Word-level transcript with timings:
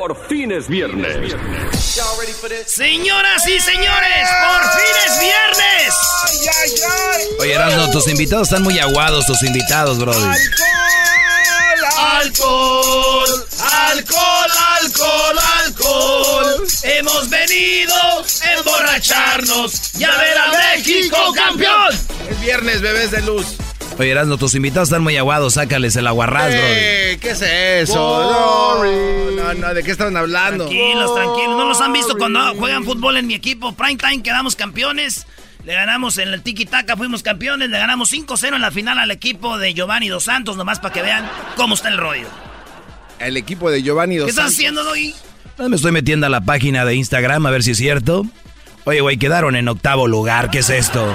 Por 0.00 0.16
fin 0.28 0.50
es 0.50 0.66
viernes. 0.66 1.36
Señoras 2.64 3.46
y 3.46 3.60
señores, 3.60 4.28
por 4.40 4.62
fin 4.72 4.94
es 5.06 5.20
viernes. 5.20 5.94
Oye, 7.38 7.52
Erasmo, 7.52 7.90
tus 7.90 8.08
invitados 8.08 8.48
están 8.48 8.62
muy 8.62 8.78
aguados, 8.78 9.26
tus 9.26 9.42
invitados, 9.42 9.98
brother. 9.98 10.34
Alcohol, 11.98 13.46
alcohol, 13.90 14.50
alcohol, 14.80 15.38
alcohol. 15.66 16.66
Hemos 16.82 17.28
venido 17.28 17.94
a 17.94 18.52
emborracharnos 18.54 19.94
y 19.98 20.04
a 20.04 20.16
ver 20.16 20.38
a 20.38 20.50
México 20.76 21.30
campeón. 21.34 21.94
Es 22.30 22.40
viernes, 22.40 22.80
bebés 22.80 23.10
de 23.10 23.20
luz. 23.20 23.44
Oye, 24.00 24.12
Erasmo, 24.12 24.38
tus 24.38 24.54
invitados 24.54 24.88
están 24.88 25.02
muy 25.02 25.18
aguados, 25.18 25.52
sácales 25.52 25.94
el 25.94 26.06
aguarrás. 26.06 26.54
Eh, 26.54 27.18
¿Qué 27.20 27.32
es 27.32 27.42
eso? 27.42 27.96
No, 27.98 28.82
no, 29.32 29.52
no, 29.52 29.74
¿de 29.74 29.82
qué 29.82 29.90
estaban 29.90 30.16
hablando? 30.16 30.64
Tranquilos, 30.64 31.14
tranquilos. 31.14 31.58
¿No 31.58 31.68
los 31.68 31.82
han 31.82 31.92
visto 31.92 32.16
cuando 32.16 32.54
juegan 32.54 32.86
fútbol 32.86 33.18
en 33.18 33.26
mi 33.26 33.34
equipo? 33.34 33.72
Prime 33.74 33.96
Time 33.96 34.22
quedamos 34.22 34.56
campeones. 34.56 35.26
Le 35.66 35.74
ganamos 35.74 36.16
en 36.16 36.28
el 36.28 36.40
Tiki 36.40 36.64
Taka, 36.64 36.96
fuimos 36.96 37.22
campeones. 37.22 37.68
Le 37.68 37.78
ganamos 37.78 38.10
5-0 38.10 38.54
en 38.54 38.62
la 38.62 38.70
final 38.70 38.98
al 38.98 39.10
equipo 39.10 39.58
de 39.58 39.74
Giovanni 39.74 40.08
Dos 40.08 40.24
Santos, 40.24 40.56
nomás 40.56 40.80
para 40.80 40.94
que 40.94 41.02
vean 41.02 41.30
cómo 41.56 41.74
está 41.74 41.90
el 41.90 41.98
rollo. 41.98 42.26
El 43.18 43.36
equipo 43.36 43.70
de 43.70 43.82
Giovanni 43.82 44.16
Dos 44.16 44.28
¿Qué 44.28 44.30
estás 44.30 44.44
Santos. 44.44 44.56
haciendo, 44.56 44.84
Doggy? 44.84 45.14
Me 45.68 45.76
estoy 45.76 45.92
metiendo 45.92 46.24
a 46.24 46.30
la 46.30 46.40
página 46.40 46.86
de 46.86 46.94
Instagram 46.94 47.44
a 47.44 47.50
ver 47.50 47.62
si 47.62 47.72
es 47.72 47.76
cierto. 47.76 48.24
Oye, 48.84 49.00
güey, 49.00 49.18
quedaron 49.18 49.56
en 49.56 49.68
octavo 49.68 50.08
lugar. 50.08 50.50
¿Qué 50.50 50.60
es 50.60 50.70
esto? 50.70 51.14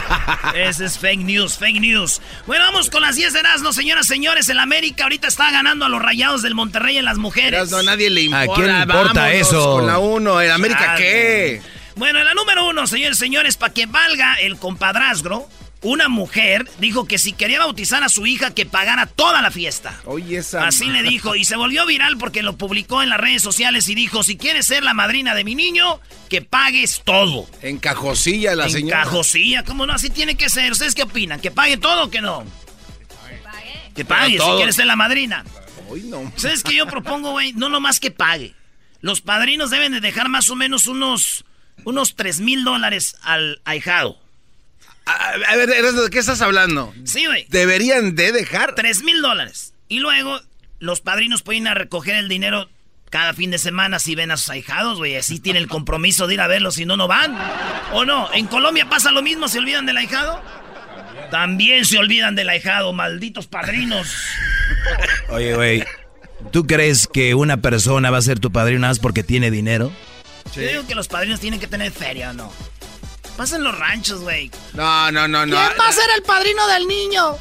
Ese 0.54 0.84
es 0.84 0.98
fake 0.98 1.20
news, 1.20 1.58
fake 1.58 1.80
news. 1.80 2.20
Bueno, 2.46 2.64
vamos 2.64 2.90
con 2.90 3.02
las 3.02 3.16
10 3.16 3.32
de 3.32 3.40
Erasmo, 3.40 3.72
señoras, 3.72 4.06
señores. 4.06 4.48
El 4.48 4.58
América 4.58 5.04
ahorita 5.04 5.28
está 5.28 5.50
ganando 5.50 5.84
a 5.84 5.88
los 5.88 6.00
rayados 6.00 6.42
del 6.42 6.54
Monterrey 6.54 6.98
en 6.98 7.04
las 7.04 7.18
mujeres. 7.18 7.52
Erasmo, 7.52 7.78
a 7.78 7.82
nadie 7.82 8.10
le 8.10 8.22
importa. 8.22 8.52
¿A 8.52 8.54
quién 8.54 8.66
le 8.66 8.82
importa 8.82 9.12
Vámonos 9.22 9.40
eso? 9.40 9.72
Con 9.72 9.86
la 9.86 9.98
uno, 9.98 10.40
¿el 10.40 10.50
América 10.50 10.80
Chale. 10.80 10.98
qué? 10.98 11.62
Bueno, 11.96 12.20
en 12.20 12.24
la 12.24 12.34
número 12.34 12.66
uno, 12.68 12.86
señores, 12.86 13.18
señores, 13.18 13.56
para 13.56 13.74
que 13.74 13.86
valga 13.86 14.34
el 14.34 14.56
compadrazgo, 14.56 15.48
una 15.82 16.08
mujer 16.08 16.68
dijo 16.78 17.06
que 17.06 17.16
si 17.18 17.32
quería 17.32 17.58
bautizar 17.60 18.02
a 18.04 18.08
su 18.08 18.26
hija, 18.26 18.54
que 18.54 18.66
pagara 18.66 19.06
toda 19.06 19.40
la 19.40 19.50
fiesta. 19.50 19.98
Oye, 20.04 20.38
esa. 20.38 20.66
Así 20.66 20.86
le 20.90 21.02
dijo, 21.02 21.36
y 21.36 21.44
se 21.44 21.56
volvió 21.56 21.86
viral 21.86 22.18
porque 22.18 22.42
lo 22.42 22.56
publicó 22.58 23.02
en 23.02 23.08
las 23.08 23.18
redes 23.18 23.42
sociales 23.42 23.88
y 23.88 23.94
dijo, 23.94 24.22
si 24.22 24.36
quieres 24.36 24.66
ser 24.66 24.82
la 24.82 24.92
madrina 24.94 25.34
de 25.34 25.44
mi 25.44 25.54
niño, 25.54 26.00
que 26.28 26.42
pagues 26.42 27.00
todo. 27.04 27.48
En 27.62 27.78
cajosilla 27.78 28.54
la 28.54 28.64
en 28.66 28.70
señora. 28.70 29.02
cajosilla, 29.04 29.64
¿cómo 29.64 29.86
no? 29.86 29.94
Así 29.94 30.10
tiene 30.10 30.34
que 30.34 30.50
ser. 30.50 30.70
¿Ustedes 30.72 30.94
qué 30.94 31.04
opinan? 31.04 31.40
¿Que 31.40 31.50
pague 31.50 31.76
todo 31.78 32.04
o 32.04 32.10
que 32.10 32.20
no? 32.20 32.44
Que 33.94 34.04
pague, 34.04 34.32
si 34.32 34.38
todo. 34.38 34.56
quieres 34.56 34.76
ser 34.76 34.86
la 34.86 34.96
madrina. 34.96 35.44
Hoy 35.88 36.02
no. 36.02 36.32
¿Sabes 36.36 36.62
qué 36.62 36.74
yo 36.76 36.86
propongo, 36.86 37.32
güey? 37.32 37.52
No 37.54 37.68
nomás 37.68 37.98
que 38.00 38.10
pague. 38.10 38.54
Los 39.00 39.20
padrinos 39.20 39.70
deben 39.70 39.92
de 39.92 40.00
dejar 40.00 40.28
más 40.28 40.48
o 40.50 40.56
menos 40.56 40.86
unos, 40.86 41.44
unos 41.84 42.14
3 42.14 42.40
mil 42.40 42.64
dólares 42.64 43.16
al 43.22 43.60
ahijado. 43.64 44.18
A, 45.10 45.52
a 45.52 45.56
ver, 45.56 45.68
¿de 45.68 46.10
qué 46.10 46.18
estás 46.18 46.40
hablando? 46.40 46.94
Sí, 47.04 47.26
güey. 47.26 47.46
Deberían 47.48 48.14
de 48.14 48.32
dejar. 48.32 48.74
3 48.74 49.02
mil 49.02 49.20
dólares. 49.22 49.74
Y 49.88 49.98
luego 49.98 50.40
los 50.78 51.00
padrinos 51.00 51.42
pueden 51.42 51.62
ir 51.62 51.68
a 51.68 51.74
recoger 51.74 52.16
el 52.16 52.28
dinero 52.28 52.68
cada 53.10 53.34
fin 53.34 53.50
de 53.50 53.58
semana 53.58 53.98
si 53.98 54.14
ven 54.14 54.30
a 54.30 54.36
sus 54.36 54.50
ahijados, 54.50 54.98
güey. 54.98 55.16
Así 55.16 55.40
tienen 55.40 55.62
el 55.62 55.68
compromiso 55.68 56.26
de 56.26 56.34
ir 56.34 56.40
a 56.40 56.46
verlos, 56.46 56.76
si 56.76 56.86
no, 56.86 56.96
no 56.96 57.08
van. 57.08 57.36
¿O 57.92 58.04
no? 58.04 58.32
¿En 58.32 58.46
Colombia 58.46 58.88
pasa 58.88 59.10
lo 59.10 59.20
mismo? 59.20 59.48
¿Se 59.48 59.58
olvidan 59.58 59.84
del 59.86 59.96
ahijado? 59.96 60.40
También 61.30 61.84
se 61.84 61.98
olvidan 61.98 62.34
del 62.34 62.48
ahijado, 62.48 62.92
malditos 62.92 63.46
padrinos. 63.46 64.08
Oye, 65.28 65.54
güey, 65.54 65.84
¿tú 66.50 66.66
crees 66.66 67.06
que 67.06 67.34
una 67.34 67.58
persona 67.58 68.10
va 68.10 68.18
a 68.18 68.22
ser 68.22 68.40
tu 68.40 68.50
padrino 68.50 68.80
nada 68.80 68.92
más 68.92 68.98
porque 69.00 69.22
tiene 69.22 69.50
dinero? 69.50 69.92
Yo 70.54 70.62
digo 70.62 70.86
que 70.86 70.94
los 70.94 71.08
padrinos 71.08 71.40
tienen 71.40 71.60
que 71.60 71.66
tener 71.66 71.92
feria, 71.92 72.30
¿o 72.30 72.32
no? 72.32 72.52
Pasen 73.40 73.64
los 73.64 73.74
ranchos, 73.78 74.20
güey. 74.20 74.50
No, 74.74 75.10
no, 75.12 75.26
no, 75.26 75.46
no. 75.46 75.56
ser 75.92 76.04
el 76.14 76.22
padrino 76.24 76.66
del 76.68 76.86
niño? 76.86 77.36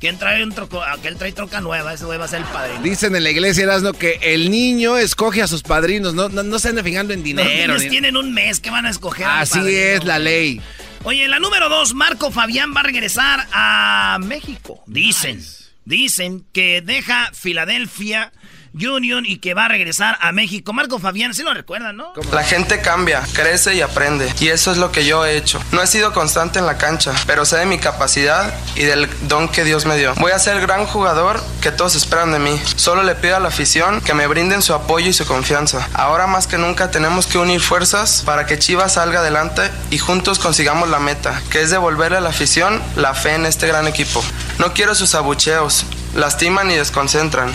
¿Quién 0.00 0.18
trae 0.18 0.42
un 0.42 0.50
troco? 0.50 0.82
Aquel 0.82 1.16
trae 1.18 1.30
troca 1.32 1.60
nueva, 1.60 1.92
ese 1.92 2.06
güey 2.06 2.18
va 2.18 2.24
a 2.24 2.28
ser 2.28 2.38
el 2.40 2.46
padrino. 2.46 2.80
Dicen 2.80 3.14
en 3.14 3.22
la 3.22 3.28
iglesia, 3.28 3.64
Erasmo, 3.64 3.92
que 3.92 4.18
el 4.22 4.50
niño 4.50 4.96
escoge 4.96 5.42
a 5.42 5.46
sus 5.46 5.62
padrinos. 5.62 6.14
No, 6.14 6.30
no, 6.30 6.42
no 6.42 6.58
se 6.58 6.70
ande 6.70 6.82
fijando 6.82 7.12
en 7.12 7.18
Los 7.20 7.24
dinero. 7.26 7.50
niños 7.74 7.82
ni- 7.82 7.90
tienen 7.90 8.16
un 8.16 8.32
mes 8.32 8.60
que 8.60 8.70
van 8.70 8.86
a 8.86 8.90
escoger. 8.90 9.26
al 9.26 9.40
Así 9.42 9.58
padrino. 9.58 9.78
es 9.78 10.04
la 10.04 10.18
ley. 10.18 10.62
Oye, 11.04 11.28
la 11.28 11.38
número 11.38 11.68
dos, 11.68 11.92
Marco 11.92 12.30
Fabián 12.30 12.72
va 12.74 12.80
a 12.80 12.84
regresar 12.84 13.46
a 13.52 14.16
México. 14.22 14.82
Dicen, 14.86 15.44
dicen 15.84 16.46
que 16.54 16.80
deja 16.80 17.28
Filadelfia 17.34 18.32
Union 18.74 19.24
y 19.26 19.38
que 19.38 19.54
va 19.54 19.66
a 19.66 19.68
regresar 19.68 20.18
a 20.20 20.32
México. 20.32 20.72
Marco 20.72 20.98
Fabián, 20.98 21.34
sí 21.34 21.42
lo 21.42 21.54
recuerdan, 21.54 21.96
¿no? 21.96 22.12
La 22.32 22.44
gente 22.44 22.80
cambia, 22.80 23.22
crece 23.32 23.74
y 23.74 23.80
aprende. 23.80 24.32
Y 24.40 24.48
eso 24.48 24.72
es 24.72 24.78
lo 24.78 24.92
que 24.92 25.04
yo 25.04 25.24
he 25.24 25.36
hecho. 25.36 25.62
No 25.72 25.82
he 25.82 25.86
sido 25.86 26.12
constante 26.12 26.58
en 26.58 26.66
la 26.66 26.78
cancha, 26.78 27.12
pero 27.26 27.44
sé 27.44 27.58
de 27.58 27.66
mi 27.66 27.78
capacidad 27.78 28.52
y 28.74 28.84
del 28.84 29.08
don 29.28 29.48
que 29.48 29.64
Dios 29.64 29.86
me 29.86 29.96
dio. 29.96 30.14
Voy 30.16 30.32
a 30.32 30.38
ser 30.38 30.56
el 30.56 30.62
gran 30.62 30.86
jugador 30.86 31.42
que 31.60 31.70
todos 31.70 31.94
esperan 31.94 32.32
de 32.32 32.38
mí. 32.38 32.60
Solo 32.76 33.02
le 33.02 33.14
pido 33.14 33.36
a 33.36 33.40
la 33.40 33.48
afición 33.48 34.00
que 34.00 34.14
me 34.14 34.26
brinden 34.26 34.62
su 34.62 34.74
apoyo 34.74 35.08
y 35.08 35.12
su 35.12 35.26
confianza. 35.26 35.88
Ahora 35.94 36.26
más 36.26 36.46
que 36.46 36.58
nunca 36.58 36.90
tenemos 36.90 37.26
que 37.26 37.38
unir 37.38 37.60
fuerzas 37.60 38.22
para 38.24 38.46
que 38.46 38.58
Chivas 38.58 38.94
salga 38.94 39.20
adelante 39.20 39.62
y 39.90 39.98
juntos 39.98 40.38
consigamos 40.38 40.88
la 40.88 40.98
meta, 40.98 41.40
que 41.50 41.62
es 41.62 41.70
devolverle 41.70 42.18
a 42.18 42.20
la 42.20 42.30
afición 42.30 42.82
la 42.96 43.14
fe 43.14 43.34
en 43.34 43.46
este 43.46 43.66
gran 43.66 43.86
equipo. 43.86 44.22
No 44.58 44.72
quiero 44.72 44.94
sus 44.94 45.14
abucheos. 45.14 45.84
Lastiman 46.14 46.70
y 46.70 46.74
desconcentran. 46.74 47.50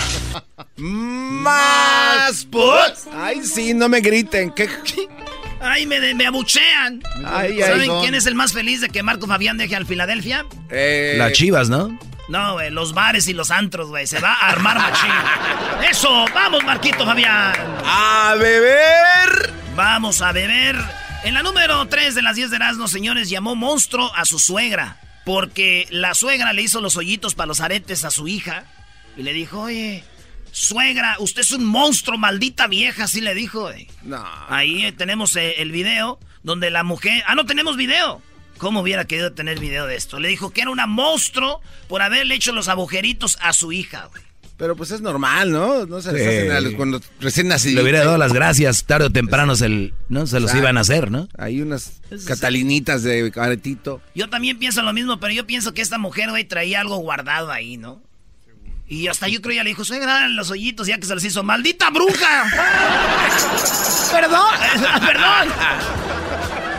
Más 0.77 2.45
put. 2.45 3.13
Ay, 3.13 3.44
sí, 3.44 3.74
no 3.74 3.88
me 3.89 4.01
griten. 4.01 4.51
¿Qué? 4.51 4.69
Ay, 5.59 5.86
me, 5.86 6.13
me 6.13 6.25
abuchean. 6.27 7.01
Ay, 7.25 7.62
ay, 7.62 7.62
¿Saben 7.62 7.92
quién 8.01 8.15
es 8.15 8.25
el 8.25 8.36
más 8.36 8.54
feliz 8.54 8.81
de 8.81 8.89
que 8.89 9.04
Marco 9.04 9.27
Fabián 9.27 9.57
deje 9.57 9.75
al 9.75 9.86
Filadelfia? 9.86 10.45
Eh, 10.69 11.15
Las 11.18 11.33
chivas, 11.33 11.69
¿no? 11.69 11.98
No, 12.30 12.54
güey, 12.54 12.69
los 12.71 12.94
bares 12.94 13.27
y 13.27 13.33
los 13.33 13.51
antros, 13.51 13.88
güey. 13.89 14.06
Se 14.06 14.19
va 14.19 14.33
a 14.33 14.50
armar 14.50 14.77
machín. 14.77 15.09
¡Eso! 15.89 16.25
¡Vamos, 16.33 16.63
Marquito 16.63 17.06
Fabián! 17.06 17.54
¡A 17.86 18.36
beber! 18.38 19.54
Vamos 19.75 20.21
a 20.21 20.31
beber. 20.31 20.75
En 21.24 21.33
la 21.33 21.42
número 21.44 21.88
3 21.88 22.15
de 22.15 22.21
las 22.21 22.36
10 22.36 22.50
de 22.50 22.56
Erasmo, 22.57 22.88
señores, 22.88 23.30
llamó 23.30 23.56
monstruo 23.56 24.12
a 24.15 24.25
su 24.25 24.39
suegra. 24.39 24.98
Porque 25.28 25.88
la 25.92 26.14
suegra 26.14 26.54
le 26.54 26.62
hizo 26.62 26.80
los 26.80 26.96
hoyitos 26.96 27.36
para 27.36 27.48
los 27.48 27.60
aretes 27.60 28.06
a 28.06 28.12
su 28.12 28.30
hija. 28.30 28.64
Y 29.18 29.24
le 29.24 29.34
dijo, 29.34 29.60
oye, 29.60 30.06
Suegra, 30.54 31.18
usted 31.20 31.42
es 31.42 31.52
un 31.52 31.66
monstruo, 31.66 32.18
maldita 32.18 32.68
vieja, 32.68 33.04
así 33.04 33.20
le 33.20 33.36
dijo. 33.36 33.64
güey. 33.64 33.90
No. 34.04 34.26
Ahí 34.48 34.86
eh, 34.86 34.94
tenemos 34.94 35.36
eh, 35.36 35.62
el 35.62 35.74
video 35.74 36.18
donde 36.44 36.70
la 36.72 36.86
mujer... 36.86 37.24
Ah, 37.28 37.36
no 37.36 37.46
tenemos 37.46 37.76
video. 37.76 38.22
¿Cómo 38.58 38.80
hubiera 38.80 39.04
querido 39.04 39.34
tener 39.34 39.60
video 39.60 39.86
de 39.86 39.98
esto? 39.98 40.18
Le 40.22 40.30
dijo 40.30 40.52
que 40.52 40.62
era 40.62 40.72
una 40.72 40.88
monstruo 40.88 41.60
por 41.90 42.02
haberle 42.02 42.36
hecho 42.36 42.54
los 42.54 42.70
agujeritos 42.70 43.38
a 43.42 43.52
su 43.52 43.74
hija, 43.74 44.06
güey. 44.06 44.24
Pero 44.57 44.75
pues 44.75 44.89
es 44.89 45.01
normal, 45.01 45.51
¿no? 45.51 45.86
No 45.86 46.01
se 46.01 46.12
les 46.12 46.21
Sí. 46.24 46.27
hacen 46.27 46.51
a 46.51 46.59
los- 46.62 46.74
cuando 46.74 47.00
recién 47.19 47.48
nacidos. 47.48 47.75
Le 47.75 47.81
hubiera 47.83 48.00
dado 48.04 48.18
las 48.18 48.33
gracias, 48.33 48.86
tarde 48.86 49.06
o 49.06 49.09
temprano 49.12 49.56
se, 49.56 49.94
¿no? 50.09 50.25
se 50.25 50.39
los 50.39 50.54
iban 50.56 50.77
a 50.77 50.81
hacer, 50.81 51.12
¿no? 51.12 51.27
Hay 51.38 51.62
unas 51.62 52.01
catalinitas 52.25 53.04
de 53.04 53.30
caretito. 53.31 54.01
Yo 54.15 54.30
también 54.30 54.57
pienso 54.57 54.81
lo 54.81 54.94
mismo, 54.94 55.19
pero 55.19 55.31
yo 55.31 55.45
pienso 55.45 55.74
que 55.75 55.83
esta 55.83 56.00
mujer, 56.00 56.31
güey, 56.31 56.44
traía 56.44 56.81
algo 56.81 56.98
guardado 56.98 57.51
ahí, 57.51 57.77
¿no? 57.77 58.01
Y 58.89 59.07
hasta 59.09 59.27
yo 59.27 59.42
creo 59.42 59.54
ya 59.57 59.63
le 59.63 59.69
dijo, 59.71 59.83
suegra, 59.83 60.27
los 60.30 60.50
hoyitos 60.50 60.88
ya 60.88 60.98
que 60.98 61.06
se 61.06 61.13
los 61.13 61.24
hizo. 61.24 61.44
¡Maldita 61.44 61.89
bruja! 61.92 62.45
¡Perdón! 64.12 64.56
¡Perdón! 65.06 65.48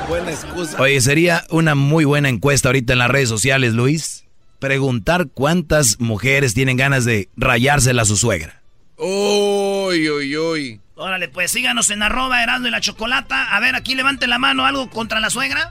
Buena 0.08 0.30
excusa. 0.32 0.80
Oye, 0.80 1.00
sería 1.00 1.44
una 1.50 1.74
muy 1.74 2.04
buena 2.06 2.28
encuesta 2.30 2.70
ahorita 2.70 2.94
en 2.94 2.98
las 3.00 3.10
redes 3.10 3.28
sociales, 3.28 3.74
Luis. 3.74 4.24
Preguntar 4.58 5.28
cuántas 5.32 6.00
mujeres 6.00 6.52
tienen 6.54 6.76
ganas 6.76 7.04
de 7.04 7.28
rayársela 7.36 8.02
a 8.02 8.04
su 8.04 8.16
suegra. 8.16 8.60
Uy, 8.96 10.10
uy, 10.10 10.36
uy. 10.36 10.80
Órale, 10.96 11.28
pues 11.28 11.52
síganos 11.52 11.90
en 11.90 12.02
arroba 12.02 12.42
Erasmo 12.42 12.66
y 12.66 12.70
la 12.72 12.80
Chocolata. 12.80 13.54
A 13.54 13.60
ver, 13.60 13.76
aquí 13.76 13.94
levante 13.94 14.26
la 14.26 14.38
mano, 14.38 14.66
¿algo 14.66 14.90
contra 14.90 15.20
la 15.20 15.30
suegra? 15.30 15.70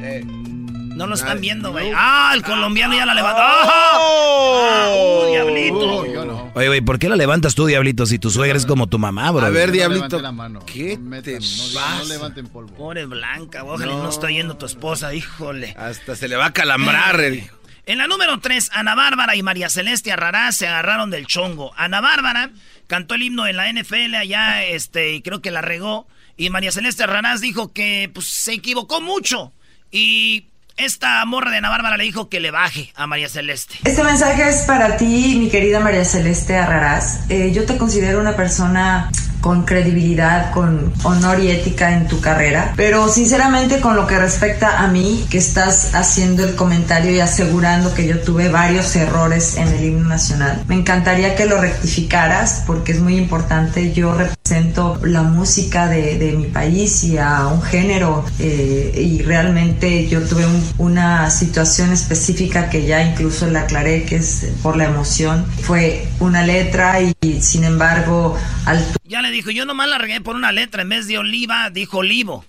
Eh, 0.00 0.22
No 0.24 1.06
lo 1.06 1.14
están 1.14 1.40
viendo, 1.42 1.70
güey. 1.72 1.90
no. 1.90 1.96
¡Ah, 2.00 2.32
el 2.34 2.42
colombiano 2.42 2.94
ya 2.94 3.04
la 3.04 3.12
levantó! 3.14 3.42
¡Ah! 3.44 4.88
¡Uh, 4.94 5.30
diablito! 5.30 6.06
yo 6.06 6.24
no. 6.24 6.50
Oye, 6.54 6.68
güey, 6.68 6.80
¿por 6.80 6.98
qué 6.98 7.08
la 7.10 7.16
levantas 7.16 7.54
tú, 7.54 7.66
Diablito, 7.66 8.06
si 8.06 8.18
tu 8.18 8.30
suegra 8.30 8.56
es 8.56 8.64
como 8.66 8.86
tu 8.86 8.98
mamá, 8.98 9.30
bro? 9.30 9.44
A 9.46 9.50
ver, 9.50 9.68
No 9.68 9.72
Diablito. 9.74 9.94
levanten 10.06 10.22
la 10.22 10.32
mano. 10.32 10.60
¿Qué 10.66 10.98
te 11.22 11.36
pasa? 11.36 11.98
no 11.98 12.04
levanten 12.04 12.46
polvo. 12.46 12.74
Pobre 12.74 13.04
Blanca, 13.06 13.64
ojalá 13.64 13.92
no. 13.92 14.02
No. 14.04 14.08
está 14.08 14.30
yendo 14.30 14.56
tu 14.56 14.64
esposa, 14.66 15.14
híjole. 15.14 15.74
Hasta 15.78 16.16
se 16.16 16.28
le 16.28 16.36
va 16.36 16.46
a 16.46 16.52
calambrar. 16.52 17.20
el- 17.20 17.50
En 17.84 17.98
la 17.98 18.06
número 18.06 18.38
3, 18.38 18.70
Ana 18.74 18.94
Bárbara 18.94 19.34
y 19.34 19.42
María 19.42 19.68
Celeste 19.68 20.12
Arrarás 20.12 20.56
se 20.56 20.68
agarraron 20.68 21.10
del 21.10 21.26
chongo. 21.26 21.72
Ana 21.76 22.00
Bárbara 22.00 22.50
cantó 22.86 23.14
el 23.14 23.22
himno 23.22 23.46
en 23.48 23.56
la 23.56 23.72
NFL 23.72 24.14
allá, 24.14 24.64
este, 24.64 25.14
y 25.14 25.22
creo 25.22 25.42
que 25.42 25.50
la 25.50 25.62
regó. 25.62 26.06
Y 26.36 26.50
María 26.50 26.70
Celeste 26.70 27.02
Arrarás 27.02 27.40
dijo 27.40 27.72
que 27.72 28.08
pues, 28.14 28.26
se 28.26 28.52
equivocó 28.52 29.00
mucho. 29.00 29.52
Y 29.90 30.46
esta 30.76 31.24
morra 31.24 31.50
de 31.50 31.58
Ana 31.58 31.70
Bárbara 31.70 31.96
le 31.96 32.04
dijo 32.04 32.28
que 32.28 32.40
le 32.40 32.50
baje 32.50 32.92
a 32.96 33.06
María 33.06 33.28
Celeste. 33.28 33.74
Este 33.84 34.02
mensaje 34.02 34.48
es 34.48 34.62
para 34.62 34.96
ti, 34.96 35.36
mi 35.38 35.48
querida 35.48 35.80
María 35.80 36.04
Celeste 36.04 36.56
Arrarás. 36.56 37.20
Eh, 37.28 37.52
yo 37.54 37.64
te 37.64 37.76
considero 37.76 38.20
una 38.20 38.36
persona 38.36 39.10
con 39.42 39.64
credibilidad, 39.64 40.52
con 40.52 40.92
honor 41.02 41.40
y 41.40 41.50
ética 41.50 41.92
en 41.92 42.06
tu 42.06 42.20
carrera, 42.20 42.72
pero 42.76 43.08
sinceramente 43.08 43.80
con 43.80 43.96
lo 43.96 44.06
que 44.06 44.16
respecta 44.16 44.78
a 44.78 44.86
mí, 44.86 45.26
que 45.28 45.38
estás 45.38 45.94
haciendo 45.94 46.44
el 46.44 46.54
comentario 46.54 47.10
y 47.10 47.18
asegurando 47.18 47.92
que 47.92 48.06
yo 48.06 48.20
tuve 48.20 48.48
varios 48.48 48.94
errores 48.94 49.56
en 49.56 49.68
el 49.68 49.84
himno 49.84 50.08
nacional, 50.08 50.62
me 50.68 50.76
encantaría 50.76 51.34
que 51.34 51.46
lo 51.46 51.60
rectificaras 51.60 52.62
porque 52.66 52.92
es 52.92 53.00
muy 53.00 53.16
importante. 53.16 53.92
Yo 53.92 54.16
represento 54.52 55.00
la 55.04 55.22
música 55.22 55.88
de, 55.88 56.18
de 56.18 56.32
mi 56.32 56.46
país 56.46 57.04
y 57.04 57.16
a 57.18 57.46
un 57.46 57.62
género 57.62 58.24
eh, 58.38 58.92
y 58.96 59.22
realmente 59.22 60.06
yo 60.08 60.20
tuve 60.28 60.44
un- 60.46 60.62
una 60.78 61.30
situación 61.30 61.90
específica 61.92 62.68
que 62.68 62.84
ya 62.86 63.02
incluso 63.02 63.48
le 63.48 63.58
aclaré 63.58 64.04
que 64.04 64.16
es 64.16 64.52
por 64.62 64.76
la 64.76 64.84
emoción. 64.84 65.46
Fue 65.62 66.06
una 66.20 66.44
letra 66.44 67.00
y, 67.00 67.14
sin 67.40 67.64
embargo 67.64 68.38
al 68.66 68.84
Ya 69.04 69.22
le 69.22 69.30
dijo, 69.30 69.50
yo 69.50 69.64
nomás 69.64 69.88
la 69.88 69.98
regué 69.98 70.20
por 70.20 70.36
una 70.36 70.52
letra. 70.52 70.82
En 70.82 70.88
vez 70.90 71.06
de 71.06 71.18
oliva, 71.18 71.70
dijo 71.70 71.98
olivo. 71.98 72.44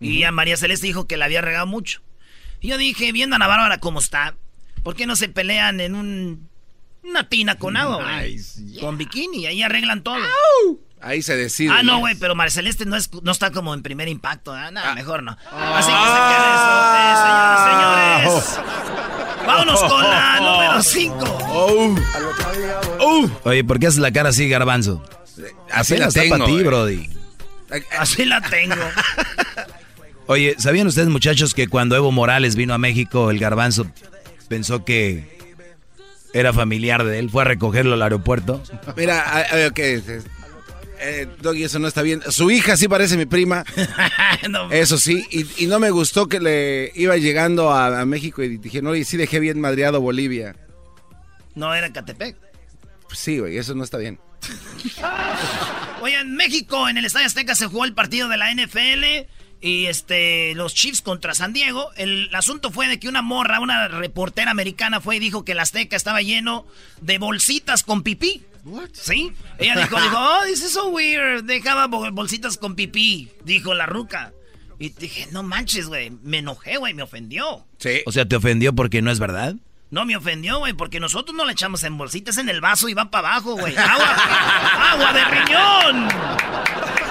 Y 0.00 0.22
a 0.22 0.32
María 0.32 0.56
Celeste 0.56 0.86
dijo 0.86 1.06
que 1.06 1.16
la 1.16 1.24
había 1.26 1.40
regado 1.42 1.66
mucho. 1.66 2.00
Y 2.60 2.68
yo 2.68 2.78
dije, 2.78 3.10
viendo 3.12 3.34
a 3.34 3.36
Ana 3.36 3.48
Bárbara 3.48 3.78
cómo 3.78 3.98
está, 3.98 4.34
¿por 4.82 4.94
qué 4.94 5.06
no 5.06 5.16
se 5.16 5.28
pelean 5.28 5.80
en 5.80 5.94
un, 5.94 6.48
una 7.02 7.28
tina 7.28 7.56
con 7.56 7.76
agua, 7.76 7.96
güey? 8.02 8.38
Con 8.80 8.96
bikini, 8.96 9.46
ahí 9.46 9.62
arreglan 9.62 10.02
todo. 10.02 10.16
Ahí 11.02 11.22
se 11.22 11.36
decide. 11.36 11.72
Ah, 11.72 11.82
no, 11.82 11.98
güey, 11.98 12.14
pero 12.14 12.34
María 12.34 12.50
Celeste 12.50 12.84
no, 12.84 12.96
es, 12.96 13.10
no 13.22 13.32
está 13.32 13.50
como 13.50 13.72
en 13.72 13.82
primer 13.82 14.08
impacto. 14.08 14.56
¿eh? 14.56 14.70
Nada, 14.70 14.94
mejor 14.94 15.22
no. 15.22 15.36
Ah. 15.50 15.78
Así 15.78 15.90
que 15.90 15.96
se 15.96 16.20
quede 16.30 16.50
eso, 17.14 17.26
eh, 17.46 17.56
señoras, 17.70 18.54
señores. 18.54 18.90
Vámonos 19.46 19.80
con 19.80 20.02
la 20.02 20.40
número 20.42 20.82
5. 20.82 21.38
Oh. 23.00 23.30
Oye, 23.44 23.64
¿por 23.64 23.78
qué 23.80 23.86
haces 23.86 24.00
la 24.00 24.12
cara 24.12 24.28
así, 24.28 24.48
garbanzo? 24.48 25.02
Así 25.72 25.96
la 25.96 26.10
tengo. 26.10 26.36
para 26.36 26.46
ti, 26.46 26.58
eh. 26.58 26.62
brody. 26.62 27.10
Así 27.98 28.24
la 28.24 28.40
tengo. 28.40 28.76
Oye, 30.26 30.54
¿sabían 30.58 30.86
ustedes, 30.86 31.08
muchachos, 31.08 31.54
que 31.54 31.66
cuando 31.66 31.96
Evo 31.96 32.12
Morales 32.12 32.54
vino 32.54 32.74
a 32.74 32.78
México, 32.78 33.30
el 33.30 33.38
garbanzo 33.38 33.86
pensó 34.48 34.84
que 34.84 35.38
era 36.32 36.52
familiar 36.52 37.04
de 37.04 37.18
él? 37.18 37.30
Fue 37.30 37.42
a 37.42 37.46
recogerlo 37.46 37.94
al 37.94 38.02
aeropuerto. 38.02 38.62
Mira, 38.96 39.24
ah, 39.26 39.44
ah, 39.50 39.68
ok. 39.68 39.80
Eh, 41.00 41.28
Doggy, 41.40 41.64
eso 41.64 41.78
no 41.78 41.88
está 41.88 42.02
bien. 42.02 42.22
Su 42.30 42.50
hija 42.50 42.76
sí 42.76 42.88
parece 42.88 43.16
mi 43.16 43.26
prima. 43.26 43.64
No, 44.48 44.70
Eso 44.72 44.96
sí. 44.98 45.26
Y, 45.30 45.64
y 45.64 45.66
no 45.66 45.78
me 45.78 45.90
gustó 45.90 46.26
que 46.28 46.40
le 46.40 46.92
iba 46.94 47.16
llegando 47.16 47.70
a, 47.72 48.00
a 48.00 48.06
México 48.06 48.42
y 48.42 48.56
dije, 48.56 48.80
no, 48.80 48.94
y 48.94 49.04
sí 49.04 49.16
dejé 49.18 49.38
bien 49.38 49.60
madreado 49.60 50.00
Bolivia. 50.00 50.56
no 51.54 51.74
era 51.74 51.92
Catepec. 51.92 52.36
Pues 53.06 53.18
sí, 53.18 53.38
güey, 53.38 53.58
eso 53.58 53.74
no 53.74 53.84
está 53.84 53.98
bien. 53.98 54.18
Oye, 56.02 56.18
en 56.18 56.34
México, 56.36 56.88
en 56.88 56.96
el 56.96 57.04
Estadio 57.04 57.26
Azteca 57.26 57.54
se 57.54 57.66
jugó 57.66 57.84
el 57.84 57.92
partido 57.92 58.28
de 58.28 58.36
la 58.38 58.52
NFL 58.54 59.28
y 59.60 59.86
este 59.86 60.54
los 60.54 60.74
Chiefs 60.74 61.02
contra 61.02 61.34
San 61.34 61.52
Diego. 61.52 61.90
El 61.96 62.34
asunto 62.34 62.70
fue 62.70 62.88
de 62.88 62.98
que 62.98 63.08
una 63.08 63.20
morra, 63.22 63.60
una 63.60 63.88
reportera 63.88 64.50
americana 64.50 65.00
fue 65.00 65.16
y 65.16 65.20
dijo 65.20 65.44
que 65.44 65.52
el 65.52 65.58
Azteca 65.60 65.96
estaba 65.96 66.22
lleno 66.22 66.66
de 67.02 67.18
bolsitas 67.18 67.82
con 67.82 68.02
pipí. 68.02 68.42
¿Sí? 68.92 69.32
Ella 69.58 69.76
dijo, 69.76 70.00
dijo, 70.00 70.16
oh, 70.18 70.40
this 70.46 70.62
is 70.62 70.72
so 70.72 70.88
weird. 70.88 71.44
Dejaba 71.44 71.86
bo- 71.86 72.10
bolsitas 72.12 72.56
con 72.56 72.74
pipí, 72.74 73.28
dijo 73.44 73.74
la 73.74 73.86
ruca. 73.86 74.32
Y 74.78 74.88
dije, 74.90 75.28
no 75.32 75.42
manches, 75.42 75.88
güey. 75.88 76.10
Me 76.22 76.38
enojé, 76.38 76.76
güey, 76.78 76.94
me 76.94 77.02
ofendió. 77.02 77.66
Sí. 77.78 78.02
O 78.06 78.12
sea, 78.12 78.26
¿te 78.26 78.36
ofendió 78.36 78.74
porque 78.74 79.02
no 79.02 79.10
es 79.10 79.18
verdad? 79.18 79.54
No 79.90 80.04
me 80.06 80.16
ofendió, 80.16 80.58
güey, 80.58 80.72
porque 80.72 81.00
nosotros 81.00 81.36
no 81.36 81.44
le 81.44 81.52
echamos 81.52 81.82
en 81.82 81.98
bolsitas 81.98 82.38
en 82.38 82.48
el 82.48 82.60
vaso 82.60 82.88
y 82.88 82.94
va 82.94 83.10
para 83.10 83.28
abajo, 83.30 83.56
güey. 83.56 83.76
¡Agua! 83.76 84.06
¡Agua 84.92 85.12
de 85.12 85.24
riñón! 85.24 86.08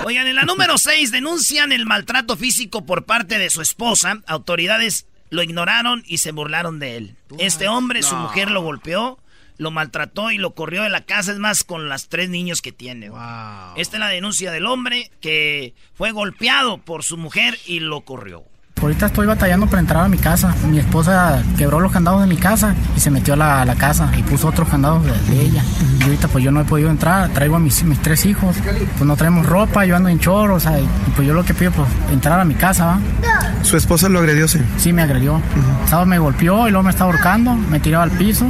Oigan, 0.06 0.28
en 0.28 0.36
la 0.36 0.44
número 0.44 0.78
6 0.78 1.12
denuncian 1.12 1.72
el 1.74 1.86
maltrato 1.86 2.38
físico 2.38 2.86
por 2.86 3.06
parte 3.06 3.38
de 3.38 3.50
su 3.50 3.62
esposa. 3.62 4.22
Autoridades 4.28 5.06
lo 5.30 5.44
ignoraron 5.44 6.04
y 6.08 6.20
se 6.20 6.32
burlaron 6.32 6.80
de 6.80 6.96
él. 6.98 7.16
Este 7.38 7.68
hombre, 7.68 8.02
su 8.02 8.16
mujer 8.16 8.50
lo 8.50 8.62
golpeó, 8.62 9.20
lo 9.60 9.72
maltrató 9.72 10.32
y 10.32 10.38
lo 10.38 10.56
corrió 10.56 10.84
de 10.84 10.90
la 10.90 11.06
casa, 11.06 11.34
es 11.34 11.38
más, 11.38 11.64
con 11.64 11.90
las 11.90 12.08
tres 12.08 12.30
niños 12.30 12.62
que 12.62 12.72
tiene. 12.72 13.12
Esta 13.76 13.98
es 13.98 14.00
la 14.00 14.08
denuncia 14.08 14.52
del 14.52 14.66
hombre 14.66 15.12
que 15.20 15.76
fue 15.94 16.12
golpeado 16.12 16.80
por 16.80 17.04
su 17.04 17.18
mujer 17.18 17.60
y 17.66 17.82
lo 17.82 18.02
corrió. 18.02 18.49
Ahorita 18.82 19.08
estoy 19.08 19.28
batallando 19.28 19.68
para 19.68 19.82
entrar 19.82 20.06
a 20.06 20.08
mi 20.08 20.18
casa. 20.18 20.56
Mi 20.70 20.80
esposa 20.80 21.44
quebró 21.58 21.80
los 21.80 21.92
candados 21.92 22.22
de 22.22 22.28
mi 22.28 22.38
casa 22.38 22.76
y 22.96 23.00
se 23.00 23.12
metió 23.12 23.34
a 23.34 23.38
la, 23.38 23.62
a 23.62 23.66
la 23.66 23.76
casa 23.76 24.12
y 24.18 24.24
puso 24.24 24.48
otros 24.48 24.70
candados 24.70 25.04
de, 25.06 25.12
de 25.12 25.42
ella. 25.42 25.64
Y 26.00 26.04
ahorita 26.04 26.28
pues 26.30 26.44
yo 26.44 26.52
no 26.52 26.62
he 26.62 26.66
podido 26.66 26.90
entrar. 26.90 27.30
Traigo 27.30 27.56
a 27.58 27.60
mis, 27.60 27.84
mis 27.84 28.00
tres 28.00 28.26
hijos. 28.26 28.56
Pues 28.64 29.02
no 29.02 29.16
traemos 29.16 29.46
ropa, 29.46 29.86
yo 29.86 29.96
ando 29.96 30.10
en 30.10 30.20
chorro, 30.20 30.56
o 30.56 30.60
sea, 30.60 30.80
y, 30.80 30.88
pues 31.16 31.28
yo 31.28 31.34
lo 31.34 31.44
que 31.44 31.54
pido 31.54 31.72
pues 31.72 31.88
entrar 32.12 32.40
a 32.40 32.46
mi 32.46 32.56
casa, 32.56 32.86
¿va? 32.86 33.00
¿Su 33.62 33.76
esposa 33.76 34.08
lo 34.08 34.20
agredió, 34.20 34.48
sí? 34.48 34.60
Sí, 34.78 34.94
me 34.94 35.02
agredió. 35.02 35.42
Sábado 35.88 36.06
me 36.06 36.18
golpeó 36.18 36.68
y 36.68 36.72
luego 36.72 36.84
me 36.84 36.92
estaba 36.92 37.12
ahorcando, 37.12 37.54
me 37.54 37.80
tiró 37.80 38.02
al 38.02 38.12
piso 38.12 38.46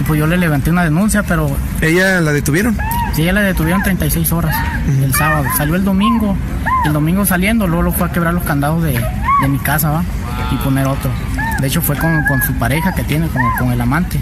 y 0.00 0.04
pues 0.04 0.18
yo 0.18 0.26
le 0.26 0.38
levanté 0.38 0.70
una 0.70 0.84
denuncia, 0.84 1.22
pero 1.22 1.54
¿Ella 1.80 2.20
la 2.20 2.32
detuvieron? 2.32 2.76
Sí, 3.14 3.22
ella 3.22 3.32
la 3.32 3.42
detuvieron 3.42 3.82
36 3.82 4.32
horas 4.32 4.54
el 5.02 5.12
sábado. 5.14 5.44
Salió 5.56 5.74
el 5.74 5.84
domingo. 5.84 6.36
El 6.84 6.92
domingo 6.92 7.24
saliendo, 7.24 7.66
luego 7.66 7.82
lo 7.82 7.92
fue 7.92 8.06
a 8.06 8.12
quebrar 8.12 8.34
los 8.34 8.42
candados 8.44 8.82
de, 8.82 8.98
de 9.42 9.48
mi 9.48 9.58
casa, 9.58 9.90
¿va? 9.90 10.02
Y 10.50 10.56
poner 10.56 10.86
otro. 10.86 11.10
De 11.60 11.66
hecho, 11.68 11.82
fue 11.82 11.96
con, 11.96 12.24
con 12.26 12.42
su 12.42 12.52
pareja 12.54 12.92
que 12.94 13.04
tiene, 13.04 13.28
como 13.28 13.44
con 13.58 13.72
el 13.72 13.80
amante. 13.80 14.18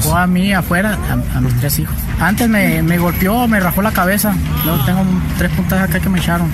Fue 0.00 0.20
a 0.20 0.26
mí 0.26 0.52
afuera, 0.52 0.96
a, 1.10 1.38
a 1.38 1.40
mis 1.40 1.54
tres 1.60 1.78
hijos. 1.78 1.94
Antes 2.20 2.48
me, 2.48 2.82
me 2.82 2.98
golpeó, 2.98 3.46
me 3.48 3.60
rajó 3.60 3.82
la 3.82 3.90
cabeza. 3.92 4.34
Luego 4.64 4.84
tengo 4.84 5.02
tres 5.38 5.50
puntas 5.52 5.82
acá 5.82 6.00
que 6.00 6.08
me 6.08 6.18
echaron. 6.18 6.48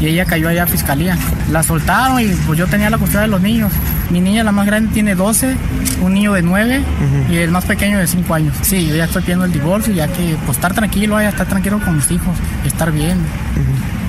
Y 0.00 0.06
ella 0.06 0.24
cayó 0.24 0.48
allá 0.48 0.64
a 0.64 0.66
fiscalía. 0.66 1.16
La 1.50 1.62
soltaron 1.62 2.20
y 2.20 2.26
pues 2.46 2.58
yo 2.58 2.66
tenía 2.66 2.90
la 2.90 2.98
custodia 2.98 3.22
de 3.22 3.28
los 3.28 3.40
niños. 3.40 3.72
Mi 4.10 4.20
niña, 4.20 4.42
la 4.42 4.52
más 4.52 4.66
grande, 4.66 4.92
tiene 4.92 5.14
12, 5.14 5.56
un 6.02 6.14
niño 6.14 6.32
de 6.32 6.42
9 6.42 6.82
y 7.30 7.36
el 7.36 7.50
más 7.52 7.64
pequeño 7.64 7.98
de 7.98 8.06
5 8.08 8.34
años. 8.34 8.56
Sí, 8.62 8.86
yo 8.88 8.96
ya 8.96 9.04
estoy 9.04 9.22
pidiendo 9.22 9.44
el 9.44 9.52
divorcio, 9.52 9.92
ya 9.94 10.08
que 10.08 10.36
pues 10.46 10.58
estar 10.58 10.74
tranquilo, 10.74 11.20
ya 11.20 11.28
estar 11.28 11.46
tranquilo 11.46 11.78
con 11.80 11.96
mis 11.96 12.10
hijos, 12.10 12.36
estar 12.64 12.90
bien. 12.90 13.18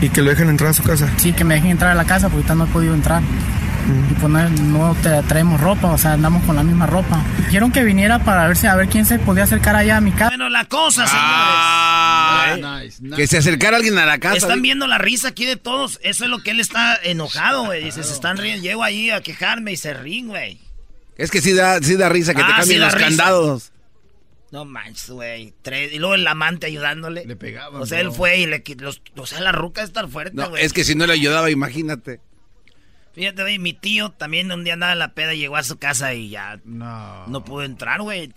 ¿Y 0.02 0.10
que 0.10 0.22
lo 0.22 0.30
dejen 0.32 0.50
entrar 0.50 0.72
a 0.72 0.74
su 0.74 0.84
casa? 0.84 1.10
Sí, 1.18 1.32
que 1.34 1.44
me 1.44 1.54
dejen 1.56 1.72
entrar 1.72 1.92
a 1.92 1.96
la 1.96 2.06
casa 2.06 2.28
porque 2.30 2.38
ahorita 2.52 2.56
no 2.56 2.66
he 2.66 2.68
podido 2.68 2.94
entrar. 2.94 3.22
Y 4.10 4.14
pues 4.16 4.32
no, 4.32 4.50
no 4.50 4.96
te 5.02 5.10
traemos 5.24 5.60
ropa, 5.60 5.88
o 5.92 5.98
sea, 5.98 6.14
andamos 6.14 6.44
con 6.44 6.56
la 6.56 6.64
misma 6.64 6.86
ropa. 6.86 7.24
Dijeron 7.48 7.72
que 7.72 7.84
viniera 7.84 8.20
para 8.20 8.48
ver 8.48 8.56
si 8.56 8.68
a 8.68 8.76
ver 8.76 8.88
quién 8.88 9.06
se 9.06 9.18
podía 9.20 9.44
acercar 9.44 9.76
allá 9.76 9.98
a 9.98 10.02
mi 10.02 10.12
casa. 10.12 10.30
Bueno, 10.30 10.50
la 10.50 10.66
cosa, 10.66 11.06
señores. 11.08 11.26
Ah, 11.26 12.82
Que 13.16 13.28
se 13.28 13.38
acercara 13.38 13.78
alguien 13.78 13.98
a 13.98 14.06
la 14.06 14.18
casa. 14.20 14.38
Están 14.38 14.62
viendo 14.62 14.88
la 14.88 14.98
risa 14.98 15.30
aquí 15.30 15.46
de 15.46 15.56
todos. 15.56 16.00
Eso 16.04 16.24
es 16.26 16.30
lo 16.30 16.42
que 16.44 16.52
él 16.52 16.60
está 16.60 16.96
enojado, 17.04 17.66
güey. 17.66 17.84
Dice, 17.84 18.04
se 18.04 18.14
están 18.14 18.38
riendo. 18.38 18.64
Llego 18.64 18.84
ahí 18.84 19.10
a 19.10 19.22
quejarme 19.22 19.72
y 19.74 19.78
se 19.78 19.94
ríen, 19.94 20.28
güey. 20.28 20.60
Es 21.18 21.30
que 21.32 21.42
sí 21.42 21.54
da, 21.54 21.80
sí 21.82 21.96
da 21.96 22.10
risa 22.10 22.34
que 22.34 22.42
te 22.44 22.52
Ah, 22.52 22.58
cambien 22.60 22.68
sí 22.68 22.76
los 22.78 22.94
risa. 22.94 23.06
candados. 23.08 23.72
No 24.52 24.66
manches, 24.66 25.10
güey. 25.10 25.54
Tres- 25.62 25.94
Y 25.94 26.00
luego 26.00 26.16
el 26.16 26.28
amante 26.28 26.68
ayudándole. 26.68 27.26
Le 27.26 27.36
pegaba, 27.36 27.80
O 27.80 27.86
sea, 27.86 28.00
él 28.02 28.12
fue 28.12 28.38
y 28.40 28.46
le 28.46 28.62
quitó. 28.64 28.84
los- 28.84 29.02
O 29.18 29.26
sea, 29.26 29.40
la 29.42 29.52
ruca 29.54 29.82
es 29.82 29.94
tan 29.94 30.10
fuerte, 30.12 30.36
No, 30.36 30.50
güey. 30.50 30.64
es 30.64 30.74
que 30.74 30.84
si 30.84 30.94
no 30.96 31.08
le 31.08 31.14
ayudaba, 31.14 31.50
imagínate. 31.50 32.20
Fíjate, 33.14 33.42
güey, 33.42 33.60
mi 33.60 33.74
tío 33.74 34.10
también 34.12 34.50
un 34.54 34.64
día 34.64 34.74
andaba 34.74 34.94
en 34.94 35.00
la 35.00 35.14
peda, 35.14 35.34
llegó 35.34 35.58
a 35.58 35.64
su 35.64 35.78
casa 35.78 36.14
y 36.14 36.30
ya 36.30 36.62
no, 36.64 37.44
pudo 37.44 37.64
entrar, 37.64 38.02
güey. 38.02 38.32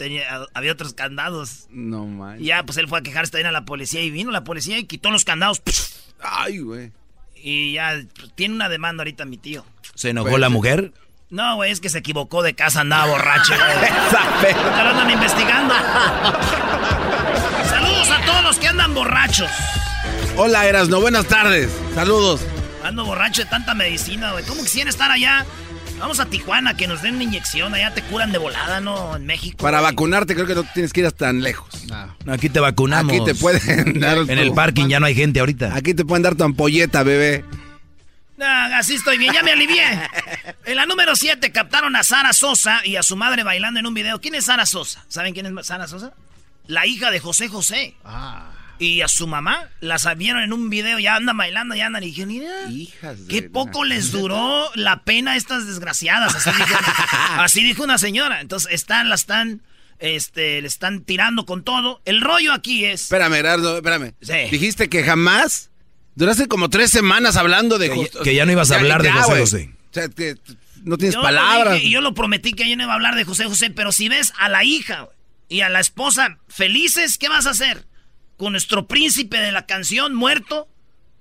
Había 0.52 0.72
otros 0.72 0.94
candados. 0.94 1.66
No 1.70 2.06
man. 2.06 2.40
Y 2.42 2.46
ya, 2.46 2.64
pues 2.64 2.78
él 2.78 2.88
fue 2.88 2.98
a 2.98 3.02
quejarse 3.02 3.30
también 3.32 3.46
a 3.46 3.52
la 3.52 3.64
policía 3.64 4.02
y 4.02 4.10
vino 4.10 4.32
la 4.32 4.42
policía 4.42 4.76
y 4.78 4.84
quitó 4.84 5.10
los 5.12 5.24
candados. 5.24 5.62
Ay, 6.20 6.58
güey. 6.58 6.90
Y 7.36 7.74
ya 7.74 8.02
pues, 8.18 8.34
tiene 8.34 8.54
una 8.54 8.68
demanda 8.68 9.02
ahorita 9.02 9.24
mi 9.26 9.36
tío. 9.36 9.64
¿Se 9.94 10.10
enojó 10.10 10.38
la 10.38 10.48
mujer? 10.48 10.92
No, 11.30 11.56
güey, 11.56 11.72
es 11.72 11.80
que 11.80 11.88
se 11.88 11.98
equivocó 11.98 12.42
de 12.42 12.54
casa, 12.54 12.82
andaba 12.82 13.06
borracho, 13.06 13.54
lo 13.56 14.90
andan 14.90 15.10
investigando. 15.10 15.74
Saludos 17.68 18.10
a 18.10 18.24
todos 18.24 18.42
los 18.44 18.58
que 18.58 18.68
andan 18.68 18.94
borrachos. 18.94 19.50
Hola, 20.36 20.66
Erasno, 20.66 21.00
buenas 21.00 21.26
tardes. 21.26 21.70
Saludos. 21.94 22.42
Ando 22.84 23.04
borracho 23.04 23.42
de 23.42 23.48
tanta 23.48 23.74
medicina, 23.74 24.32
güey. 24.32 24.44
¿Cómo 24.44 24.62
quisiera 24.62 24.90
estar 24.90 25.10
allá? 25.10 25.46
Vamos 25.98 26.20
a 26.20 26.26
Tijuana, 26.26 26.76
que 26.76 26.86
nos 26.86 27.02
den 27.02 27.14
una 27.14 27.24
inyección. 27.24 27.72
Allá 27.72 27.94
te 27.94 28.02
curan 28.02 28.30
de 28.30 28.38
volada, 28.38 28.80
¿no? 28.80 29.16
En 29.16 29.24
México. 29.26 29.56
Para 29.62 29.80
vacunarte 29.80 30.34
creo 30.34 30.46
que 30.46 30.54
no 30.54 30.64
tienes 30.64 30.92
que 30.92 31.00
ir 31.00 31.12
tan 31.12 31.40
lejos. 31.40 31.86
No, 32.24 32.32
aquí 32.32 32.48
te 32.50 32.60
vacunamos. 32.60 33.12
Aquí 33.12 33.24
te 33.24 33.34
pueden 33.34 34.00
dar 34.00 34.18
En 34.18 34.38
el 34.38 34.52
parking 34.52 34.88
ya 34.88 35.00
no 35.00 35.06
hay 35.06 35.14
gente 35.14 35.40
ahorita. 35.40 35.74
Aquí 35.74 35.94
te 35.94 36.04
pueden 36.04 36.22
dar 36.22 36.34
tu 36.34 36.44
ampolleta, 36.44 37.02
bebé. 37.02 37.44
Ah, 38.40 38.78
así 38.78 38.94
estoy 38.94 39.18
bien, 39.18 39.32
ya 39.32 39.42
me 39.42 39.52
alivié. 39.52 39.84
En 40.64 40.76
la 40.76 40.86
número 40.86 41.14
7 41.14 41.52
captaron 41.52 41.94
a 41.96 42.02
Sara 42.02 42.32
Sosa 42.32 42.80
y 42.84 42.96
a 42.96 43.02
su 43.02 43.16
madre 43.16 43.44
bailando 43.44 43.80
en 43.80 43.86
un 43.86 43.94
video. 43.94 44.20
¿Quién 44.20 44.34
es 44.34 44.46
Sara 44.46 44.66
Sosa? 44.66 45.04
¿Saben 45.08 45.34
quién 45.34 45.46
es 45.46 45.66
Sara 45.66 45.86
Sosa? 45.86 46.12
La 46.66 46.86
hija 46.86 47.10
de 47.10 47.20
José 47.20 47.48
José. 47.48 47.94
Y 48.78 49.02
a 49.02 49.08
su 49.08 49.28
mamá 49.28 49.68
las 49.80 50.08
vieron 50.16 50.42
en 50.42 50.52
un 50.52 50.68
video, 50.68 50.98
ya 50.98 51.14
andan 51.14 51.36
bailando, 51.36 51.76
ya 51.76 51.86
andan. 51.86 52.02
Y 52.02 52.06
dije, 52.06 52.26
mira, 52.26 52.50
qué 53.28 53.42
poco 53.42 53.84
les 53.84 54.10
duró 54.10 54.68
la 54.74 55.04
pena 55.04 55.32
a 55.32 55.36
estas 55.36 55.66
desgraciadas. 55.66 56.34
Así 56.34 56.50
dijo, 56.50 56.78
así 57.38 57.64
dijo 57.64 57.84
una 57.84 57.98
señora. 57.98 58.40
Entonces 58.40 58.72
están, 58.72 59.08
la 59.08 59.14
están, 59.14 59.62
este, 60.00 60.60
le 60.60 60.66
están 60.66 61.02
tirando 61.02 61.46
con 61.46 61.62
todo. 61.62 62.02
El 62.04 62.20
rollo 62.20 62.52
aquí 62.52 62.84
es... 62.84 63.02
Espérame, 63.02 63.34
Erasno, 63.34 63.76
espérame. 63.76 64.14
Sí. 64.20 64.50
Dijiste 64.50 64.88
que 64.88 65.04
jamás. 65.04 65.70
Duraste 66.14 66.46
como 66.46 66.70
tres 66.70 66.90
semanas 66.90 67.36
hablando 67.36 67.78
de 67.78 67.88
Que 67.90 67.96
Jos- 67.96 68.10
ya- 68.12 68.22
que 68.22 68.34
ya 68.34 68.46
no 68.46 68.52
ibas 68.52 68.70
a 68.70 68.76
hablar 68.76 69.02
de 69.02 69.10
José. 69.12 69.40
José. 69.40 69.70
O 69.90 69.94
sea, 69.94 70.08
que 70.08 70.36
no 70.84 70.96
tienes 70.96 71.14
Yo 71.14 71.22
palabras. 71.22 71.74
dije 71.74 71.86
y 71.86 71.90
yo 71.90 72.00
lo 72.00 72.14
prometí 72.14 72.52
que 72.52 72.68
yo 72.68 72.76
no 72.76 72.84
iba 72.84 72.92
a 72.92 72.96
hablar 72.96 73.14
de 73.16 73.24
José 73.24 73.44
José, 73.46 73.70
pero 73.70 73.90
si 73.92 74.08
ves 74.08 74.32
a 74.38 74.48
la 74.48 74.64
hija 74.64 75.08
y 75.48 75.60
a 75.62 75.68
la 75.68 75.80
esposa 75.80 76.38
felices, 76.48 77.18
¿qué 77.18 77.28
vas 77.28 77.46
a 77.46 77.50
hacer? 77.50 77.86
Con 78.36 78.52
nuestro 78.52 78.86
príncipe 78.86 79.38
de 79.38 79.52
la 79.52 79.66
canción 79.66 80.14
muerto. 80.14 80.68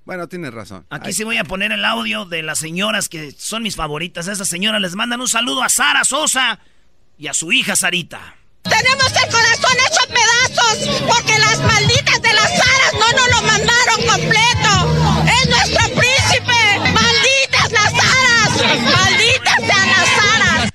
Bueno, 0.06 0.28
tienes 0.28 0.54
razón. 0.54 0.86
Aquí 0.90 1.08
Ay, 1.08 1.14
sí 1.14 1.24
voy 1.24 1.38
a 1.38 1.44
poner 1.46 1.72
el 1.72 1.86
audio 1.86 2.26
de 2.26 2.44
las 2.44 2.60
señoras 2.60 3.08
que 3.10 3.32
son 3.38 3.64
mis 3.64 3.76
favoritas. 3.78 4.28
Esas 4.28 4.48
señoras 4.50 4.82
les 4.82 4.96
mandan 4.96 5.22
un 5.22 5.28
saludo 5.30 5.64
a 5.64 5.70
Sara 5.70 6.04
Sosa 6.04 6.60
y 7.18 7.28
a 7.28 7.34
su 7.34 7.52
hija 7.54 7.76
Sarita. 7.76 8.36
Tenemos 8.64 9.12
el 9.12 9.30
corazón 9.32 9.78
hecho 9.88 10.04
pedazos 10.08 11.02
porque 11.08 11.38
las 11.40 11.60
malditas 11.60 12.22
de 12.22 12.34
las 12.34 12.52
aras 12.52 12.94
no 12.94 13.12
nos 13.18 13.30
lo 13.32 13.42
mandaron 13.48 14.02
completo. 14.08 14.72
Es 15.28 15.50
nuestro 15.50 15.86
príncipe. 16.00 16.92
Malditas 16.94 17.72
las 17.72 17.94
aras. 17.94 18.82
Malditas 18.82 19.58
sean 19.58 19.90
las 19.90 20.10
aras. 20.34 20.70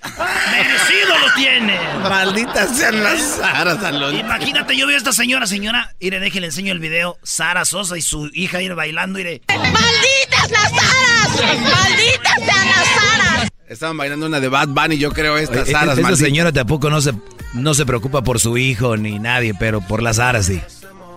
¡Merecido 0.50 1.18
lo 1.18 1.34
tiene! 1.34 1.78
Malditas 2.02 2.76
sean 2.76 3.02
las 3.02 3.40
aras, 3.40 3.82
Alonso. 3.82 4.18
Imagínate, 4.18 4.76
yo 4.76 4.86
veo 4.86 4.96
a 4.96 4.98
esta 4.98 5.12
señora, 5.12 5.46
señora. 5.46 5.94
Iré, 5.98 6.20
déjale, 6.20 6.46
enseño 6.46 6.72
el 6.72 6.80
video. 6.80 7.18
Sara 7.22 7.64
Sosa 7.64 7.96
y 7.96 8.02
su 8.02 8.28
hija 8.34 8.60
ir 8.60 8.74
bailando. 8.74 9.18
Iré. 9.18 9.42
Malditas 9.48 10.50
las 10.50 10.72
aras. 10.72 11.60
Malditas 11.60 12.34
sean 12.36 12.68
las 12.68 12.88
aras. 13.14 13.48
Estaban 13.68 13.96
bailando 13.96 14.26
una 14.26 14.40
de 14.40 14.48
Bad 14.48 14.68
Bunny, 14.68 14.96
yo 14.98 15.10
creo, 15.12 15.36
estas 15.36 15.68
Oye, 15.68 15.76
aras, 15.76 15.90
Esta 15.90 16.02
malditas. 16.02 16.18
señora 16.26 16.52
tampoco 16.52 16.88
no 16.88 17.00
se, 17.02 17.12
no 17.52 17.74
se 17.74 17.84
preocupa 17.84 18.22
por 18.22 18.40
su 18.40 18.56
hijo 18.56 18.96
ni 18.96 19.18
nadie, 19.18 19.52
pero 19.54 19.80
por 19.80 20.02
las 20.02 20.18
aras 20.18 20.46
sí. 20.46 20.60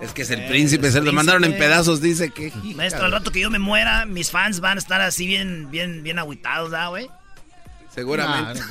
Es 0.01 0.13
que 0.13 0.23
es 0.23 0.31
el 0.31 0.47
príncipe, 0.47 0.91
se 0.91 0.99
lo 0.99 1.13
mandaron 1.13 1.43
en 1.43 1.57
pedazos, 1.57 2.01
dice 2.01 2.31
que. 2.31 2.51
Maestro, 2.75 3.05
al 3.05 3.11
rato 3.11 3.31
que 3.31 3.39
yo 3.39 3.49
me 3.51 3.59
muera, 3.59 4.05
mis 4.05 4.31
fans 4.31 4.59
van 4.59 4.77
a 4.77 4.79
estar 4.79 4.99
así 4.99 5.27
bien, 5.27 5.69
bien, 5.69 6.01
bien 6.03 6.17
agüitados, 6.19 6.73
¿ah, 6.73 6.87
güey? 6.87 7.07
Seguramente. 7.93 8.61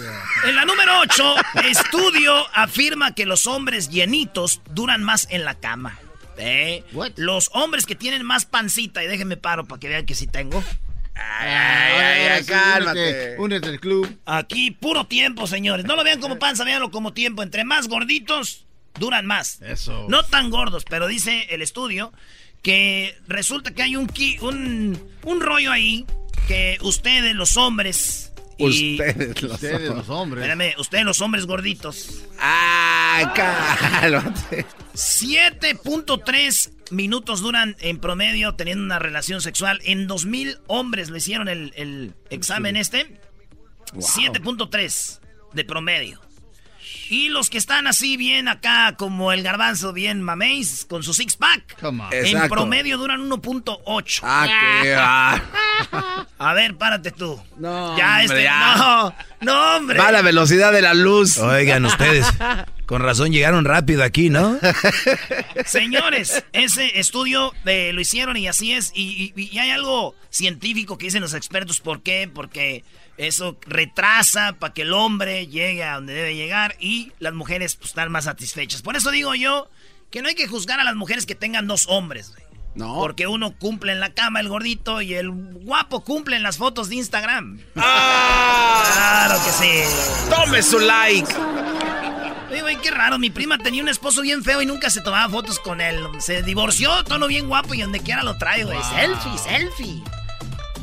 En 0.46 0.56
la 0.56 0.64
número 0.64 0.92
8, 1.00 1.34
estudio 1.68 2.34
afirma 2.54 3.14
que 3.14 3.26
los 3.26 3.46
hombres 3.46 3.88
llenitos 3.88 4.60
duran 4.72 5.04
más 5.04 5.28
en 5.30 5.44
la 5.44 5.54
cama. 5.54 5.99
¿Eh? 6.37 6.84
Los 7.16 7.50
hombres 7.52 7.87
que 7.87 7.94
tienen 7.94 8.25
más 8.25 8.44
pancita, 8.46 9.04
y 9.04 9.06
déjenme 9.06 9.37
paro 9.37 9.66
para 9.66 9.78
que 9.78 9.88
vean 9.88 10.06
que 10.06 10.14
sí 10.14 10.26
tengo. 10.26 10.64
Ay, 11.22 11.50
ay, 11.50 12.26
ay, 12.28 12.44
cálmate. 12.44 13.36
Únete 13.38 13.68
al 13.68 13.78
club. 13.80 14.18
Aquí, 14.26 14.70
puro 14.70 15.06
tiempo, 15.06 15.46
señores. 15.46 15.84
No 15.84 15.96
lo 15.96 16.04
vean 16.04 16.20
como 16.20 16.38
panza, 16.38 16.64
véanlo 16.64 16.90
como 16.90 17.12
tiempo. 17.12 17.42
Entre 17.42 17.64
más 17.64 17.88
gorditos, 17.88 18.64
duran 18.98 19.26
más. 19.26 19.60
Eso. 19.62 20.06
No 20.08 20.22
tan 20.24 20.50
gordos, 20.50 20.84
pero 20.88 21.06
dice 21.06 21.46
el 21.50 21.62
estudio 21.62 22.12
que 22.62 23.16
resulta 23.28 23.72
que 23.72 23.82
hay 23.82 23.96
un, 23.96 24.10
un, 24.42 25.10
un 25.24 25.40
rollo 25.40 25.72
ahí 25.72 26.04
que 26.48 26.78
ustedes, 26.82 27.34
los 27.34 27.56
hombres. 27.56 28.32
y- 28.58 28.94
Ustedes, 29.00 29.42
los 29.42 29.52
Ustedes, 29.52 29.88
los 29.88 30.08
hombres. 30.08 30.44
Espérame, 30.44 30.74
ustedes, 30.78 31.04
los 31.04 31.20
hombres 31.20 31.46
gorditos. 31.46 32.22
Ay, 32.38 33.24
cálmate. 33.34 34.66
7.3 34.94 36.70
minutos 36.90 37.40
duran 37.40 37.76
en 37.80 37.99
promedio 37.99 38.54
teniendo 38.54 38.85
una 38.85 38.99
relación 38.99 39.40
sexual. 39.40 39.80
En 39.85 40.06
2000 40.06 40.59
hombres 40.66 41.11
le 41.11 41.18
hicieron 41.18 41.49
el, 41.49 41.73
el 41.76 42.14
examen 42.30 42.76
este. 42.76 43.20
7.3 43.94 45.20
de 45.52 45.64
promedio. 45.64 46.20
Y 47.11 47.29
los 47.29 47.50
que 47.50 47.59
están 47.59 47.87
así 47.88 48.17
bien 48.17 48.47
acá, 48.49 48.95
como 48.97 49.33
el 49.33 49.43
garbanzo, 49.43 49.93
bien 49.93 50.23
mameis, 50.23 50.87
con 50.88 51.02
su 51.02 51.12
six 51.12 51.37
pack. 51.37 51.79
Come 51.81 52.05
on. 52.05 52.12
En 52.14 52.25
Exacto. 52.26 52.49
promedio 52.55 52.97
duran 52.99 53.21
1.8. 53.29 54.21
Ah. 54.23 55.40
A 56.38 56.55
ver, 56.55 56.76
párate 56.76 57.11
tú. 57.11 57.38
No, 57.59 57.99
ya, 57.99 58.07
hombre, 58.21 58.25
este. 58.25 58.43
ya. 58.45 58.75
No, 58.76 59.14
no, 59.40 59.76
hombre. 59.76 59.99
Va 59.99 60.09
a 60.09 60.12
la 60.12 60.23
velocidad 60.23 60.73
de 60.73 60.81
la 60.83 60.95
luz. 60.95 61.37
Oigan 61.38 61.85
ustedes, 61.85 62.26
con 62.87 63.02
razón 63.02 63.31
llegaron 63.33 63.64
rápido 63.67 64.02
aquí, 64.05 64.31
¿no? 64.31 64.59
Señores, 65.67 66.45
ese 66.52 66.99
estudio 66.99 67.52
eh, 67.67 67.93
lo 67.93 68.00
hicieron 68.00 68.37
y 68.37 68.49
así 68.49 68.73
es. 68.73 68.93
Y, 68.95 69.33
y- 69.37 69.43
y 69.52 69.59
hay 69.59 69.71
algo 69.71 70.14
científico 70.31 70.97
que 70.97 71.07
dicen 71.07 71.21
los 71.23 71.35
expertos. 71.35 71.81
¿Por 71.81 72.02
qué? 72.02 72.31
Porque 72.33 72.85
eso 73.26 73.58
retrasa 73.66 74.54
para 74.58 74.72
que 74.72 74.82
el 74.82 74.94
hombre 74.94 75.46
llegue 75.46 75.84
a 75.84 75.96
donde 75.96 76.14
debe 76.14 76.34
llegar 76.34 76.76
y 76.80 77.12
las 77.18 77.34
mujeres 77.34 77.76
pues, 77.76 77.90
están 77.90 78.10
más 78.10 78.24
satisfechas. 78.24 78.80
Por 78.80 78.96
eso 78.96 79.10
digo 79.10 79.34
yo 79.34 79.68
que 80.10 80.22
no 80.22 80.28
hay 80.28 80.34
que 80.34 80.48
juzgar 80.48 80.80
a 80.80 80.84
las 80.84 80.96
mujeres 80.96 81.26
que 81.26 81.34
tengan 81.34 81.66
dos 81.66 81.86
hombres. 81.88 82.30
güey. 82.30 82.42
No. 82.74 82.94
Porque 82.94 83.26
uno 83.26 83.54
cumple 83.58 83.92
en 83.92 84.00
la 84.00 84.14
cama 84.14 84.40
el 84.40 84.48
gordito 84.48 85.02
y 85.02 85.14
el 85.14 85.30
guapo 85.30 86.02
cumple 86.02 86.36
en 86.36 86.42
las 86.42 86.56
fotos 86.56 86.88
de 86.88 86.94
Instagram. 86.96 87.60
¡Ah! 87.76 89.26
Claro 89.28 89.44
que 89.44 89.50
sí. 89.50 90.30
Tome 90.30 90.62
su 90.62 90.78
like. 90.78 91.34
Oye, 92.50 92.62
güey, 92.62 92.76
qué 92.80 92.90
raro. 92.90 93.18
Mi 93.18 93.28
prima 93.28 93.58
tenía 93.58 93.82
un 93.82 93.88
esposo 93.90 94.22
bien 94.22 94.42
feo 94.42 94.62
y 94.62 94.66
nunca 94.66 94.88
se 94.88 95.02
tomaba 95.02 95.28
fotos 95.28 95.58
con 95.58 95.82
él. 95.82 96.00
Se 96.20 96.42
divorció, 96.42 97.04
tono 97.04 97.26
bien 97.26 97.48
guapo 97.48 97.74
y 97.74 97.82
donde 97.82 98.00
quiera 98.00 98.22
lo 98.22 98.38
trae, 98.38 98.64
güey. 98.64 98.78
Selfie, 98.94 99.38
selfie. 99.38 100.02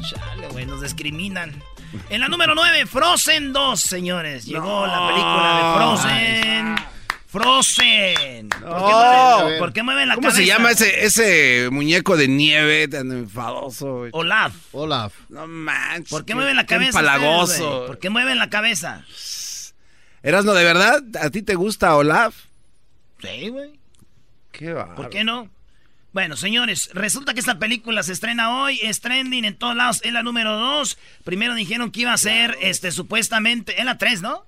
Chale, 0.07 0.47
güey, 0.49 0.67
nos 0.67 0.81
discriminan. 0.81 1.63
En 2.09 2.21
la 2.21 2.27
número 2.27 2.53
9, 2.55 2.85
Frozen 2.85 3.53
2, 3.53 3.79
señores. 3.79 4.45
Llegó 4.45 4.85
la 4.87 5.07
película 5.07 5.55
de 5.57 5.77
Frozen. 5.77 6.75
Frozen. 7.27 8.49
¿Por, 8.49 8.59
qué 8.59 8.65
No. 8.65 9.59
por 9.59 9.73
qué 9.73 9.83
mueven 9.83 10.07
la 10.07 10.15
¿Cómo 10.15 10.27
cabeza? 10.29 10.41
se 10.41 10.45
llama 10.47 10.71
ese, 10.71 11.05
ese 11.05 11.69
muñeco 11.71 12.15
de 12.17 12.27
nieve 12.27 12.87
tan 12.87 13.11
enfadoso? 13.11 13.97
güey? 13.99 14.11
Olaf. 14.13 14.53
Olaf. 14.71 15.13
No 15.29 15.45
manches. 15.47 16.09
¿Por 16.09 16.21
qué 16.21 16.27
qué- 16.27 16.35
mueven 16.35 16.55
la 16.55 16.65
cabeza? 16.65 16.89
empalagoso. 16.99 17.85
¿Por 17.87 17.99
qué 17.99 18.09
mueven 18.09 18.39
la 18.39 18.49
cabeza? 18.49 19.03
Erasno, 20.23 20.53
¿de 20.53 20.63
verdad? 20.63 21.03
¿A 21.21 21.29
ti 21.29 21.41
te 21.41 21.55
gusta 21.55 21.95
Olaf? 21.95 22.33
Sí, 23.21 23.49
güey. 23.49 23.71
Qué 24.51 24.73
va. 24.73 24.95
¿Por 24.95 25.09
qué 25.09 25.23
no? 25.23 25.49
Bueno, 26.17 26.35
señores, 26.35 26.89
resulta 26.95 27.35
que 27.35 27.39
esta 27.39 27.59
película 27.59 28.01
se 28.01 28.11
estrena 28.11 28.63
hoy, 28.63 28.79
es 28.81 29.01
trending 29.01 29.45
en 29.45 29.55
todos 29.55 29.75
lados, 29.75 30.01
es 30.03 30.11
la 30.11 30.23
número 30.23 30.57
dos. 30.57 30.97
Primero 31.23 31.53
dijeron 31.53 31.91
que 31.91 32.01
iba 32.01 32.11
a 32.11 32.17
ser, 32.17 32.57
este, 32.59 32.91
supuestamente, 32.91 33.79
en 33.79 33.85
la 33.85 33.99
tres, 33.99 34.23
¿no? 34.23 34.43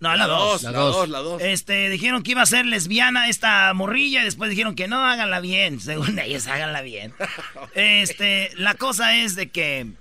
No, 0.00 0.16
la 0.16 0.26
2. 0.26 0.64
La 0.64 0.72
2, 0.72 1.08
la 1.10 1.18
2. 1.20 1.42
Este, 1.42 1.90
dijeron 1.90 2.24
que 2.24 2.32
iba 2.32 2.42
a 2.42 2.46
ser 2.46 2.66
lesbiana 2.66 3.28
esta 3.28 3.72
morrilla 3.72 4.22
y 4.22 4.24
después 4.24 4.50
dijeron 4.50 4.74
que 4.74 4.88
no, 4.88 5.06
háganla 5.06 5.38
bien. 5.38 5.80
Según 5.80 6.18
ellos, 6.18 6.48
háganla 6.48 6.82
bien. 6.82 7.14
Este, 7.76 8.50
la 8.56 8.74
cosa 8.74 9.14
es 9.14 9.36
de 9.36 9.48
que 9.48 9.92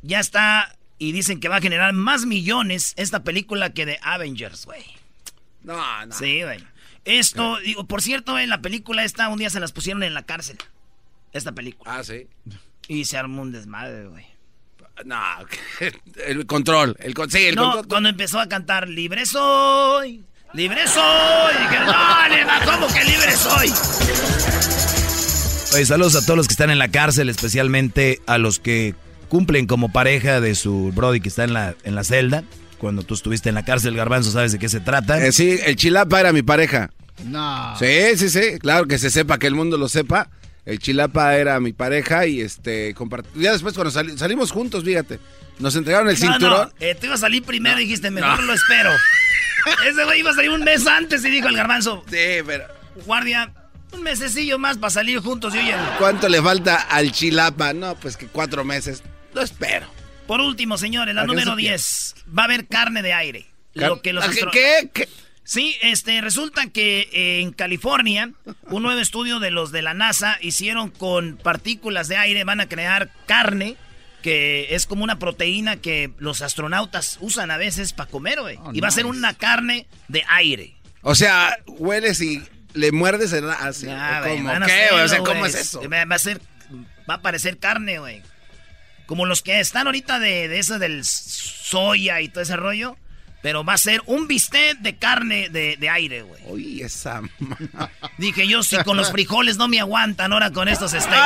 ya 0.00 0.20
está 0.20 0.74
y 0.96 1.12
dicen 1.12 1.38
que 1.38 1.50
va 1.50 1.56
a 1.56 1.60
generar 1.60 1.92
más 1.92 2.24
millones 2.24 2.94
esta 2.96 3.24
película 3.24 3.74
que 3.74 3.84
de 3.84 3.98
Avengers, 4.00 4.64
güey. 4.64 4.86
No, 5.64 6.06
no. 6.06 6.14
Sí, 6.14 6.42
güey. 6.42 6.64
Esto, 7.06 7.58
digo, 7.60 7.86
por 7.86 8.02
cierto, 8.02 8.38
en 8.38 8.50
la 8.50 8.60
película 8.60 9.04
esta 9.04 9.28
un 9.28 9.38
día 9.38 9.48
se 9.48 9.60
las 9.60 9.72
pusieron 9.72 10.02
en 10.02 10.12
la 10.12 10.22
cárcel. 10.24 10.58
Esta 11.32 11.52
película. 11.52 11.96
Ah, 11.96 12.04
sí. 12.04 12.26
Y 12.88 13.04
se 13.06 13.16
armó 13.16 13.42
un 13.42 13.52
desmadre, 13.52 14.06
güey. 14.06 14.26
No, 15.04 15.16
el 16.26 16.46
control. 16.46 16.96
El, 17.00 17.14
con- 17.14 17.30
sí, 17.30 17.46
el 17.46 17.54
no, 17.54 17.62
control. 17.64 17.88
cuando 17.88 18.08
empezó 18.08 18.40
a 18.40 18.48
cantar 18.48 18.88
Libre 18.88 19.24
soy, 19.26 20.24
libre 20.54 20.86
soy, 20.88 21.52
dije, 21.54 21.78
no, 21.84 22.28
nena, 22.28 22.60
¿cómo 22.64 22.86
que 22.88 23.04
libre 23.04 23.32
soy? 23.32 23.70
Oye, 25.74 25.84
saludos 25.84 26.16
a 26.16 26.22
todos 26.24 26.36
los 26.38 26.48
que 26.48 26.52
están 26.54 26.70
en 26.70 26.78
la 26.78 26.88
cárcel, 26.88 27.28
especialmente 27.28 28.20
a 28.26 28.38
los 28.38 28.58
que 28.58 28.94
cumplen 29.28 29.66
como 29.66 29.92
pareja 29.92 30.40
de 30.40 30.54
su 30.54 30.90
brody 30.94 31.20
que 31.20 31.28
está 31.28 31.44
en 31.44 31.52
la, 31.52 31.74
en 31.84 31.94
la 31.94 32.02
celda. 32.04 32.44
Cuando 32.78 33.02
tú 33.02 33.14
estuviste 33.14 33.48
en 33.50 33.54
la 33.56 33.64
cárcel, 33.64 33.94
Garbanzo, 33.96 34.30
sabes 34.30 34.52
de 34.52 34.58
qué 34.58 34.68
se 34.68 34.80
trata. 34.80 35.24
Eh, 35.24 35.32
sí, 35.32 35.58
el 35.64 35.76
Chilapa 35.76 36.20
era 36.20 36.32
mi 36.32 36.42
pareja. 36.42 36.90
No. 37.24 37.74
Sí, 37.78 38.16
sí, 38.16 38.28
sí. 38.28 38.58
Claro 38.60 38.86
que 38.86 38.98
se 38.98 39.10
sepa, 39.10 39.38
que 39.38 39.46
el 39.46 39.54
mundo 39.54 39.76
lo 39.78 39.88
sepa. 39.88 40.28
El 40.64 40.78
Chilapa 40.80 41.36
era 41.36 41.60
mi 41.60 41.72
pareja 41.72 42.26
y 42.26 42.40
este 42.40 42.94
ya 43.36 43.52
después 43.52 43.74
cuando 43.74 43.90
sali- 43.92 44.18
salimos 44.18 44.50
juntos, 44.50 44.82
fíjate, 44.82 45.20
nos 45.60 45.76
entregaron 45.76 46.08
el 46.08 46.18
No, 46.18 46.20
cinturón. 46.32 46.68
no, 46.68 46.84
eh, 46.84 46.96
tú 46.98 47.06
ibas 47.06 47.20
a 47.20 47.26
salir 47.26 47.44
primero 47.44 47.78
y 47.78 47.84
dijiste, 47.84 48.10
mejor 48.10 48.42
lo 48.42 48.52
espero. 48.52 48.90
Ese 49.88 50.04
güey 50.04 50.20
iba 50.20 50.30
a 50.30 50.34
salir 50.34 50.50
un 50.50 50.62
mes 50.64 50.84
antes 50.86 51.24
y 51.24 51.30
dijo 51.30 51.48
el 51.48 51.56
garbanzo. 51.56 52.02
Sí, 52.10 52.42
pero. 52.44 52.64
Guardia, 53.04 53.52
un 53.92 54.02
mesecillo 54.02 54.58
más 54.58 54.76
para 54.78 54.90
salir 54.90 55.20
juntos 55.20 55.54
y 55.54 55.58
oye. 55.58 55.74
¿Cuánto 55.98 56.28
le 56.28 56.42
falta 56.42 56.76
al 56.76 57.12
Chilapa? 57.12 57.72
No, 57.72 57.94
pues 57.96 58.16
que 58.16 58.26
cuatro 58.26 58.64
meses. 58.64 59.02
Lo 59.34 59.42
espero. 59.42 59.86
Por 60.26 60.40
último, 60.40 60.76
señores, 60.78 61.14
la 61.14 61.22
¿A 61.22 61.24
qué 61.24 61.28
número 61.28 61.52
se 61.52 61.60
10. 61.62 62.14
Va 62.36 62.42
a 62.42 62.44
haber 62.46 62.66
carne 62.66 63.02
de 63.02 63.12
aire. 63.12 63.46
Car- 63.74 63.88
Lo 63.90 64.02
que 64.02 64.12
los 64.12 64.24
¿A 64.24 64.30
qué- 64.50 64.90
qué? 64.92 65.08
Sí, 65.46 65.76
este, 65.80 66.20
resulta 66.22 66.66
que 66.66 67.08
eh, 67.12 67.40
en 67.40 67.52
California, 67.52 68.32
un 68.64 68.82
nuevo 68.82 69.00
estudio 69.00 69.38
de 69.38 69.52
los 69.52 69.70
de 69.70 69.80
la 69.80 69.94
NASA 69.94 70.38
hicieron 70.40 70.90
con 70.90 71.36
partículas 71.36 72.08
de 72.08 72.16
aire, 72.16 72.42
van 72.42 72.60
a 72.60 72.68
crear 72.68 73.10
carne, 73.26 73.76
que 74.22 74.74
es 74.74 74.86
como 74.86 75.04
una 75.04 75.20
proteína 75.20 75.76
que 75.76 76.10
los 76.18 76.42
astronautas 76.42 77.18
usan 77.20 77.52
a 77.52 77.58
veces 77.58 77.92
para 77.92 78.10
comer, 78.10 78.40
güey. 78.40 78.58
y 78.72 78.80
va 78.80 78.88
a 78.88 78.90
ser 78.90 79.06
una 79.06 79.34
carne 79.34 79.86
de 80.08 80.24
aire. 80.26 80.74
O 81.02 81.14
sea, 81.14 81.56
hueles 81.68 82.20
y 82.20 82.42
le 82.74 82.90
muerdes 82.90 83.32
el 83.32 83.48
así. 83.48 83.86
Ah, 83.88 84.18
¿o 84.18 84.24
güey, 84.24 84.38
¿Cómo? 84.38 84.48
van 84.48 84.64
a 84.64 84.66
¿Qué? 84.66 84.88
O 84.92 85.06
sea, 85.06 85.18
¿cómo 85.20 85.46
es 85.46 85.54
eso? 85.54 85.80
Va 85.88 86.04
va 86.06 86.16
a 86.16 86.18
ser, 86.18 86.40
va 87.08 87.14
a 87.14 87.22
parecer 87.22 87.58
carne, 87.58 88.00
güey. 88.00 88.20
Como 89.06 89.26
los 89.26 89.42
que 89.42 89.60
están 89.60 89.86
ahorita 89.86 90.18
de, 90.18 90.48
de 90.48 90.58
eso 90.58 90.80
del 90.80 91.04
soya 91.04 92.20
y 92.20 92.28
todo 92.28 92.42
ese 92.42 92.56
rollo. 92.56 92.96
Pero 93.46 93.62
va 93.62 93.74
a 93.74 93.78
ser 93.78 94.02
un 94.06 94.26
bistec 94.26 94.80
de 94.80 94.96
carne 94.96 95.48
de, 95.50 95.76
de 95.76 95.88
aire, 95.88 96.22
güey. 96.22 96.42
Uy, 96.48 96.82
esa. 96.82 97.22
Dije 98.18 98.48
yo, 98.48 98.64
si 98.64 98.76
con 98.78 98.96
los 98.96 99.12
frijoles 99.12 99.56
no 99.56 99.68
me 99.68 99.78
aguantan, 99.78 100.32
ahora 100.32 100.50
con 100.50 100.66
estos 100.66 100.90
steaks. 100.90 101.06
bueno, 101.06 101.22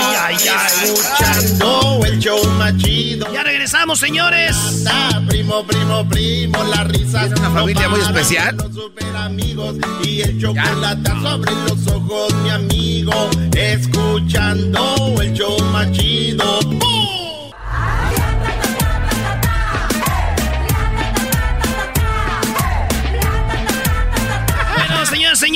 ay, 0.00 0.16
ay, 0.16 0.36
ay. 0.48 0.84
Escuchando 0.84 2.00
el 2.06 2.18
show 2.18 2.42
más 2.52 2.74
chido. 2.78 3.30
Ya 3.30 3.42
regresamos, 3.42 3.98
señores. 3.98 4.56
Está, 4.56 5.20
primo, 5.28 5.66
primo, 5.66 6.08
primo, 6.08 6.64
la 6.64 6.84
risa. 6.84 7.26
¿Es 7.26 7.32
una 7.32 7.50
familia 7.50 7.90
muy 7.90 8.00
especial? 8.00 8.56
Los 8.56 8.72
super 8.74 9.16
amigos 9.16 9.76
y 10.02 10.22
el 10.22 10.40
chocolate 10.40 11.10
sobre 11.10 11.52
los 11.52 11.86
ojos, 11.88 12.32
mi 12.36 12.48
amigo. 12.48 13.28
Escuchando 13.54 15.14
el 15.20 15.34
show 15.34 15.62
más 15.64 15.92
chido. 15.92 16.58
¡Bum! 16.62 17.19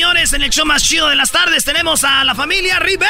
Señores, 0.05 0.33
en 0.35 0.43
el 0.43 0.51
show 0.51 0.67
más 0.67 0.83
chido 0.83 1.09
de 1.09 1.17
las 1.17 1.31
tardes 1.31 1.65
tenemos 1.65 2.05
a 2.05 2.25
la 2.25 2.35
familia 2.35 2.79
Rivera. 2.79 3.09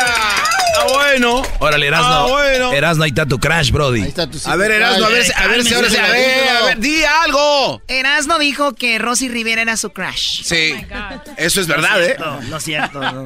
Ah, 0.00 0.86
bueno. 0.92 1.42
Órale, 1.58 1.88
Erasno. 1.88 2.06
Ah, 2.06 2.26
bueno. 2.28 2.72
Erasno, 2.72 3.02
ahí 3.02 3.10
está 3.10 3.26
tu 3.26 3.40
crash, 3.40 3.72
Brody. 3.72 4.14
A 4.46 4.54
ver, 4.56 4.70
Erasmo, 4.70 5.06
a 5.06 5.08
ver, 5.08 5.24
si- 5.24 5.32
a 5.34 5.46
ver 5.48 5.64
si 5.64 5.74
ahora 5.74 5.90
sí. 5.90 5.96
A 5.96 6.06
ver, 6.08 6.48
a 6.48 6.64
ver, 6.66 6.78
di 6.78 7.02
algo. 7.04 7.82
Erasmo 7.88 8.38
dijo 8.38 8.74
que 8.76 9.00
Rosy 9.00 9.28
Rivera 9.28 9.62
era 9.62 9.76
su 9.76 9.90
crush. 9.90 10.42
Sí. 10.44 10.72
Eso 11.36 11.60
es 11.60 11.66
verdad, 11.66 12.00
¿eh? 12.04 12.14
No, 12.20 12.40
no 12.42 12.56
es 12.58 12.62
cierto. 12.64 13.00
no. 13.12 13.24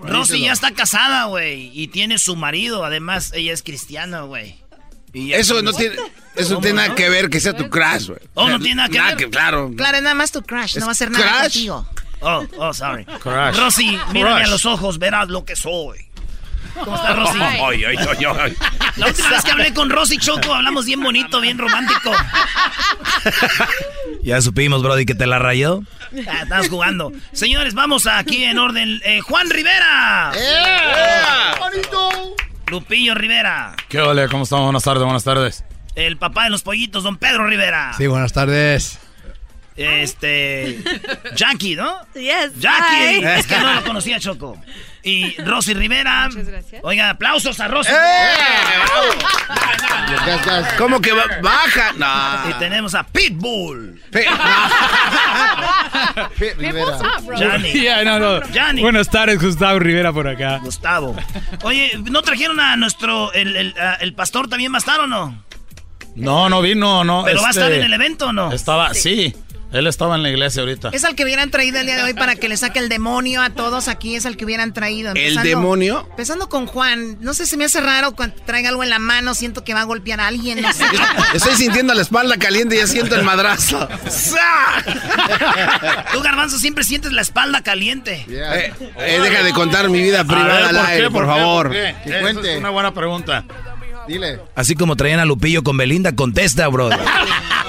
Rosy 0.00 0.42
ya 0.42 0.52
está 0.52 0.70
casada, 0.70 1.24
güey, 1.24 1.72
y 1.74 1.88
tiene 1.88 2.18
su 2.18 2.36
marido. 2.36 2.84
Además, 2.84 3.32
ella 3.34 3.52
es 3.52 3.64
cristiana, 3.64 4.20
güey. 4.22 4.60
Y 5.12 5.28
ya- 5.28 5.36
Eso 5.38 5.60
no 5.62 5.72
tiene, 5.72 5.96
eso 6.36 6.54
no 6.54 6.60
tiene 6.60 6.82
nada 6.82 6.94
que 6.94 7.08
ver 7.08 7.28
que 7.30 7.40
sea 7.40 7.54
tu 7.56 7.68
crash, 7.68 8.06
güey. 8.08 8.20
Oh, 8.34 8.48
no 8.48 8.58
tiene 8.60 8.76
nada 8.76 8.88
que 8.88 9.24
ver. 9.24 9.30
claro. 9.30 9.72
Claro, 9.76 9.96
es 9.98 10.02
nada 10.02 10.14
más 10.14 10.30
tu 10.32 10.42
crush, 10.42 10.76
no 10.76 10.86
va 10.86 10.90
a 10.90 10.92
hacer 10.92 11.10
nada 11.10 11.24
crush? 11.24 11.42
contigo. 11.42 11.88
Oh, 12.20 12.46
oh, 12.58 12.72
sorry. 12.74 13.04
Crush. 13.04 13.56
Rosy, 13.56 13.98
mírame 14.12 14.36
Crush. 14.36 14.44
a 14.44 14.50
los 14.50 14.66
ojos, 14.66 14.98
verás 14.98 15.28
lo 15.28 15.44
que 15.44 15.56
soy. 15.56 16.06
¿Cómo 16.84 16.94
está 16.94 17.14
Rosy? 17.14 17.38
Ay, 17.40 17.84
ay, 17.84 17.96
ay, 17.96 18.24
ay. 18.38 18.56
La 18.96 19.06
última 19.08 19.30
vez 19.30 19.42
que 19.42 19.50
hablé 19.50 19.74
con 19.74 19.90
Rosy 19.90 20.18
Choco 20.18 20.54
hablamos 20.54 20.84
bien 20.86 21.02
bonito, 21.02 21.40
bien 21.40 21.58
romántico. 21.58 22.12
Ya 24.22 24.40
supimos, 24.40 24.82
Brody, 24.82 25.04
que 25.04 25.14
te 25.14 25.26
la 25.26 25.38
rayó. 25.38 25.82
Ah, 26.28 26.40
estás 26.42 26.68
jugando. 26.68 27.12
Señores, 27.32 27.74
vamos 27.74 28.06
aquí 28.06 28.44
en 28.44 28.58
orden. 28.58 29.00
Eh, 29.04 29.20
Juan 29.20 29.50
Rivera. 29.50 30.32
Lupillo 32.70 33.14
Rivera. 33.14 33.74
¿Qué 33.88 34.00
ole? 34.00 34.28
¿Cómo 34.28 34.44
estamos? 34.44 34.64
Buenas 34.64 34.84
tardes, 34.84 35.02
buenas 35.02 35.24
tardes. 35.24 35.64
El 35.96 36.16
papá 36.16 36.44
de 36.44 36.50
los 36.50 36.62
pollitos, 36.62 37.02
don 37.02 37.16
Pedro 37.16 37.46
Rivera. 37.46 37.92
Sí, 37.96 38.06
buenas 38.06 38.32
tardes. 38.32 38.98
Este. 39.82 40.82
Jackie, 41.34 41.74
¿no? 41.76 41.96
Yes. 42.14 42.52
Jackie. 42.58 43.20
hi. 43.20 43.24
Es 43.24 43.46
que 43.46 43.58
no 43.58 43.72
lo 43.74 43.82
conocía, 43.84 44.20
Choco. 44.20 44.60
Y 45.02 45.34
Rosy 45.42 45.72
Rivera. 45.74 46.28
Muchas 46.28 46.48
gracias. 46.48 46.80
Oiga, 46.84 47.10
aplausos 47.10 47.58
a 47.60 47.68
Rosy. 47.68 47.90
¿Cómo 50.78 51.00
que 51.00 51.12
ba- 51.12 51.24
baja? 51.42 51.92
No. 51.96 52.50
Y 52.50 52.54
tenemos 52.58 52.94
a 52.94 53.04
Pitbull. 53.04 54.00
Rivera. 56.58 56.98
Johnny. 57.38 57.70
Yeah, 57.80 58.04
no, 58.04 58.18
no. 58.18 58.40
Johnny. 58.54 58.82
Buenas 58.82 59.08
tardes, 59.08 59.40
Gustavo 59.40 59.78
Rivera 59.78 60.12
por 60.12 60.28
acá. 60.28 60.58
Gustavo. 60.62 61.16
Oye, 61.62 61.92
¿no 62.10 62.20
trajeron 62.22 62.60
a 62.60 62.76
nuestro. 62.76 63.32
El, 63.32 63.56
el, 63.56 63.74
a- 63.78 63.94
el 63.96 64.12
pastor 64.14 64.48
también 64.48 64.72
va 64.72 64.76
a 64.76 64.80
estar 64.80 65.00
o 65.00 65.06
no? 65.06 65.42
No, 66.16 66.48
no 66.48 66.60
vino, 66.60 67.04
no. 67.04 67.22
¿Pero 67.24 67.40
va 67.40 67.46
a 67.48 67.50
este, 67.50 67.60
estar 67.62 67.72
en 67.72 67.84
el 67.84 67.92
evento 67.94 68.26
o 68.26 68.32
no? 68.32 68.52
Estaba, 68.52 68.92
sí. 68.94 69.34
Él 69.72 69.86
estaba 69.86 70.16
en 70.16 70.22
la 70.22 70.30
iglesia 70.30 70.62
ahorita. 70.62 70.90
Es 70.92 71.04
al 71.04 71.14
que 71.14 71.24
hubieran 71.24 71.50
traído 71.50 71.78
el 71.78 71.86
día 71.86 71.96
de 71.96 72.02
hoy 72.02 72.14
para 72.14 72.34
que 72.36 72.48
le 72.48 72.56
saque 72.56 72.80
el 72.80 72.88
demonio 72.88 73.40
a 73.40 73.50
todos 73.50 73.88
aquí, 73.88 74.16
es 74.16 74.26
al 74.26 74.36
que 74.36 74.44
hubieran 74.44 74.72
traído. 74.72 75.12
¿El 75.14 75.36
demonio? 75.36 76.06
Empezando 76.10 76.48
con 76.48 76.66
Juan, 76.66 77.18
no 77.20 77.34
sé, 77.34 77.46
se 77.46 77.56
me 77.56 77.64
hace 77.64 77.80
raro 77.80 78.12
cuando 78.16 78.36
traiga 78.44 78.70
algo 78.70 78.82
en 78.82 78.90
la 78.90 78.98
mano, 78.98 79.34
siento 79.34 79.62
que 79.62 79.72
va 79.74 79.82
a 79.82 79.84
golpear 79.84 80.20
a 80.20 80.26
alguien, 80.26 80.60
no 80.60 80.72
sé. 80.72 80.84
Estoy 81.34 81.54
sintiendo 81.54 81.94
la 81.94 82.02
espalda 82.02 82.36
caliente 82.36 82.76
y 82.76 82.78
ya 82.78 82.86
siento 82.86 83.14
el 83.14 83.22
madrazo. 83.22 83.88
Tú, 86.12 86.20
Garbanzo, 86.20 86.58
siempre 86.58 86.84
sientes 86.84 87.12
la 87.12 87.22
espalda 87.22 87.62
caliente. 87.62 88.26
Eh, 88.28 88.72
eh, 88.98 89.20
deja 89.22 89.42
de 89.44 89.52
contar 89.52 89.88
mi 89.88 90.00
vida 90.00 90.24
privada 90.24 90.54
ver, 90.54 90.64
al 90.64 90.76
¿por 90.76 90.86
qué? 90.86 90.92
aire, 90.92 91.10
por, 91.10 91.12
¿Por 91.12 91.34
qué? 91.34 91.40
favor. 91.40 91.66
¿Por 91.68 91.76
qué? 91.76 91.94
Que 92.04 92.52
es 92.52 92.58
una 92.58 92.70
buena 92.70 92.92
pregunta. 92.92 93.44
Dile. 94.08 94.40
Así 94.56 94.74
como 94.74 94.96
traían 94.96 95.20
a 95.20 95.24
Lupillo 95.24 95.62
con 95.62 95.76
Belinda, 95.76 96.14
contesta, 96.16 96.66
Brody. 96.68 96.96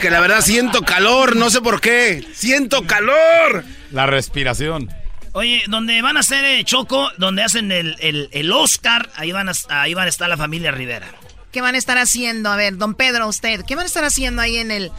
Porque 0.00 0.12
la 0.12 0.20
verdad 0.20 0.40
siento 0.40 0.80
calor, 0.80 1.36
no 1.36 1.50
sé 1.50 1.60
por 1.60 1.78
qué. 1.78 2.26
Siento 2.32 2.86
calor. 2.86 3.64
La 3.92 4.06
respiración. 4.06 4.88
Oye, 5.32 5.62
donde 5.68 6.00
van 6.00 6.16
a 6.16 6.20
hacer 6.20 6.42
eh, 6.42 6.64
Choco, 6.64 7.10
donde 7.18 7.42
hacen 7.42 7.70
el, 7.70 7.96
el, 8.00 8.30
el 8.32 8.50
Oscar, 8.50 9.10
ahí 9.16 9.30
van, 9.30 9.50
a, 9.50 9.52
ahí 9.68 9.92
van 9.92 10.06
a 10.06 10.08
estar 10.08 10.26
la 10.30 10.38
familia 10.38 10.70
Rivera. 10.70 11.06
¿Qué 11.52 11.60
van 11.60 11.74
a 11.74 11.78
estar 11.78 11.98
haciendo? 11.98 12.48
A 12.48 12.56
ver, 12.56 12.78
don 12.78 12.94
Pedro, 12.94 13.28
usted, 13.28 13.62
¿qué 13.66 13.76
van 13.76 13.84
a 13.84 13.88
estar 13.88 14.02
haciendo 14.04 14.40
ahí 14.40 14.56
en 14.56 14.70
el 14.70 14.90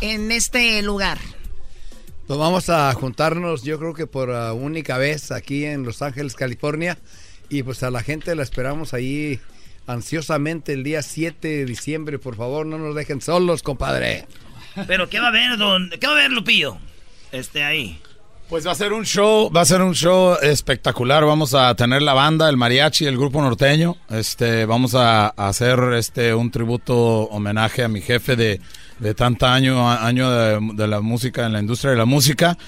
en 0.00 0.30
este 0.30 0.80
lugar? 0.82 1.18
Pues 2.28 2.38
vamos 2.38 2.70
a 2.70 2.92
juntarnos, 2.92 3.64
yo 3.64 3.80
creo 3.80 3.92
que 3.92 4.06
por 4.06 4.30
ah, 4.30 4.52
única 4.52 4.98
vez 4.98 5.32
aquí 5.32 5.64
en 5.64 5.82
Los 5.82 6.00
Ángeles, 6.00 6.36
California. 6.36 6.96
Y 7.48 7.64
pues 7.64 7.82
a 7.82 7.90
la 7.90 8.04
gente 8.04 8.36
la 8.36 8.44
esperamos 8.44 8.94
ahí 8.94 9.40
ansiosamente 9.86 10.72
el 10.72 10.84
día 10.84 11.02
7 11.02 11.46
de 11.48 11.64
diciembre. 11.64 12.18
Por 12.18 12.36
favor, 12.36 12.66
no 12.66 12.78
nos 12.78 12.94
dejen 12.94 13.20
solos, 13.20 13.62
compadre. 13.62 14.26
Pero 14.86 15.08
¿qué 15.08 15.20
va 15.20 15.26
a 15.26 15.28
haber, 15.28 15.56
don? 15.56 15.90
¿Qué 16.00 16.06
va 16.06 16.14
a 16.14 16.16
haber, 16.16 16.32
Lupillo? 16.32 16.78
Este, 17.32 17.62
ahí. 17.62 18.00
Pues 18.48 18.66
va 18.66 18.72
a 18.72 18.74
ser 18.74 18.92
un 18.92 19.06
show, 19.06 19.50
va 19.50 19.62
a 19.62 19.64
ser 19.64 19.80
un 19.80 19.94
show 19.94 20.36
espectacular. 20.42 21.24
Vamos 21.24 21.54
a 21.54 21.74
tener 21.74 22.02
la 22.02 22.12
banda, 22.12 22.48
el 22.48 22.56
mariachi, 22.56 23.06
el 23.06 23.16
grupo 23.16 23.40
norteño. 23.40 23.96
Este, 24.10 24.66
vamos 24.66 24.94
a, 24.94 25.28
a 25.28 25.48
hacer 25.48 25.78
este 25.96 26.34
un 26.34 26.50
tributo 26.50 26.94
homenaje 27.24 27.82
a 27.82 27.88
mi 27.88 28.02
jefe 28.02 28.36
de, 28.36 28.60
de 28.98 29.14
tanta 29.14 29.54
año, 29.54 29.90
año 29.90 30.30
de, 30.30 30.60
de 30.74 30.86
la 30.86 31.00
música 31.00 31.46
en 31.46 31.54
la 31.54 31.60
industria 31.60 31.92
de 31.92 31.96
la 31.96 32.04
música. 32.04 32.58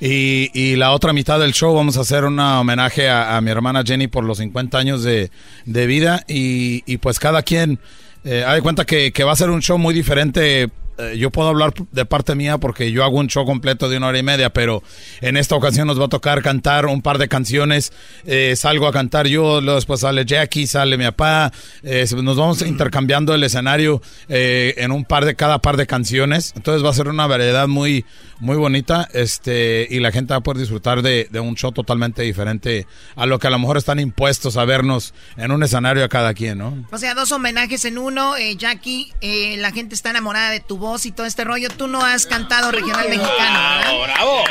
Y, 0.00 0.50
y 0.52 0.76
la 0.76 0.92
otra 0.92 1.12
mitad 1.12 1.40
del 1.40 1.52
show 1.52 1.74
vamos 1.74 1.96
a 1.96 2.02
hacer 2.02 2.24
un 2.24 2.38
homenaje 2.38 3.08
a, 3.08 3.40
mi 3.40 3.50
hermana 3.50 3.82
Jenny 3.84 4.08
por 4.08 4.24
los 4.24 4.38
50 4.38 4.76
años 4.76 5.02
de, 5.02 5.30
de 5.64 5.86
vida. 5.86 6.24
Y, 6.28 6.82
y 6.86 6.98
pues 6.98 7.18
cada 7.18 7.42
quien, 7.42 7.78
eh, 8.24 8.44
hay 8.46 8.60
cuenta 8.60 8.84
que, 8.84 9.12
que 9.12 9.24
va 9.24 9.32
a 9.32 9.36
ser 9.36 9.50
un 9.50 9.62
show 9.62 9.78
muy 9.78 9.94
diferente 9.94 10.68
eh, 10.98 11.16
yo 11.18 11.30
puedo 11.30 11.48
hablar 11.48 11.74
de 11.92 12.04
parte 12.04 12.34
mía 12.34 12.58
porque 12.58 12.92
yo 12.92 13.04
hago 13.04 13.18
un 13.18 13.28
show 13.28 13.44
completo 13.44 13.88
de 13.88 13.96
una 13.96 14.08
hora 14.08 14.18
y 14.18 14.22
media, 14.22 14.50
pero 14.52 14.82
en 15.20 15.36
esta 15.36 15.54
ocasión 15.54 15.86
nos 15.86 16.00
va 16.00 16.06
a 16.06 16.08
tocar 16.08 16.42
cantar 16.42 16.86
un 16.86 17.02
par 17.02 17.18
de 17.18 17.28
canciones. 17.28 17.92
Eh, 18.24 18.54
salgo 18.56 18.86
a 18.86 18.92
cantar 18.92 19.26
yo, 19.26 19.60
luego 19.60 19.76
después 19.76 20.00
sale 20.00 20.24
Jackie, 20.24 20.66
sale 20.66 20.96
mi 20.96 21.04
papá. 21.04 21.52
Eh, 21.82 22.06
nos 22.22 22.36
vamos 22.36 22.62
intercambiando 22.62 23.34
el 23.34 23.44
escenario 23.44 24.02
eh, 24.28 24.74
en 24.78 24.92
un 24.92 25.04
par 25.04 25.24
de 25.24 25.34
cada 25.34 25.58
par 25.58 25.76
de 25.76 25.86
canciones. 25.86 26.52
Entonces 26.56 26.84
va 26.84 26.90
a 26.90 26.94
ser 26.94 27.08
una 27.08 27.26
variedad 27.26 27.68
muy, 27.68 28.04
muy 28.40 28.56
bonita 28.56 29.08
este 29.12 29.86
y 29.90 30.00
la 30.00 30.12
gente 30.12 30.34
va 30.34 30.38
a 30.38 30.42
poder 30.42 30.60
disfrutar 30.60 31.02
de, 31.02 31.28
de 31.30 31.40
un 31.40 31.56
show 31.56 31.72
totalmente 31.72 32.22
diferente 32.22 32.86
a 33.14 33.26
lo 33.26 33.38
que 33.38 33.46
a 33.46 33.50
lo 33.50 33.58
mejor 33.58 33.76
están 33.76 33.98
impuestos 34.00 34.56
a 34.56 34.64
vernos 34.64 35.14
en 35.36 35.50
un 35.50 35.62
escenario 35.62 36.04
a 36.04 36.08
cada 36.08 36.34
quien, 36.34 36.58
¿no? 36.58 36.86
O 36.90 36.98
sea, 36.98 37.14
dos 37.14 37.32
homenajes 37.32 37.84
en 37.84 37.98
uno. 37.98 38.36
Eh, 38.36 38.56
Jackie, 38.56 39.12
eh, 39.20 39.56
la 39.58 39.72
gente 39.72 39.94
está 39.94 40.10
enamorada 40.10 40.50
de 40.50 40.60
tu 40.60 40.78
voz 40.78 40.85
y 41.04 41.10
todo 41.10 41.26
este 41.26 41.44
rollo. 41.44 41.68
Tú 41.70 41.88
no 41.88 42.04
has 42.04 42.26
cantado 42.26 42.70
regional 42.70 43.08
mexicano, 43.08 43.32
¿verdad? 43.38 43.92
¡Bravo! 44.04 44.44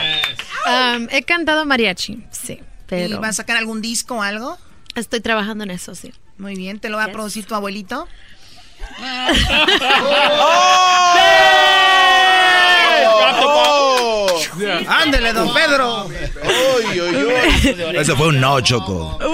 Um, 0.68 1.08
he 1.12 1.24
cantado 1.24 1.66
mariachi, 1.66 2.24
sí. 2.32 2.60
Pero 2.88 3.16
¿Y 3.16 3.18
vas 3.18 3.32
a 3.32 3.34
sacar 3.34 3.58
algún 3.58 3.82
disco 3.82 4.16
o 4.16 4.22
algo? 4.22 4.58
Estoy 4.96 5.22
trabajando 5.22 5.64
en 5.64 5.72
eso, 5.72 5.96
sí. 5.96 6.14
Muy 6.38 6.56
bien, 6.56 6.80
¿te 6.80 6.90
lo 6.90 6.98
va 6.98 7.06
a 7.06 7.12
producir 7.12 7.46
tu 7.46 7.56
abuelito? 7.56 8.08
¡Oh! 10.38 11.16
¡Ándele, 14.88 15.34
don 15.34 15.54
Pedro! 15.54 16.06
¡Uy, 16.06 17.02
uy, 17.02 17.16
uy! 17.26 17.34
Ese 17.98 18.16
fue 18.16 18.28
un 18.28 18.40
no, 18.40 18.62
Choco. 18.62 19.18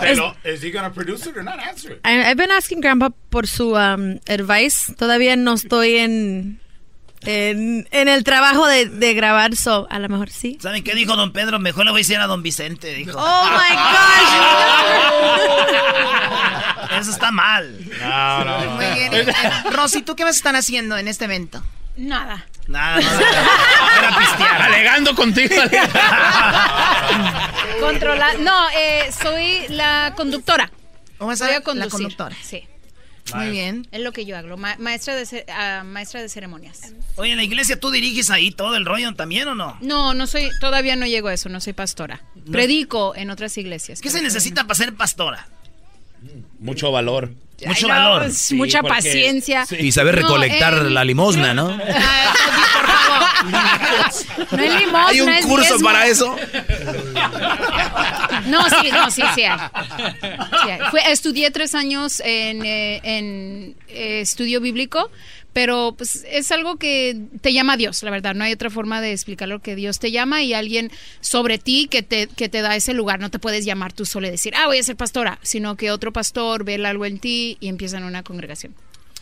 Hello, 0.00 0.34
is 0.44 0.62
he 0.62 0.70
gonna 0.70 0.90
produce 0.92 1.26
it 1.26 1.36
or 1.36 1.42
not 1.42 1.58
answer 1.60 1.92
it? 1.92 2.00
I've 2.04 2.36
been 2.36 2.50
asking 2.50 2.80
Grandpa 2.80 3.10
por 3.30 3.46
su 3.46 3.74
um, 3.74 4.18
advice. 4.28 4.92
Todavía 4.96 5.36
no 5.36 5.54
estoy 5.54 5.96
en, 5.96 6.60
en, 7.22 7.88
en 7.90 8.08
el 8.08 8.24
trabajo 8.24 8.66
de, 8.66 8.86
de 8.86 9.14
grabar, 9.14 9.56
so 9.56 9.86
a 9.90 9.98
lo 9.98 10.08
mejor 10.08 10.30
sí. 10.30 10.58
¿Saben 10.60 10.82
qué 10.84 10.94
dijo 10.94 11.16
don 11.16 11.32
Pedro? 11.32 11.58
Mejor 11.58 11.84
le 11.84 11.90
voy 11.90 12.00
a 12.00 12.02
decir 12.02 12.18
a 12.18 12.26
don 12.26 12.42
Vicente, 12.42 12.94
dijo. 12.94 13.18
Oh 13.18 13.50
my 13.50 13.76
gosh. 13.76 14.32
Eso 17.00 17.10
está 17.10 17.30
mal. 17.30 17.78
No, 18.00 18.44
no, 18.44 18.70
Muy 18.76 18.86
bien. 18.86 19.12
Rosy, 19.72 20.02
¿tú 20.02 20.16
qué 20.16 20.24
vas 20.24 20.36
a 20.36 20.38
estar 20.38 20.56
haciendo 20.56 20.96
en 20.96 21.08
este 21.08 21.24
evento? 21.26 21.62
Nada. 21.96 22.46
Nada, 22.66 23.00
nada. 23.00 24.18
pistear. 24.18 24.62
Alegando 24.62 25.14
contigo. 25.14 25.54
Controlar. 27.80 28.38
No, 28.40 28.68
eh, 28.70 29.10
soy 29.22 29.66
la 29.68 30.12
conductora. 30.16 30.70
¿O 31.18 31.26
vas 31.26 31.40
a 31.42 31.46
Voy 31.46 31.54
a 31.54 31.58
la 31.58 31.64
conducir. 31.64 31.90
conductora? 31.90 32.36
Sí. 32.42 32.64
Muy 33.34 33.50
bien. 33.50 33.88
Es 33.90 34.00
lo 34.02 34.12
que 34.12 34.24
yo 34.24 34.36
hago, 34.38 34.56
ma- 34.56 34.76
maestra, 34.78 35.16
de 35.16 35.26
ce- 35.26 35.46
ah, 35.52 35.82
maestra 35.84 36.22
de 36.22 36.28
ceremonias. 36.28 36.92
Oye, 37.16 37.32
en 37.32 37.38
la 37.38 37.42
iglesia 37.42 37.78
tú 37.80 37.90
diriges 37.90 38.30
ahí 38.30 38.52
todo 38.52 38.76
el 38.76 38.84
rollo 38.86 39.12
también 39.14 39.48
o 39.48 39.54
no? 39.56 39.76
No, 39.80 40.14
no 40.14 40.28
soy, 40.28 40.48
todavía 40.60 40.94
no 40.94 41.06
llego 41.06 41.26
a 41.28 41.34
eso, 41.34 41.48
no 41.48 41.60
soy 41.60 41.72
pastora. 41.72 42.20
Predico 42.52 43.16
en 43.16 43.30
otras 43.30 43.58
iglesias. 43.58 44.00
¿Qué 44.00 44.10
se 44.10 44.22
necesita 44.22 44.62
para 44.64 44.76
ser 44.76 44.94
pastora? 44.94 45.48
Mucho 46.60 46.92
valor. 46.92 47.32
Mucho 47.64 47.86
Ay, 47.86 47.92
no, 47.92 48.10
valor. 48.10 48.22
es 48.24 48.52
mucha 48.52 48.80
porque- 48.82 48.94
paciencia. 48.96 49.66
Y 49.78 49.90
saber 49.92 50.16
No, 50.16 50.22
recolectar 50.28 50.74
eh, 50.74 50.90
la 50.90 51.04
limosna, 51.04 51.54
¿no? 51.54 51.68
No 54.50 54.62
es 54.62 54.74
limosna, 54.80 55.06
¿Hay 55.08 55.20
un 55.20 55.28
es 55.28 55.46
curso 55.46 55.68
diezmo. 55.74 55.86
para 55.88 56.06
eso? 56.06 56.36
No, 58.46 58.68
sí, 58.68 58.90
no, 58.92 59.10
sí, 59.10 59.22
sí 59.34 59.44
hay. 59.44 59.58
Sí 60.62 60.70
hay. 60.70 60.78
Fue- 60.90 61.10
estudié 61.12 61.50
tres 61.50 61.74
años 61.74 62.20
en, 62.24 62.64
eh, 62.64 63.00
en, 63.02 63.74
eh, 63.88 64.20
estudio 64.20 64.60
bíblico, 64.60 65.10
pero 65.56 65.94
pues 65.96 66.22
es 66.28 66.52
algo 66.52 66.76
que 66.76 67.18
te 67.40 67.54
llama 67.54 67.78
Dios, 67.78 68.02
la 68.02 68.10
verdad. 68.10 68.34
No 68.34 68.44
hay 68.44 68.52
otra 68.52 68.68
forma 68.68 69.00
de 69.00 69.12
explicar 69.12 69.48
lo 69.48 69.60
que 69.60 69.74
Dios 69.74 69.98
te 69.98 70.12
llama 70.12 70.42
y 70.42 70.52
alguien 70.52 70.92
sobre 71.22 71.56
ti 71.56 71.88
que 71.90 72.02
te, 72.02 72.26
que 72.26 72.50
te 72.50 72.60
da 72.60 72.76
ese 72.76 72.92
lugar. 72.92 73.20
No 73.20 73.30
te 73.30 73.38
puedes 73.38 73.64
llamar 73.64 73.94
tú 73.94 74.04
solo 74.04 74.26
y 74.26 74.30
decir, 74.30 74.52
ah, 74.54 74.66
voy 74.66 74.76
a 74.76 74.82
ser 74.82 74.96
pastora, 74.96 75.38
sino 75.40 75.76
que 75.76 75.90
otro 75.90 76.12
pastor 76.12 76.62
ve 76.64 76.74
algo 76.86 77.06
en 77.06 77.18
ti 77.18 77.56
y 77.58 77.68
empiezan 77.68 78.04
una 78.04 78.22
congregación. 78.22 78.74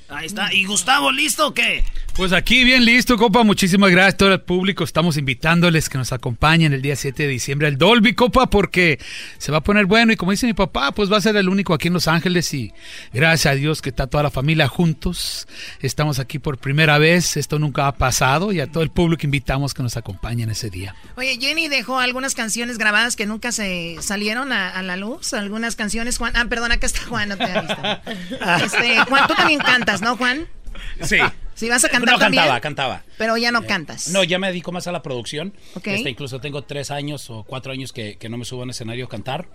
Ahí 0.08 0.26
está. 0.26 0.52
¿Y 0.52 0.64
Gustavo, 0.64 1.12
listo 1.12 1.46
o 1.46 1.54
qué? 1.54 1.84
Pues 2.14 2.32
aquí 2.32 2.62
bien 2.62 2.84
listo, 2.84 3.16
copa. 3.16 3.42
Muchísimas 3.42 3.90
gracias 3.90 4.14
a 4.14 4.16
todo 4.18 4.32
el 4.32 4.40
público. 4.40 4.84
Estamos 4.84 5.16
invitándoles 5.16 5.88
que 5.88 5.98
nos 5.98 6.12
acompañen 6.12 6.72
el 6.72 6.80
día 6.80 6.94
7 6.94 7.24
de 7.24 7.28
diciembre 7.28 7.66
al 7.66 7.76
Dolby, 7.76 8.14
copa, 8.14 8.46
porque 8.46 9.00
se 9.38 9.50
va 9.50 9.58
a 9.58 9.60
poner 9.62 9.86
bueno. 9.86 10.12
Y 10.12 10.16
como 10.16 10.30
dice 10.30 10.46
mi 10.46 10.52
papá, 10.52 10.92
pues 10.92 11.10
va 11.10 11.16
a 11.16 11.20
ser 11.20 11.34
el 11.34 11.48
único 11.48 11.74
aquí 11.74 11.88
en 11.88 11.94
Los 11.94 12.06
Ángeles. 12.06 12.54
Y 12.54 12.72
gracias 13.12 13.52
a 13.52 13.56
Dios 13.56 13.82
que 13.82 13.88
está 13.88 14.06
toda 14.06 14.22
la 14.22 14.30
familia 14.30 14.68
juntos. 14.68 15.48
Estamos 15.80 16.20
aquí 16.20 16.38
por 16.38 16.56
primera 16.58 16.98
vez. 16.98 17.36
Esto 17.36 17.58
nunca 17.58 17.88
ha 17.88 17.92
pasado. 17.96 18.52
Y 18.52 18.60
a 18.60 18.68
todo 18.68 18.84
el 18.84 18.90
público 18.90 19.22
invitamos 19.24 19.74
que 19.74 19.82
nos 19.82 19.96
acompañen 19.96 20.50
ese 20.50 20.70
día. 20.70 20.94
Oye, 21.16 21.36
Jenny 21.40 21.66
dejó 21.66 21.98
algunas 21.98 22.36
canciones 22.36 22.78
grabadas 22.78 23.16
que 23.16 23.26
nunca 23.26 23.50
se 23.50 23.96
salieron 23.98 24.52
a, 24.52 24.70
a 24.70 24.82
la 24.84 24.96
luz. 24.96 25.32
Algunas 25.32 25.74
canciones, 25.74 26.18
Juan. 26.18 26.36
Ah, 26.36 26.46
perdón, 26.48 26.70
acá 26.70 26.86
está 26.86 27.00
Juan, 27.08 27.30
no 27.30 27.36
te 27.36 27.42
he 27.42 27.60
visto. 27.60 27.76
Este, 28.64 29.00
Juan, 29.08 29.26
tú 29.26 29.34
también 29.34 29.58
cantas, 29.58 30.00
¿no, 30.00 30.16
Juan? 30.16 30.46
Sí. 31.02 31.18
Sí, 31.54 31.68
vas 31.68 31.84
a 31.84 31.88
cantar 31.88 32.14
No, 32.14 32.18
también. 32.18 32.42
cantaba, 32.42 32.60
cantaba. 32.60 33.04
Pero 33.16 33.36
ya 33.36 33.52
no 33.52 33.64
cantas. 33.64 34.08
No, 34.08 34.24
ya 34.24 34.40
me 34.40 34.48
dedico 34.48 34.72
más 34.72 34.88
a 34.88 34.92
la 34.92 35.02
producción. 35.02 35.54
Ok. 35.74 35.86
Este, 35.86 36.10
incluso 36.10 36.40
tengo 36.40 36.62
tres 36.62 36.90
años 36.90 37.30
o 37.30 37.44
cuatro 37.44 37.72
años 37.72 37.92
que, 37.92 38.16
que 38.16 38.28
no 38.28 38.36
me 38.38 38.44
subo 38.44 38.62
a 38.62 38.64
un 38.64 38.70
escenario 38.70 39.04
a 39.04 39.08
cantar. 39.08 39.46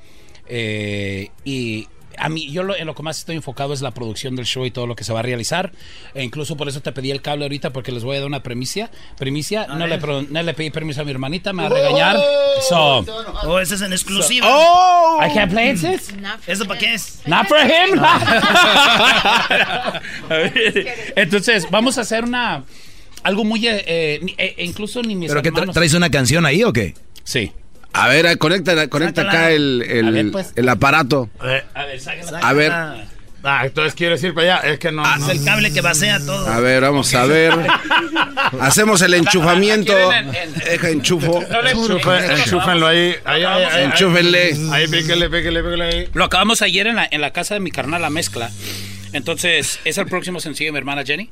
Eh, 0.48 1.30
y 1.44 1.88
a 2.18 2.30
mí, 2.30 2.52
yo 2.52 2.64
lo, 2.64 2.76
en 2.76 2.86
lo 2.88 2.96
que 2.96 3.04
más 3.04 3.20
estoy 3.20 3.36
enfocado 3.36 3.74
es 3.74 3.82
la 3.82 3.92
producción 3.92 4.36
del 4.36 4.46
show 4.46 4.66
y 4.66 4.72
todo 4.72 4.88
lo 4.88 4.96
que 4.96 5.04
se 5.04 5.14
va 5.14 5.20
a 5.20 5.24
realizar. 5.24 5.72
E 6.14 6.24
incluso 6.24 6.58
por 6.58 6.68
eso 6.68 6.82
te 6.82 6.92
pedí 6.92 7.12
el 7.12 7.22
cable 7.22 7.46
ahorita, 7.46 7.72
porque 7.72 7.92
les 7.92 8.04
voy 8.04 8.16
a 8.18 8.20
dar 8.20 8.28
una 8.28 8.44
premicia. 8.44 8.92
Primicia, 9.18 9.68
no 9.68 9.88
le, 9.88 9.98
no 9.98 10.44
le 10.44 10.54
pedí 10.54 10.70
permiso 10.70 11.02
a 11.02 11.04
mi 11.06 11.12
hermanita, 11.12 11.54
me 11.54 11.64
va 11.64 11.68
a 11.70 11.72
regañar. 11.72 12.18
So, 12.68 13.06
Oh, 13.44 13.60
ese 13.60 13.76
es 13.76 13.82
en 13.82 13.94
exclusiva. 13.94 14.48
Oh, 14.50 15.20
I 15.24 15.34
can't 15.34 15.52
play 15.52 15.74
this. 15.76 16.14
¿Eso 16.48 16.66
para 16.66 16.80
qué 16.80 16.94
es? 16.96 17.22
Not 17.26 17.48
for 17.48 17.58
him. 17.60 18.00
Entonces, 21.16 21.68
vamos 21.70 21.98
a 21.98 22.02
hacer 22.02 22.24
una 22.24 22.64
algo 23.24 23.44
muy 23.44 23.68
eh, 23.68 23.84
eh, 23.86 24.22
eh, 24.38 24.56
incluso 24.60 25.02
ni 25.02 25.16
mis 25.16 25.30
¿Pero 25.30 25.42
qué 25.42 25.50
tra- 25.50 25.58
hermanos. 25.58 25.74
traes 25.76 25.94
una 25.94 26.10
canción 26.10 26.46
ahí 26.46 26.64
o 26.64 26.72
qué? 26.72 26.94
Sí. 27.24 27.52
A 27.94 28.08
ver, 28.08 28.26
eh, 28.28 28.38
conecta, 28.38 28.88
conecta 28.88 29.24
Sácala. 29.24 29.40
acá 29.40 29.52
el, 29.52 29.84
el, 29.88 30.08
A 30.08 30.12
ver, 30.12 30.32
pues. 30.32 30.54
el 30.56 30.70
aparato. 30.70 31.30
A 31.40 31.46
ver, 31.46 31.66
a 31.74 31.86
ver, 31.86 32.00
sácala. 32.00 32.40
A 32.40 32.54
ver. 32.54 32.72
Ah, 33.42 33.62
entonces 33.66 33.96
quiero 33.96 34.16
decir 34.16 34.34
para 34.34 34.58
allá, 34.58 34.70
es 34.70 34.80
que 34.80 34.92
no. 34.92 35.02
Es 35.16 35.30
el 35.30 35.44
cable 35.46 35.72
que 35.72 35.80
vacía 35.80 36.20
todo. 36.20 36.46
A 36.48 36.60
ver, 36.60 36.82
vamos 36.82 37.14
a 37.16 37.26
ver. 37.26 37.54
Hacemos 38.60 39.02
el 39.02 39.14
enchufamiento. 39.14 39.94
Deja 40.66 40.90
enchufo. 40.90 41.42
Enchufe- 41.42 42.38
enchúfenlo 42.38 42.88
ahí. 42.88 43.16
Ahí, 43.26 43.44
ahí, 43.44 43.64
ahí. 43.64 43.84
Enchúfenle. 43.86 44.58
Ahí, 44.72 44.88
píquele, 44.88 45.30
píquele, 45.30 45.64
píquele 45.64 45.84
ahí. 45.86 46.10
Lo 46.14 46.26
acabamos 46.26 46.62
ayer 46.62 46.88
en 46.88 46.98
la, 46.98 47.08
en 47.10 47.22
la 47.22 47.32
casa 47.32 47.54
de 47.54 47.60
mi 47.62 47.72
carnal, 47.72 48.02
la 48.02 48.10
mezcla. 48.10 48.52
Entonces, 49.14 49.80
es 49.86 49.98
el 49.98 50.06
próximo 50.06 50.40
sencillo 50.40 50.68
de 50.68 50.72
mi 50.74 50.78
hermana 50.80 51.04
Jenny. 51.06 51.32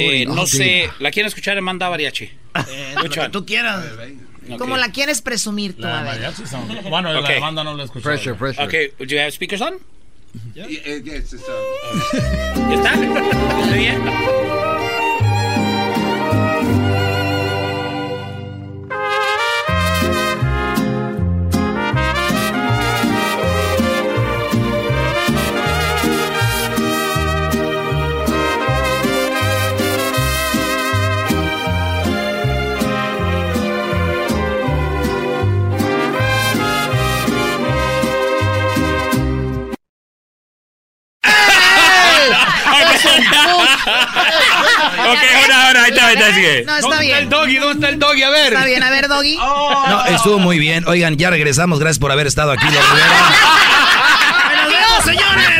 Eh, 0.00 0.26
no 0.26 0.46
sé, 0.46 0.90
¿la 0.98 1.10
quieren 1.10 1.28
escuchar 1.28 1.58
Manda 1.62 1.88
Mariachi? 1.88 2.24
Eh, 2.24 2.94
lo 3.02 3.08
que 3.08 3.28
tú 3.30 3.46
quieras. 3.46 3.84
Como 4.58 4.76
la 4.76 4.90
quieres 4.90 5.22
presumir 5.22 5.76
tú, 5.76 5.86
a 5.86 6.02
ver. 6.02 6.32
Bueno, 6.88 7.18
Ok. 7.18 7.28
la 7.28 7.40
banda 7.40 7.64
no 7.64 7.74
la 7.74 7.84
escuchó. 7.84 8.02
Pressure, 8.04 8.34
pressure. 8.36 8.66
Okay, 8.66 8.92
do 8.98 9.04
you 9.06 9.18
have 9.18 9.30
speakers 9.32 9.60
on? 9.62 9.74
Eh, 10.56 11.02
it's, 11.04 11.30
¿Ya 11.30 12.74
está? 12.74 12.94
¿Está 12.94 13.76
bien? 13.76 14.43
ok, 44.98 45.18
ahora, 45.42 45.66
ahora, 45.66 45.82
ahí 45.84 45.90
está, 45.90 46.06
ahí 46.06 46.14
está, 46.14 46.34
sigue. 46.34 46.64
No, 46.64 46.76
está 46.76 46.88
¿Dónde 46.88 47.04
bien. 47.04 47.14
Está 47.14 47.24
el 47.24 47.28
doggy? 47.30 47.56
¿Dónde 47.56 47.74
está 47.74 47.88
el 47.88 47.98
doggy? 47.98 48.22
A 48.22 48.30
ver. 48.30 48.52
Está 48.52 48.64
bien, 48.66 48.82
a 48.82 48.90
ver, 48.90 49.08
doggy. 49.08 49.38
Oh. 49.40 49.84
No, 49.88 50.04
estuvo 50.06 50.38
muy 50.38 50.58
bien. 50.58 50.84
Oigan, 50.86 51.16
ya 51.16 51.30
regresamos. 51.30 51.78
Gracias 51.78 51.98
por 51.98 52.12
haber 52.12 52.26
estado 52.26 52.52
aquí, 52.52 52.66
los 52.66 52.74
vemos, 52.74 52.90
señores. 55.04 55.54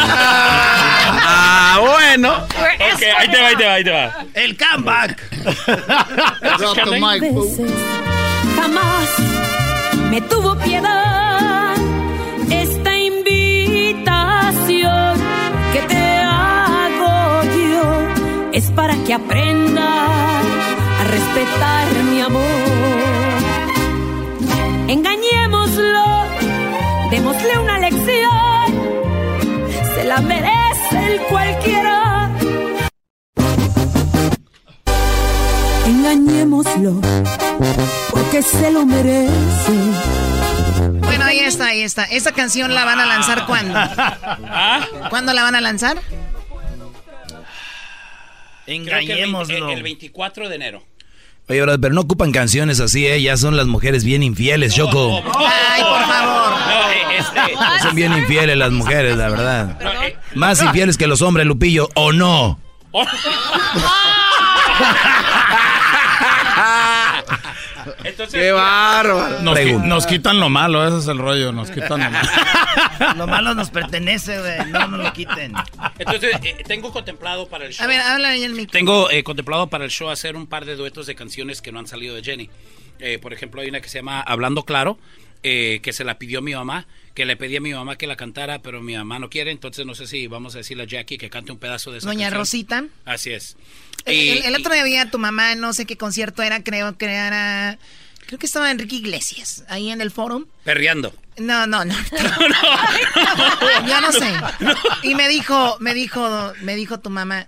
Ah, 0.00 1.20
ah 1.26 1.78
bueno. 1.80 2.46
Okay, 2.94 3.10
ahí 3.10 3.28
te 3.28 3.40
va, 3.40 3.48
ahí 3.48 3.56
te 3.56 3.66
va, 3.66 3.72
ahí 3.74 3.84
te 3.84 3.90
va. 3.90 4.24
El 4.34 4.56
comeback. 4.56 5.30
Drop 6.58 6.76
the 6.84 7.00
mic. 7.00 7.22
Jamás 8.56 9.08
me 10.10 10.20
tuvo 10.22 10.56
piedad 10.56 11.67
que 19.08 19.14
aprenda 19.14 19.88
a 21.00 21.04
respetar 21.04 21.86
mi 22.10 22.20
amor 22.20 22.42
engañémoslo 24.86 26.04
démosle 27.10 27.58
una 27.58 27.78
lección 27.78 28.66
se 29.94 30.04
la 30.04 30.20
merece 30.20 31.06
el 31.06 31.20
cualquiera 31.22 32.30
engañémoslo 35.86 37.00
porque 38.10 38.42
se 38.42 38.70
lo 38.70 38.84
merece. 38.84 39.72
Bueno, 41.00 41.24
ahí 41.24 41.40
está, 41.40 41.68
ahí 41.68 41.82
está. 41.82 42.04
¿Esa 42.04 42.32
canción 42.32 42.74
la 42.74 42.84
van 42.84 43.00
a 43.00 43.06
lanzar 43.06 43.46
cuándo? 43.46 43.78
¿Cuándo 45.10 45.32
la 45.32 45.42
van 45.42 45.54
a 45.54 45.60
lanzar? 45.60 45.96
Engañémoslo. 48.68 49.54
Creo 49.54 49.66
que 49.66 49.72
el, 49.72 49.78
el 49.78 49.82
24 49.82 50.48
de 50.48 50.54
enero. 50.54 50.82
Oye, 51.48 51.62
brother, 51.62 51.80
pero 51.80 51.94
no 51.94 52.02
ocupan 52.02 52.30
canciones 52.30 52.78
así, 52.78 53.06
¿eh? 53.06 53.22
Ya 53.22 53.36
son 53.38 53.56
las 53.56 53.66
mujeres 53.66 54.04
bien 54.04 54.22
infieles, 54.22 54.74
Choco. 54.74 55.22
Ay, 55.38 55.82
por 55.82 56.06
favor. 56.06 56.50
No, 56.50 56.90
eh, 56.90 57.18
este, 57.18 57.40
Son 57.82 57.94
bien 57.94 58.12
infieles 58.12 58.56
las 58.58 58.70
mujeres, 58.70 59.16
la 59.16 59.30
verdad. 59.30 59.78
Más 60.34 60.62
infieles 60.62 60.98
que 60.98 61.06
los 61.06 61.22
hombres, 61.22 61.46
Lupillo, 61.46 61.88
¿o 61.94 62.12
no? 62.12 62.60
Entonces, 68.04 68.40
¡Qué 68.40 68.52
bárbaro! 68.52 69.40
Nos, 69.42 69.54
qui- 69.56 69.62
Pregunta. 69.62 69.86
nos 69.88 70.06
quitan 70.06 70.40
lo 70.40 70.48
malo, 70.48 70.86
ese 70.86 70.98
es 70.98 71.08
el 71.08 71.18
rollo, 71.18 71.52
nos 71.52 71.70
quitan 71.70 72.00
lo 72.02 72.10
malo. 72.10 72.28
Lo 73.16 73.26
malo 73.26 73.54
nos 73.54 73.70
pertenece, 73.70 74.38
güey. 74.40 74.70
No 74.72 74.88
nos 74.88 75.00
lo 75.04 75.12
quiten. 75.12 75.52
Entonces, 75.98 76.32
eh, 76.42 76.64
tengo 76.66 76.92
contemplado 76.92 77.48
para 77.48 77.66
el 77.66 77.72
show. 77.72 77.84
A 77.84 77.88
ver, 77.88 78.00
habla 78.00 78.30
ahí 78.30 78.42
el 78.42 78.52
micro. 78.54 78.72
Tengo 78.72 79.10
eh, 79.10 79.22
contemplado 79.22 79.68
para 79.68 79.84
el 79.84 79.90
show 79.90 80.10
hacer 80.10 80.36
un 80.36 80.46
par 80.46 80.64
de 80.64 80.74
duetos 80.76 81.06
de 81.06 81.14
canciones 81.14 81.62
que 81.62 81.70
no 81.72 81.78
han 81.78 81.86
salido 81.86 82.14
de 82.16 82.22
Jenny. 82.22 82.50
Eh, 82.98 83.18
por 83.20 83.32
ejemplo, 83.32 83.60
hay 83.60 83.68
una 83.68 83.80
que 83.80 83.88
se 83.88 83.98
llama 83.98 84.20
Hablando 84.20 84.64
Claro, 84.64 84.98
eh, 85.44 85.80
que 85.82 85.92
se 85.92 86.02
la 86.04 86.18
pidió 86.18 86.42
mi 86.42 86.54
mamá, 86.54 86.86
que 87.18 87.24
le 87.26 87.36
pedí 87.36 87.56
a 87.56 87.60
mi 87.60 87.74
mamá 87.74 87.96
que 87.98 88.06
la 88.06 88.14
cantara, 88.16 88.60
pero 88.62 88.80
mi 88.80 88.96
mamá 88.96 89.18
no 89.18 89.28
quiere, 89.28 89.50
entonces 89.50 89.84
no 89.84 89.94
sé 89.96 90.06
si 90.06 90.28
vamos 90.28 90.54
a 90.54 90.58
decirle 90.58 90.84
a 90.84 90.86
Jackie 90.86 91.18
que 91.18 91.28
cante 91.28 91.50
un 91.50 91.58
pedazo 91.58 91.90
de 91.90 91.98
esa 91.98 92.06
Doña 92.06 92.26
canción. 92.30 92.38
Rosita. 92.40 92.84
Así 93.04 93.30
es. 93.32 93.56
El, 94.04 94.14
Y- 94.14 94.28
el- 94.30 94.44
el 94.44 94.54
otro 94.54 94.72
día 94.72 94.84
vi 94.84 94.96
a 94.96 95.10
tu 95.10 95.18
mamá, 95.18 95.56
no 95.56 95.72
sé 95.72 95.84
qué 95.84 95.96
concierto 95.96 96.42
era, 96.44 96.62
creo 96.62 96.96
que 96.96 97.06
era... 97.06 97.76
Creo 98.26 98.38
que 98.38 98.46
estaba 98.46 98.70
Enrique 98.70 98.94
Iglesias, 98.96 99.64
ahí 99.68 99.90
en 99.90 100.00
el 100.00 100.10
forum. 100.12 100.44
Perreando. 100.62 101.12
No, 101.38 101.66
no, 101.66 101.84
no. 101.84 101.94
Yo 103.88 104.00
no 104.00 104.12
sé. 104.12 104.32
Y 105.02 105.14
me 105.14 105.28
dijo, 105.28 105.76
me 105.80 105.94
dijo, 105.94 106.52
me 106.62 106.76
dijo 106.76 107.00
tu 107.00 107.10
mamá, 107.10 107.46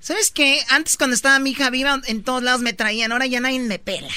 ¿sabes 0.00 0.30
qué? 0.30 0.60
Antes 0.68 0.96
cuando 0.96 1.14
estaba 1.16 1.38
mi 1.38 1.50
hija 1.50 1.70
viva, 1.70 2.00
en 2.06 2.22
todos 2.22 2.42
lados 2.42 2.60
me 2.60 2.72
traían, 2.72 3.10
ahora 3.12 3.26
ya 3.26 3.40
nadie 3.40 3.58
me 3.60 3.78
pela. 3.78 4.08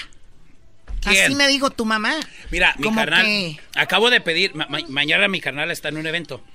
¿Quién? 1.09 1.25
Así 1.25 1.35
me 1.35 1.47
dijo 1.47 1.69
tu 1.69 1.85
mamá. 1.85 2.13
Mira, 2.51 2.75
mi 2.77 2.93
carnal, 2.93 3.25
que- 3.25 3.59
acabo 3.75 4.09
de 4.09 4.21
pedir, 4.21 4.55
ma- 4.55 4.67
ma- 4.69 4.79
mañana 4.89 5.27
mi 5.27 5.39
carnal 5.41 5.71
está 5.71 5.89
en 5.89 5.97
un 5.97 6.07
evento. 6.07 6.41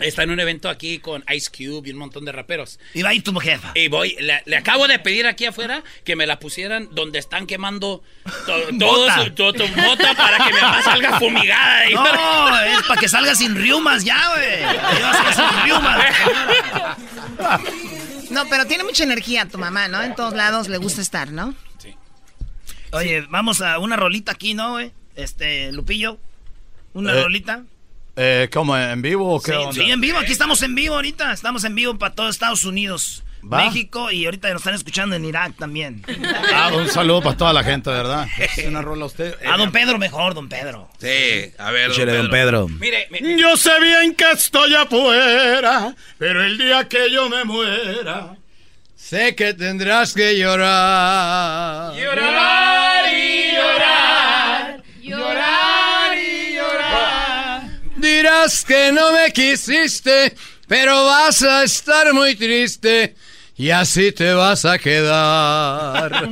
está 0.00 0.22
en 0.22 0.30
un 0.30 0.40
evento 0.40 0.68
aquí 0.68 0.98
con 0.98 1.24
Ice 1.32 1.50
Cube 1.50 1.88
y 1.88 1.92
un 1.92 1.98
montón 1.98 2.24
de 2.24 2.32
raperos. 2.32 2.78
Y 2.94 3.02
va 3.02 3.10
a 3.10 3.14
ir 3.14 3.22
tu 3.22 3.34
jefa. 3.38 3.72
Y 3.74 3.88
voy, 3.88 4.16
le, 4.20 4.42
le 4.44 4.56
acabo 4.56 4.88
de 4.88 4.98
pedir 4.98 5.26
aquí 5.26 5.46
afuera 5.46 5.82
que 6.04 6.16
me 6.16 6.26
la 6.26 6.38
pusieran 6.38 6.88
donde 6.92 7.18
están 7.18 7.46
quemando 7.46 8.02
to- 8.46 8.68
todo 8.78 9.00
Mota. 9.08 9.24
su, 9.24 9.30
to- 9.32 9.52
tu 9.52 9.66
mota 9.68 10.14
para 10.14 10.38
que 10.46 10.52
mi 10.52 10.60
mamá 10.60 10.82
salga 10.84 11.18
fumigada. 11.18 11.90
Y- 11.90 11.94
No, 11.94 12.60
es 12.60 12.82
para 12.88 13.00
que 13.00 13.08
salga 13.08 13.34
sin 13.34 13.54
riumas 13.54 14.04
ya, 14.04 14.20
güey. 14.34 15.34
Sin 15.34 15.64
riumas. 15.64 16.02
No, 18.30 18.46
pero 18.48 18.66
tiene 18.66 18.84
mucha 18.84 19.04
energía 19.04 19.46
tu 19.46 19.58
mamá, 19.58 19.88
¿no? 19.88 20.02
En 20.02 20.14
todos 20.14 20.32
lados 20.34 20.68
le 20.68 20.78
gusta 20.78 21.00
estar, 21.02 21.30
¿no? 21.30 21.54
Oye, 22.92 23.22
vamos 23.30 23.60
a 23.60 23.78
una 23.78 23.96
rolita 23.96 24.32
aquí, 24.32 24.54
¿no, 24.54 24.72
güey? 24.72 24.92
Este, 25.16 25.72
Lupillo. 25.72 26.18
Una 26.94 27.12
Eh, 27.12 27.22
rolita. 27.22 27.62
Eh, 28.16 28.50
¿Cómo, 28.52 28.76
en 28.76 29.00
vivo 29.00 29.34
o 29.36 29.40
qué 29.42 29.52
Sí, 29.52 29.56
onda? 29.56 29.72
sí, 29.72 29.90
en 29.90 30.00
vivo. 30.00 30.18
Aquí 30.18 30.32
estamos 30.32 30.62
en 30.62 30.74
vivo 30.74 30.94
ahorita. 30.96 31.32
Estamos 31.32 31.64
en 31.64 31.74
vivo 31.74 31.96
para 31.98 32.14
todo 32.14 32.28
Estados 32.28 32.64
Unidos. 32.64 33.22
Va. 33.50 33.64
México 33.64 34.10
y 34.12 34.24
ahorita 34.26 34.50
nos 34.50 34.60
están 34.60 34.74
escuchando 34.74 35.16
en 35.16 35.24
Irak 35.24 35.54
también. 35.58 36.04
Ah, 36.54 36.70
un 36.74 36.86
saludo 36.88 37.22
para 37.22 37.36
toda 37.36 37.52
la 37.52 37.64
gente, 37.64 37.90
¿verdad? 37.90 38.28
Es 38.38 38.66
una 38.68 38.82
rola 38.82 39.02
a 39.02 39.06
usted. 39.06 39.34
A 39.44 39.56
don 39.56 39.72
Pedro 39.72 39.98
mejor, 39.98 40.34
don 40.34 40.48
Pedro. 40.48 40.88
Sí, 40.98 41.50
a 41.58 41.70
ver, 41.72 41.90
don 41.92 42.30
Pedro. 42.30 42.68
Mire, 42.68 43.08
Yo 43.36 43.56
sé 43.56 43.70
bien 43.80 44.14
que 44.14 44.30
estoy 44.30 44.74
afuera, 44.74 45.92
pero 46.18 46.44
el 46.44 46.56
día 46.56 46.86
que 46.88 47.10
yo 47.10 47.28
me 47.28 47.42
muera, 47.44 48.36
Sé 49.02 49.34
que 49.34 49.52
tendrás 49.52 50.14
que 50.14 50.38
llorar. 50.38 51.92
Llorar 51.94 53.12
y 53.12 53.52
llorar. 53.52 54.82
Llorar 55.02 56.16
y 56.16 56.54
llorar. 56.54 57.62
Dirás 57.96 58.64
que 58.64 58.92
no 58.92 59.12
me 59.12 59.32
quisiste, 59.32 60.36
pero 60.68 61.04
vas 61.04 61.42
a 61.42 61.64
estar 61.64 62.14
muy 62.14 62.36
triste 62.36 63.16
y 63.56 63.70
así 63.70 64.12
te 64.12 64.32
vas 64.34 64.64
a 64.64 64.78
quedar. 64.78 66.12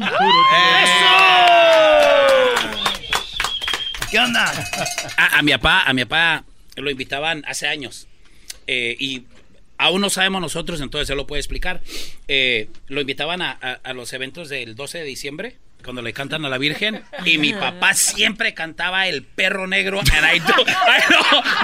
¿Qué 4.13 4.19
onda? 4.21 4.45
A, 5.17 5.39
a 5.39 5.43
mi 5.43 5.51
papá, 5.53 5.83
a 5.87 5.93
mi 5.93 6.05
papá 6.05 6.45
lo 6.77 6.89
invitaban 6.89 7.45
hace 7.49 7.67
años. 7.67 8.07
Eh, 8.69 8.95
y 8.99 9.25
aún 9.81 10.01
no 10.01 10.11
sabemos 10.11 10.41
nosotros, 10.41 10.81
entonces 10.81 11.11
él 11.11 11.17
lo 11.17 11.27
puede 11.27 11.41
explicar. 11.41 11.81
Eh, 12.29 12.69
lo 12.89 13.01
invitaban 13.01 13.43
a, 13.43 13.59
a- 13.61 13.81
a 13.83 13.93
los 13.93 14.13
eventos 14.13 14.49
del 14.49 14.75
12 14.77 14.99
de 14.99 15.05
diciembre, 15.05 15.57
cuando 15.83 16.03
le 16.03 16.13
cantan 16.13 16.45
a 16.45 16.49
la 16.51 16.59
Virgen. 16.59 17.03
Y 17.25 17.39
mi 17.39 17.55
papá 17.55 17.95
siempre 17.95 18.53
cantaba 18.53 19.07
El 19.09 19.23
Perro 19.23 19.67
Negro. 19.67 20.01
and 20.01 20.37
I 20.37 20.39
do- 20.41 20.55
Ay, 20.87 21.03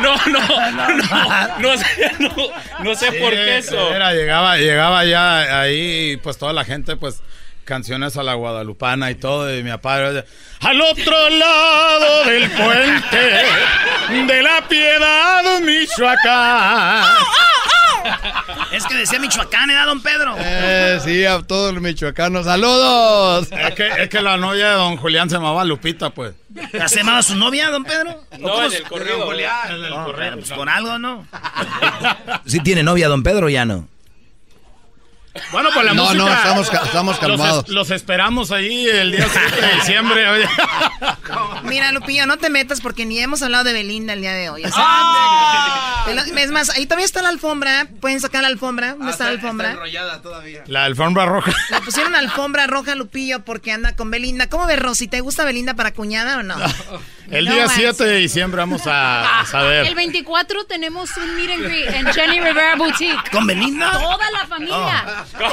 no, 0.02 0.16
no, 0.26 0.30
no, 0.30 0.70
no, 0.70 1.58
no 1.58 1.76
sé, 1.76 2.12
no, 2.18 2.34
no 2.82 2.94
sé 2.94 3.12
por 3.12 3.30
qué 3.32 3.58
eso. 3.58 3.94
Era, 3.94 4.12
llegaba, 4.14 4.56
llegaba 4.56 5.04
ya 5.04 5.60
ahí, 5.60 6.12
y 6.12 6.16
pues 6.16 6.38
toda 6.38 6.52
la 6.54 6.64
gente, 6.64 6.96
pues 6.96 7.22
canciones 7.66 8.16
a 8.16 8.22
la 8.22 8.34
guadalupana 8.34 9.10
y 9.10 9.16
todo, 9.16 9.52
y 9.54 9.62
mi 9.64 9.70
papá 9.70 9.96
al 10.60 10.80
otro 10.80 11.28
lado 11.30 12.24
del 12.24 12.48
puente 12.52 13.18
de 14.32 14.42
la 14.42 14.66
piedad, 14.68 15.60
Michoacán. 15.60 17.04
Es 18.72 18.84
que 18.86 18.94
decía 18.94 19.18
Michoacán, 19.18 19.70
¿era 19.70 19.84
don 19.84 20.02
Pedro? 20.02 20.34
Eh, 20.38 20.98
sí, 21.02 21.24
a 21.24 21.40
todos 21.42 21.72
los 21.72 21.82
michoacanos, 21.82 22.44
saludos. 22.44 23.48
Es 23.52 23.74
que, 23.74 23.88
es 24.02 24.08
que 24.08 24.20
la 24.20 24.36
novia 24.36 24.70
de 24.70 24.74
don 24.74 24.96
Julián 24.96 25.28
se 25.30 25.36
llamaba 25.36 25.64
Lupita, 25.64 26.10
pues. 26.10 26.34
¿Ya 26.72 26.88
se 26.88 26.98
llamaba 26.98 27.22
su 27.22 27.34
novia, 27.36 27.70
don 27.70 27.84
Pedro? 27.84 28.22
¿O 28.32 28.38
No, 28.38 28.64
en 28.64 28.72
el 28.72 28.82
corrido. 28.84 29.18
No, 29.18 30.12
pero 30.16 30.36
pues 30.36 30.52
con 30.52 30.68
algo, 30.68 30.98
¿no? 30.98 31.26
¿Sí 32.46 32.60
tiene 32.60 32.82
novia 32.82 33.08
don 33.08 33.22
Pedro 33.22 33.46
o 33.46 33.50
ya 33.50 33.64
no? 33.64 33.88
Bueno, 35.52 35.70
pues 35.72 35.84
la 35.86 35.94
No, 35.94 36.04
música. 36.04 36.22
no, 36.24 36.32
estamos 36.32 36.70
ca- 36.70 36.82
estamos 36.84 37.16
los 37.20 37.28
calmados. 37.30 37.64
es- 37.66 37.70
Los, 37.70 37.90
esperamos 37.90 38.50
ahí 38.52 38.86
el 38.88 39.12
día 39.12 39.26
7 39.30 39.60
de 39.66 39.74
diciembre. 39.74 40.28
oye. 40.28 40.48
Mira, 41.64 41.92
Lupillo, 41.92 42.26
no 42.26 42.36
te 42.38 42.50
metas 42.50 42.80
porque 42.80 43.04
ni 43.04 43.18
hemos 43.20 43.42
hablado 43.42 43.64
de 43.64 43.72
Belinda 43.72 44.12
el 44.12 44.20
día 44.20 44.32
de 44.32 44.50
hoy. 44.50 44.64
o 44.64 44.68
sea, 44.68 44.76
¡Ah! 44.78 46.06
Es 46.36 46.50
más, 46.52 46.70
ahí 46.70 46.86
todavía 46.86 47.04
está 47.06 47.22
la 47.22 47.28
alfombra. 47.30 47.88
¿Pueden 48.00 48.20
sacar 48.20 48.42
la 48.42 48.48
alfombra? 48.48 48.92
¿Dónde 48.94 49.10
está 49.10 49.24
la 49.24 49.30
alfombra? 49.30 49.72
enrollada 49.72 50.22
todavía. 50.22 50.62
La 50.66 50.84
alfombra 50.84 51.26
roja. 51.26 51.52
Le 51.70 51.80
pusieron 51.80 52.14
alfombra 52.14 52.66
roja 52.68 52.92
a 52.92 52.94
Lupillo 52.94 53.40
porque 53.44 53.72
anda 53.72 53.96
con 53.96 54.10
Belinda. 54.10 54.48
¿Cómo 54.48 54.66
ves, 54.66 54.78
Rosy? 54.78 55.08
¿Te 55.08 55.20
gusta 55.20 55.44
Belinda 55.44 55.74
para 55.74 55.92
cuñada 55.92 56.38
o 56.38 56.42
no? 56.42 56.56
El 57.30 57.44
No 57.46 57.52
día 57.54 57.64
más. 57.66 57.74
7 57.74 58.04
de 58.04 58.16
diciembre 58.16 58.58
vamos 58.58 58.82
a, 58.86 59.38
a 59.38 59.40
El 59.42 59.46
saber. 59.46 59.94
24 59.94 60.64
tenemos 60.66 61.10
un 61.16 61.34
meet 61.36 61.50
and 61.50 61.64
greet 61.64 61.88
en 61.88 62.06
Jenny 62.12 62.40
Rivera 62.40 62.76
Boutique. 62.76 63.30
¿Con 63.32 63.46
Belinda? 63.46 63.90
Toda 63.92 64.30
la 64.30 64.46
familia. 64.46 65.04
Oh. 65.40 65.46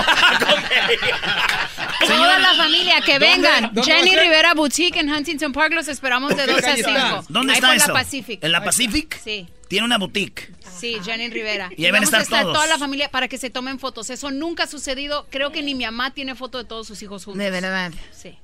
Toda 2.08 2.40
la 2.40 2.54
familia, 2.56 3.02
que 3.02 3.14
¿Dónde? 3.14 3.28
vengan. 3.28 3.64
¿Dónde 3.74 3.84
Jenny? 3.84 4.16
Rivera 4.16 4.54
Boutique 4.54 5.00
en 5.00 5.12
Huntington 5.12 5.52
Park, 5.54 5.74
los 5.74 5.88
esperamos 5.88 6.36
de 6.36 6.46
2 6.46 6.64
a 6.64 6.76
5. 6.76 7.26
¿Dónde 7.30 7.54
Ahí 7.54 7.58
está 7.58 7.68
por 7.68 7.76
eso? 7.78 7.88
la 7.88 7.94
Pacific. 7.94 8.44
¿En 8.44 8.52
la 8.52 8.64
Pacific? 8.64 9.20
Sí. 9.24 9.48
Tiene 9.68 9.86
una 9.86 9.98
boutique. 9.98 10.52
Sí, 10.80 10.98
Jenny 11.04 11.30
Rivera. 11.30 11.70
Y 11.76 11.86
ahí 11.86 11.92
van 11.92 12.02
a 12.02 12.06
estar 12.06 12.26
todos. 12.26 12.54
toda 12.54 12.68
la 12.68 12.78
familia 12.78 13.10
para 13.10 13.28
que 13.28 13.38
se 13.38 13.50
tomen 13.50 13.80
fotos. 13.80 14.10
Eso 14.10 14.30
nunca 14.32 14.64
ha 14.64 14.68
sucedido. 14.68 15.26
Creo 15.32 15.52
que 15.52 15.64
ni 15.64 15.74
mi 15.76 15.86
mamá 15.86 16.12
tiene 16.12 16.36
foto 16.36 16.58
de 16.60 16.66
todos 16.66 16.86
sus 16.88 17.02
hijos 17.02 17.26
juntos. 17.26 17.40
De 17.44 17.50
verdad. 17.50 17.92
Sí. 18.12 18.38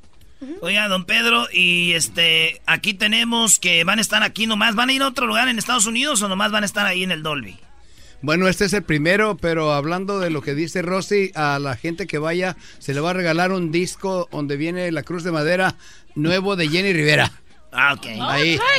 Oiga, 0.62 0.88
don 0.88 1.06
Pedro, 1.06 1.48
y 1.52 1.94
este, 1.94 2.62
aquí 2.66 2.94
tenemos 2.94 3.60
que 3.60 3.84
van 3.84 4.00
a 4.00 4.02
estar 4.02 4.24
aquí 4.24 4.48
nomás. 4.48 4.76
¿Van 4.76 4.90
a 4.90 4.94
ir 4.94 5.02
a 5.02 5.08
otro 5.08 5.28
lugar 5.28 5.50
en 5.50 5.60
Estados 5.60 5.86
Unidos 5.86 6.22
o 6.22 6.30
nomás 6.30 6.52
van 6.52 6.64
a 6.64 6.66
estar 6.66 6.86
ahí 6.86 7.04
en 7.04 7.12
el 7.12 7.24
Dolby? 7.24 7.58
Bueno, 8.22 8.48
este 8.48 8.66
es 8.66 8.74
el 8.74 8.84
primero, 8.84 9.38
pero 9.38 9.74
hablando 9.74 10.20
de 10.20 10.30
lo 10.30 10.42
que 10.42 10.54
dice 10.54 10.82
Rosy, 10.82 11.32
a 11.36 11.58
la 11.60 11.76
gente 11.78 12.06
que 12.08 12.18
vaya 12.18 12.58
se 12.80 12.94
le 12.94 13.00
va 13.00 13.12
a 13.12 13.14
regalar 13.14 13.52
un 13.52 13.72
disco 13.72 14.28
donde 14.32 14.58
viene 14.58 14.92
la 14.92 15.04
cruz 15.04 15.24
de 15.24 15.32
madera 15.32 15.76
nuevo 16.16 16.56
de 16.56 16.68
Jenny 16.68 16.92
Rivera. 16.94 17.32
Ah, 17.72 17.94
ok. 17.94 18.06
Ahí. 18.22 18.60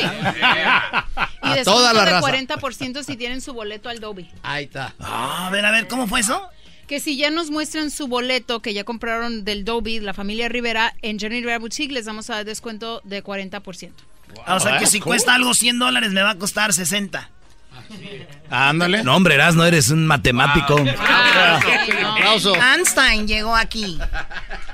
Y 1.42 1.59
A 1.59 1.64
toda 1.64 1.94
la 1.94 2.05
de 2.05 2.11
raza. 2.12 2.29
40% 2.29 3.03
si 3.03 3.16
tienen 3.16 3.40
su 3.40 3.55
boleto 3.55 3.88
al 3.88 3.99
Dolby. 3.99 4.31
Ahí 4.42 4.64
está. 4.64 4.94
Ah, 5.01 5.46
a 5.46 5.51
ver, 5.51 5.64
a 5.64 5.70
ver, 5.70 5.88
¿cómo 5.88 6.07
fue 6.07 6.20
eso? 6.20 6.49
Que 6.90 6.98
si 6.98 7.16
ya 7.16 7.31
nos 7.31 7.53
muestran 7.53 7.92
su 7.92 8.09
boleto 8.09 8.59
que 8.62 8.74
ya 8.74 8.83
compraron 8.83 9.44
del 9.44 9.64
Dolby, 9.64 10.00
la 10.00 10.12
familia 10.12 10.48
Rivera, 10.48 10.92
en 11.03 11.20
Jenny 11.20 11.37
Rivera 11.37 11.61
Boutique 11.61 11.92
les 11.92 12.05
vamos 12.05 12.29
a 12.31 12.35
dar 12.35 12.44
descuento 12.44 13.00
de 13.05 13.22
40%. 13.22 13.92
Ah, 14.44 14.57
o 14.57 14.59
sea 14.59 14.76
que 14.76 14.88
si 14.88 14.98
cuesta 14.98 15.37
algo 15.37 15.55
100 15.55 15.79
dólares 15.79 16.11
me 16.11 16.20
va 16.20 16.31
a 16.31 16.35
costar 16.35 16.72
60. 16.72 17.31
Ándale. 18.50 19.05
No, 19.05 19.14
hombre, 19.14 19.38
no 19.55 19.64
eres 19.64 19.90
un 19.90 20.05
matemático. 20.05 20.85
Ah, 20.98 21.61
Einstein 22.74 23.29
llegó 23.29 23.55
aquí. 23.55 23.96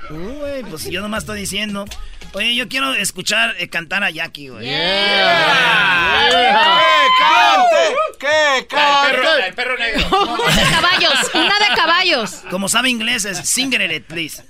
Uy, 0.09 0.65
pues 0.71 0.89
yo 0.89 1.01
nomás 1.01 1.21
estoy 1.21 1.41
diciendo. 1.41 1.85
Oye, 2.37 2.53
yo 2.53 2.69
quiero 2.69 2.93
escuchar 2.93 3.55
eh, 3.57 3.67
cantar 3.67 4.03
a 4.03 4.11
Jackie, 4.11 4.49
güey. 4.49 4.63
¡Que 8.19 8.67
cante! 8.67 9.47
El 9.47 9.53
perro 9.55 9.75
negro. 9.75 10.05
Una 10.35 10.55
de 10.55 10.61
caballos, 10.69 11.31
una 11.33 11.59
de 11.59 11.75
caballos. 11.75 12.43
Como 12.51 12.69
sabe 12.69 12.89
inglés, 12.91 13.25
es 13.25 13.39
singer 13.39 13.91
it, 13.91 14.05
please. 14.05 14.43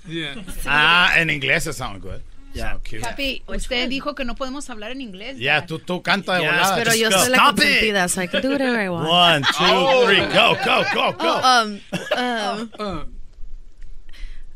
Ah, 0.66 1.14
en 1.16 1.30
inglés 1.30 1.66
it 1.66 1.74
sound 1.74 2.02
good. 2.02 2.20
Yeah. 2.54 2.78
Cute. 2.84 3.00
Papi, 3.00 3.44
usted 3.48 3.88
dijo 3.88 4.16
que 4.16 4.26
no 4.26 4.36
podemos 4.36 4.70
hablar 4.70 4.92
en 4.92 5.00
inglés. 5.00 5.38
Ya, 5.38 5.66
tú, 5.66 5.80
tú 5.80 6.02
canta 6.02 6.34
de 6.36 6.42
Yes, 6.42 6.52
volada. 6.52 6.76
Pero 6.76 6.94
yo 6.96 7.12
soy 7.12 7.30
la 7.30 7.38
consentida, 7.38 8.10
so 8.10 8.22
I 8.22 8.28
can 8.28 8.42
do 8.42 8.50
whatever 8.50 8.82
I 8.82 8.90
want. 8.90 9.08
One, 9.08 9.44
two, 9.44 10.06
three, 10.08 10.26
go, 10.34 10.58
go, 10.66 10.84
go, 10.94 11.14
go. 11.14 11.40
Oh, 11.42 11.62
um, 11.62 11.80
um, 12.80 13.14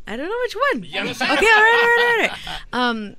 I 0.08 0.18
don't 0.18 0.28
know 0.28 0.40
which 0.44 0.58
one. 0.74 0.84
Okay, 0.84 0.98
all 1.00 1.16
right, 1.16 1.48
all 1.48 1.88
right, 1.88 2.00
all 2.02 2.18
right. 2.18 2.32
Um, 2.74 3.16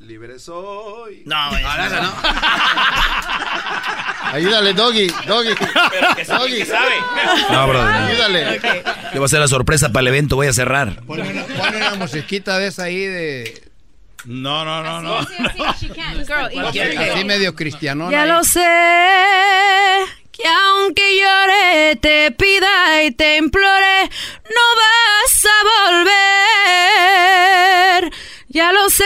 Libre 0.00 0.38
soy. 0.38 1.22
No, 1.26 1.50
güey. 1.50 1.62
Ayúdale, 4.32 4.72
Doggy, 4.74 5.08
Doggy. 5.26 5.54
Pero 5.90 6.14
que 6.14 6.24
sabe, 6.24 6.50
que 6.56 6.64
sabe. 6.66 6.94
No, 7.50 7.66
brother. 7.66 7.94
Ayúdale. 7.94 8.60
¿Qué 9.12 9.18
va 9.18 9.26
a 9.26 9.28
ser 9.28 9.40
la 9.40 9.48
sorpresa 9.48 9.88
para 9.90 10.02
el 10.02 10.08
evento? 10.08 10.36
Voy 10.36 10.46
a 10.46 10.52
cerrar. 10.52 11.00
Pone 11.04 11.22
una, 11.28 11.42
pone 11.44 11.76
una 11.78 11.94
musiquita 11.96 12.58
de 12.58 12.68
esa 12.68 12.84
ahí 12.84 13.04
de... 13.06 13.62
No, 14.24 14.64
no, 14.64 14.82
no, 14.82 15.00
no. 15.00 15.22
Sí, 15.26 15.34
sí, 15.78 15.86
she 15.88 15.94
can. 15.94 16.16
Girl, 16.26 16.48
y- 16.52 16.58
Así 16.58 17.24
medio 17.24 17.54
cristianón. 17.54 18.10
ya 18.10 18.22
ahí. 18.22 18.28
lo 18.28 18.42
sé, 18.44 18.60
que 20.32 20.42
aunque 20.46 21.18
llore, 21.20 21.96
te 21.96 22.30
pida 22.32 23.02
y 23.04 23.12
te 23.12 23.36
implore, 23.36 24.02
no 24.44 24.64
vas 24.76 25.46
a 25.46 25.62
volver. 28.02 28.12
Ya 28.58 28.72
lo 28.72 28.90
sé. 28.90 29.04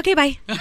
Ok, 0.00 0.16
bye. 0.16 0.40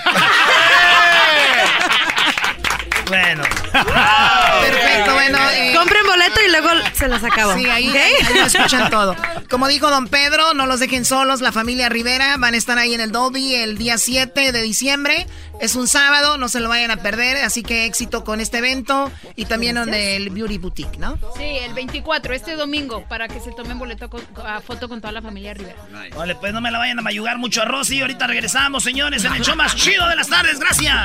Bueno. 3.07 3.43
Perfecto, 3.73 5.13
bueno. 5.13 5.37
eh, 5.51 5.73
Compren 5.75 6.05
boleto 6.05 6.39
y 6.47 6.49
luego 6.49 6.69
se 6.93 7.07
los 7.09 7.21
acabo. 7.23 7.53
Sí, 7.53 7.65
ahí, 7.69 7.89
¿ok? 7.89 7.95
ahí- 7.95 8.13
ahí 8.27 8.33
lo 8.39 8.45
escuchan 8.45 8.89
todo. 8.89 9.15
Como 9.49 9.67
dijo 9.67 9.89
don 9.89 10.07
Pedro, 10.07 10.53
no 10.53 10.65
los 10.65 10.79
dejen 10.79 11.03
solos, 11.05 11.41
la 11.41 11.51
familia 11.51 11.89
Rivera 11.89 12.37
van 12.37 12.53
a 12.53 12.57
estar 12.57 12.77
ahí 12.79 12.93
en 12.93 13.01
el 13.01 13.11
Dolby 13.11 13.55
el 13.55 13.77
día 13.77 13.97
7 13.97 14.51
de 14.53 14.61
diciembre. 14.61 15.27
Es 15.63 15.77
un 15.77 15.87
sábado, 15.87 16.37
no 16.37 16.49
se 16.49 16.59
lo 16.59 16.67
vayan 16.67 16.91
a 16.91 16.97
perder, 16.97 17.37
así 17.37 17.63
que 17.63 17.85
éxito 17.85 18.25
con 18.25 18.41
este 18.41 18.57
evento 18.57 19.09
y 19.37 19.45
también 19.45 19.75
donde 19.75 20.17
el 20.17 20.29
Beauty 20.29 20.57
Boutique, 20.57 20.97
¿no? 20.97 21.17
Sí, 21.37 21.57
el 21.61 21.73
24, 21.73 22.33
este 22.33 22.57
domingo, 22.57 23.05
para 23.07 23.29
que 23.29 23.39
se 23.39 23.53
tomen 23.53 23.79
boleto 23.79 24.09
con, 24.09 24.19
a 24.45 24.59
foto 24.59 24.89
con 24.89 24.99
toda 24.99 25.13
la 25.13 25.21
familia 25.21 25.53
Rivera. 25.53 25.77
Vale, 26.17 26.35
pues 26.35 26.51
no 26.51 26.59
me 26.59 26.69
la 26.69 26.79
vayan 26.79 26.99
a 26.99 27.01
mayugar 27.01 27.37
mucho 27.37 27.61
a 27.61 27.65
Rosy. 27.65 28.01
Ahorita 28.01 28.27
regresamos, 28.27 28.83
señores, 28.83 29.23
en 29.23 29.35
el 29.35 29.41
show 29.41 29.55
más 29.55 29.73
chido 29.73 30.05
de 30.09 30.17
las 30.17 30.27
tardes. 30.27 30.59
Gracias. 30.59 30.97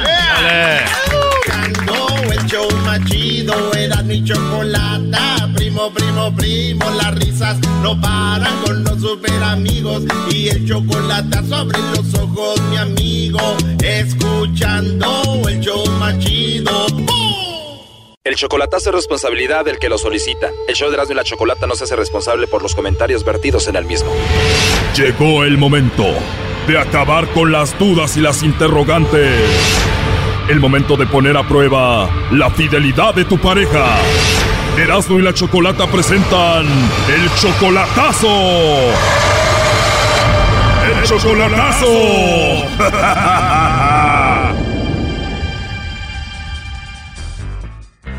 Escuchando 1.05 2.33
el 2.33 2.47
show 2.47 2.69
más 2.85 3.05
chido 3.05 3.73
era 3.75 4.03
mi 4.03 4.25
chocolata. 4.25 4.88
Primo, 5.95 5.95
primo, 5.95 6.37
primo, 6.37 6.91
las 6.97 7.15
risas 7.15 7.57
no 7.83 7.99
paran 7.99 8.53
con 8.65 8.85
los 8.85 9.01
super 9.01 9.43
amigos. 9.43 10.03
Y 10.31 10.49
el 10.49 10.69
chocolate 10.69 11.39
sobre 11.49 11.79
los 11.79 12.15
ojos, 12.15 12.61
mi 12.71 12.77
amigo. 12.77 13.39
Escuchando 13.83 15.43
el 15.49 15.61
show 15.61 15.87
más 15.99 16.19
chido. 16.19 16.71
El 18.23 18.35
chocolatazo 18.35 18.91
es 18.91 18.97
responsabilidad 18.97 19.65
del 19.65 19.79
que 19.79 19.89
lo 19.89 19.97
solicita. 19.97 20.51
El 20.69 20.75
show 20.75 20.91
de 20.91 20.97
Erasmo 20.97 21.13
y 21.13 21.17
la 21.17 21.25
Chocolata 21.25 21.67
no 21.67 21.75
se 21.75 21.85
hace 21.85 21.97
responsable 21.97 22.47
por 22.47 22.63
los 22.63 22.75
comentarios 22.75 23.25
vertidos 23.25 23.67
en 23.69 23.77
el 23.77 23.87
mismo. 23.87 24.11
Llegó 24.95 25.45
el 25.45 25.57
momento 25.57 26.05
de 26.67 26.79
acabar 26.79 27.29
con 27.29 27.51
las 27.51 27.79
dudas 27.79 28.17
y 28.19 28.21
las 28.21 28.43
interrogantes. 28.43 29.41
El 30.51 30.61
momento 30.61 30.97
de 30.97 31.07
poner 31.07 31.37
a 31.39 31.49
prueba 31.49 32.11
la 32.31 32.51
fidelidad 32.51 33.15
de 33.15 33.25
tu 33.25 33.39
pareja. 33.39 33.97
Erasmo 34.79 35.19
y 35.19 35.23
la 35.23 35.35
Chocolata 35.35 35.89
presentan 35.89 36.67
el 36.67 37.35
chocolatazo. 37.35 38.29
El 40.87 41.03
chocolatazo. 41.05 41.87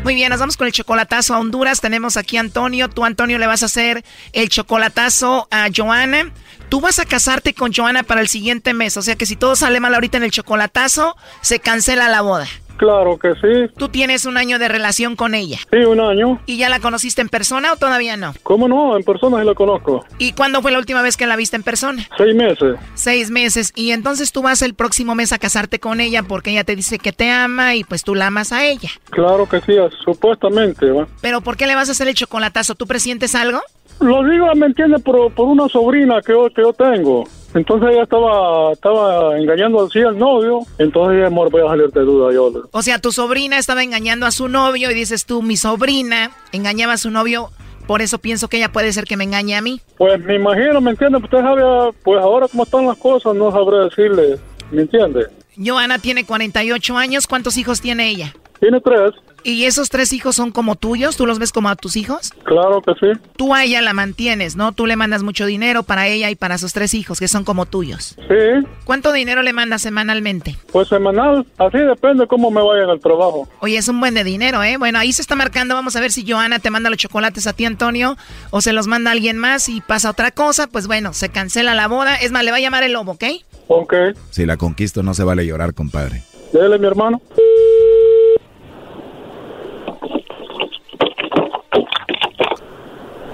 Muy 0.04 0.14
bien, 0.14 0.28
nos 0.28 0.40
vamos 0.40 0.58
con 0.58 0.66
el 0.66 0.72
chocolatazo 0.72 1.34
a 1.34 1.38
Honduras. 1.38 1.80
Tenemos 1.80 2.18
aquí 2.18 2.36
a 2.36 2.40
Antonio. 2.40 2.90
Tú, 2.90 3.04
Antonio, 3.06 3.38
le 3.38 3.46
vas 3.46 3.62
a 3.62 3.66
hacer 3.66 4.04
el 4.32 4.50
chocolatazo 4.50 5.48
a 5.50 5.68
Joana. 5.74 6.30
Tú 6.68 6.82
vas 6.82 6.98
a 6.98 7.06
casarte 7.06 7.54
con 7.54 7.72
Joana 7.72 8.02
para 8.02 8.20
el 8.20 8.28
siguiente 8.28 8.74
mes. 8.74 8.98
O 8.98 9.02
sea 9.02 9.16
que 9.16 9.24
si 9.24 9.36
todo 9.36 9.56
sale 9.56 9.80
mal 9.80 9.94
ahorita 9.94 10.18
en 10.18 10.24
el 10.24 10.30
chocolatazo, 10.30 11.16
se 11.40 11.58
cancela 11.60 12.08
la 12.08 12.20
boda. 12.20 12.46
Claro 12.80 13.18
que 13.18 13.34
sí. 13.34 13.70
Tú 13.76 13.90
tienes 13.90 14.24
un 14.24 14.38
año 14.38 14.58
de 14.58 14.66
relación 14.66 15.14
con 15.14 15.34
ella. 15.34 15.58
Sí, 15.70 15.76
un 15.76 16.00
año. 16.00 16.40
¿Y 16.46 16.56
ya 16.56 16.70
la 16.70 16.80
conociste 16.80 17.20
en 17.20 17.28
persona 17.28 17.74
o 17.74 17.76
todavía 17.76 18.16
no? 18.16 18.32
¿Cómo 18.42 18.68
no? 18.68 18.96
En 18.96 19.02
persona 19.02 19.38
sí 19.38 19.44
la 19.44 19.54
conozco. 19.54 20.02
¿Y 20.16 20.32
cuándo 20.32 20.62
fue 20.62 20.72
la 20.72 20.78
última 20.78 21.02
vez 21.02 21.18
que 21.18 21.26
la 21.26 21.36
viste 21.36 21.56
en 21.56 21.62
persona? 21.62 22.08
Seis 22.16 22.34
meses. 22.34 22.78
Seis 22.94 23.30
meses. 23.30 23.72
Y 23.74 23.90
entonces 23.90 24.32
tú 24.32 24.40
vas 24.40 24.62
el 24.62 24.72
próximo 24.72 25.14
mes 25.14 25.30
a 25.34 25.38
casarte 25.38 25.78
con 25.78 26.00
ella 26.00 26.22
porque 26.22 26.52
ella 26.52 26.64
te 26.64 26.74
dice 26.74 26.98
que 26.98 27.12
te 27.12 27.30
ama 27.30 27.74
y 27.74 27.84
pues 27.84 28.02
tú 28.02 28.14
la 28.14 28.28
amas 28.28 28.50
a 28.50 28.64
ella. 28.64 28.88
Claro 29.10 29.46
que 29.46 29.60
sí, 29.60 29.74
supuestamente. 30.02 30.86
Pero 31.20 31.42
¿por 31.42 31.58
qué 31.58 31.66
le 31.66 31.74
vas 31.74 31.90
a 31.90 31.92
hacer 31.92 32.08
el 32.08 32.14
chocolatazo? 32.14 32.76
¿Tú 32.76 32.86
presientes 32.86 33.34
algo? 33.34 33.60
Lo 34.00 34.24
digo, 34.24 34.46
¿me 34.54 34.64
entiendes? 34.64 35.02
Por, 35.02 35.30
por 35.34 35.48
una 35.48 35.68
sobrina 35.68 36.22
que 36.22 36.32
yo, 36.32 36.48
que 36.48 36.62
yo 36.62 36.72
tengo. 36.72 37.24
Entonces 37.54 37.90
ella 37.92 38.04
estaba, 38.04 38.72
estaba 38.72 39.38
engañando 39.38 39.84
así 39.84 40.00
al 40.00 40.18
novio. 40.18 40.60
Entonces, 40.78 41.26
amor, 41.26 41.50
voy 41.50 41.62
a 41.62 41.70
salir 41.70 41.90
de 41.90 42.00
duda 42.02 42.32
yo. 42.32 42.52
O 42.70 42.82
sea, 42.82 42.98
tu 42.98 43.12
sobrina 43.12 43.58
estaba 43.58 43.82
engañando 43.82 44.26
a 44.26 44.30
su 44.30 44.48
novio 44.48 44.90
y 44.90 44.94
dices 44.94 45.26
tú, 45.26 45.42
mi 45.42 45.56
sobrina 45.56 46.30
engañaba 46.52 46.92
a 46.94 46.96
su 46.96 47.10
novio, 47.10 47.50
por 47.86 48.02
eso 48.02 48.18
pienso 48.18 48.48
que 48.48 48.58
ella 48.58 48.70
puede 48.70 48.92
ser 48.92 49.04
que 49.04 49.16
me 49.16 49.24
engañe 49.24 49.56
a 49.56 49.62
mí. 49.62 49.80
Pues 49.98 50.22
me 50.24 50.36
imagino, 50.36 50.80
¿me 50.80 50.92
entiendes? 50.92 51.22
Usted 51.24 51.38
sabe, 51.38 51.92
pues 52.04 52.20
ahora 52.20 52.46
cómo 52.48 52.62
están 52.62 52.86
las 52.86 52.96
cosas, 52.98 53.34
no 53.34 53.50
sabré 53.50 53.78
decirle. 53.78 54.38
¿Me 54.70 54.82
entiende? 54.82 55.26
Joana 55.56 55.98
tiene 55.98 56.24
48 56.24 56.96
años, 56.96 57.26
¿cuántos 57.26 57.56
hijos 57.56 57.80
tiene 57.80 58.08
ella? 58.08 58.32
Tiene 58.60 58.80
tres. 58.80 59.12
¿Y 59.42 59.64
esos 59.64 59.88
tres 59.90 60.12
hijos 60.12 60.36
son 60.36 60.50
como 60.50 60.76
tuyos? 60.76 61.16
¿Tú 61.16 61.26
los 61.26 61.38
ves 61.38 61.52
como 61.52 61.68
a 61.68 61.76
tus 61.76 61.96
hijos? 61.96 62.32
Claro 62.44 62.82
que 62.82 62.92
sí. 63.00 63.18
Tú 63.36 63.54
a 63.54 63.64
ella 63.64 63.80
la 63.80 63.92
mantienes, 63.92 64.56
¿no? 64.56 64.72
Tú 64.72 64.86
le 64.86 64.96
mandas 64.96 65.22
mucho 65.22 65.46
dinero 65.46 65.82
para 65.82 66.06
ella 66.08 66.30
y 66.30 66.34
para 66.36 66.58
sus 66.58 66.72
tres 66.72 66.94
hijos, 66.94 67.18
que 67.18 67.28
son 67.28 67.44
como 67.44 67.66
tuyos. 67.66 68.16
Sí, 68.28 68.66
¿Cuánto 68.84 69.12
dinero 69.12 69.42
le 69.42 69.52
mandas 69.52 69.82
semanalmente? 69.82 70.56
pues 70.72 70.88
semanal. 70.88 71.46
Así 71.58 71.78
depende 71.78 72.26
cómo 72.26 72.50
me 72.50 72.62
vaya 72.62 72.84
en 72.84 72.90
el 72.90 73.00
trabajo. 73.00 73.48
Oye, 73.60 73.76
es 73.78 73.88
un 73.88 73.98
buen 74.00 74.14
de 74.14 74.24
dinero, 74.24 74.62
¿eh? 74.62 74.76
Bueno, 74.76 74.98
ahí 74.98 75.12
se 75.12 75.22
está 75.22 75.34
marcando. 75.36 75.74
Vamos 75.74 75.96
a 75.96 76.00
ver 76.00 76.12
si 76.12 76.30
Joana 76.30 76.58
te 76.58 76.70
manda 76.70 76.90
los 76.90 76.98
chocolates 76.98 77.46
a 77.46 77.52
ti, 77.52 77.64
Antonio, 77.64 78.16
o 78.50 78.60
se 78.60 78.72
los 78.72 78.86
manda 78.86 79.10
alguien 79.10 79.38
más 79.38 79.68
y 79.68 79.80
pasa 79.80 80.10
otra 80.10 80.30
cosa. 80.30 80.66
Pues 80.66 80.86
bueno, 80.86 81.12
se 81.12 81.28
cancela 81.30 81.74
la 81.74 81.88
boda. 81.88 82.16
Es 82.16 82.30
más, 82.32 82.44
le 82.44 82.50
va 82.50 82.58
a 82.58 82.60
llamar 82.60 82.82
el 82.82 82.92
lobo, 82.92 83.12
¿ok? 83.12 83.24
Ok. 83.68 83.94
Si 84.30 84.46
la 84.46 84.56
conquisto, 84.56 85.02
no 85.02 85.14
se 85.14 85.24
vale 85.24 85.46
llorar, 85.46 85.74
compadre. 85.74 86.22
Dele, 86.52 86.78
mi 86.78 86.86
hermano. 86.86 87.20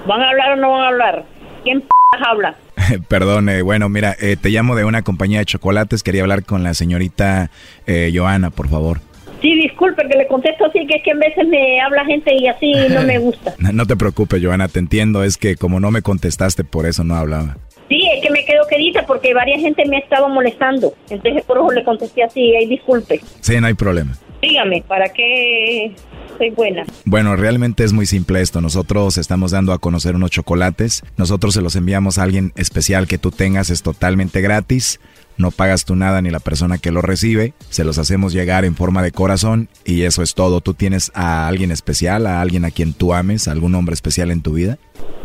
¿Van 0.07 0.21
a 0.21 0.29
hablar 0.29 0.53
o 0.53 0.55
no 0.55 0.71
van 0.71 0.83
a 0.83 0.87
hablar? 0.87 1.25
¿Quién 1.63 1.81
p 1.81 1.87
habla? 2.25 2.55
Perdón, 3.09 3.49
eh, 3.49 3.61
bueno, 3.61 3.89
mira, 3.89 4.15
eh, 4.21 4.37
te 4.41 4.49
llamo 4.49 4.75
de 4.75 4.85
una 4.85 5.01
compañía 5.01 5.39
de 5.39 5.45
chocolates. 5.45 6.01
Quería 6.01 6.21
hablar 6.21 6.45
con 6.45 6.63
la 6.63 6.73
señorita 6.73 7.51
eh, 7.85 8.11
Joana, 8.15 8.49
por 8.49 8.69
favor. 8.69 9.01
Sí, 9.41 9.53
disculpe 9.61 10.07
que 10.07 10.17
le 10.17 10.27
contesto 10.27 10.65
así, 10.65 10.87
que 10.87 10.95
es 10.97 11.03
que 11.03 11.11
a 11.11 11.15
veces 11.15 11.47
me 11.47 11.81
habla 11.81 12.05
gente 12.05 12.33
y 12.33 12.47
así 12.47 12.73
no 12.89 13.03
me 13.03 13.19
gusta. 13.19 13.53
No 13.73 13.85
te 13.85 13.97
preocupes, 13.97 14.41
Joana, 14.41 14.69
te 14.69 14.79
entiendo. 14.79 15.23
Es 15.23 15.37
que 15.37 15.57
como 15.57 15.81
no 15.81 15.91
me 15.91 16.01
contestaste, 16.01 16.63
por 16.63 16.85
eso 16.85 17.03
no 17.03 17.15
hablaba. 17.15 17.57
Sí, 17.89 18.01
es 18.15 18.21
que 18.23 18.31
me 18.31 18.45
quedo 18.45 18.65
quedita 18.67 19.05
porque 19.05 19.33
varias 19.33 19.61
gente 19.61 19.85
me 19.85 19.97
ha 19.97 19.99
estado 19.99 20.29
molestando. 20.29 20.93
Entonces 21.09 21.43
por 21.43 21.57
eso 21.57 21.71
le 21.71 21.83
contesté 21.83 22.23
así, 22.23 22.55
ay, 22.55 22.67
disculpe. 22.67 23.19
Sí, 23.41 23.59
no 23.59 23.67
hay 23.67 23.73
problema. 23.73 24.13
Dígame, 24.41 24.83
¿para 24.87 25.09
qué 25.09 25.95
soy 26.37 26.49
buena? 26.51 26.85
Bueno, 27.05 27.35
realmente 27.35 27.83
es 27.83 27.93
muy 27.93 28.05
simple 28.05 28.41
esto. 28.41 28.61
Nosotros 28.61 29.17
estamos 29.17 29.51
dando 29.51 29.73
a 29.73 29.79
conocer 29.79 30.15
unos 30.15 30.31
chocolates. 30.31 31.03
Nosotros 31.17 31.53
se 31.53 31.61
los 31.61 31.75
enviamos 31.75 32.17
a 32.17 32.23
alguien 32.23 32.53
especial 32.55 33.07
que 33.07 33.17
tú 33.17 33.31
tengas. 33.31 33.69
Es 33.69 33.81
totalmente 33.81 34.41
gratis. 34.41 34.99
No 35.37 35.51
pagas 35.51 35.85
tú 35.85 35.95
nada 35.95 36.21
ni 36.21 36.31
la 36.31 36.39
persona 36.39 36.77
que 36.77 36.91
lo 36.91 37.01
recibe. 37.01 37.53
Se 37.69 37.83
los 37.83 37.97
hacemos 37.97 38.33
llegar 38.33 38.65
en 38.65 38.75
forma 38.75 39.03
de 39.03 39.11
corazón 39.11 39.69
y 39.85 40.03
eso 40.03 40.23
es 40.23 40.33
todo. 40.33 40.61
¿Tú 40.61 40.73
tienes 40.73 41.11
a 41.13 41.47
alguien 41.47 41.71
especial, 41.71 42.25
a 42.25 42.41
alguien 42.41 42.65
a 42.65 42.71
quien 42.71 42.93
tú 42.93 43.13
ames, 43.13 43.47
algún 43.47 43.75
hombre 43.75 43.93
especial 43.93 44.31
en 44.31 44.41
tu 44.41 44.53
vida? 44.53 44.77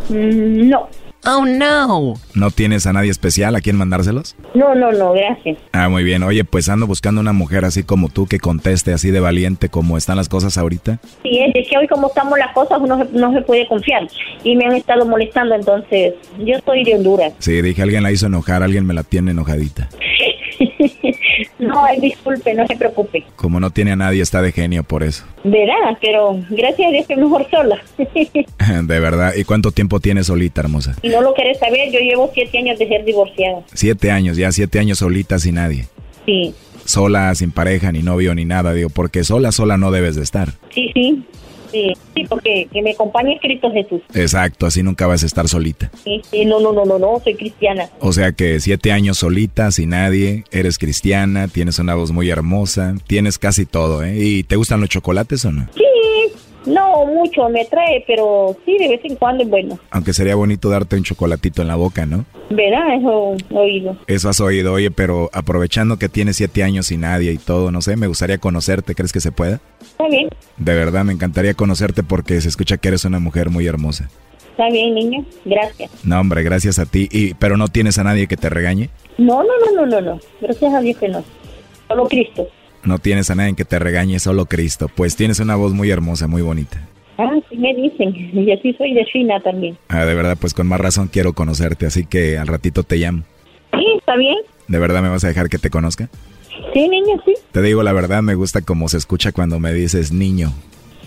Mm, 0.08 0.68
no. 0.68 0.88
Oh, 1.24 1.44
no. 1.44 2.14
¿No 2.34 2.50
tienes 2.50 2.86
a 2.86 2.92
nadie 2.92 3.10
especial 3.10 3.54
a 3.54 3.60
quien 3.60 3.76
mandárselos? 3.76 4.34
No, 4.54 4.74
no, 4.74 4.90
no, 4.90 5.12
gracias. 5.12 5.56
Ah, 5.72 5.88
muy 5.88 6.02
bien. 6.02 6.24
Oye, 6.24 6.42
pues 6.44 6.68
ando 6.68 6.88
buscando 6.88 7.20
una 7.20 7.32
mujer 7.32 7.64
así 7.64 7.84
como 7.84 8.08
tú 8.08 8.26
que 8.26 8.40
conteste 8.40 8.92
así 8.92 9.12
de 9.12 9.20
valiente 9.20 9.68
como 9.68 9.96
están 9.96 10.16
las 10.16 10.28
cosas 10.28 10.58
ahorita. 10.58 10.98
Sí, 11.22 11.38
es 11.54 11.68
que 11.68 11.78
hoy 11.78 11.86
como 11.86 12.08
estamos 12.08 12.36
las 12.38 12.52
cosas 12.52 12.78
uno 12.80 13.06
no 13.12 13.32
se 13.32 13.42
puede 13.42 13.68
confiar 13.68 14.08
y 14.42 14.56
me 14.56 14.66
han 14.66 14.72
estado 14.74 15.06
molestando, 15.06 15.54
entonces 15.54 16.14
yo 16.38 16.56
soy 16.64 16.82
de 16.82 16.96
Honduras. 16.96 17.32
Sí, 17.38 17.62
dije, 17.62 17.82
alguien 17.82 18.02
la 18.02 18.10
hizo 18.10 18.26
enojar, 18.26 18.62
alguien 18.64 18.84
me 18.84 18.94
la 18.94 19.04
tiene 19.04 19.30
enojadita. 19.30 19.88
no, 21.58 21.84
ay, 21.84 22.00
disculpe, 22.00 22.54
no 22.54 22.66
se 22.66 22.76
preocupe. 22.76 23.24
Como 23.36 23.60
no 23.60 23.70
tiene 23.70 23.92
a 23.92 23.96
nadie, 23.96 24.22
está 24.22 24.42
de 24.42 24.52
genio 24.52 24.82
por 24.84 25.02
eso. 25.02 25.24
Verá, 25.44 25.74
pero 26.00 26.38
gracias 26.50 26.88
a 26.88 26.90
Dios 26.90 27.06
que 27.06 27.16
mejor 27.16 27.46
sola. 27.50 27.80
De 28.82 29.00
verdad. 29.00 29.34
¿Y 29.36 29.44
cuánto 29.44 29.72
tiempo 29.72 30.00
tienes 30.00 30.26
solita, 30.26 30.60
hermosa? 30.60 30.96
no 31.02 31.20
lo 31.22 31.34
querés 31.34 31.58
saber, 31.58 31.90
yo 31.92 32.00
llevo 32.00 32.30
siete 32.32 32.58
años 32.58 32.78
de 32.78 32.88
ser 32.88 33.04
divorciada. 33.04 33.62
Siete 33.72 34.10
años, 34.10 34.36
ya 34.36 34.50
siete 34.52 34.78
años 34.78 34.98
solita 34.98 35.38
sin 35.38 35.56
nadie. 35.56 35.86
Sí, 36.26 36.54
Sola, 36.84 37.32
sin 37.36 37.52
pareja, 37.52 37.92
ni 37.92 38.02
novio, 38.02 38.34
ni 38.34 38.44
nada. 38.44 38.72
Digo, 38.72 38.88
porque 38.90 39.22
sola, 39.24 39.52
sola 39.52 39.76
no 39.78 39.90
debes 39.92 40.16
de 40.16 40.22
estar. 40.22 40.48
sí, 40.74 40.90
sí. 40.94 41.22
Sí, 41.72 41.92
sí, 42.14 42.24
porque 42.28 42.68
que 42.70 42.82
me 42.82 42.92
acompañe 42.92 43.38
Cristo 43.40 43.70
Jesús. 43.72 44.02
Exacto, 44.14 44.66
así 44.66 44.82
nunca 44.82 45.06
vas 45.06 45.22
a 45.22 45.26
estar 45.26 45.48
solita. 45.48 45.90
Sí, 46.04 46.20
sí, 46.30 46.44
no, 46.44 46.60
no, 46.60 46.72
no, 46.72 46.84
no, 46.84 46.98
no, 46.98 47.20
soy 47.24 47.34
cristiana. 47.34 47.88
O 48.00 48.12
sea 48.12 48.32
que 48.32 48.60
siete 48.60 48.92
años 48.92 49.18
solita, 49.18 49.70
sin 49.72 49.90
nadie, 49.90 50.44
eres 50.50 50.78
cristiana, 50.78 51.48
tienes 51.48 51.78
una 51.78 51.94
voz 51.94 52.12
muy 52.12 52.30
hermosa, 52.30 52.94
tienes 53.06 53.38
casi 53.38 53.64
todo, 53.64 54.02
¿eh? 54.02 54.16
¿Y 54.18 54.42
te 54.44 54.56
gustan 54.56 54.80
los 54.80 54.90
chocolates 54.90 55.44
o 55.44 55.52
no? 55.52 55.66
Sí, 55.74 55.82
no 56.66 57.06
mucho 57.06 57.48
me 57.48 57.64
trae, 57.64 58.04
pero 58.06 58.56
sí, 58.64 58.76
de 58.78 58.88
vez 58.88 59.00
en 59.04 59.16
cuando 59.16 59.42
es 59.44 59.50
bueno. 59.50 59.78
Aunque 59.90 60.12
sería 60.12 60.34
bonito 60.34 60.68
darte 60.70 60.96
un 60.96 61.02
chocolatito 61.04 61.62
en 61.62 61.68
la 61.68 61.76
boca, 61.76 62.06
¿no? 62.06 62.24
¿Verdad? 62.50 62.96
Eso 62.98 63.36
oído. 63.50 63.96
Eso 64.06 64.28
has 64.28 64.40
oído, 64.40 64.72
oye, 64.74 64.90
pero 64.90 65.30
aprovechando 65.32 65.96
que 65.98 66.08
tienes 66.08 66.36
siete 66.36 66.62
años 66.62 66.86
sin 66.86 67.00
nadie 67.00 67.32
y 67.32 67.38
todo, 67.38 67.70
no 67.72 67.80
sé, 67.82 67.96
me 67.96 68.06
gustaría 68.06 68.38
conocerte, 68.38 68.94
¿crees 68.94 69.12
que 69.12 69.20
se 69.20 69.32
pueda? 69.32 69.60
Está 69.80 70.06
bien, 70.08 70.28
De 70.58 70.74
verdad, 70.74 71.04
me 71.04 71.12
encantaría 71.12 71.54
conocerte 71.54 72.02
porque 72.02 72.40
se 72.40 72.48
escucha 72.48 72.76
que 72.76 72.88
eres 72.88 73.04
una 73.04 73.18
mujer 73.18 73.50
muy 73.50 73.66
hermosa. 73.66 74.08
está 74.50 74.68
bien, 74.70 74.94
niño. 74.94 75.24
Gracias. 75.44 75.90
No, 76.04 76.20
hombre, 76.20 76.42
gracias 76.42 76.78
a 76.78 76.86
ti. 76.86 77.08
Y, 77.10 77.34
pero 77.34 77.56
no 77.56 77.68
tienes 77.68 77.98
a 77.98 78.04
nadie 78.04 78.26
que 78.26 78.36
te 78.36 78.50
regañe. 78.50 78.90
No, 79.18 79.42
no, 79.42 79.50
no, 79.66 79.80
no, 79.80 79.86
no, 79.86 80.00
no. 80.00 80.20
Gracias 80.40 80.72
a 80.74 80.80
Dios 80.80 80.98
que 80.98 81.08
no. 81.08 81.24
Solo 81.88 82.06
Cristo. 82.08 82.46
No 82.84 82.98
tienes 82.98 83.30
a 83.30 83.34
nadie 83.34 83.54
que 83.54 83.64
te 83.64 83.78
regañe, 83.78 84.18
solo 84.18 84.46
Cristo. 84.46 84.88
Pues 84.94 85.16
tienes 85.16 85.40
una 85.40 85.54
voz 85.54 85.72
muy 85.72 85.90
hermosa, 85.90 86.26
muy 86.26 86.42
bonita. 86.42 86.88
Ah, 87.18 87.30
sí 87.48 87.56
me 87.56 87.74
dicen. 87.74 88.14
Y 88.32 88.50
así 88.50 88.72
soy 88.74 88.94
de 88.94 89.04
China 89.06 89.40
también. 89.40 89.76
Ah, 89.88 90.04
de 90.04 90.14
verdad, 90.14 90.36
pues 90.40 90.54
con 90.54 90.66
más 90.66 90.80
razón 90.80 91.08
quiero 91.12 91.32
conocerte, 91.34 91.86
así 91.86 92.04
que 92.04 92.38
al 92.38 92.46
ratito 92.46 92.82
te 92.82 92.96
llamo. 92.96 93.22
Sí, 93.72 93.86
está 93.98 94.16
bien. 94.16 94.36
¿De 94.68 94.78
verdad 94.78 95.02
me 95.02 95.08
vas 95.08 95.24
a 95.24 95.28
dejar 95.28 95.48
que 95.48 95.58
te 95.58 95.70
conozca? 95.70 96.08
Sí, 96.72 96.88
niño, 96.88 97.20
sí. 97.24 97.34
Te 97.52 97.62
digo 97.62 97.82
la 97.82 97.92
verdad, 97.92 98.22
me 98.22 98.34
gusta 98.34 98.62
cómo 98.62 98.88
se 98.88 98.96
escucha 98.96 99.32
cuando 99.32 99.58
me 99.58 99.72
dices 99.72 100.12
niño. 100.12 100.52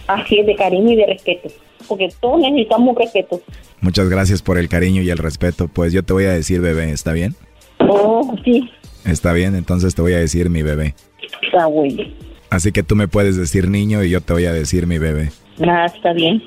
Así 0.07 0.39
es, 0.39 0.45
de 0.45 0.55
cariño 0.55 0.91
y 0.91 0.95
de 0.95 1.07
respeto. 1.07 1.49
Porque 1.87 2.09
todos 2.19 2.39
necesitamos 2.39 2.95
respeto. 2.95 3.41
Muchas 3.81 4.09
gracias 4.09 4.41
por 4.41 4.57
el 4.57 4.69
cariño 4.69 5.01
y 5.01 5.09
el 5.09 5.17
respeto. 5.17 5.67
Pues 5.67 5.93
yo 5.93 6.03
te 6.03 6.13
voy 6.13 6.25
a 6.25 6.31
decir 6.31 6.61
bebé, 6.61 6.91
¿está 6.91 7.13
bien? 7.13 7.35
Oh, 7.79 8.35
sí. 8.43 8.69
Está 9.05 9.33
bien, 9.33 9.55
entonces 9.55 9.93
te 9.93 10.01
voy 10.01 10.13
a 10.13 10.19
decir 10.19 10.49
mi 10.49 10.63
bebé. 10.63 10.95
Así 12.49 12.71
que 12.71 12.83
tú 12.83 12.95
me 12.95 13.07
puedes 13.07 13.37
decir 13.37 13.69
niño 13.69 14.03
y 14.03 14.09
yo 14.09 14.21
te 14.21 14.33
voy 14.33 14.45
a 14.45 14.53
decir 14.53 14.87
mi 14.87 14.97
bebé. 14.97 15.31
Nada, 15.57 15.85
está 15.85 16.13
bien. 16.13 16.43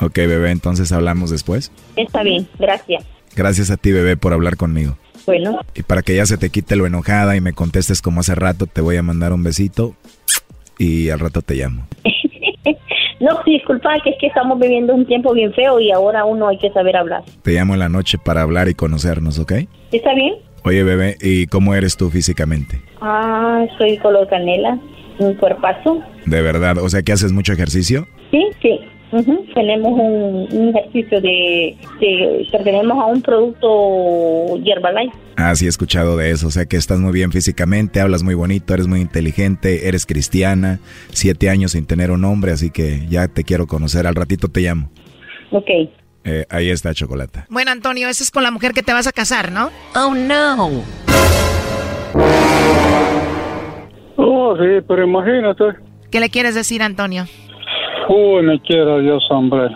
Ok, 0.00 0.16
bebé, 0.16 0.50
entonces 0.50 0.92
hablamos 0.92 1.30
después. 1.30 1.72
Está 1.96 2.22
bien, 2.22 2.46
gracias. 2.58 3.04
Gracias 3.34 3.70
a 3.70 3.76
ti, 3.76 3.92
bebé, 3.92 4.16
por 4.16 4.32
hablar 4.32 4.56
conmigo. 4.56 4.96
Bueno, 5.26 5.60
Y 5.74 5.82
para 5.82 6.02
que 6.02 6.14
ya 6.16 6.24
se 6.24 6.38
te 6.38 6.48
quite 6.48 6.74
lo 6.74 6.86
enojada 6.86 7.36
y 7.36 7.40
me 7.40 7.52
contestes 7.52 8.00
como 8.00 8.20
hace 8.20 8.34
rato, 8.34 8.66
te 8.66 8.80
voy 8.80 8.96
a 8.96 9.02
mandar 9.02 9.32
un 9.32 9.42
besito 9.42 9.94
y 10.78 11.10
al 11.10 11.20
rato 11.20 11.42
te 11.42 11.54
llamo. 11.54 11.86
no, 13.20 13.42
disculpa, 13.44 14.00
que 14.02 14.10
es 14.10 14.16
que 14.18 14.28
estamos 14.28 14.58
viviendo 14.58 14.94
un 14.94 15.04
tiempo 15.04 15.34
bien 15.34 15.52
feo 15.52 15.80
y 15.80 15.90
ahora 15.90 16.24
uno 16.24 16.48
hay 16.48 16.58
que 16.58 16.70
saber 16.70 16.96
hablar. 16.96 17.24
Te 17.42 17.52
llamo 17.52 17.74
en 17.74 17.80
la 17.80 17.88
noche 17.90 18.16
para 18.16 18.42
hablar 18.42 18.68
y 18.68 18.74
conocernos, 18.74 19.38
¿ok? 19.38 19.52
¿Está 19.92 20.14
bien? 20.14 20.34
Oye, 20.64 20.82
bebé, 20.82 21.16
¿y 21.20 21.46
cómo 21.46 21.74
eres 21.74 21.96
tú 21.96 22.10
físicamente? 22.10 22.80
Ah, 23.00 23.64
soy 23.78 23.96
color 23.98 24.28
canela, 24.28 24.78
un 25.18 25.34
cuerpazo. 25.34 26.02
De 26.26 26.42
verdad, 26.42 26.78
o 26.78 26.88
sea 26.88 27.02
que 27.02 27.12
haces 27.12 27.32
mucho 27.32 27.52
ejercicio. 27.52 28.06
Sí, 28.30 28.44
sí. 28.60 28.80
Ujú. 29.10 29.42
Tenemos 29.54 29.92
un, 29.92 30.48
un 30.52 30.76
ejercicio 30.76 31.20
de, 31.22 31.74
de... 31.98 32.46
A 32.52 33.06
un 33.06 33.22
producto 33.22 34.58
Herbalife. 34.66 35.16
Ah, 35.36 35.54
sí, 35.54 35.64
he 35.64 35.68
escuchado 35.68 36.16
de 36.18 36.30
eso. 36.30 36.46
O 36.48 36.50
sea 36.50 36.66
que 36.66 36.76
estás 36.76 36.98
muy 36.98 37.12
bien 37.12 37.32
físicamente, 37.32 38.00
hablas 38.00 38.22
muy 38.22 38.34
bonito, 38.34 38.74
eres 38.74 38.86
muy 38.86 39.00
inteligente, 39.00 39.88
eres 39.88 40.04
cristiana, 40.04 40.80
siete 41.10 41.48
años 41.48 41.72
sin 41.72 41.86
tener 41.86 42.10
un 42.10 42.24
hombre, 42.24 42.52
así 42.52 42.70
que 42.70 43.06
ya 43.08 43.28
te 43.28 43.44
quiero 43.44 43.66
conocer. 43.66 44.06
Al 44.06 44.14
ratito 44.14 44.48
te 44.48 44.60
llamo. 44.60 44.90
Ok. 45.52 45.70
Eh, 46.30 46.44
ahí 46.50 46.68
está, 46.68 46.92
Chocolata. 46.92 47.46
Bueno, 47.48 47.70
Antonio, 47.70 48.06
esa 48.06 48.22
es 48.22 48.30
con 48.30 48.42
la 48.42 48.50
mujer 48.50 48.74
que 48.74 48.82
te 48.82 48.92
vas 48.92 49.06
a 49.06 49.12
casar, 49.12 49.50
¿no? 49.50 49.70
Oh, 49.96 50.14
no. 50.14 50.82
Oh, 54.16 54.54
sí, 54.58 54.84
pero 54.86 55.04
imagínate. 55.04 55.64
¿Qué 56.10 56.20
le 56.20 56.28
quieres 56.28 56.54
decir, 56.54 56.82
Antonio? 56.82 57.24
Uy, 58.10 58.42
ni 58.42 58.60
quiera 58.60 58.98
Dios, 58.98 59.24
hombre. 59.30 59.74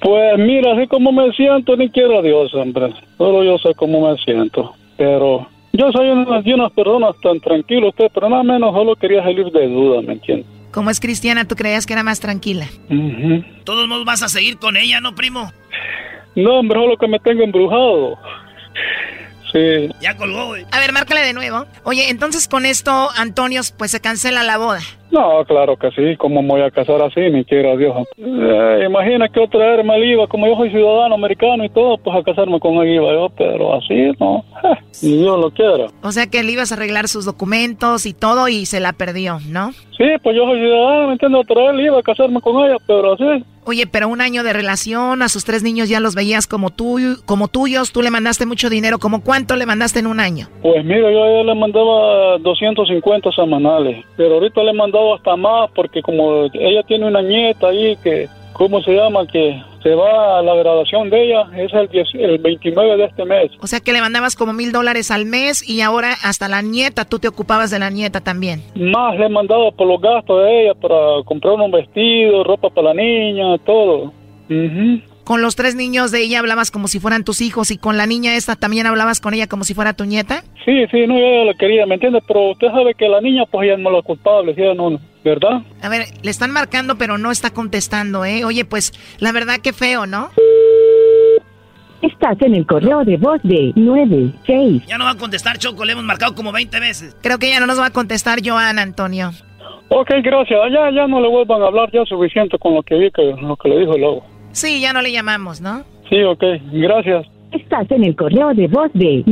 Pues 0.00 0.38
mira, 0.38 0.72
así 0.74 0.86
como 0.86 1.10
me 1.10 1.32
siento, 1.32 1.76
ni 1.76 1.90
quiera 1.90 2.22
Dios, 2.22 2.54
hombre. 2.54 2.94
Solo 3.16 3.42
yo 3.42 3.58
sé 3.58 3.74
cómo 3.74 4.08
me 4.08 4.16
siento. 4.18 4.74
Pero 4.96 5.48
yo 5.72 5.90
soy 5.90 6.10
una 6.10 6.40
de 6.40 6.54
unas 6.54 6.70
personas 6.74 7.16
tan 7.20 7.40
tranquilo 7.40 7.88
usted, 7.88 8.06
pero 8.14 8.28
nada 8.28 8.44
menos 8.44 8.72
solo 8.72 8.94
quería 8.94 9.24
salir 9.24 9.46
de 9.46 9.66
duda, 9.66 10.00
¿me 10.02 10.12
entiende? 10.12 10.46
Como 10.70 10.90
es 10.90 11.00
cristiana, 11.00 11.48
tú 11.48 11.56
creías 11.56 11.86
que 11.86 11.94
era 11.94 12.04
más 12.04 12.20
tranquila. 12.20 12.66
Ujú. 12.88 13.42
Todos 13.64 13.88
modos 13.88 14.04
vas 14.04 14.22
a 14.22 14.28
seguir 14.28 14.58
con 14.58 14.76
ella, 14.76 15.00
¿no, 15.00 15.14
primo? 15.14 15.50
No, 16.38 16.60
hombre, 16.60 16.78
solo 16.78 16.96
que 16.96 17.08
me 17.08 17.18
tengo 17.18 17.42
embrujado. 17.42 18.16
Sí. 19.52 19.88
Ya 20.00 20.16
colgó, 20.16 20.46
güey. 20.46 20.64
A 20.70 20.78
ver, 20.78 20.92
márcale 20.92 21.22
de 21.22 21.32
nuevo. 21.32 21.64
Oye, 21.82 22.10
entonces 22.10 22.46
con 22.46 22.64
esto, 22.64 23.08
Antonio, 23.16 23.62
pues 23.76 23.90
se 23.90 24.00
cancela 24.00 24.44
la 24.44 24.56
boda. 24.56 24.80
No, 25.10 25.44
claro 25.46 25.76
que 25.76 25.90
sí. 25.92 26.16
¿Cómo 26.16 26.42
me 26.42 26.48
voy 26.48 26.60
a 26.60 26.70
casar 26.70 27.02
así? 27.02 27.20
Ni 27.30 27.44
quiera 27.44 27.74
Dios. 27.76 28.06
Eh, 28.18 28.84
imagina 28.86 29.26
que 29.28 29.40
otra 29.40 29.76
vez 29.76 29.84
me 29.84 29.98
iba, 30.06 30.28
como 30.28 30.46
yo 30.46 30.54
soy 30.56 30.70
ciudadano 30.70 31.14
americano 31.16 31.64
y 31.64 31.70
todo, 31.70 31.96
pues 31.98 32.14
a 32.14 32.22
casarme 32.22 32.60
con 32.60 32.74
él 32.76 32.94
iba 32.94 33.10
yo, 33.12 33.30
pero 33.36 33.74
así 33.74 34.12
no. 34.20 34.44
Eh, 34.64 34.76
ni 35.02 35.16
Dios 35.16 35.40
lo 35.40 35.50
quiera. 35.50 35.86
O 36.02 36.12
sea 36.12 36.26
que 36.28 36.42
le 36.42 36.52
ibas 36.52 36.70
a 36.70 36.74
arreglar 36.74 37.08
sus 37.08 37.24
documentos 37.24 38.04
y 38.06 38.12
todo 38.12 38.48
y 38.48 38.66
se 38.66 38.80
la 38.80 38.92
perdió, 38.92 39.38
¿no? 39.48 39.72
Sí, 39.96 40.04
pues 40.22 40.36
yo 40.36 40.44
soy 40.44 40.60
ciudadano, 40.60 41.06
¿me 41.06 41.12
entiendes? 41.14 41.40
Otra 41.40 41.72
vez 41.72 41.86
iba 41.86 41.98
a 41.98 42.02
casarme 42.02 42.40
con 42.40 42.64
ella, 42.64 42.76
pero 42.86 43.14
así. 43.14 43.44
Oye, 43.68 43.86
pero 43.86 44.08
un 44.08 44.22
año 44.22 44.44
de 44.44 44.54
relación, 44.54 45.20
a 45.20 45.28
sus 45.28 45.44
tres 45.44 45.62
niños 45.62 45.90
ya 45.90 46.00
los 46.00 46.14
veías 46.14 46.46
como, 46.46 46.70
tuyo, 46.70 47.16
como 47.26 47.48
tuyos, 47.48 47.92
tú 47.92 48.00
le 48.00 48.08
mandaste 48.08 48.46
mucho 48.46 48.70
dinero, 48.70 48.98
¿como 48.98 49.22
cuánto 49.22 49.56
le 49.56 49.66
mandaste 49.66 49.98
en 49.98 50.06
un 50.06 50.20
año? 50.20 50.48
Pues 50.62 50.82
mira, 50.86 51.12
yo 51.12 51.22
a 51.22 51.28
ella 51.28 51.52
le 51.52 51.54
mandaba 51.54 52.38
250 52.38 53.30
semanales, 53.32 54.06
pero 54.16 54.36
ahorita 54.36 54.62
le 54.62 54.70
he 54.70 54.72
mandado 54.72 55.16
hasta 55.16 55.36
más 55.36 55.70
porque 55.74 56.00
como 56.00 56.44
ella 56.54 56.82
tiene 56.84 57.08
una 57.08 57.20
nieta 57.20 57.68
ahí 57.68 57.94
que, 58.02 58.26
¿cómo 58.58 58.82
se 58.82 58.92
llama? 58.92 59.26
Que 59.26 59.62
se 59.82 59.94
va 59.94 60.40
a 60.40 60.42
la 60.42 60.54
graduación 60.56 61.08
de 61.08 61.24
ella, 61.24 61.48
es 61.56 61.72
el, 61.72 61.88
10 61.88 62.08
el 62.14 62.38
29 62.38 62.96
de 62.96 63.04
este 63.04 63.24
mes. 63.24 63.50
O 63.62 63.66
sea 63.66 63.80
que 63.80 63.92
le 63.92 64.00
mandabas 64.00 64.36
como 64.36 64.52
mil 64.52 64.72
dólares 64.72 65.10
al 65.10 65.24
mes 65.24 65.66
y 65.66 65.80
ahora 65.80 66.14
hasta 66.24 66.48
la 66.48 66.60
nieta, 66.60 67.04
tú 67.04 67.18
te 67.18 67.28
ocupabas 67.28 67.70
de 67.70 67.78
la 67.78 67.88
nieta 67.88 68.20
también. 68.20 68.62
Más 68.74 69.16
le 69.16 69.26
he 69.26 69.28
mandado 69.28 69.72
por 69.72 69.86
los 69.86 70.00
gastos 70.00 70.44
de 70.44 70.62
ella 70.62 70.74
para 70.74 71.22
comprar 71.24 71.54
un 71.54 71.70
vestido, 71.70 72.44
ropa 72.44 72.68
para 72.68 72.88
la 72.88 72.94
niña, 72.94 73.56
todo. 73.64 74.12
Ujú. 74.50 75.00
Con 75.28 75.42
los 75.42 75.56
tres 75.56 75.74
niños 75.74 76.10
de 76.10 76.22
ella 76.22 76.38
hablabas 76.38 76.70
como 76.70 76.88
si 76.88 77.00
fueran 77.00 77.22
tus 77.22 77.42
hijos 77.42 77.70
y 77.70 77.76
con 77.76 77.98
la 77.98 78.06
niña 78.06 78.34
esta 78.34 78.56
también 78.56 78.86
hablabas 78.86 79.20
con 79.20 79.34
ella 79.34 79.46
como 79.46 79.62
si 79.62 79.74
fuera 79.74 79.92
tu 79.92 80.06
nieta. 80.06 80.42
Sí, 80.64 80.86
sí, 80.90 81.06
no, 81.06 81.18
yo 81.18 81.44
la 81.44 81.52
quería, 81.52 81.84
¿me 81.84 81.96
entiendes? 81.96 82.22
Pero 82.26 82.52
usted 82.52 82.68
sabe 82.68 82.94
que 82.94 83.06
la 83.10 83.20
niña, 83.20 83.44
pues 83.44 83.68
ella 83.68 83.76
no 83.76 83.90
es 83.90 83.96
la 83.96 84.00
culpable, 84.00 84.54
ella 84.56 84.72
no, 84.72 84.98
¿verdad? 85.22 85.60
A 85.82 85.90
ver, 85.90 86.06
le 86.22 86.30
están 86.30 86.50
marcando, 86.50 86.96
pero 86.96 87.18
no 87.18 87.30
está 87.30 87.50
contestando, 87.50 88.24
¿eh? 88.24 88.46
Oye, 88.46 88.64
pues 88.64 88.94
la 89.18 89.30
verdad 89.32 89.60
que 89.62 89.74
feo, 89.74 90.06
¿no? 90.06 90.30
Estás 92.00 92.40
en 92.40 92.54
el 92.54 92.64
correo 92.64 93.04
de 93.04 93.18
voz 93.18 93.38
de 93.42 93.72
96. 93.76 94.86
Ya 94.86 94.96
no 94.96 95.04
va 95.04 95.10
a 95.10 95.18
contestar, 95.18 95.58
Choco, 95.58 95.84
le 95.84 95.92
hemos 95.92 96.04
marcado 96.04 96.34
como 96.34 96.52
20 96.52 96.80
veces. 96.80 97.14
Creo 97.20 97.38
que 97.38 97.50
ya 97.50 97.60
no 97.60 97.66
nos 97.66 97.78
va 97.78 97.88
a 97.88 97.90
contestar 97.90 98.38
Joan, 98.42 98.78
Antonio. 98.78 99.32
Ok, 99.90 100.08
gracias. 100.22 100.58
Ya, 100.72 100.90
ya 100.90 101.06
no 101.06 101.20
le 101.20 101.28
vuelvan 101.28 101.60
a 101.60 101.66
hablar, 101.66 101.90
ya 101.92 102.02
suficiente 102.06 102.58
con 102.58 102.72
lo 102.74 102.82
que 102.82 102.94
vi, 102.94 103.10
que, 103.10 103.36
lo 103.38 103.56
que 103.56 103.68
le 103.68 103.80
dijo 103.80 103.94
el 103.94 104.00
lobo. 104.00 104.37
Sí, 104.58 104.80
ya 104.80 104.92
no 104.92 105.02
le 105.02 105.12
llamamos, 105.12 105.60
¿no? 105.60 105.84
Sí, 106.10 106.20
ok, 106.20 106.42
gracias. 106.72 107.26
Estás 107.52 107.88
en 107.92 108.02
el 108.02 108.16
correo 108.16 108.52
de 108.54 108.66
voz 108.66 108.90
de... 108.92 109.22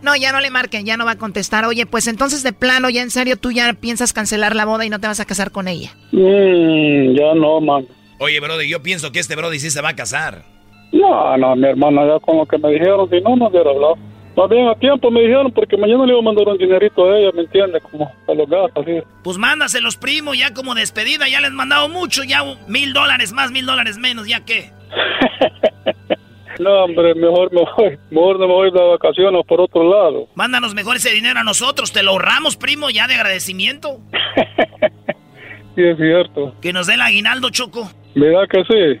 No, 0.00 0.14
ya 0.14 0.30
no 0.30 0.40
le 0.40 0.50
marquen, 0.50 0.86
ya 0.86 0.96
no 0.96 1.04
va 1.04 1.12
a 1.12 1.18
contestar. 1.18 1.64
Oye, 1.64 1.86
pues 1.86 2.06
entonces 2.06 2.44
de 2.44 2.52
plano, 2.52 2.88
ya 2.88 3.02
en 3.02 3.10
serio, 3.10 3.36
tú 3.36 3.50
ya 3.50 3.72
piensas 3.72 4.12
cancelar 4.12 4.54
la 4.54 4.64
boda 4.64 4.84
y 4.84 4.88
no 4.88 5.00
te 5.00 5.08
vas 5.08 5.18
a 5.18 5.24
casar 5.24 5.50
con 5.50 5.66
ella. 5.66 5.90
Mm, 6.12 7.16
ya 7.16 7.34
no, 7.34 7.60
man. 7.60 7.84
Oye, 8.20 8.38
Brody, 8.38 8.68
yo 8.68 8.80
pienso 8.80 9.10
que 9.10 9.18
este 9.18 9.34
Brody 9.34 9.58
sí 9.58 9.70
se 9.70 9.80
va 9.82 9.88
a 9.88 9.96
casar. 9.96 10.44
No, 10.92 11.36
no, 11.36 11.56
mi 11.56 11.66
hermana, 11.66 12.06
ya 12.06 12.20
con 12.20 12.36
lo 12.36 12.46
que 12.46 12.56
me 12.58 12.70
dijeron, 12.70 13.10
si 13.10 13.20
no, 13.22 13.34
no 13.34 13.48
hubiera 13.48 13.70
hablado. 13.70 13.96
Más 14.36 14.50
bien 14.50 14.68
a 14.68 14.74
tiempo 14.76 15.10
me 15.10 15.22
dijeron, 15.22 15.50
porque 15.50 15.76
mañana 15.78 16.04
le 16.04 16.12
iba 16.12 16.20
a 16.20 16.22
mandar 16.22 16.46
un 16.46 16.58
dinerito 16.58 17.10
a 17.10 17.18
ella, 17.18 17.30
¿me 17.34 17.40
entiende? 17.40 17.80
Como 17.80 18.04
a 18.04 18.34
los 18.34 18.48
gastos, 18.48 18.84
así. 18.84 19.02
Pues 19.24 19.38
mándaselos, 19.38 19.96
primo, 19.96 20.34
ya 20.34 20.52
como 20.52 20.74
despedida, 20.74 21.26
ya 21.26 21.40
les 21.40 21.50
han 21.50 21.56
mandado 21.56 21.88
mucho, 21.88 22.22
ya 22.22 22.44
mil 22.68 22.92
dólares 22.92 23.32
más, 23.32 23.50
mil 23.50 23.64
dólares 23.64 23.96
menos, 23.96 24.28
¿ya 24.28 24.44
qué? 24.44 24.75
no, 26.58 26.84
hombre, 26.84 27.14
mejor 27.14 27.52
me 27.52 27.60
voy, 27.60 27.98
mejor 28.10 28.38
no 28.38 28.48
me 28.48 28.54
voy 28.54 28.70
de 28.70 28.80
vacaciones 28.80 29.44
por 29.46 29.60
otro 29.60 29.88
lado. 29.88 30.28
Mándanos 30.34 30.74
mejor 30.74 30.96
ese 30.96 31.10
dinero 31.10 31.40
a 31.40 31.44
nosotros, 31.44 31.92
te 31.92 32.02
lo 32.02 32.12
ahorramos, 32.12 32.56
primo, 32.56 32.90
ya 32.90 33.06
de 33.06 33.14
agradecimiento. 33.14 33.98
sí, 35.74 35.82
es 35.82 35.96
cierto. 35.96 36.54
Que 36.60 36.72
nos 36.72 36.86
dé 36.86 36.94
el 36.94 37.02
aguinaldo, 37.02 37.50
Choco. 37.50 37.90
¿Verdad 38.14 38.48
que 38.50 38.64
sí? 38.64 39.00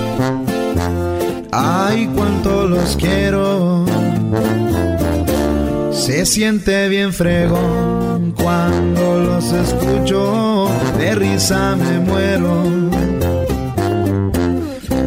Ay, 1.63 2.09
cuánto 2.15 2.67
los 2.67 2.97
quiero. 2.97 3.85
Se 5.91 6.25
siente 6.25 6.89
bien 6.89 7.13
fregón 7.13 8.33
cuando 8.35 9.19
los 9.19 9.45
escucho. 9.53 10.69
De 10.97 11.13
risa 11.13 11.75
me 11.75 11.99
muero. 11.99 12.63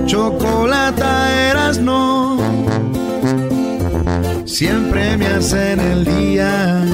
Chocolata 0.07 1.51
eras 1.51 1.79
no. 1.79 2.39
Siempre 4.45 5.17
me 5.17 5.27
hacen 5.27 5.81
el 5.81 6.05
día. 6.05 6.85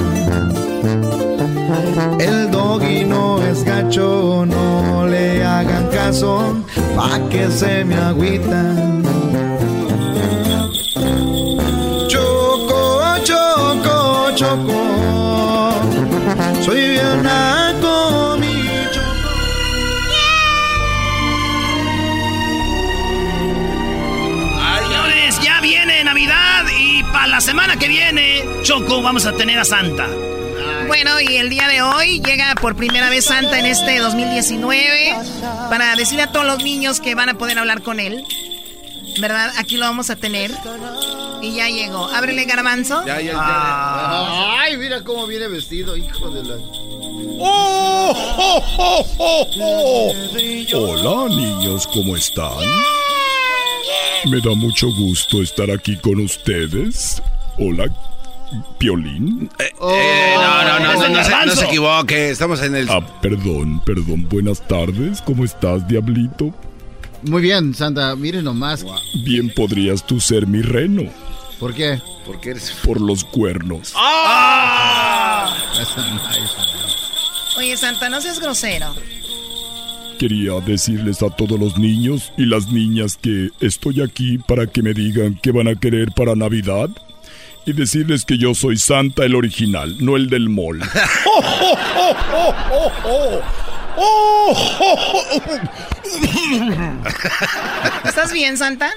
El 2.19 2.49
doggy 2.49 3.05
no 3.05 3.39
es 3.43 3.63
gacho, 3.63 4.43
no 4.47 5.05
le 5.07 5.43
hagan 5.43 5.87
caso, 5.89 6.55
pa' 6.95 7.19
que 7.29 7.49
se 7.51 7.85
me 7.85 7.95
agüitan. 7.95 9.10
Soy 14.41 14.49
bien 16.89 17.21
naco, 17.21 18.37
mi 18.39 18.47
Señores, 24.81 25.39
ya 25.43 25.61
viene 25.61 26.03
Navidad 26.03 26.65
y 26.75 27.03
para 27.03 27.27
la 27.27 27.39
semana 27.39 27.77
que 27.77 27.87
viene, 27.87 28.43
Choco, 28.63 29.03
vamos 29.03 29.27
a 29.27 29.33
tener 29.33 29.59
a 29.59 29.63
Santa. 29.63 30.07
Bueno, 30.87 31.21
y 31.21 31.37
el 31.37 31.51
día 31.51 31.67
de 31.67 31.83
hoy 31.83 32.19
llega 32.21 32.55
por 32.55 32.75
primera 32.75 33.11
vez 33.11 33.25
Santa 33.25 33.59
en 33.59 33.67
este 33.67 33.99
2019 33.99 35.17
para 35.69 35.95
decirle 35.95 36.23
a 36.23 36.31
todos 36.31 36.47
los 36.47 36.63
niños 36.63 36.99
que 36.99 37.13
van 37.13 37.29
a 37.29 37.35
poder 37.35 37.59
hablar 37.59 37.83
con 37.83 37.99
él. 37.99 38.25
¿Verdad? 39.19 39.51
Aquí 39.57 39.77
lo 39.77 39.85
vamos 39.85 40.09
a 40.09 40.15
tener. 40.15 40.51
Y 41.41 41.55
ya 41.55 41.67
llegó. 41.67 42.07
Ábrele, 42.07 42.45
garbanzo. 42.45 43.03
Ya, 43.05 43.19
ya, 43.19 43.31
ya. 43.31 43.37
Ah. 43.37 44.57
Ay, 44.61 44.77
mira 44.77 45.03
cómo 45.03 45.27
viene 45.27 45.47
vestido, 45.47 45.97
hijo 45.97 46.29
de 46.29 46.43
la. 46.43 46.55
¡Oh! 47.43 48.13
oh, 48.37 49.05
oh, 49.17 49.47
oh! 49.59 50.13
Hola, 50.73 51.35
niños, 51.35 51.87
¿cómo 51.87 52.15
están? 52.15 52.59
Me 54.25 54.39
da 54.39 54.53
mucho 54.55 54.87
gusto 54.93 55.41
estar 55.41 55.71
aquí 55.71 55.97
con 55.97 56.19
ustedes. 56.19 57.21
Hola, 57.57 57.87
Piolín. 58.77 59.49
Eh, 59.59 59.71
no, 59.79 60.63
no, 60.63 60.79
no, 60.79 60.93
no, 60.93 61.09
no, 61.09 61.23
se, 61.23 61.45
no 61.45 61.55
se 61.55 61.65
equivoque. 61.65 62.29
Estamos 62.29 62.61
en 62.61 62.75
el. 62.75 62.89
Ah, 62.89 63.01
perdón, 63.21 63.81
perdón. 63.83 64.27
Buenas 64.29 64.61
tardes. 64.67 65.21
¿Cómo 65.21 65.43
estás, 65.43 65.87
Diablito? 65.87 66.53
Muy 67.23 67.41
bien, 67.41 67.73
Santa. 67.73 68.15
Miren 68.15 68.45
nomás. 68.45 68.85
Bien 69.23 69.49
podrías 69.49 70.05
tú 70.05 70.19
ser 70.19 70.47
mi 70.47 70.61
reno. 70.61 71.03
¿Por 71.59 71.75
qué? 71.75 72.01
Porque 72.25 72.51
eres... 72.51 72.71
Por 72.83 72.99
los 72.99 73.23
cuernos. 73.23 73.93
¡Ah! 73.95 75.55
Oye, 77.57 77.77
Santa, 77.77 78.09
no 78.09 78.19
seas 78.19 78.39
grosero. 78.39 78.95
Quería 80.17 80.59
decirles 80.61 81.21
a 81.21 81.29
todos 81.29 81.59
los 81.59 81.77
niños 81.77 82.31
y 82.37 82.45
las 82.45 82.71
niñas 82.71 83.17
que 83.17 83.49
estoy 83.59 84.01
aquí 84.01 84.39
para 84.39 84.67
que 84.67 84.81
me 84.81 84.93
digan 84.93 85.39
qué 85.41 85.51
van 85.51 85.67
a 85.67 85.75
querer 85.75 86.11
para 86.11 86.35
Navidad. 86.35 86.89
Y 87.63 87.73
decirles 87.73 88.25
que 88.25 88.39
yo 88.39 88.55
soy 88.55 88.77
Santa 88.77 89.23
el 89.23 89.35
original, 89.35 89.95
no 89.99 90.15
el 90.15 90.29
del 90.29 90.49
mall. 90.49 90.79
¿Estás 98.05 98.33
bien, 98.33 98.57
Santa? 98.57 98.91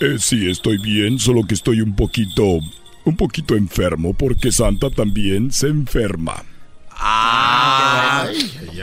Eh, 0.00 0.16
sí, 0.18 0.50
estoy 0.50 0.78
bien, 0.78 1.18
solo 1.18 1.44
que 1.44 1.54
estoy 1.54 1.80
un 1.80 1.94
poquito, 1.94 2.60
un 3.04 3.16
poquito 3.16 3.56
enfermo 3.56 4.14
porque 4.14 4.52
Santa 4.52 4.90
también 4.90 5.50
se 5.50 5.68
enferma. 5.68 6.44
Ah, 6.90 8.28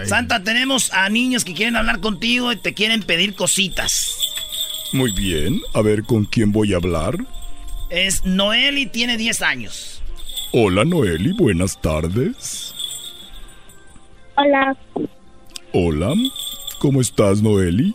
Santa, 0.05 0.43
tenemos 0.43 0.91
a 0.93 1.09
niños 1.09 1.43
que 1.43 1.53
quieren 1.53 1.75
hablar 1.75 1.99
contigo 1.99 2.51
y 2.51 2.57
te 2.57 2.73
quieren 2.73 3.03
pedir 3.03 3.35
cositas. 3.35 4.17
Muy 4.93 5.13
bien, 5.13 5.61
a 5.73 5.81
ver 5.81 6.03
con 6.03 6.25
quién 6.25 6.51
voy 6.51 6.73
a 6.73 6.77
hablar. 6.77 7.17
Es 7.89 8.25
Noeli, 8.25 8.87
tiene 8.87 9.17
10 9.17 9.41
años. 9.41 10.01
Hola 10.51 10.85
Noeli, 10.85 11.33
buenas 11.33 11.79
tardes. 11.81 12.73
Hola. 14.37 14.75
Hola, 15.77 16.13
¿cómo 16.79 17.01
estás 17.01 17.41
Noeli? 17.41 17.93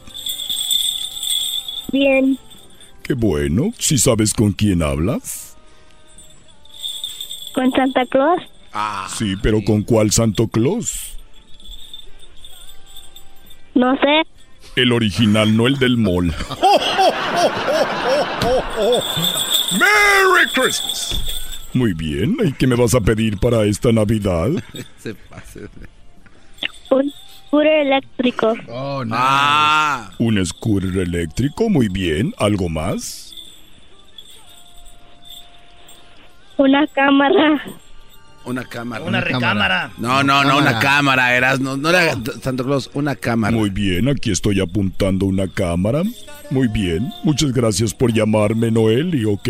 Bien. 1.90 2.38
Qué 3.02 3.14
bueno, 3.14 3.72
si 3.78 3.96
sabes 3.96 4.34
con 4.34 4.52
quién 4.52 4.82
hablas. 4.82 5.56
¿Con 7.54 7.72
Santa 7.72 8.04
Claus? 8.04 8.42
Ah, 8.74 9.08
sí, 9.16 9.34
pero 9.42 9.64
¿con 9.64 9.82
cuál 9.82 10.10
Santo 10.10 10.46
Claus? 10.48 11.16
No 13.74 13.96
sé. 13.96 14.24
El 14.76 14.92
original, 14.92 15.56
no 15.56 15.66
el 15.66 15.78
del 15.78 15.96
mall. 15.96 16.26
¡Merry 19.72 20.50
Christmas! 20.52 21.18
Muy 21.72 21.94
bien, 21.94 22.36
¿y 22.44 22.52
qué 22.52 22.66
me 22.66 22.76
vas 22.76 22.94
a 22.94 23.00
pedir 23.00 23.38
para 23.38 23.64
esta 23.64 23.90
Navidad? 23.90 24.50
Se 24.98 25.14
pase. 25.14 25.60
Un 26.90 27.10
scooter 27.50 27.80
eléctrico. 27.80 28.54
Oh, 28.68 29.04
no. 29.04 29.16
Ah. 29.18 30.10
Un 30.18 30.44
scooter 30.46 30.96
eléctrico, 30.98 31.68
muy 31.68 31.88
bien. 31.88 32.32
¿Algo 32.38 32.68
más? 32.68 33.34
Una 36.56 36.86
cámara. 36.86 37.60
Una 38.44 38.64
cámara. 38.64 39.04
Una 39.04 39.20
recámara. 39.20 39.90
No, 39.98 40.22
no, 40.22 40.44
no, 40.44 40.58
una 40.58 40.78
cámara, 40.78 41.36
eras, 41.36 41.60
no, 41.60 41.76
no 41.76 41.90
era 41.90 42.16
Santo 42.40 42.64
Claus, 42.64 42.90
una 42.94 43.14
cámara. 43.14 43.54
Muy 43.54 43.70
bien, 43.70 44.08
aquí 44.08 44.30
estoy 44.30 44.60
apuntando 44.60 45.26
una 45.26 45.46
cámara. 45.48 46.02
Muy 46.50 46.68
bien, 46.68 47.12
muchas 47.22 47.52
gracias 47.52 47.92
por 47.92 48.12
llamarme 48.12 48.70
Noel 48.70 49.14
y 49.14 49.24
ok. 49.24 49.48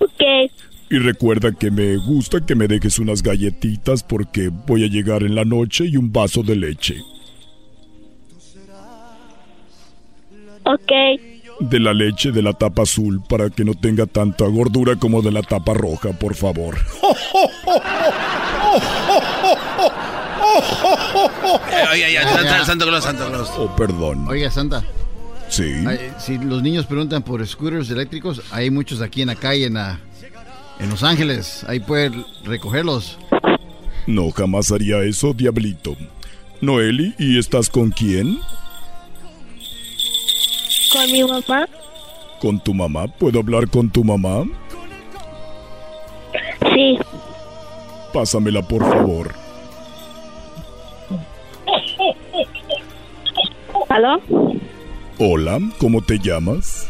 Ok. 0.00 0.22
Y 0.94 0.98
recuerda 1.00 1.50
que 1.50 1.72
me 1.72 1.96
gusta 1.96 2.46
que 2.46 2.54
me 2.54 2.68
dejes 2.68 3.00
unas 3.00 3.20
galletitas 3.20 4.04
porque 4.04 4.48
voy 4.48 4.84
a 4.84 4.86
llegar 4.86 5.24
en 5.24 5.34
la 5.34 5.44
noche 5.44 5.86
y 5.86 5.96
un 5.96 6.12
vaso 6.12 6.44
de 6.44 6.54
leche. 6.54 6.94
Ok. 10.62 10.92
De 11.58 11.80
la 11.80 11.92
leche 11.92 12.30
de 12.30 12.42
la 12.42 12.52
tapa 12.52 12.82
azul 12.82 13.20
para 13.28 13.50
que 13.50 13.64
no 13.64 13.74
tenga 13.74 14.06
tanta 14.06 14.44
gordura 14.46 14.94
como 14.94 15.20
de 15.20 15.32
la 15.32 15.42
tapa 15.42 15.74
roja, 15.74 16.12
por 16.12 16.36
favor. 16.36 16.76
Eh, 21.72 21.84
Oye, 21.92 22.12
ya, 22.12 22.28
Santo, 22.28 22.64
Santo 22.66 22.86
Claus, 22.86 23.02
Santo 23.04 23.26
Claus. 23.28 23.50
Oh, 23.56 23.74
perdón. 23.74 24.28
Oiga, 24.28 24.48
Santa. 24.48 24.84
Sí. 25.48 25.72
Ay, 25.88 26.12
si 26.18 26.38
los 26.38 26.62
niños 26.62 26.86
preguntan 26.86 27.24
por 27.24 27.44
scooters 27.44 27.90
eléctricos, 27.90 28.42
hay 28.52 28.70
muchos 28.70 29.00
aquí 29.00 29.22
en 29.22 29.28
la 29.28 29.34
calle, 29.34 29.66
en, 29.66 29.74
la- 29.74 29.98
en 30.80 30.90
Los 30.90 31.02
Ángeles. 31.02 31.64
Ahí 31.68 31.80
pueden 31.80 32.24
recogerlos. 32.44 33.18
No, 34.06 34.30
jamás 34.30 34.70
haría 34.70 35.02
eso, 35.02 35.32
diablito. 35.32 35.96
Noeli, 36.60 37.14
¿y 37.18 37.38
estás 37.38 37.68
con 37.68 37.90
quién? 37.90 38.38
Con 40.92 41.12
mi 41.12 41.24
mamá. 41.24 41.66
¿Con 42.40 42.60
tu 42.60 42.74
mamá? 42.74 43.06
¿Puedo 43.06 43.40
hablar 43.40 43.68
con 43.68 43.90
tu 43.90 44.04
mamá? 44.04 44.44
Sí. 46.74 46.98
Pásamela, 48.12 48.62
por 48.62 48.82
favor. 48.82 49.34
¿Aló? 53.88 54.20
Hola, 55.18 55.58
¿cómo 55.78 56.02
te 56.02 56.18
llamas? 56.18 56.88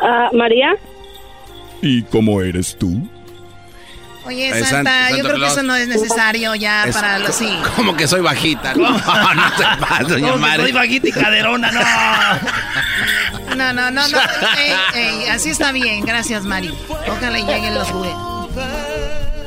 Ah, 0.00 0.30
María. 0.32 0.76
¿Y 1.82 2.02
cómo 2.02 2.40
eres 2.42 2.76
tú? 2.78 3.08
Oye, 4.26 4.48
Eh, 4.50 4.64
Santa, 4.64 5.08
San- 5.08 5.16
yo 5.16 5.24
creo 5.24 5.36
que 5.38 5.46
eso 5.46 5.62
no 5.62 5.74
es 5.74 5.88
necesario 5.88 6.54
ya 6.54 6.84
Es- 6.84 6.94
para 6.94 7.18
los 7.18 7.34
sí. 7.34 7.48
Como 7.76 7.96
que 7.96 8.06
soy 8.06 8.20
bajita. 8.20 8.74
No, 8.74 8.90
no 8.90 8.98
se 9.56 9.64
pasa, 9.80 10.02
doña 10.04 10.36
Mari. 10.36 10.62
soy 10.64 10.72
bajita 10.72 11.08
y 11.08 11.12
caderona, 11.12 11.70
no. 11.72 11.80
No, 13.56 13.72
no, 13.72 13.90
no, 13.90 14.06
no. 14.08 14.18
Ey, 14.58 14.72
ey, 14.94 15.28
así 15.28 15.48
está 15.50 15.72
bien, 15.72 16.04
gracias, 16.04 16.44
Mari. 16.44 16.72
Ojalá 17.08 17.38
y 17.38 17.44
lleguen 17.44 17.74
los 17.74 17.88
juguetes. 17.88 18.18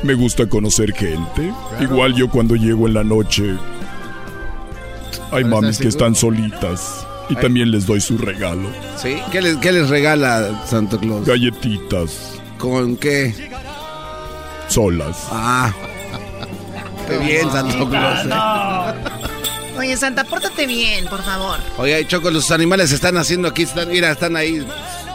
Me 0.02 0.14
gusta 0.14 0.46
conocer 0.46 0.92
gente. 0.92 1.52
Igual 1.80 2.14
yo 2.14 2.28
cuando 2.28 2.56
llego 2.56 2.88
en 2.88 2.94
la 2.94 3.04
noche. 3.04 3.54
Hay 5.30 5.44
mamis 5.44 5.78
que 5.78 5.88
están 5.88 6.14
solitas. 6.14 7.06
Y 7.28 7.34
también 7.36 7.70
les 7.70 7.86
doy 7.86 8.00
su 8.00 8.18
regalo. 8.18 8.68
¿Sí? 8.96 9.16
¿Qué 9.30 9.40
les, 9.40 9.56
qué 9.58 9.72
les 9.72 9.88
regala 9.88 10.64
Santo 10.66 10.98
Claus? 10.98 11.26
Galletitas. 11.26 12.34
¿Con 12.58 12.96
qué? 12.96 13.34
Solas. 14.68 15.16
Ah. 15.30 15.72
Qué 17.08 17.18
bien, 17.18 17.50
Santo 17.50 17.88
Claus. 17.88 18.26
eh. 18.26 19.78
Oye, 19.78 19.96
Santa, 19.96 20.24
pórtate 20.24 20.66
bien, 20.66 21.06
por 21.06 21.22
favor. 21.22 21.58
Oye, 21.78 22.06
Choco, 22.06 22.30
los 22.30 22.50
animales 22.50 22.92
están 22.92 23.16
haciendo 23.16 23.48
aquí. 23.48 23.62
Están, 23.62 23.88
mira, 23.88 24.12
están 24.12 24.36
ahí. 24.36 24.64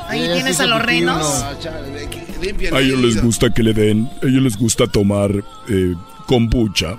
Ahí 0.09 0.27
tienes 0.33 0.59
a 0.59 0.65
los 0.65 0.81
renos. 0.81 1.43
A 2.73 2.79
ellos 2.79 2.99
les 2.99 3.21
gusta 3.21 3.49
que 3.53 3.61
le 3.63 3.73
den. 3.73 4.09
A 4.23 4.25
ellos 4.27 4.41
les 4.43 4.57
gusta 4.57 4.87
tomar 4.87 5.31
eh, 5.69 5.93
kombucha. 6.25 6.97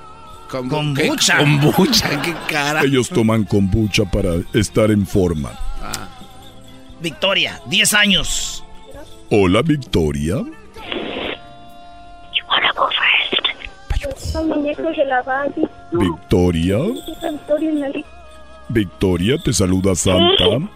Kombucha. 0.49 1.38
Kombucha, 1.38 2.22
qué 2.22 2.34
cara. 2.49 2.82
Ellos 2.82 3.09
toman 3.09 3.44
kombucha 3.44 4.05
para 4.05 4.30
estar 4.55 4.90
en 4.90 5.07
forma. 5.07 5.51
Victoria, 7.01 7.61
10 7.66 7.94
años. 7.94 8.64
Hola, 9.30 9.62
Victoria. 9.62 10.42
Victoria. 15.92 16.78
Victoria 18.68 19.38
te 19.38 19.53
saluda 19.53 19.94
Santa. 19.94 20.68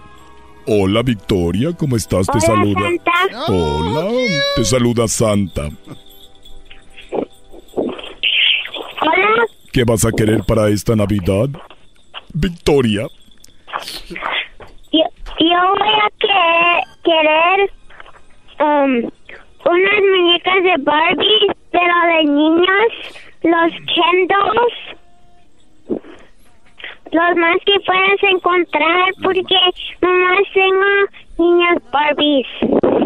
Hola, 0.66 1.02
Victoria, 1.02 1.72
¿cómo 1.76 1.96
estás? 1.96 2.26
Te 2.26 2.38
Hola, 2.38 2.46
saluda. 2.46 2.80
Santa. 2.80 3.52
Hola, 3.52 4.10
te 4.56 4.64
saluda 4.64 5.08
Santa. 5.08 5.68
¿Qué 9.72 9.84
vas 9.84 10.04
a 10.04 10.12
querer 10.12 10.42
para 10.46 10.68
esta 10.68 10.94
Navidad? 10.94 11.48
Victoria, 12.34 13.06
Yo, 14.92 15.04
yo 15.40 15.58
voy 15.78 15.88
a 15.88 16.10
que- 16.20 16.82
querer 17.04 17.70
um, 18.60 19.10
unas 19.64 20.00
muñecas 20.12 20.62
de 20.62 20.74
Barbie, 20.82 21.46
pero 21.70 21.94
de 22.16 22.24
niños, 22.24 22.92
los 23.42 23.72
Kendalls, 23.94 24.78
los 27.12 27.36
más 27.36 27.56
que 27.66 27.80
puedas 27.86 28.22
encontrar, 28.30 29.10
porque 29.22 29.42
nomás 30.00 30.38
tengo 30.54 30.84
niñas 31.38 31.78
Barbies. 31.92 32.46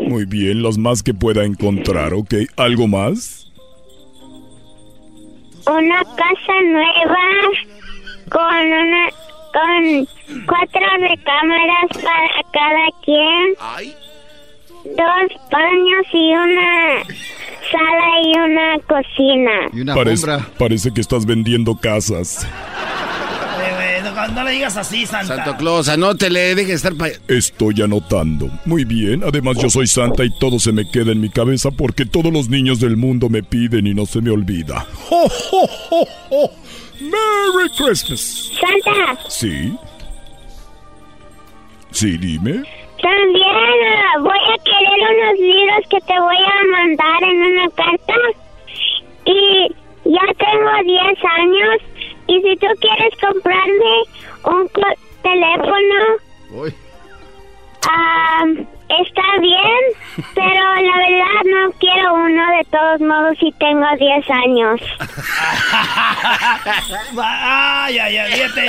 muy 0.08 0.24
bien, 0.24 0.62
las 0.62 0.78
más 0.78 1.02
que 1.02 1.14
pueda 1.14 1.44
encontrar, 1.44 2.12
¿ok? 2.14 2.34
¿Algo 2.56 2.86
más? 2.88 3.45
Una 5.66 6.02
casa 6.04 6.52
nueva 6.64 7.18
con 8.30 8.66
una 8.66 9.08
con 9.52 10.06
cuatro 10.46 10.86
recámaras 11.00 11.88
para 11.94 12.42
cada 12.52 12.86
quien. 13.04 13.54
Dos 14.84 15.50
baños 15.50 16.06
y 16.12 16.32
una 16.32 17.02
sala 17.72 18.20
y 18.22 18.38
una 18.38 18.78
cocina. 18.86 19.94
parece, 19.94 20.26
parece 20.58 20.92
que 20.92 21.00
estás 21.00 21.26
vendiendo 21.26 21.76
casas. 21.76 22.46
No 24.34 24.44
le 24.44 24.50
digas 24.52 24.76
así, 24.76 25.06
Santa. 25.06 25.36
Santo 25.36 25.56
Claus, 25.56 25.88
anótele, 25.88 26.54
deje 26.54 26.68
de 26.68 26.74
estar 26.74 26.94
pa... 26.94 27.08
Estoy 27.28 27.82
anotando. 27.82 28.50
Muy 28.64 28.84
bien, 28.84 29.22
además 29.24 29.56
yo 29.60 29.68
soy 29.70 29.86
Santa 29.86 30.24
y 30.24 30.30
todo 30.38 30.58
se 30.58 30.72
me 30.72 30.88
queda 30.88 31.12
en 31.12 31.20
mi 31.20 31.30
cabeza 31.30 31.70
porque 31.70 32.06
todos 32.06 32.32
los 32.32 32.48
niños 32.48 32.80
del 32.80 32.96
mundo 32.96 33.28
me 33.28 33.42
piden 33.42 33.86
y 33.86 33.94
no 33.94 34.06
se 34.06 34.20
me 34.20 34.30
olvida. 34.30 34.86
¡Ho, 35.10 35.26
ho, 35.52 35.68
ho, 35.90 36.08
ho! 36.30 36.50
¡Merry 37.00 37.68
Christmas! 37.76 38.50
Santa, 38.60 39.18
¿Sí? 39.28 39.76
Sí, 41.90 42.18
dime. 42.18 42.62
también 43.02 43.46
ah, 43.46 44.18
voy 44.20 44.38
a 44.52 44.62
querer 44.64 44.98
unos 45.16 45.38
libros 45.38 45.88
que 45.90 46.00
te 46.00 46.20
voy 46.20 46.36
a 46.36 46.70
mandar 46.70 47.22
en 47.22 47.36
una 47.38 47.70
carta. 47.70 48.14
Y 49.24 49.68
ya 50.04 50.34
tengo 50.38 50.70
10 50.84 51.24
años. 51.38 51.95
Y 52.28 52.40
si 52.42 52.56
tú 52.56 52.66
quieres 52.80 53.14
comprarme 53.20 54.02
un 54.44 54.68
teléfono, 55.22 56.70
ah, 57.88 58.44
está 58.88 59.22
bien. 59.40 59.82
Pero 60.34 60.64
la 60.74 60.96
verdad 60.98 61.42
no 61.44 61.72
quiero 61.78 62.14
uno 62.14 62.42
de 62.58 62.64
todos 62.70 63.00
modos 63.00 63.38
si 63.38 63.52
tengo 63.52 63.86
10 63.98 64.30
años. 64.30 64.80
Ay, 67.18 67.98
ay, 67.98 68.16
ay, 68.16 68.32
fíjate. 68.32 68.66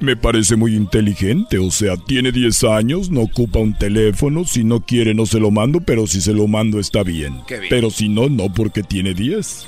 Me 0.00 0.16
parece 0.16 0.56
muy 0.56 0.76
inteligente, 0.76 1.58
o 1.58 1.70
sea, 1.70 1.98
tiene 1.98 2.32
10 2.32 2.64
años, 2.64 3.10
no 3.10 3.20
ocupa 3.20 3.58
un 3.58 3.76
teléfono, 3.76 4.46
si 4.46 4.64
no 4.64 4.80
quiere 4.80 5.12
no 5.12 5.26
se 5.26 5.38
lo 5.38 5.50
mando, 5.50 5.80
pero 5.82 6.06
si 6.06 6.22
se 6.22 6.32
lo 6.32 6.46
mando 6.46 6.80
está 6.80 7.02
bien. 7.02 7.42
Pero 7.68 7.90
si 7.90 8.08
no, 8.08 8.30
no 8.30 8.50
porque 8.50 8.82
tiene 8.82 9.12
10. 9.12 9.66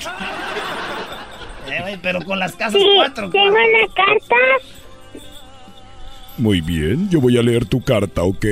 Güey, 1.82 1.98
pero 2.02 2.24
con 2.24 2.38
las 2.38 2.54
casas 2.56 2.80
Sí, 2.80 2.88
cuatro. 2.96 3.30
tengo 3.30 3.46
una 3.46 3.94
carta. 3.94 4.36
Muy 6.38 6.60
bien, 6.60 7.08
yo 7.10 7.20
voy 7.20 7.36
a 7.38 7.42
leer 7.42 7.66
tu 7.66 7.82
carta, 7.82 8.22
¿ok? 8.22 8.44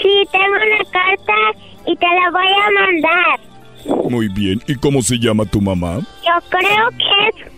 Sí, 0.00 0.24
tengo 0.32 0.54
una 0.54 0.84
carta 0.90 1.34
y 1.86 1.96
te 1.96 2.06
la 2.06 2.30
voy 2.30 2.46
a 2.46 2.70
mandar. 2.80 4.10
Muy 4.10 4.28
bien, 4.28 4.62
¿y 4.66 4.74
cómo 4.76 5.02
se 5.02 5.18
llama 5.18 5.44
tu 5.44 5.60
mamá? 5.60 5.98
Yo 6.24 6.48
creo 6.48 6.88
que 6.90 7.28
es 7.28 7.52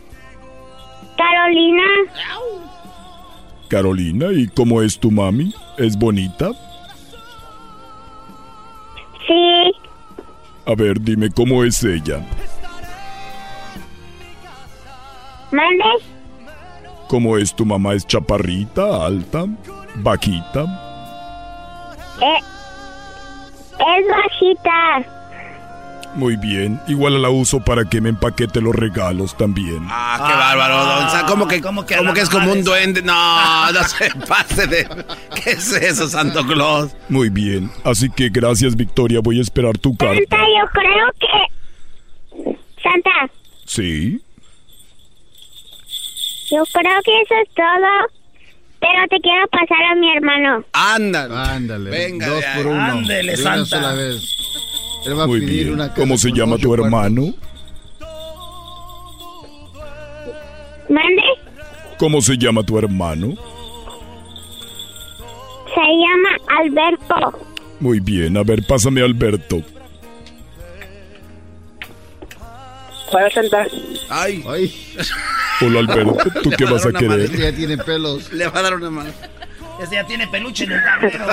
Carolina. 1.17 1.83
Carolina, 3.69 4.27
¿y 4.33 4.47
cómo 4.49 4.83
es 4.83 4.99
tu 4.99 5.11
mami? 5.11 5.55
¿Es 5.79 5.97
bonita? 5.97 6.51
Sí, 9.27 9.73
A 10.67 10.75
ver, 10.75 11.01
dime 11.01 11.31
cómo 11.31 11.63
es 11.65 11.83
ella. 11.85 12.25
mande. 15.51 15.85
¿Cómo 17.09 17.37
es 17.37 17.55
tu 17.55 17.65
mamá? 17.67 17.95
¿Es 17.95 18.07
chaparrita, 18.07 19.05
alta, 19.07 19.45
vaquita? 19.97 20.65
Eh, 22.21 22.41
Es 23.73 24.09
bajita. 24.09 25.14
Muy 26.15 26.37
bien. 26.37 26.81
Igual 26.87 27.21
la 27.21 27.29
uso 27.31 27.61
para 27.61 27.85
que 27.85 28.01
me 28.01 28.09
empaquete 28.11 28.61
los 28.61 28.75
regalos 28.75 29.37
también. 29.37 29.81
Ah, 29.91 30.25
qué 30.27 30.33
bárbaro, 30.33 30.77
don 30.85 31.11
Sa- 31.11 31.27
¿Cómo 31.27 31.49
que, 31.49 31.61
¿Cómo 31.61 31.83
cómo 31.83 31.87
que 31.87 31.95
que, 31.95 32.01
a 32.01 32.03
la 32.03 32.21
es 32.23 32.29
como 32.31 32.53
un 32.53 32.59
de- 32.59 32.63
duende? 32.63 33.03
No, 33.03 33.73
no 33.73 33.83
se 33.85 34.11
pase 34.29 34.67
de... 34.69 34.87
¿Qué 35.43 35.51
es 35.51 35.73
eso, 35.73 36.09
Santo 36.09 36.47
Claus? 36.47 36.93
Muy 37.09 37.31
bien. 37.31 37.71
Así 37.83 38.09
que 38.11 38.29
gracias, 38.29 38.77
Victoria. 38.77 39.21
Voy 39.21 39.39
a 39.39 39.43
esperar 39.43 39.77
tu 39.79 39.97
carta. 39.97 40.15
Santa, 40.15 40.37
yo 40.39 40.71
creo 40.73 41.07
que... 41.21 42.55
Santa, 42.83 43.11
Sí. 43.67 44.21
yo 46.51 46.63
creo 46.73 47.01
que 47.05 47.21
eso 47.23 47.35
es 47.43 47.55
todo. 47.55 48.23
Pero 48.81 49.09
te 49.09 49.19
quiero 49.21 49.47
pasar 49.49 49.83
a 49.91 49.95
mi 49.95 50.13
hermano. 50.15 50.63
Ándale. 50.75 51.35
Ándale. 51.35 51.91
Venga 51.91 52.27
dos 52.29 52.45
por 52.57 52.67
uno. 52.67 52.99
Una 52.99 53.37
Santa. 53.37 53.65
sola 53.65 53.93
vez. 53.95 54.37
Él 55.07 55.19
va 55.19 55.25
a 55.25 55.27
Muy 55.27 55.41
pedir 55.41 55.65
bien. 55.65 55.75
una 55.75 55.89
casa 55.89 56.01
¿Cómo 56.01 56.17
se 56.19 56.31
llama 56.33 56.57
tu 56.59 56.73
hermano? 56.75 57.35
¿Mande? 60.89 61.23
¿Cómo 61.99 62.21
se 62.21 62.37
llama 62.37 62.63
tu 62.63 62.79
hermano? 62.79 63.35
Se 65.75 65.81
llama 65.81 66.61
Alberto. 66.61 67.39
Muy 67.81 68.01
bien. 68.01 68.37
A 68.37 68.43
ver, 68.43 68.65
pásame 68.67 69.01
a 69.01 69.05
Alberto. 69.05 69.63
Para 73.11 73.31
Santa. 73.31 73.67
Ay. 74.11 74.45
Ay. 74.49 74.97
Hola, 75.61 75.81
Alberto. 75.81 76.17
¿Tú 76.43 76.51
qué 76.51 76.65
vas 76.65 76.85
a 76.87 76.93
querer? 76.93 77.31
Ya 77.37 77.53
tiene 77.53 77.79
pelos. 77.79 78.33
Le 78.33 78.47
va 78.49 78.59
a 78.59 78.63
dar 78.63 78.75
una 78.75 78.91
madre. 78.91 79.13
Ese 79.83 79.95
ya 79.97 80.05
tiene 80.07 80.27
peluche 80.29 80.65
en 80.65 80.73
el 80.73 80.83
tablero. 80.83 81.25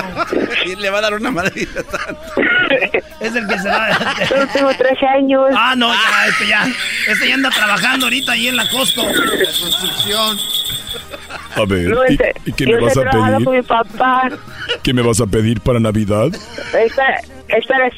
Y 0.66 0.76
le 0.80 0.90
va 0.90 0.98
a 0.98 1.02
dar 1.02 1.14
una 1.14 1.30
madre. 1.30 1.52
Es 3.22 3.34
el 3.36 3.46
que 3.46 3.58
se 3.58 3.68
va. 3.68 3.88
Yo 4.30 4.46
tengo 4.48 4.70
13 4.74 5.06
años. 5.06 5.42
Ah, 5.56 5.74
no, 5.76 5.92
ya, 5.92 6.26
este 6.28 6.46
ya. 6.48 6.66
Este 7.08 7.28
ya 7.28 7.34
anda 7.34 7.50
trabajando 7.50 8.06
ahorita 8.06 8.32
ahí 8.32 8.48
en 8.48 8.56
la 8.56 8.68
Costco. 8.70 9.02
Construcción. 9.04 10.38
A 11.54 11.64
ver, 11.66 11.88
No, 11.88 12.04
¿y, 12.08 12.12
este, 12.12 12.32
y 12.46 12.52
qué 12.52 12.66
me 12.66 12.80
vas 12.80 12.96
a 12.96 13.04
con 13.10 13.24
pedir? 13.34 13.48
mi 13.48 13.62
papá. 13.62 14.28
¿Qué 14.82 14.92
me 14.92 15.02
vas 15.02 15.20
a 15.20 15.26
pedir 15.26 15.60
para 15.60 15.78
Navidad? 15.80 16.28
Espera, 16.34 17.20
espera, 17.48 17.90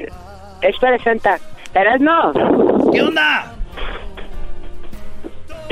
espera, 0.62 0.98
Santa. 1.04 1.38
¿Eras 1.74 2.00
no? 2.00 2.32
¿Qué 2.92 3.02
onda? 3.02 3.53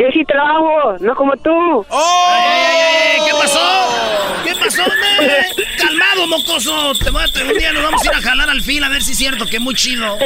Yo 0.02 0.08
sí 0.12 0.24
trabajo, 0.24 0.96
no 0.98 1.14
como 1.14 1.36
tú. 1.36 1.86
¡Oh! 1.88 2.34
¡Ey, 2.34 2.42
ey, 2.42 2.76
ey, 2.76 3.20
ey! 3.20 3.20
¿Qué 3.24 3.32
pasó? 3.40 3.60
¿Qué 4.42 4.52
pasó, 4.56 4.82
hombre? 4.82 5.46
Calmado, 5.78 6.26
mocoso. 6.26 6.92
Te 6.94 7.10
voy 7.10 7.22
a, 7.22 7.26
un 7.46 7.56
día 7.56 7.72
nos 7.72 7.84
vamos 7.84 8.02
a 8.02 8.06
ir 8.10 8.16
a 8.16 8.20
jalar 8.20 8.50
al 8.50 8.60
fil 8.62 8.82
a 8.82 8.88
ver 8.88 9.00
si 9.00 9.12
es 9.12 9.18
cierto 9.18 9.46
que 9.46 9.58
es 9.58 9.62
muy 9.62 9.76
chido. 9.76 10.18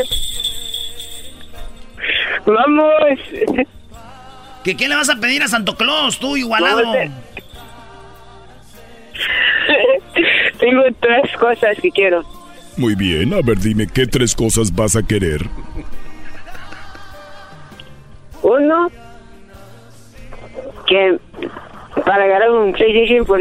Vamos. 2.46 2.90
¿Que 4.64 4.78
¿Qué 4.78 4.88
le 4.88 4.96
vas 4.96 5.10
a 5.10 5.16
pedir 5.16 5.42
a 5.42 5.48
Santo 5.48 5.76
Claus, 5.76 6.18
tú, 6.18 6.38
igualado? 6.38 6.94
Tengo 10.58 10.84
tres 11.00 11.36
cosas 11.38 11.76
que 11.82 11.90
quiero. 11.90 12.24
Muy 12.78 12.94
bien. 12.94 13.34
A 13.34 13.42
ver, 13.42 13.58
dime, 13.58 13.86
¿qué 13.86 14.06
tres 14.06 14.34
cosas 14.34 14.74
vas 14.74 14.96
a 14.96 15.02
querer? 15.02 15.42
Uno, 18.40 18.90
que 20.86 21.18
para 22.04 22.26
ganar 22.26 22.50
un 22.50 22.72
PlayStation, 22.72 23.24
por, 23.24 23.40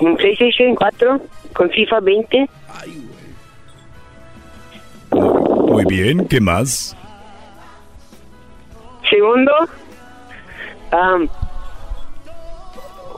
un 0.00 0.16
PlayStation 0.16 0.74
4 0.74 1.20
con 1.54 1.70
FIFA 1.70 2.00
20. 2.00 2.48
Muy 5.12 5.84
bien. 5.86 6.26
¿Qué 6.28 6.40
más? 6.40 6.96
Segundo, 9.10 9.52
um, 10.92 11.28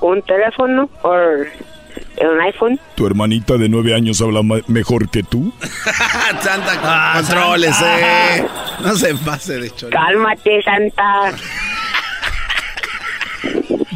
un 0.01 0.23
teléfono 0.23 0.91
o 1.03 1.11
un 1.13 2.41
iPhone. 2.43 2.79
¿Tu 2.97 3.07
hermanita 3.07 3.57
de 3.57 3.69
nueve 3.69 3.95
años 3.95 4.21
habla 4.21 4.41
mejor 4.67 5.09
que 5.09 5.23
tú? 5.23 5.53
Santa, 6.41 6.73
Ah, 6.83 7.15
controles, 7.21 7.75
Santa. 7.77 8.37
eh. 8.37 8.47
No 8.83 8.95
se 8.95 9.15
pase 9.17 9.55
de 9.59 9.71
chorizo. 9.71 9.91
Cálmate, 9.91 10.63
Santa. 10.63 11.33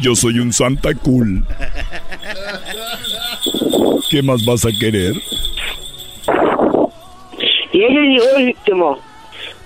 Yo 0.01 0.15
soy 0.15 0.39
un 0.39 0.51
Santa 0.51 0.93
cool. 0.95 1.45
¿Qué 4.09 4.21
más 4.21 4.43
vas 4.45 4.65
a 4.65 4.69
querer? 4.77 5.13
Y 7.71 7.83
ese 7.83 8.15
es 8.15 8.23
el 8.37 8.47
último. 8.47 8.99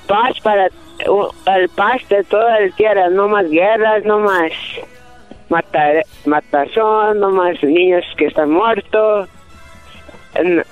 Paz 0.07 0.39
para 0.43 0.67
el 0.67 1.69
paz 1.69 2.01
de 2.09 2.23
toda 2.25 2.59
la 2.59 2.69
tierra. 2.75 3.09
No 3.09 3.27
más 3.27 3.49
guerras, 3.49 4.03
no 4.05 4.19
más 4.19 4.51
matar, 5.49 6.03
matazón, 6.25 7.19
no 7.19 7.31
más 7.31 7.61
niños 7.63 8.03
que 8.17 8.27
están 8.27 8.51
muertos. 8.51 9.29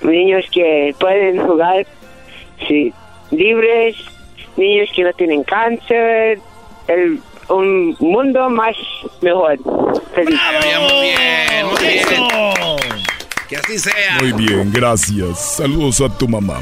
Niños 0.02 0.44
que 0.52 0.94
pueden 1.00 1.40
jugar 1.46 1.86
sí, 2.68 2.92
libres. 3.30 3.96
Niños 4.56 4.88
que 4.94 5.04
no 5.04 5.12
tienen 5.14 5.42
cáncer. 5.42 6.38
El, 6.86 7.18
un 7.48 7.96
mundo 8.00 8.48
más 8.50 8.74
mejor. 9.20 9.58
Feliz. 10.14 10.40
Muy 10.50 11.02
bien, 11.02 11.66
muy 11.66 11.82
bien. 11.82 12.06
¡Eso! 12.08 12.76
Que 13.48 13.56
así 13.56 13.78
sea. 13.78 14.18
Muy 14.20 14.32
bien, 14.32 14.70
gracias. 14.72 15.56
Saludos 15.56 16.00
a 16.00 16.08
tu 16.08 16.28
mamá. 16.28 16.60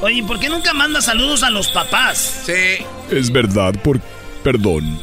Oye, 0.00 0.22
¿por 0.24 0.38
qué 0.38 0.48
nunca 0.48 0.72
manda 0.72 1.00
saludos 1.00 1.42
a 1.42 1.50
los 1.50 1.70
papás? 1.70 2.42
Sí. 2.46 2.84
Es 3.10 3.30
verdad, 3.30 3.74
por... 3.82 4.00
Perdón. 4.42 4.98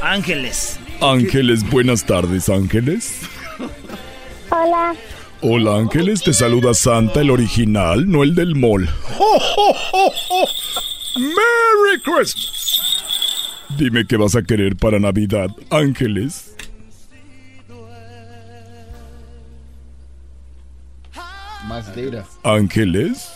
Ángeles. 0.00 0.78
Ángeles, 1.00 1.68
buenas 1.68 2.04
tardes, 2.04 2.48
Ángeles. 2.48 3.20
Hola. 4.50 4.94
Hola, 5.42 5.76
Ángeles, 5.76 6.22
te 6.22 6.32
saluda 6.32 6.72
Santa, 6.72 7.20
el 7.20 7.30
original, 7.30 8.08
no 8.08 8.22
el 8.22 8.34
del 8.34 8.54
mall. 8.54 8.88
¡Ho, 9.18 9.36
ho, 9.36 9.76
ho, 9.92 10.12
ho! 10.28 10.46
¡Merry 11.16 12.00
Christmas! 12.02 13.11
Dime 13.78 14.04
qué 14.06 14.16
vas 14.16 14.36
a 14.36 14.42
querer 14.42 14.76
para 14.76 14.98
Navidad, 14.98 15.48
Ángeles. 15.70 16.54
Más 21.66 21.94
data. 21.94 22.24
Ángeles. 22.42 23.32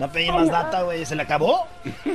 Va 0.00 0.06
a 0.06 0.12
pedir 0.12 0.32
más 0.32 0.48
data, 0.48 0.82
güey. 0.82 1.04
¿Se 1.06 1.14
le 1.14 1.22
acabó? 1.22 1.66
Yo 2.04 2.12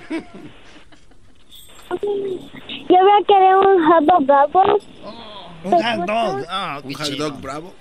voy 2.87 3.11
a 3.21 3.25
querer 3.27 3.55
un 3.55 3.85
hot 3.85 4.03
dog 4.05 4.25
bravo. 4.25 4.77
Un 5.63 5.71
hot 5.73 6.07
dog. 6.07 6.45
Ah, 6.49 6.81
Un 6.83 6.93
hot 6.93 7.09
dog 7.17 7.41
bravo. 7.41 7.73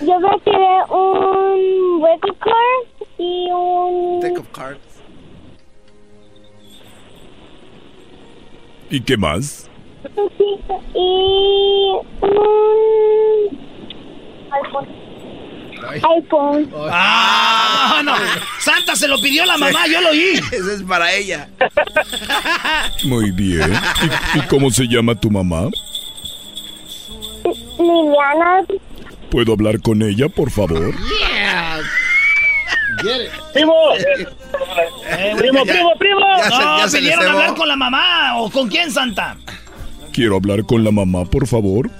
Yo 0.00 0.20
voy 0.20 0.30
a 0.30 0.44
querer 0.44 0.82
un 0.90 2.02
hueco 2.02 2.34
car 2.38 3.06
y 3.18 3.48
un... 3.50 4.20
Deck 4.20 4.38
of 4.38 4.48
cards. 4.52 4.85
¿Y 8.90 9.00
qué 9.00 9.16
más? 9.16 9.68
y 10.94 11.92
un... 12.22 13.58
iPhone. 14.52 14.86
iPhone. 16.16 16.70
Ah, 16.90 18.00
no. 18.04 18.14
Santa 18.60 18.94
se 18.96 19.08
lo 19.08 19.18
pidió 19.18 19.44
la 19.44 19.56
mamá, 19.58 19.86
yo 19.86 20.00
lo 20.00 20.10
oí. 20.10 20.40
Ese 20.52 20.74
es 20.74 20.82
para 20.82 21.12
ella. 21.12 21.48
Muy 23.04 23.30
bien. 23.32 23.72
¿Y, 24.34 24.38
y 24.38 24.42
cómo 24.42 24.70
se 24.70 24.84
llama 24.86 25.14
tu 25.14 25.30
mamá? 25.30 25.68
Liliana. 27.78 28.64
¿Puedo 29.30 29.52
hablar 29.52 29.80
con 29.80 30.02
ella, 30.02 30.28
por 30.28 30.50
favor? 30.50 30.94
¡Primo! 35.16 35.62
¡Primo, 35.62 35.64
primo, 35.64 35.90
primo! 35.98 36.20
Ya 36.38 36.42
se- 36.44 36.50
No, 36.50 36.78
ya 36.78 36.88
se 36.88 37.00
le 37.00 37.08
pidieron 37.10 37.26
hablar 37.34 37.54
con 37.54 37.68
la 37.68 37.76
mamá. 37.76 38.36
¿O 38.38 38.50
con 38.50 38.68
quién, 38.68 38.90
Santa? 38.90 39.36
Quiero 40.12 40.36
hablar 40.36 40.64
con 40.64 40.84
la 40.84 40.90
mamá, 40.90 41.24
por 41.24 41.46
favor. 41.46 41.90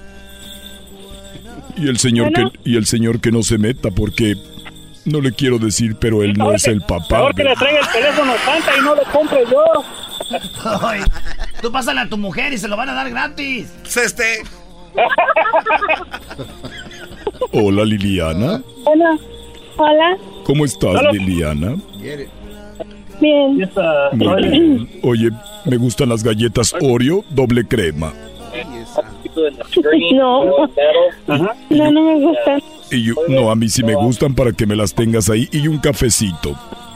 Y 1.77 1.87
el 1.87 1.97
señor 1.99 2.31
Bueno. 2.33 2.51
que 2.51 2.69
y 2.71 2.75
el 2.77 2.85
señor 2.85 3.21
que 3.21 3.31
no 3.31 3.43
se 3.43 3.57
meta 3.59 3.91
porque 3.91 4.33
no 5.05 5.21
le 5.21 5.31
quiero 5.31 5.59
decir, 5.59 5.95
pero 5.99 6.23
él 6.23 6.33
no 6.33 6.51
es 6.51 6.65
el 6.67 6.81
papá. 6.81 7.17
Mejor 7.17 7.35
que 7.35 7.43
le 7.43 7.55
traiga 7.55 7.79
el 7.81 7.87
teléfono 7.89 8.31
a 8.33 8.37
Santa 8.39 8.71
y 8.77 8.81
no 8.81 8.95
lo 8.95 9.03
compre 9.11 9.43
yo. 9.51 9.63
Ay, 10.81 11.01
tú 11.61 11.71
pásale 11.71 12.01
a 12.01 12.09
tu 12.09 12.17
mujer 12.17 12.51
y 12.53 12.57
se 12.57 12.67
lo 12.67 12.75
van 12.75 12.89
a 12.89 12.93
dar 12.93 13.09
gratis. 13.09 13.71
Pues 13.83 13.97
este. 13.97 14.41
Hola 17.51 17.85
Liliana, 17.85 18.61
Hola. 18.85 19.17
Hola. 19.77 20.17
¿cómo 20.43 20.65
estás 20.65 20.89
Hola. 20.95 21.11
Liliana? 21.11 21.75
Bien. 23.19 23.69
Muy 24.13 24.49
bien. 24.49 24.89
Oye, 25.03 25.29
me 25.65 25.77
gustan 25.77 26.09
las 26.09 26.23
galletas 26.23 26.73
Oreo 26.81 27.23
doble 27.29 27.65
crema. 27.67 28.13
No. 30.13 30.43
No, 31.69 31.91
no 31.91 32.03
me 32.03 32.15
gustan. 32.19 32.61
Y 32.91 33.03
yo, 33.03 33.13
no, 33.27 33.51
a 33.51 33.55
mí 33.55 33.69
sí 33.69 33.83
me 33.83 33.95
gustan 33.95 34.33
para 34.33 34.51
que 34.51 34.65
me 34.65 34.75
las 34.75 34.93
tengas 34.93 35.29
ahí 35.29 35.47
y 35.51 35.67
un 35.67 35.77
cafecito. 35.79 36.55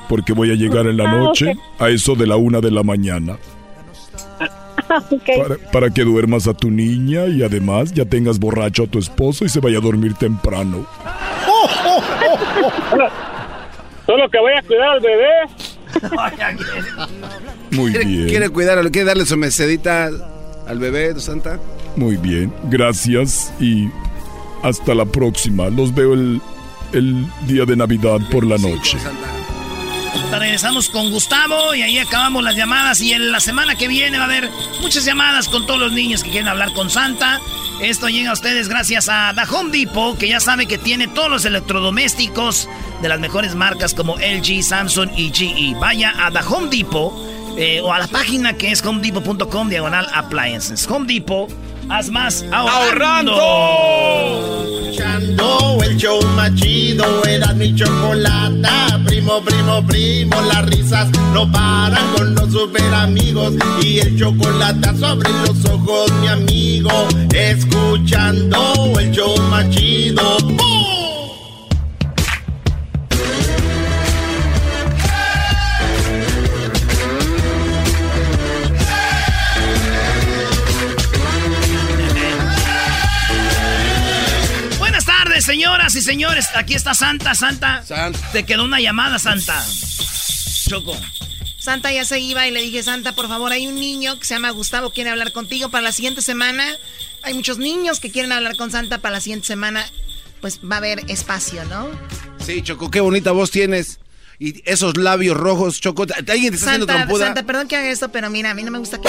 Porque 0.10 0.34
voy 0.34 0.52
a 0.52 0.56
llegar 0.56 0.88
en 0.88 0.98
la 0.98 1.10
Ah, 1.10 1.16
noche 1.18 1.54
a 1.80 1.90
eso 1.90 2.16
de 2.16 2.28
la 2.28 2.36
una 2.36 2.60
de 2.62 2.72
la 2.72 2.84
mañana. 2.84 3.38
Ok. 5.10 5.24
Para, 5.42 5.72
para 5.72 5.90
que 5.90 6.04
duermas 6.04 6.48
a 6.48 6.54
tu 6.54 6.70
niña 6.70 7.28
y 7.28 7.44
además 7.44 7.94
ya 7.94 8.04
tengas 8.06 8.40
borracho 8.40 8.84
a 8.84 8.88
tu 8.88 9.00
esposo 9.00 9.46
y 9.46 9.50
se 9.50 9.60
vaya 9.62 9.78
a 9.78 9.82
dormir 9.82 10.14
temprano. 10.16 10.86
Solo 14.06 14.30
que 14.30 14.40
voy 14.40 14.54
a 14.54 14.62
cuidar 14.64 14.90
al 14.90 15.00
bebé. 15.00 15.30
Muy 17.72 17.92
¿Quiere, 17.92 18.06
bien. 18.06 18.28
quiere 18.28 18.50
cuidarlo? 18.50 18.92
¿Quiere 18.92 19.08
darle 19.08 19.26
su 19.26 19.38
mesedita 19.38 20.10
al 20.68 20.80
bebé, 20.80 21.20
Santa? 21.20 21.60
Muy 21.96 22.18
bien. 22.18 22.54
Gracias 22.70 23.52
y 23.60 23.90
hasta 24.64 24.94
la 24.96 25.06
próxima. 25.06 25.70
Los 25.70 25.94
veo 25.94 26.14
el, 26.14 26.42
el 26.94 27.26
día 27.48 27.66
de 27.66 27.76
Navidad 27.76 28.20
por 28.32 28.46
la 28.46 28.58
noche. 28.58 28.98
Ahorita 29.04 29.41
Regresamos 30.32 30.90
con 30.90 31.12
Gustavo 31.12 31.76
y 31.76 31.82
ahí 31.82 31.98
acabamos 31.98 32.44
las 32.44 32.56
llamadas. 32.56 33.02
Y 33.02 33.14
en 33.14 33.32
la 33.32 33.40
semana 33.40 33.76
que 33.76 33.88
viene 33.88 34.18
va 34.18 34.24
a 34.24 34.28
haber 34.28 34.50
muchas 34.82 35.06
llamadas 35.06 35.48
con 35.48 35.66
todos 35.66 35.80
los 35.80 35.92
niños 35.92 36.24
que 36.24 36.32
quieren 36.32 36.48
hablar 36.48 36.74
con 36.74 36.90
Santa. 36.90 37.40
Esto 37.82 38.10
llega 38.10 38.30
a 38.30 38.34
ustedes 38.34 38.70
gracias 38.70 39.10
a 39.10 39.34
The 39.34 39.54
Home 39.54 39.72
Depot, 39.72 40.18
que 40.18 40.28
ya 40.28 40.40
sabe 40.40 40.68
que 40.68 40.78
tiene 40.78 41.08
todos 41.08 41.30
los 41.30 41.46
electrodomésticos 41.46 42.70
de 43.02 43.10
las 43.10 43.20
mejores 43.20 43.56
marcas 43.56 43.94
como 43.94 44.18
LG, 44.18 44.64
Samsung 44.64 45.10
y 45.18 45.32
GE. 45.34 45.76
Vaya 45.80 46.14
a 46.18 46.32
The 46.32 46.40
Home 46.48 46.68
Depot 46.70 47.12
eh, 47.58 47.82
o 47.82 47.92
a 47.92 48.00
la 48.00 48.08
página 48.08 48.54
que 48.54 48.72
es 48.72 48.86
homedepot.com 48.86 49.70
diagonal 49.70 50.08
appliances. 50.14 50.88
Home 50.90 51.12
Depot, 51.12 51.50
haz 51.92 52.10
más 52.10 52.46
ahorrando. 52.52 53.34
Escuchando 54.64 55.78
el 55.84 55.98
show 55.98 56.22
más 56.36 56.54
chido, 56.56 57.24
era 57.26 57.54
mi 57.54 57.76
chocolata. 57.76 59.00
Primo, 59.06 59.42
primo, 59.42 59.86
primo, 59.86 60.36
las 60.42 60.66
risas 60.68 61.10
no 61.34 61.52
paran 61.52 62.14
con 62.16 62.34
los 62.34 62.52
super 62.52 62.94
amigos. 62.94 63.54
Y 63.82 64.00
el 64.00 64.18
chocolate 64.18 64.98
sobre 64.98 65.30
los 65.46 65.66
ojos, 65.66 66.12
mi 66.22 66.28
amigo. 66.28 66.92
Escuchando 67.34 68.60
el 69.00 69.12
show 69.12 69.36
más 69.50 69.70
chido. 69.70 70.38
¡Bum! 70.40 71.01
Señoras 85.72 85.96
y 85.96 86.02
señores. 86.02 86.50
Aquí 86.54 86.74
está 86.74 86.94
Santa, 86.94 87.34
Santa. 87.34 87.84
Te 88.34 88.44
quedó 88.44 88.66
una 88.66 88.82
llamada, 88.82 89.20
Santa. 89.20 89.64
Choco. 90.68 90.98
Santa 91.58 91.92
ya 91.94 92.04
se 92.04 92.20
iba 92.20 92.46
y 92.46 92.52
le 92.52 92.62
dije, 92.62 92.84
Santa, 92.84 93.14
por 93.14 93.28
favor, 93.30 93.52
hay 93.54 93.68
un 93.68 93.76
niño 93.76 94.20
que 94.20 94.26
se 94.26 94.34
llama 94.34 94.50
Gustavo, 94.50 94.92
quiere 94.92 95.12
hablar 95.12 95.32
contigo 95.32 95.70
para 95.70 95.84
la 95.84 95.92
siguiente 95.92 96.22
semana. 96.22 96.66
Hay 97.24 97.36
muchos 97.36 97.58
niños 97.58 98.00
que 98.00 98.12
quieren 98.12 98.32
hablar 98.32 98.58
con 98.58 98.72
Santa 98.72 98.98
para 98.98 99.14
la 99.14 99.22
siguiente 99.22 99.48
semana. 99.48 99.86
Pues 100.42 100.60
va 100.60 100.76
a 100.76 100.80
haber 100.80 101.10
espacio, 101.10 101.64
¿no? 101.66 101.90
Sí, 102.46 102.62
Choco, 102.64 102.92
qué 102.92 103.00
bonita 103.00 103.32
voz 103.32 103.52
tienes. 103.52 104.00
Y 104.40 104.62
esos 104.70 104.98
labios 104.98 105.38
rojos, 105.38 105.80
Choco. 105.80 106.04
¿Alguien 106.04 106.50
te 106.52 106.58
está 106.58 106.72
haciendo 106.72 106.88
Santa, 106.88 107.06
trompuda? 107.06 107.26
Santa, 107.28 107.44
perdón 107.44 107.68
que 107.68 107.78
haga 107.78 107.90
esto, 107.90 108.12
pero 108.12 108.30
mira, 108.30 108.50
a 108.52 108.54
mí 108.56 108.64
no 108.64 108.72
me 108.72 108.80
gusta 108.80 109.00
que 109.00 109.08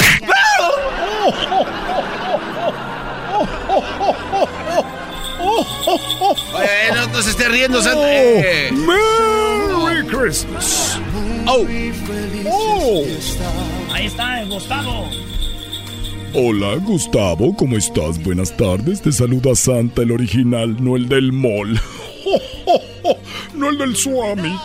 Bueno, 6.53 7.07
no 7.13 7.23
se 7.23 7.31
esté 7.31 7.49
riendo, 7.49 7.83
Santa. 7.83 8.01
Oh, 8.01 8.07
Eh. 8.07 8.71
¡Merry 8.73 10.07
Christmas! 10.07 10.99
Oh. 11.47 11.67
Ahí 13.93 14.07
está, 14.07 14.45
Gustavo. 14.45 15.09
Hola, 16.35 16.77
Gustavo, 16.77 17.55
¿cómo 17.57 17.77
estás? 17.77 18.23
Buenas 18.23 18.57
tardes. 18.57 19.03
Te 19.03 19.13
saluda 19.13 19.55
Santa, 19.55 20.03
el 20.03 20.13
original, 20.13 20.83
no 20.83 20.97
el 20.97 21.09
del 21.09 21.33
mall. 21.33 21.79
No 23.55 23.69
el 23.69 23.77
del 23.79 23.95
Swami. 23.97 24.57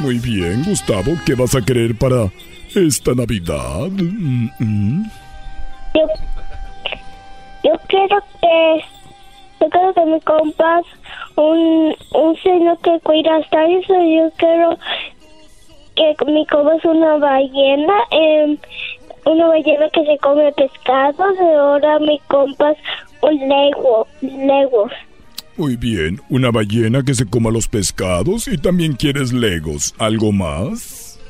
Muy 0.00 0.18
bien, 0.18 0.64
Gustavo, 0.64 1.16
¿qué 1.24 1.34
vas 1.34 1.54
a 1.54 1.62
querer 1.62 1.96
para 1.96 2.30
esta 2.74 3.14
Navidad? 3.14 3.88
Mm, 3.88 4.48
mm. 4.58 5.10
Yo, 5.94 6.06
yo 7.64 7.70
quiero 7.88 8.22
que 8.40 8.84
yo 9.60 9.68
quiero 9.70 9.94
que 9.94 10.04
me 10.04 10.20
compras 10.20 10.84
un, 11.36 11.94
un 12.12 12.36
señor 12.42 12.78
que 12.78 12.98
cuida 13.00 13.36
hasta 13.36 13.64
eso. 13.66 13.94
Yo 13.94 14.30
quiero 14.36 14.78
que 15.94 16.24
me 16.26 16.46
compras 16.46 16.84
una 16.84 17.16
ballena, 17.16 17.94
em, 18.10 18.58
una 19.26 19.48
ballena 19.48 19.88
que 19.90 20.04
se 20.04 20.18
come 20.18 20.52
pescados. 20.52 21.34
Y 21.40 21.54
ahora 21.54 21.98
me 22.00 22.18
compras 22.28 22.76
un 23.22 23.48
lego, 23.48 24.06
legos. 24.20 24.92
Muy 25.56 25.76
bien, 25.76 26.20
una 26.30 26.50
ballena 26.50 27.02
que 27.04 27.14
se 27.14 27.26
coma 27.26 27.50
los 27.50 27.68
pescados 27.68 28.48
y 28.48 28.58
también 28.58 28.94
quieres 28.94 29.32
legos. 29.32 29.94
¿Algo 29.98 30.32
más? 30.32 31.20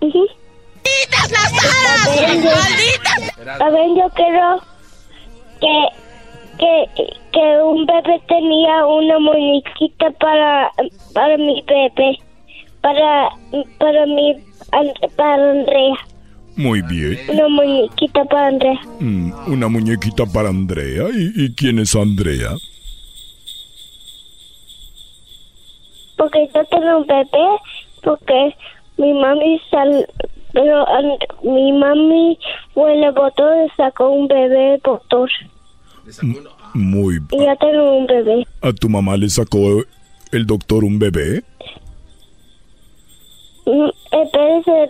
Ujú. 0.00 0.26
¡Malditas 0.84 1.30
las 1.30 1.52
aras! 1.52 2.44
¡Malditas! 2.44 3.60
A 3.60 3.70
ver, 3.70 3.88
yo 3.96 4.08
quiero 4.14 4.60
que, 5.60 5.99
que, 6.60 7.06
que 7.32 7.62
un 7.62 7.86
bebé 7.86 8.20
tenía 8.28 8.84
una 8.86 9.18
muñequita 9.18 10.10
para, 10.20 10.70
para 11.14 11.36
mi 11.38 11.62
bebé, 11.66 12.18
para, 12.82 13.30
para 13.78 14.06
mi, 14.06 14.36
para 15.16 15.50
Andrea, 15.52 15.94
Muy 16.56 16.82
bien. 16.82 17.18
una 17.28 17.48
muñequita 17.48 18.24
para 18.26 18.48
Andrea. 18.48 18.80
Mm, 19.00 19.32
una 19.52 19.68
muñequita 19.68 20.26
para 20.26 20.50
Andrea. 20.50 21.04
¿Y, 21.14 21.44
y 21.44 21.54
quién 21.54 21.78
es 21.78 21.96
Andrea? 21.96 22.50
Porque 26.16 26.48
yo 26.54 26.64
tengo 26.66 26.98
un 26.98 27.06
bebé, 27.06 27.48
porque 28.02 28.54
mi 28.98 29.14
mami 29.14 29.58
sal, 29.70 30.06
pero 30.52 30.84
mi 31.42 31.72
mami 31.72 32.38
fue 32.74 32.96
le 32.96 33.10
botó 33.12 33.64
y 33.64 33.70
sacó 33.76 34.10
un 34.10 34.28
bebé 34.28 34.78
doctor. 36.16 36.52
Muy. 36.74 37.16
Y 37.32 37.36
yo 37.38 37.56
tengo 37.60 37.98
un 37.98 38.06
bebé. 38.06 38.46
¿A 38.62 38.72
tu 38.72 38.88
mamá 38.88 39.16
le 39.16 39.28
sacó 39.28 39.82
el 40.32 40.46
doctor 40.46 40.84
un 40.84 40.98
bebé? 40.98 41.42
Mm, 43.66 43.88
En 44.12 44.24
vez 44.32 44.64
de 44.66 44.88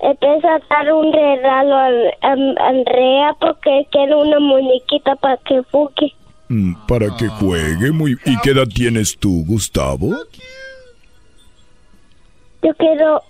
en 0.00 0.16
vez 0.20 0.42
de 0.42 0.48
dar 0.68 0.92
un 0.92 1.12
regalo 1.12 1.74
a, 1.76 1.86
a- 1.86 2.62
a 2.64 2.68
Andrea 2.68 3.34
porque 3.40 3.86
quiere 3.90 4.14
una 4.14 4.38
muñequita 4.38 5.16
para 5.16 5.36
que 5.38 5.62
fuque. 5.64 6.12
Mm, 6.48 6.74
para 6.86 7.06
que 7.16 7.28
juegue. 7.28 7.90
Muy. 7.90 8.16
¿Y 8.26 8.38
qué 8.42 8.50
edad 8.50 8.66
tienes 8.72 9.16
tú, 9.18 9.44
Gustavo? 9.46 10.10
Yo 12.62 12.74
quiero, 12.76 13.22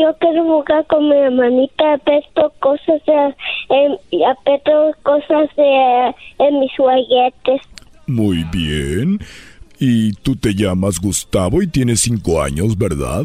yo 0.00 0.16
quiero 0.18 0.44
jugar 0.44 0.86
con 0.86 1.08
mi 1.08 1.16
hermanita, 1.16 1.94
apesto 1.94 2.52
cosas 2.60 3.02
de, 3.06 3.34
en, 3.70 3.98
y 4.10 4.24
apesto 4.24 4.92
cosas 5.02 5.48
de, 5.56 6.14
en 6.38 6.60
mis 6.60 6.70
juguetes. 6.76 7.60
Muy 8.06 8.44
bien. 8.44 9.18
Y 9.78 10.12
tú 10.12 10.36
te 10.36 10.54
llamas 10.54 11.00
Gustavo 11.00 11.62
y 11.62 11.66
tienes 11.66 12.00
cinco 12.00 12.40
años, 12.40 12.78
¿verdad? 12.78 13.24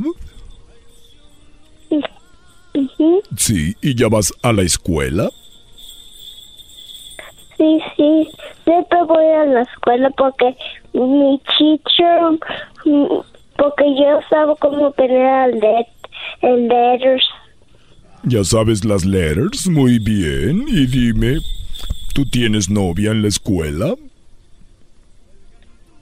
Sí. 3.38 3.76
¿Y 3.82 3.96
ya 3.96 4.08
vas 4.08 4.34
a 4.42 4.52
la 4.54 4.64
escuela? 4.64 5.30
Sí, 7.58 7.80
sí, 7.96 8.30
siempre 8.64 9.04
voy 9.04 9.26
a 9.26 9.46
la 9.46 9.62
escuela 9.62 10.12
porque 10.12 10.56
mi 10.94 11.42
teacher, 11.58 12.40
mm, 12.86 13.06
porque 13.58 13.96
yo 13.96 14.20
sabo 14.30 14.56
cómo 14.58 14.94
let, 14.98 15.46
el 15.46 15.60
letters. 16.42 17.24
¿Ya 18.24 18.44
sabes 18.44 18.84
las 18.86 19.06
letters? 19.06 19.68
Muy 19.68 20.00
bien. 20.00 20.66
Y 20.68 20.86
dime, 20.88 21.38
¿tú 22.14 22.26
tienes 22.26 22.70
novia 22.70 23.12
en 23.12 23.22
la 23.22 23.28
escuela? 23.30 23.96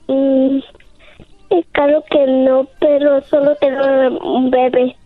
Mm, 0.08 0.58
claro 1.72 2.04
que 2.10 2.26
no, 2.26 2.66
pero 2.80 3.20
solo 3.22 3.54
tengo 3.56 4.18
un 4.24 4.50
bebé. 4.50 4.96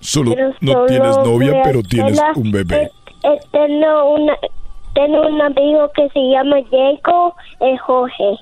Solo 0.00 0.34
Pero 0.34 0.54
no 0.60 0.72
solo 0.72 0.86
tienes 0.86 1.16
novia, 1.18 1.60
pero 1.62 1.82
tienes 1.82 2.12
escuela. 2.14 2.32
un 2.36 2.50
bebé. 2.50 2.82
Eh, 2.84 2.90
eh, 3.24 3.38
tengo, 3.52 4.14
una, 4.14 4.34
tengo 4.94 5.26
un 5.28 5.40
amigo 5.42 5.90
que 5.94 6.08
se 6.08 6.20
llama 6.30 6.56
Jacob 6.70 7.34
y 7.60 7.76
Jorge. 7.78 8.36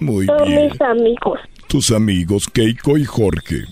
Muy 0.00 0.26
Son 0.26 0.44
bien. 0.48 0.68
mis 0.70 0.80
amigos. 0.80 1.40
Tus 1.68 1.90
amigos 1.90 2.48
Keiko 2.48 2.96
y 2.96 3.04
Jorge. 3.04 3.64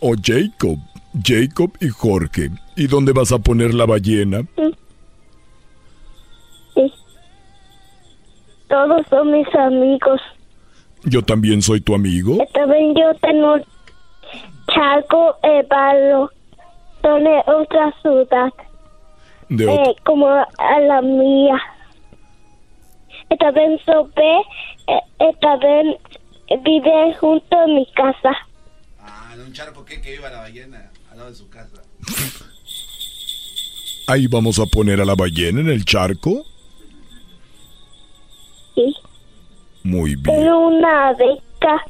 O 0.00 0.14
Jacob. 0.22 0.78
Jacob 1.24 1.70
y 1.80 1.88
Jorge. 1.88 2.50
¿Y 2.76 2.86
dónde 2.86 3.12
vas 3.12 3.32
a 3.32 3.38
poner 3.38 3.74
la 3.74 3.86
ballena? 3.86 4.42
Sí. 6.74 6.92
Todos 8.68 9.06
son 9.08 9.32
mis 9.32 9.52
amigos. 9.54 10.20
Yo 11.04 11.22
también 11.22 11.62
soy 11.62 11.80
tu 11.80 11.94
amigo. 11.94 12.34
Eh, 12.42 12.48
También 12.52 12.94
yo 12.94 13.14
tengo 13.20 13.56
charco 14.72 15.36
eh, 15.42 15.64
para 15.68 16.28
donde 17.02 17.42
otra 17.46 17.92
ciudad. 18.02 18.52
De 19.48 19.64
eh, 19.64 19.68
ot- 19.68 19.96
como 20.04 20.28
a 20.28 20.80
la 20.80 21.00
mía. 21.00 21.60
Eh, 23.30 23.36
También 23.38 23.78
sope, 23.86 24.22
eh, 24.88 25.00
eh, 25.20 25.36
también 25.40 25.96
vive 26.64 27.14
junto 27.18 27.58
a 27.58 27.66
mi 27.66 27.86
casa. 27.94 28.36
Charco 29.58 29.84
que, 29.84 30.00
que 30.00 30.14
iba 30.14 30.30
la 30.30 30.38
ballena 30.38 30.88
al 31.10 31.18
lado 31.18 31.30
de 31.30 31.34
su 31.34 31.50
casa. 31.50 31.82
Ahí 34.06 34.28
vamos 34.28 34.60
a 34.60 34.66
poner 34.66 35.00
a 35.00 35.04
la 35.04 35.16
ballena 35.16 35.60
en 35.60 35.68
el 35.68 35.84
charco. 35.84 36.44
Sí. 38.76 38.94
Muy 39.82 40.14
bien. 40.14 40.22
Tengo 40.22 40.68
una 40.68 41.12
beca. 41.14 41.84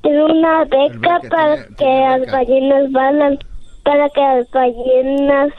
Tengo 0.00 0.24
una 0.24 0.64
beca 0.64 1.20
para 1.28 1.66
que 1.76 1.84
las 1.84 2.32
ballenas 2.32 2.90
van 2.92 3.38
para 3.82 4.08
que 4.08 4.20
las 4.22 4.50
ballenas, 4.50 5.52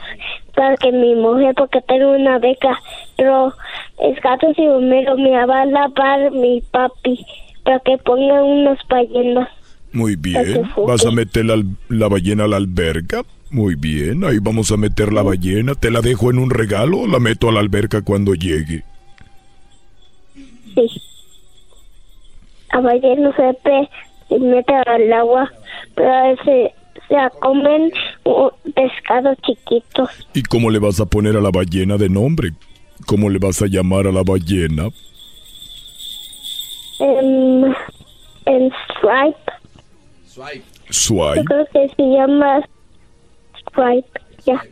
para 0.56 0.76
que 0.76 0.90
mi 0.90 1.14
mujer, 1.14 1.54
porque 1.54 1.80
tengo 1.82 2.16
una 2.16 2.40
beca, 2.40 2.76
pero 3.16 3.54
es 4.00 4.20
gato 4.22 4.48
Homero 4.56 5.16
me 5.16 5.46
va 5.46 5.60
a 5.60 5.66
lavar 5.66 6.32
mi 6.32 6.62
papi 6.62 7.24
para 7.62 7.78
que 7.78 7.96
pongan 7.98 8.42
unas 8.42 8.78
ballenas. 8.88 9.48
Muy 9.94 10.16
bien. 10.16 10.68
¿Vas 10.88 11.06
a 11.06 11.12
meter 11.12 11.44
la, 11.44 11.62
la 11.88 12.08
ballena 12.08 12.44
a 12.44 12.48
la 12.48 12.56
alberca? 12.56 13.22
Muy 13.50 13.76
bien. 13.76 14.24
Ahí 14.24 14.38
vamos 14.42 14.72
a 14.72 14.76
meter 14.76 15.12
la 15.12 15.22
ballena. 15.22 15.76
¿Te 15.76 15.88
la 15.88 16.00
dejo 16.00 16.32
en 16.32 16.38
un 16.40 16.50
regalo 16.50 16.98
o 16.98 17.06
la 17.06 17.20
meto 17.20 17.48
a 17.48 17.52
la 17.52 17.60
alberca 17.60 18.02
cuando 18.02 18.34
llegue? 18.34 18.82
Sí. 20.74 21.00
La 22.72 22.80
ballena 22.80 23.32
se 23.36 24.36
mete 24.36 24.74
al 24.74 25.12
agua, 25.12 25.48
pero 25.94 26.12
a 26.12 26.22
veces 26.30 26.72
se 27.08 27.14
comen 27.40 27.92
pescados 28.74 29.38
chiquitos. 29.46 30.10
¿Y 30.34 30.42
cómo 30.42 30.72
le 30.72 30.80
vas 30.80 30.98
a 30.98 31.06
poner 31.06 31.36
a 31.36 31.40
la 31.40 31.52
ballena 31.52 31.96
de 31.96 32.08
nombre? 32.08 32.50
¿Cómo 33.06 33.30
le 33.30 33.38
vas 33.38 33.62
a 33.62 33.66
llamar 33.68 34.08
a 34.08 34.12
la 34.12 34.24
ballena? 34.24 34.88
En, 36.98 37.72
en 38.46 38.72
Stripe. 38.72 39.63
Yo 40.36 40.42
Swipe. 40.90 41.44
creo 41.44 41.66
que 41.72 41.88
se 41.96 42.02
llama 42.02 42.60
Stripe. 43.60 44.08
Ya. 44.46 44.62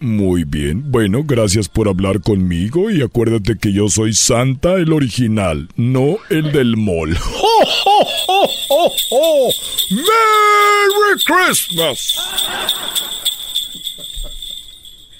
Muy 0.00 0.42
bien. 0.44 0.90
Bueno, 0.90 1.22
gracias 1.24 1.68
por 1.68 1.88
hablar 1.88 2.20
conmigo 2.22 2.90
y 2.90 3.02
acuérdate 3.02 3.56
que 3.56 3.72
yo 3.72 3.88
soy 3.88 4.12
Santa 4.14 4.74
el 4.74 4.92
original, 4.92 5.68
no 5.76 6.16
el 6.28 6.50
del 6.50 6.76
mall. 6.76 7.16
¡Ho, 7.40 7.62
ho, 7.84 8.06
ho, 8.28 8.48
ho, 8.68 8.90
ho! 9.10 9.50
¡Merry 9.90 11.20
Christmas! 11.24 12.14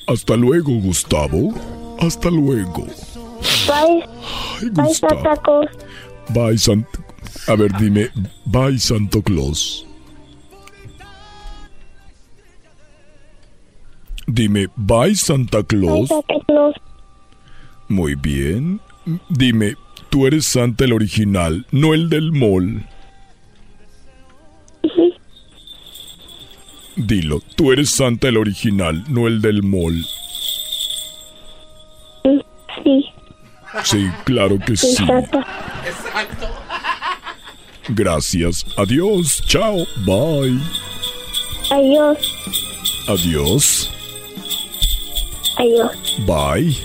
Hasta 0.08 0.36
luego, 0.36 0.72
Gustavo. 0.80 1.54
Hasta 2.00 2.28
luego. 2.30 2.86
Bye. 3.68 4.04
Bye, 4.72 4.84
Gustavo. 4.84 5.14
Santa 5.22 5.36
Claus. 5.42 5.66
Bye, 6.30 6.58
Santa. 6.58 6.98
A 7.46 7.54
ver, 7.54 7.72
dime, 7.78 8.10
bye, 8.46 8.78
Santo 8.78 9.22
Claus. 9.22 9.86
Dime, 14.26 14.68
bye, 14.76 15.14
Santa 15.14 15.62
Claus. 15.62 16.08
Santa 16.08 16.34
Claus. 16.46 16.74
Muy 17.88 18.14
bien. 18.14 18.80
Dime, 19.28 19.76
tú 20.10 20.26
eres 20.26 20.46
Santa 20.46 20.84
el 20.84 20.92
original, 20.92 21.66
no 21.70 21.92
el 21.94 22.08
del 22.08 22.32
mall. 22.32 22.86
Dilo, 26.96 27.40
tú 27.56 27.72
eres 27.72 27.90
Santa 27.90 28.28
el 28.28 28.36
original, 28.36 29.04
no 29.08 29.26
el 29.26 29.40
del 29.40 29.62
mall. 29.62 30.04
Sí. 32.84 33.04
Sí, 33.84 34.10
claro 34.24 34.58
que 34.58 34.76
Sí, 34.76 34.86
sí. 34.88 34.96
Santa. 35.06 35.46
Gracias. 37.88 38.64
Adiós. 38.76 39.42
Chao. 39.46 39.84
Bye. 40.04 40.58
Adiós. 41.70 42.18
Adiós. 43.08 43.90
Adiós. 45.62 46.18
Bye. 46.26 46.76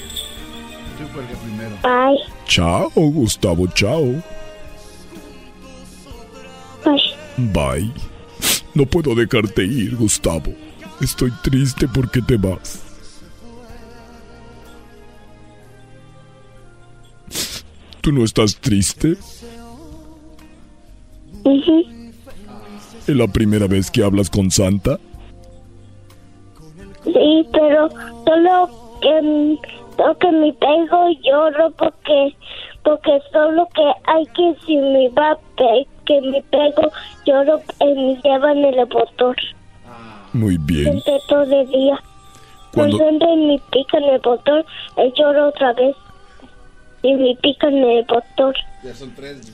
Bye. 1.81 2.19
Chao, 2.45 2.91
Gustavo. 2.93 3.67
Chao. 3.69 4.23
Bye. 6.85 7.51
Bye. 7.53 7.91
No 8.75 8.85
puedo 8.85 9.15
dejarte 9.15 9.63
ir, 9.63 9.95
Gustavo. 9.95 10.53
Estoy 11.01 11.31
triste 11.41 11.87
porque 11.87 12.21
te 12.21 12.37
vas. 12.37 12.83
¿Tú 18.01 18.11
no 18.11 18.23
estás 18.23 18.55
triste? 18.57 19.17
¿Es 23.07 23.15
la 23.15 23.27
primera 23.27 23.65
vez 23.65 23.89
que 23.89 24.03
hablas 24.03 24.29
con 24.29 24.51
Santa? 24.51 24.99
Sí, 27.17 27.47
pero 27.51 27.89
solo 28.25 28.69
que, 29.01 29.57
solo 29.97 30.17
que 30.19 30.31
me 30.31 30.53
pego 30.53 31.09
y 31.09 31.19
lloro 31.23 31.71
porque 31.71 32.35
porque 32.83 33.19
solo 33.33 33.67
que 33.75 33.83
hay 34.05 34.25
que 34.27 34.55
si 34.65 34.77
me 34.77 35.09
va 35.09 35.37
que 36.05 36.21
me 36.21 36.41
pego 36.43 36.91
lloro 37.25 37.61
y 37.81 37.85
me 37.85 38.21
llevan 38.23 38.57
el 38.63 38.85
botón 38.85 39.35
Muy 40.33 40.57
bien. 40.57 40.83
siempre 41.01 41.19
todo 41.27 41.43
el 41.61 41.67
día. 41.69 41.99
Cuando- 42.73 42.97
me 42.97 43.59
pican 43.71 44.03
el 44.03 44.19
botón, 44.19 44.63
eh, 44.97 45.11
lloro 45.17 45.49
otra 45.49 45.73
vez 45.73 45.95
y 47.01 47.13
me 47.15 47.35
pican 47.41 47.73
el 47.73 48.05
botón. 48.05 48.53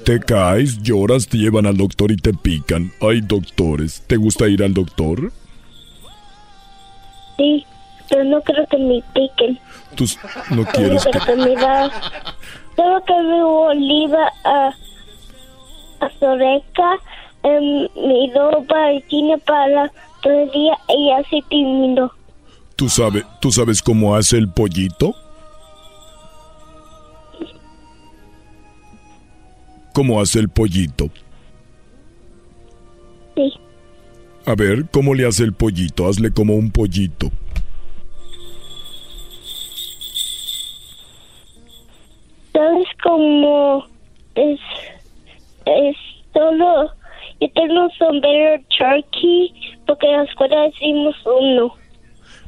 Te 0.04 0.20
caes, 0.20 0.82
lloras, 0.84 1.28
te 1.28 1.38
llevan 1.38 1.66
al 1.66 1.78
doctor 1.78 2.12
y 2.12 2.18
te 2.18 2.34
pican. 2.34 2.92
Hay 3.02 3.22
doctores. 3.22 4.04
¿Te 4.08 4.18
gusta 4.18 4.48
ir 4.48 4.62
al 4.64 4.74
doctor? 4.74 5.32
Sí, 7.38 7.66
pero 8.10 8.24
no 8.24 8.42
creo 8.42 8.66
que 8.68 8.78
me 8.78 9.02
piquen. 9.14 9.60
Tú 9.96 10.06
no 10.52 10.66
quieres 10.66 11.06
que... 11.06 11.20
que 11.20 11.36
me 11.36 11.56
da, 11.56 11.92
solo 12.76 13.04
que 13.06 13.14
me 13.14 13.44
oliva 13.44 14.32
a, 14.44 14.68
a 16.00 16.10
Soreca, 16.20 16.98
em, 17.44 17.88
mi 17.96 18.32
ropa 18.34 18.94
y 18.94 19.02
tiene 19.04 19.38
para 19.40 19.92
todo 20.22 20.34
el 20.34 20.52
día 20.52 20.78
y 20.90 21.12
así 21.12 21.42
terminó. 21.50 22.12
¿Tú, 22.76 22.90
sabe, 22.90 23.24
¿Tú 23.40 23.52
sabes 23.52 23.82
cómo 23.82 24.16
hace 24.16 24.38
el 24.38 24.50
pollito? 24.50 25.16
¿Cómo 29.94 30.20
hace 30.20 30.40
el 30.40 30.50
pollito? 30.50 31.10
Sí. 33.36 33.54
A 34.46 34.56
ver, 34.56 34.86
¿cómo 34.92 35.14
le 35.14 35.26
hace 35.26 35.44
el 35.44 35.54
pollito? 35.54 36.08
Hazle 36.08 36.32
como 36.32 36.56
un 36.56 36.72
pollito. 36.72 37.32
Entonces 42.54 42.88
como 43.04 43.86
es, 44.36 44.60
es 45.66 45.96
solo, 46.34 46.90
yo 47.42 47.48
tengo 47.56 47.84
un 47.86 47.92
sombrero 47.98 48.62
turkey 48.78 49.54
porque 49.88 50.08
en 50.08 50.18
la 50.18 50.24
escuela 50.24 50.62
decimos 50.64 51.16
uno. 51.26 51.74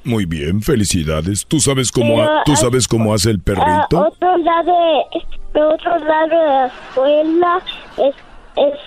Muy 0.04 0.26
bien, 0.26 0.62
felicidades. 0.62 1.46
¿Tú 1.48 1.60
sabes 1.60 1.92
cómo, 1.92 2.18
Pero, 2.18 2.30
¿tú 2.46 2.56
sabes 2.56 2.88
cómo 2.88 3.14
hace 3.14 3.32
el 3.32 3.38
A 3.38 3.44
perrito? 3.44 4.08
otro 4.08 4.38
lado 4.38 4.72
de, 5.54 5.60
otro 5.62 5.98
lado 6.06 6.30
de 6.30 6.46
la 6.46 6.66
escuela 6.68 7.62
es, 7.98 8.16
es, 8.58 8.80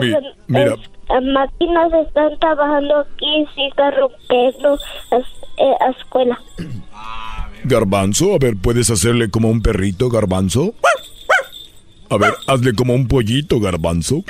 mira. 0.00 0.18
es- 0.18 0.78
las 0.78 0.78
máquinas 1.22 1.92
están 2.06 2.38
trabajando 2.38 2.98
aquí 2.98 3.26
y 3.26 3.46
se 3.54 3.66
está 3.66 3.90
rompiendo 3.90 4.78
la 5.10 5.18
eh, 5.18 5.76
la 5.80 5.90
escuela. 5.90 6.40
Garbanzo, 7.64 8.34
a 8.34 8.38
ver, 8.38 8.56
¿puedes 8.56 8.90
hacerle 8.90 9.30
como 9.30 9.48
un 9.48 9.60
perrito, 9.60 10.08
garbanzo? 10.08 10.74
A 12.08 12.16
ver, 12.16 12.34
hazle 12.46 12.74
como 12.74 12.94
un 12.94 13.06
pollito, 13.06 13.60
garbanzo. 13.60 14.24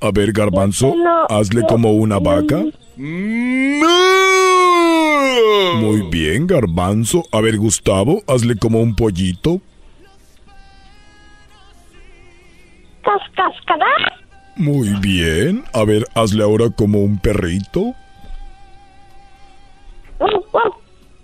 A 0.00 0.10
ver, 0.12 0.32
garbanzo, 0.32 0.94
hazle 1.28 1.62
como 1.68 1.92
una 1.92 2.16
no. 2.16 2.20
vaca. 2.22 2.64
Muy 5.76 6.02
bien, 6.10 6.46
garbanzo. 6.46 7.24
A 7.32 7.40
ver, 7.40 7.56
Gustavo, 7.56 8.22
hazle 8.26 8.56
como 8.56 8.80
un 8.80 8.94
pollito. 8.94 9.60
Cas, 13.02 13.22
cascará. 13.34 14.19
Muy 14.56 14.88
bien. 15.00 15.64
A 15.72 15.84
ver, 15.84 16.06
hazle 16.14 16.42
ahora 16.42 16.70
como 16.70 17.00
un 17.00 17.18
perrito. 17.18 17.94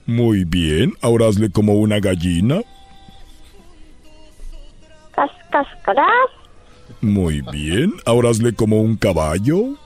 Muy 0.07 0.45
bien. 0.45 0.93
Ahora 1.03 1.27
hazle 1.29 1.51
como 1.51 1.75
una 1.75 1.99
gallina. 1.99 2.61
Cas, 5.13 5.31
cascarás. 5.51 6.31
Muy 7.01 7.43
bien. 7.53 7.93
Ahora 8.05 8.31
hazle 8.31 8.55
como 8.55 8.81
un 8.81 8.97
caballo. 8.97 9.77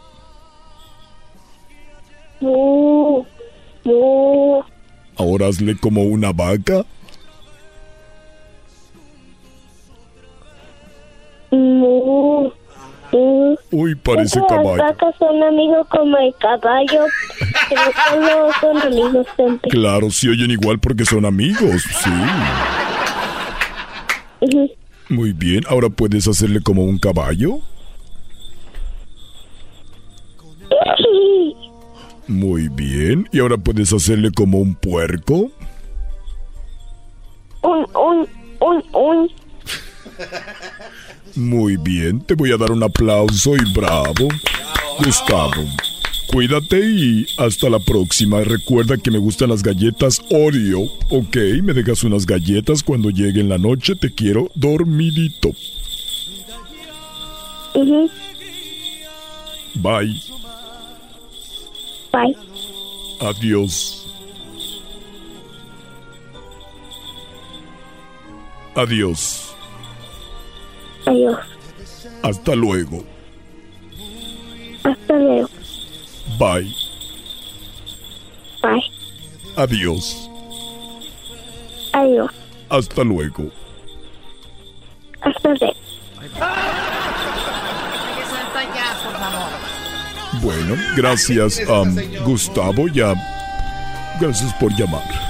Mu, 2.40 3.24
mu, 3.84 4.62
Ahora 5.16 5.48
hazle 5.48 5.76
como 5.76 6.02
una 6.02 6.32
vaca. 6.32 6.84
Uy, 13.72 13.94
parece 13.94 14.40
Las 14.40 14.48
caballo. 14.48 14.82
vacas 14.82 15.14
son 15.18 15.42
amigos 15.44 15.86
como 15.88 16.16
el 16.18 16.34
caballo, 16.40 17.04
pero 17.68 17.82
solo 18.08 18.50
son 18.60 18.78
amigos 18.82 19.26
siempre. 19.36 19.70
Claro, 19.70 20.10
se 20.10 20.28
oyen 20.28 20.50
igual 20.50 20.78
porque 20.80 21.04
son 21.04 21.24
amigos, 21.24 21.82
sí. 22.02 22.10
Muy 25.08 25.32
bien. 25.32 25.62
Ahora 25.68 25.88
puedes 25.88 26.26
hacerle 26.26 26.60
como 26.62 26.82
un 26.84 26.98
caballo. 26.98 27.58
Muy 32.28 32.68
bien. 32.68 33.28
Y 33.32 33.40
ahora 33.40 33.56
puedes 33.56 33.92
hacerle 33.92 34.30
como 34.30 34.58
un 34.58 34.74
puerco. 34.74 35.50
Un, 37.62 37.86
un, 37.94 38.28
un, 38.60 38.84
un. 38.94 39.30
Muy 41.34 41.76
bien. 41.76 42.20
Te 42.20 42.34
voy 42.34 42.52
a 42.52 42.56
dar 42.56 42.72
un 42.72 42.82
aplauso 42.82 43.54
y 43.56 43.72
bravo. 43.72 44.28
Gustavo. 45.04 45.64
Cuídate 46.26 46.78
y 46.78 47.26
hasta 47.38 47.68
la 47.68 47.80
próxima. 47.80 48.40
Recuerda 48.42 48.96
que 48.96 49.10
me 49.10 49.18
gustan 49.18 49.48
las 49.48 49.62
galletas 49.62 50.20
Oreo. 50.30 50.82
Ok, 51.10 51.36
me 51.62 51.72
dejas 51.72 52.04
unas 52.04 52.24
galletas 52.24 52.82
cuando 52.82 53.10
llegue 53.10 53.40
en 53.40 53.48
la 53.48 53.58
noche. 53.58 53.96
Te 53.96 54.14
quiero 54.14 54.50
dormidito. 54.54 55.50
Bye. 59.74 60.20
Bye. 62.12 62.36
Adiós. 63.20 64.06
Adiós. 68.74 69.49
Adiós. 71.10 71.38
Hasta 72.22 72.54
luego. 72.54 73.04
Hasta 74.84 75.14
luego. 75.14 75.48
Bye. 76.38 76.72
Bye. 78.62 78.90
Adiós. 79.56 80.30
Adiós. 81.92 82.30
Hasta 82.68 83.02
luego. 83.02 83.50
Hasta 85.20 85.48
luego. 85.48 85.76
Bueno, 90.40 90.76
gracias 90.96 91.60
a 91.68 91.82
Gustavo. 92.24 92.86
Ya. 92.86 93.14
Gracias 94.20 94.54
por 94.54 94.70
llamar. 94.78 95.29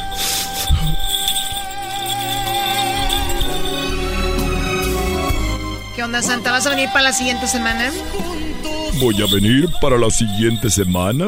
¿Qué 6.01 6.05
onda, 6.05 6.23
Santa? 6.23 6.51
¿Vas 6.51 6.67
a 6.67 6.71
venir 6.71 6.89
para 6.95 7.03
la 7.03 7.13
siguiente 7.13 7.47
semana? 7.47 7.93
Voy 9.01 9.21
a 9.21 9.27
venir 9.31 9.69
para 9.83 9.99
la 9.99 10.09
siguiente 10.09 10.71
semana. 10.71 11.27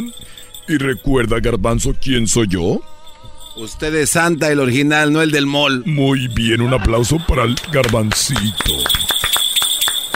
Y 0.66 0.78
recuerda, 0.78 1.40
Garbanzo, 1.40 1.94
¿quién 2.00 2.26
soy 2.26 2.46
yo? 2.48 2.80
Usted 3.56 3.94
es 3.94 4.08
Santa, 4.08 4.50
el 4.50 4.60
original, 4.60 5.12
no 5.12 5.20
el 5.20 5.30
del 5.30 5.44
mall. 5.44 5.82
Muy 5.84 6.26
bien, 6.28 6.62
un 6.62 6.72
aplauso 6.72 7.18
para 7.28 7.42
el 7.44 7.54
Garbancito. 7.70 8.72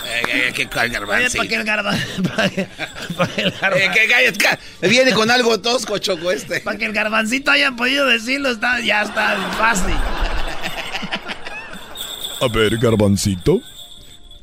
Eh, 0.07 0.53
¿Qué 0.55 0.63
el 0.63 0.69
garbanzo? 0.89 1.37
¿Para 1.37 2.49
qué, 2.49 2.67
para 3.15 3.35
que 3.35 3.43
el 3.43 3.53
garba- 3.61 4.59
Eh, 4.81 4.89
Viene 4.89 5.13
con 5.13 5.31
algo 5.31 5.61
tosco, 5.61 5.99
choco 5.99 6.31
este. 6.31 6.61
para 6.61 6.79
que 6.79 6.87
el 6.87 6.95
garbancito 6.95 7.51
haya 7.51 7.73
podido 7.73 8.07
decirlo, 8.07 8.49
está, 8.53 8.81
ya 8.81 9.03
está 9.03 9.37
fácil. 9.59 9.95
A 12.41 12.49
ver, 12.49 12.79
Garbancito, 12.79 13.61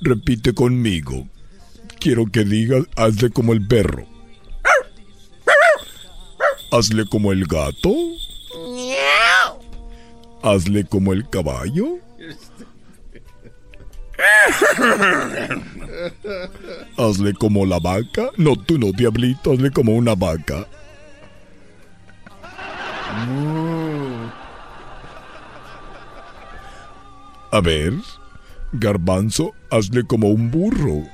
repite 0.04 0.54
conmigo. 0.54 1.28
Quiero 2.00 2.26
que 2.26 2.44
digas, 2.44 2.86
hazle 2.96 3.30
como 3.30 3.54
el 3.54 3.66
perro. 3.66 4.06
Hazle 6.72 7.06
como 7.06 7.32
el 7.32 7.46
gato. 7.46 7.94
Hazle 10.42 10.86
como 10.86 11.14
el 11.14 11.30
caballo. 11.30 12.00
Hazle 16.98 17.34
como 17.34 17.66
la 17.66 17.80
vaca. 17.80 18.30
No, 18.38 18.56
tú 18.56 18.78
no, 18.78 18.92
diablito, 18.92 19.54
hazle 19.54 19.72
como 19.72 19.94
una 19.94 20.16
vaca. 20.16 20.68
A 27.52 27.62
ver, 27.62 27.94
garbanzo, 28.72 29.54
hazle 29.74 30.04
como 30.06 30.30
un 30.30 30.52
burro. 30.52 31.08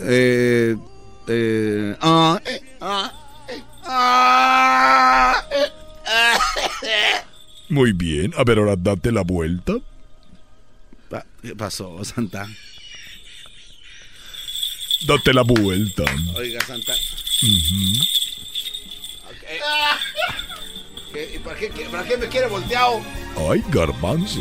Eh, 0.00 0.76
eh, 1.26 1.96
ah, 2.00 2.40
eh, 2.44 2.60
ah, 2.80 3.12
eh, 3.48 3.62
ah, 3.84 5.44
eh, 5.50 5.72
ah. 6.06 6.38
Muy 7.70 7.92
bien, 7.92 8.32
a 8.36 8.44
ver, 8.44 8.58
ahora 8.58 8.76
date 8.76 9.10
la 9.12 9.22
vuelta. 9.22 9.74
¿Qué 11.42 11.54
pasó, 11.54 12.04
Santa? 12.04 12.48
Date 15.06 15.32
la 15.32 15.42
vuelta. 15.42 16.04
Oiga, 16.34 16.60
Santa. 16.66 16.92
Ujú. 17.42 18.04
¿Qué- 21.12 21.40
para, 21.42 21.56
qué, 21.58 21.70
qué- 21.70 21.84
¿Para 21.86 22.04
qué 22.04 22.16
me 22.16 22.28
quiere 22.28 22.46
volteado? 22.48 23.00
Ay, 23.50 23.62
garbanzo. 23.70 24.40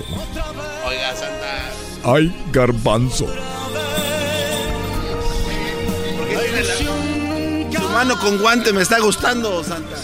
Oiga, 0.85 1.15
Santa. 1.15 1.71
Ay, 2.03 2.45
garbanzo. 2.51 3.25
¿Por 6.17 6.27
qué 6.27 6.35
tiene 6.37 6.63
la- 6.63 7.79
Su 7.81 7.89
mano 7.89 8.19
con 8.19 8.37
guante 8.39 8.73
me 8.73 8.81
está 8.81 8.99
gustando, 8.99 9.63
Santa. 9.63 9.95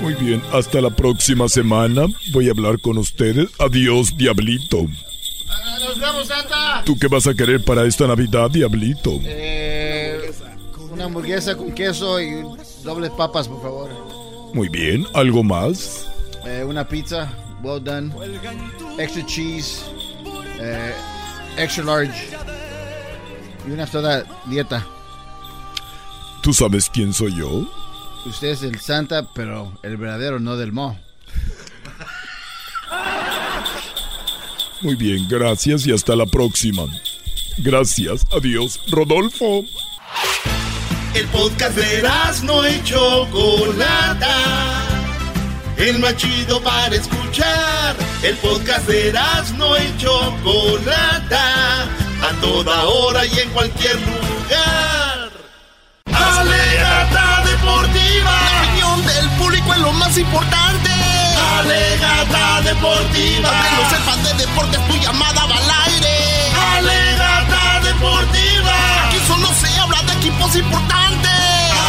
Muy 0.00 0.14
bien, 0.14 0.42
hasta 0.52 0.80
la 0.80 0.90
próxima 0.90 1.48
semana. 1.48 2.06
Voy 2.32 2.48
a 2.48 2.50
hablar 2.52 2.80
con 2.80 2.98
ustedes. 2.98 3.48
Adiós, 3.58 4.16
diablito. 4.16 4.86
Nos 5.80 5.98
vemos, 6.00 6.26
Santa. 6.26 6.82
¿Tú 6.84 6.98
qué 6.98 7.06
vas 7.08 7.26
a 7.26 7.34
querer 7.34 7.62
para 7.64 7.84
esta 7.84 8.06
Navidad, 8.06 8.50
diablito? 8.50 9.20
Eh, 9.24 10.32
una 10.90 11.04
hamburguesa 11.04 11.56
con 11.56 11.72
queso 11.72 12.20
y 12.20 12.42
dobles 12.82 13.10
papas, 13.10 13.48
por 13.48 13.62
favor. 13.62 13.90
Muy 14.54 14.68
bien, 14.68 15.06
¿algo 15.14 15.42
más? 15.42 16.06
Eh, 16.44 16.64
una 16.66 16.86
pizza, 16.86 17.30
well 17.62 17.82
done. 17.82 18.12
Extra 18.98 19.24
cheese, 19.26 19.82
eh, 20.60 20.92
extra 21.56 21.84
large. 21.84 22.36
Y 23.66 23.70
una 23.70 23.86
soda 23.86 24.24
dieta. 24.46 24.86
¿Tú 26.42 26.52
sabes 26.52 26.90
quién 26.90 27.12
soy 27.12 27.36
yo? 27.36 27.68
Usted 28.26 28.48
es 28.48 28.62
el 28.62 28.80
Santa, 28.80 29.26
pero 29.34 29.72
el 29.82 29.96
verdadero, 29.96 30.40
no 30.40 30.56
del 30.56 30.72
mo. 30.72 30.98
Muy 34.82 34.96
bien, 34.96 35.28
gracias 35.28 35.86
y 35.86 35.92
hasta 35.92 36.16
la 36.16 36.26
próxima. 36.26 36.82
Gracias, 37.58 38.24
adiós, 38.32 38.80
Rodolfo. 38.90 39.64
El 41.14 41.26
podcast 41.28 41.76
de 41.76 42.02
no 42.44 42.66
y 42.66 42.82
Chocolata. 42.84 44.34
El 45.76 45.98
más 45.98 46.16
chido 46.16 46.58
para 46.62 46.94
escuchar. 46.94 47.94
El 48.22 48.34
podcast 48.36 48.86
de 48.86 49.12
no 49.58 49.76
y 49.76 49.94
Chocolata. 49.98 51.82
A 51.82 52.40
toda 52.40 52.84
hora 52.84 53.26
y 53.26 53.38
en 53.40 53.50
cualquier 53.50 53.96
lugar. 53.96 55.30
Alegata 56.06 57.42
deportiva. 57.44 58.32
La 58.32 58.62
opinión 58.62 59.06
del 59.06 59.28
público 59.38 59.74
es 59.74 59.80
lo 59.80 59.92
más 59.92 60.16
importante. 60.16 60.90
Alegata 61.58 62.62
deportiva. 62.62 63.50
Aunque 63.50 63.70
no 63.76 63.90
sepas 63.90 64.24
de 64.24 64.46
deportes, 64.46 64.88
tu 64.88 64.94
llamada 64.96 65.44
va 65.44 65.56
al 65.58 65.92
aire. 65.92 66.16
Alegata 66.78 67.80
deportiva 67.84 68.51
solo 69.32 69.48
se 69.54 69.68
habla 69.78 70.02
de 70.02 70.12
equipos 70.14 70.56
importantes. 70.56 71.30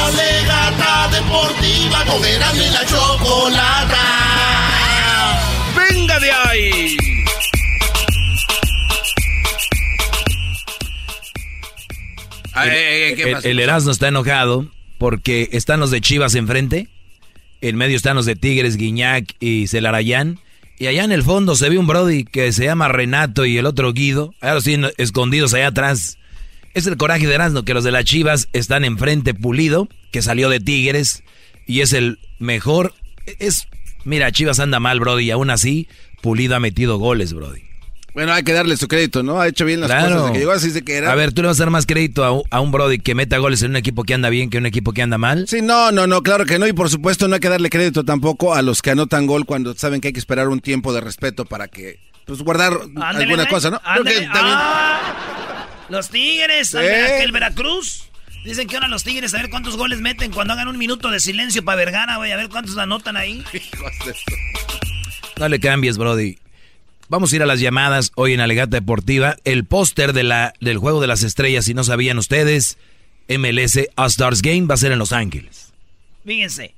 Alegata 0.06 1.10
deportiva 1.12 2.06
con 2.06 2.22
la 2.22 2.86
chocolata. 2.86 4.06
Venga 5.76 6.20
de 6.20 6.32
ahí. 6.32 6.98
El, 12.56 12.70
eh, 12.70 13.36
el 13.44 13.60
Erasmo 13.60 13.92
está 13.92 14.08
enojado 14.10 14.68
porque 15.00 15.50
están 15.52 15.80
los 15.80 15.92
de 15.92 16.02
Chivas 16.02 16.36
enfrente, 16.36 16.88
en 17.62 17.76
medio 17.78 17.98
están 17.98 18.16
los 18.16 18.26
de 18.26 18.36
Tigres, 18.36 18.78
Guiñac 18.78 19.36
y 19.40 19.68
Celarayán. 19.68 20.40
Y 20.78 20.88
allá 20.88 21.04
en 21.04 21.12
el 21.12 21.24
fondo 21.24 21.56
se 21.56 21.70
ve 21.70 21.78
un 21.78 21.88
Brody 21.88 22.26
que 22.26 22.52
se 22.52 22.66
llama 22.66 22.88
Renato 22.88 23.46
y 23.46 23.58
el 23.58 23.66
otro 23.66 23.94
Guido. 23.94 24.34
Ahora 24.42 24.62
sí, 24.62 24.80
escondidos 24.98 25.54
allá 25.54 25.68
atrás. 25.68 26.18
Es 26.74 26.88
el 26.88 26.98
coraje 26.98 27.28
de 27.28 27.36
Erasmo 27.36 27.64
que 27.64 27.74
los 27.74 27.84
de 27.84 27.92
las 27.92 28.04
Chivas 28.06 28.48
están 28.54 28.84
enfrente 28.84 29.34
Pulido, 29.34 29.88
que 30.12 30.22
salió 30.22 30.50
de 30.50 30.60
Tigres, 30.60 31.24
y 31.68 31.82
es 31.82 31.94
el 31.94 32.20
mejor, 32.40 32.94
es, 33.40 33.68
mira, 34.06 34.32
Chivas 34.32 34.60
anda 34.60 34.80
mal, 34.80 35.00
Brody, 35.00 35.26
y 35.26 35.32
aún 35.32 35.50
así, 35.52 35.88
Pulido 36.22 36.56
ha 36.56 36.60
metido 36.60 36.98
goles, 36.98 37.34
Brody. 37.34 37.62
Bueno, 38.16 38.32
hay 38.34 38.44
que 38.44 38.54
darle 38.54 38.78
su 38.78 38.88
crédito, 38.88 39.24
¿no? 39.24 39.40
Ha 39.42 39.48
hecho 39.48 39.66
bien 39.66 39.82
las 39.82 39.90
cosas. 39.92 40.22
Desde 40.22 40.34
que 40.34 40.40
llegó 40.40 40.52
así 40.52 40.70
de 40.70 40.84
que 40.84 40.98
era. 40.98 41.12
A 41.12 41.16
ver, 41.16 41.32
¿tú 41.34 41.42
le 41.42 41.48
vas 41.48 41.60
a 41.60 41.64
dar 41.64 41.72
más 41.72 41.88
crédito 41.88 42.24
a 42.24 42.32
un, 42.32 42.44
a 42.52 42.60
un 42.60 42.72
Brody 42.72 43.00
que 43.00 43.16
meta 43.16 43.40
goles 43.40 43.64
en 43.64 43.72
un 43.72 43.76
equipo 43.76 44.04
que 44.04 44.14
anda 44.14 44.30
bien 44.30 44.52
que 44.52 44.60
un 44.60 44.68
equipo 44.68 44.94
que 44.94 45.02
anda 45.02 45.18
mal? 45.18 45.48
Sí, 45.48 45.64
no, 45.64 45.92
no, 45.92 46.06
no, 46.06 46.22
claro 46.22 46.46
que 46.46 46.60
no. 46.60 46.68
Y 46.68 46.74
por 46.74 46.90
supuesto 46.92 47.28
no 47.28 47.34
hay 47.36 47.40
que 47.40 47.50
darle 47.50 47.72
crédito 47.72 48.04
tampoco 48.06 48.54
a 48.54 48.62
los 48.62 48.84
que 48.84 48.92
anotan 48.92 49.26
gol 49.26 49.46
cuando 49.48 49.74
saben 49.74 50.00
que 50.00 50.10
hay 50.10 50.14
que 50.14 50.20
esperar 50.20 50.48
un 50.50 50.60
tiempo 50.60 50.94
de 50.94 51.02
respeto 51.02 51.46
para 51.46 51.68
que, 51.68 52.00
pues, 52.26 52.44
guardar 52.44 52.74
Ándele, 52.96 53.24
alguna 53.26 53.48
cosa, 53.48 53.72
¿no? 53.72 53.80
Creo 53.80 53.94
ándele. 53.96 54.20
que 54.20 54.26
también- 54.28 54.58
Ah, 54.60 55.63
los 55.94 56.10
Tigres, 56.10 56.70
Sí. 56.70 56.78
que 56.78 57.24
el 57.24 57.32
Veracruz. 57.32 58.10
Dicen 58.44 58.68
que 58.68 58.76
ahora 58.76 58.90
los 58.90 59.04
Tigres, 59.06 59.34
a 59.34 59.38
ver 59.38 59.50
cuántos 59.50 59.78
goles 59.78 60.02
meten 60.02 60.32
cuando 60.32 60.52
hagan 60.54 60.68
un 60.68 60.78
minuto 60.78 61.10
de 61.10 61.22
silencio 61.22 61.64
para 61.64 61.78
Vergara, 61.78 62.18
güey. 62.18 62.32
A 62.34 62.36
ver 62.36 62.50
cuántos 62.50 62.78
anotan 62.78 63.16
ahí. 63.16 63.42
No 65.38 65.50
le 65.50 65.60
cambies, 65.60 65.98
Brody. 65.98 66.38
Vamos 67.10 67.34
a 67.34 67.36
ir 67.36 67.44
a 67.44 67.48
las 67.48 67.60
llamadas 67.60 68.12
hoy 68.16 68.34
en 68.34 68.40
Alegata 68.40 68.78
Deportiva. 68.78 69.36
El 69.44 69.66
póster 69.66 70.14
de 70.14 70.24
la, 70.24 70.54
del 70.62 70.78
Juego 70.78 71.02
de 71.02 71.08
las 71.08 71.24
Estrellas, 71.24 71.66
si 71.66 71.74
no 71.74 71.84
sabían 71.84 72.18
ustedes, 72.20 72.78
MLS 73.28 73.80
All-Stars 73.96 74.42
Game 74.42 74.68
va 74.68 74.76
a 74.76 74.78
ser 74.78 74.92
en 74.92 75.00
Los 75.00 75.12
Ángeles. 75.12 75.74
Fíjense. 76.26 76.76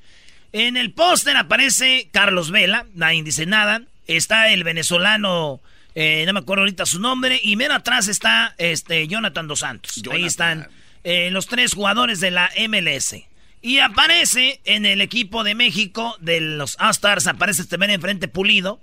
En 0.53 0.77
el 0.77 0.93
póster 0.93 1.35
aparece 1.35 2.07
Carlos 2.13 2.49
Vela, 2.49 2.85
nadie 2.95 3.23
dice 3.23 3.45
nada. 3.45 3.81
Está 4.07 4.49
el 4.53 4.63
venezolano, 4.63 5.59
eh, 5.95 6.23
no 6.25 6.33
me 6.33 6.39
acuerdo 6.39 6.63
ahorita 6.63 6.85
su 6.85 6.99
nombre. 6.99 7.39
Y 7.41 7.55
menos 7.55 7.77
atrás 7.77 8.07
está 8.07 8.53
este 8.57 9.07
Jonathan 9.07 9.47
Dos 9.47 9.59
Santos. 9.59 10.01
Ahí 10.11 10.25
están 10.25 10.67
eh, 11.03 11.29
los 11.31 11.47
tres 11.47 11.73
jugadores 11.73 12.19
de 12.19 12.31
la 12.31 12.51
MLS. 12.67 13.15
Y 13.61 13.79
aparece 13.79 14.59
en 14.65 14.85
el 14.85 15.01
equipo 15.01 15.43
de 15.43 15.55
México, 15.55 16.15
de 16.19 16.39
los 16.39 16.77
All-Stars, 16.79 17.25
aparece 17.25 17.63
este 17.63 17.79
men 17.79 17.89
enfrente 17.89 18.27
Pulido. 18.27 18.79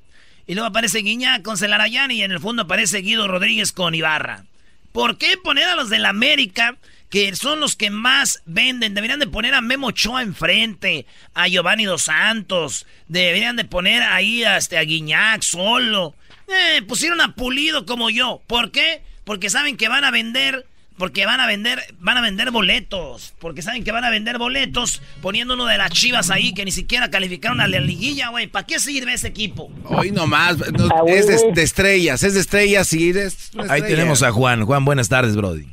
Y 0.47 0.55
luego 0.55 0.66
aparece 0.66 0.98
Guiñac 0.98 1.43
con 1.43 1.56
Celarayán 1.56 2.10
y 2.10 2.22
en 2.22 2.32
el 2.32 2.40
fondo 2.40 2.62
aparece 2.62 2.98
Guido 2.98 3.28
Rodríguez 3.28 3.70
con 3.70 3.94
Ibarra. 3.94 4.44
¿Por 4.90 5.18
qué 5.18 5.36
poner 5.36 5.68
a 5.68 5.76
los 5.76 5.89
del 5.89 6.05
América, 6.05 6.76
que 7.10 7.34
son 7.36 7.60
los 7.60 7.76
que 7.76 7.90
más 7.90 8.43
venden? 8.44 8.94
Deberían 8.94 9.20
de 9.20 9.28
poner 9.28 9.55
a 9.55 9.60
Memo 9.60 9.89
Ochoa 9.89 10.22
enfrente, 10.22 11.06
a 11.32 11.47
Giovanni 11.47 11.84
Dos 11.84 12.02
Santos, 12.02 12.86
deberían 13.06 13.56
de 13.56 13.64
poner 13.64 14.02
ahí 14.02 14.43
a, 14.43 14.56
este, 14.56 14.78
a 14.78 14.82
Guiñac 14.82 15.43
solo. 15.43 16.16
Eh, 16.48 16.82
pusieron 16.82 17.20
a 17.20 17.35
Pulido 17.35 17.86
como 17.86 18.10
yo. 18.10 18.40
¿Por 18.47 18.70
qué? 18.70 19.02
Porque 19.24 19.51
saben 19.51 19.77
que 19.77 19.89
van 19.89 20.05
a 20.05 20.10
vender, 20.10 20.66
porque 20.98 21.24
van 21.27 21.40
a 21.40 21.47
vender, 21.47 21.81
van 22.01 22.19
a 22.19 22.20
vender 22.20 22.51
boletos. 22.51 23.35
Porque 23.39 23.62
saben 23.62 23.85
que 23.85 23.93
van 23.93 24.05
a 24.05 24.10
vender 24.10 24.39
boletos 24.39 25.01
poniendo 25.20 25.55
uno 25.55 25.66
de 25.66 25.78
las 25.78 25.90
chivas 25.90 26.31
ahí 26.31 26.52
que 26.55 26.64
ni 26.64 26.73
siquiera 26.73 27.10
calificaron 27.10 27.60
a 27.60 27.69
la 27.69 27.81
liguilla, 27.81 28.31
güey. 28.31 28.48
¿Para 28.48 28.66
qué 28.66 28.78
sirve 28.78 29.14
ese 29.14 29.28
equipo? 29.28 29.70
Hoy 29.85 30.10
nomás, 30.10 30.59
no, 30.59 31.06
es 31.06 31.27
de, 31.28 31.52
de 31.52 31.62
estrellas, 31.62 32.23
es 32.23 32.35
de 32.35 32.40
estrellas 32.40 32.93
y 32.93 33.10
es 33.10 33.52
Ahí 33.69 33.82
tenemos 33.82 34.23
a 34.23 34.32
Juan. 34.32 34.64
Juan, 34.64 34.85
buenas 34.85 35.09
tardes, 35.09 35.36
Brody. 35.36 35.66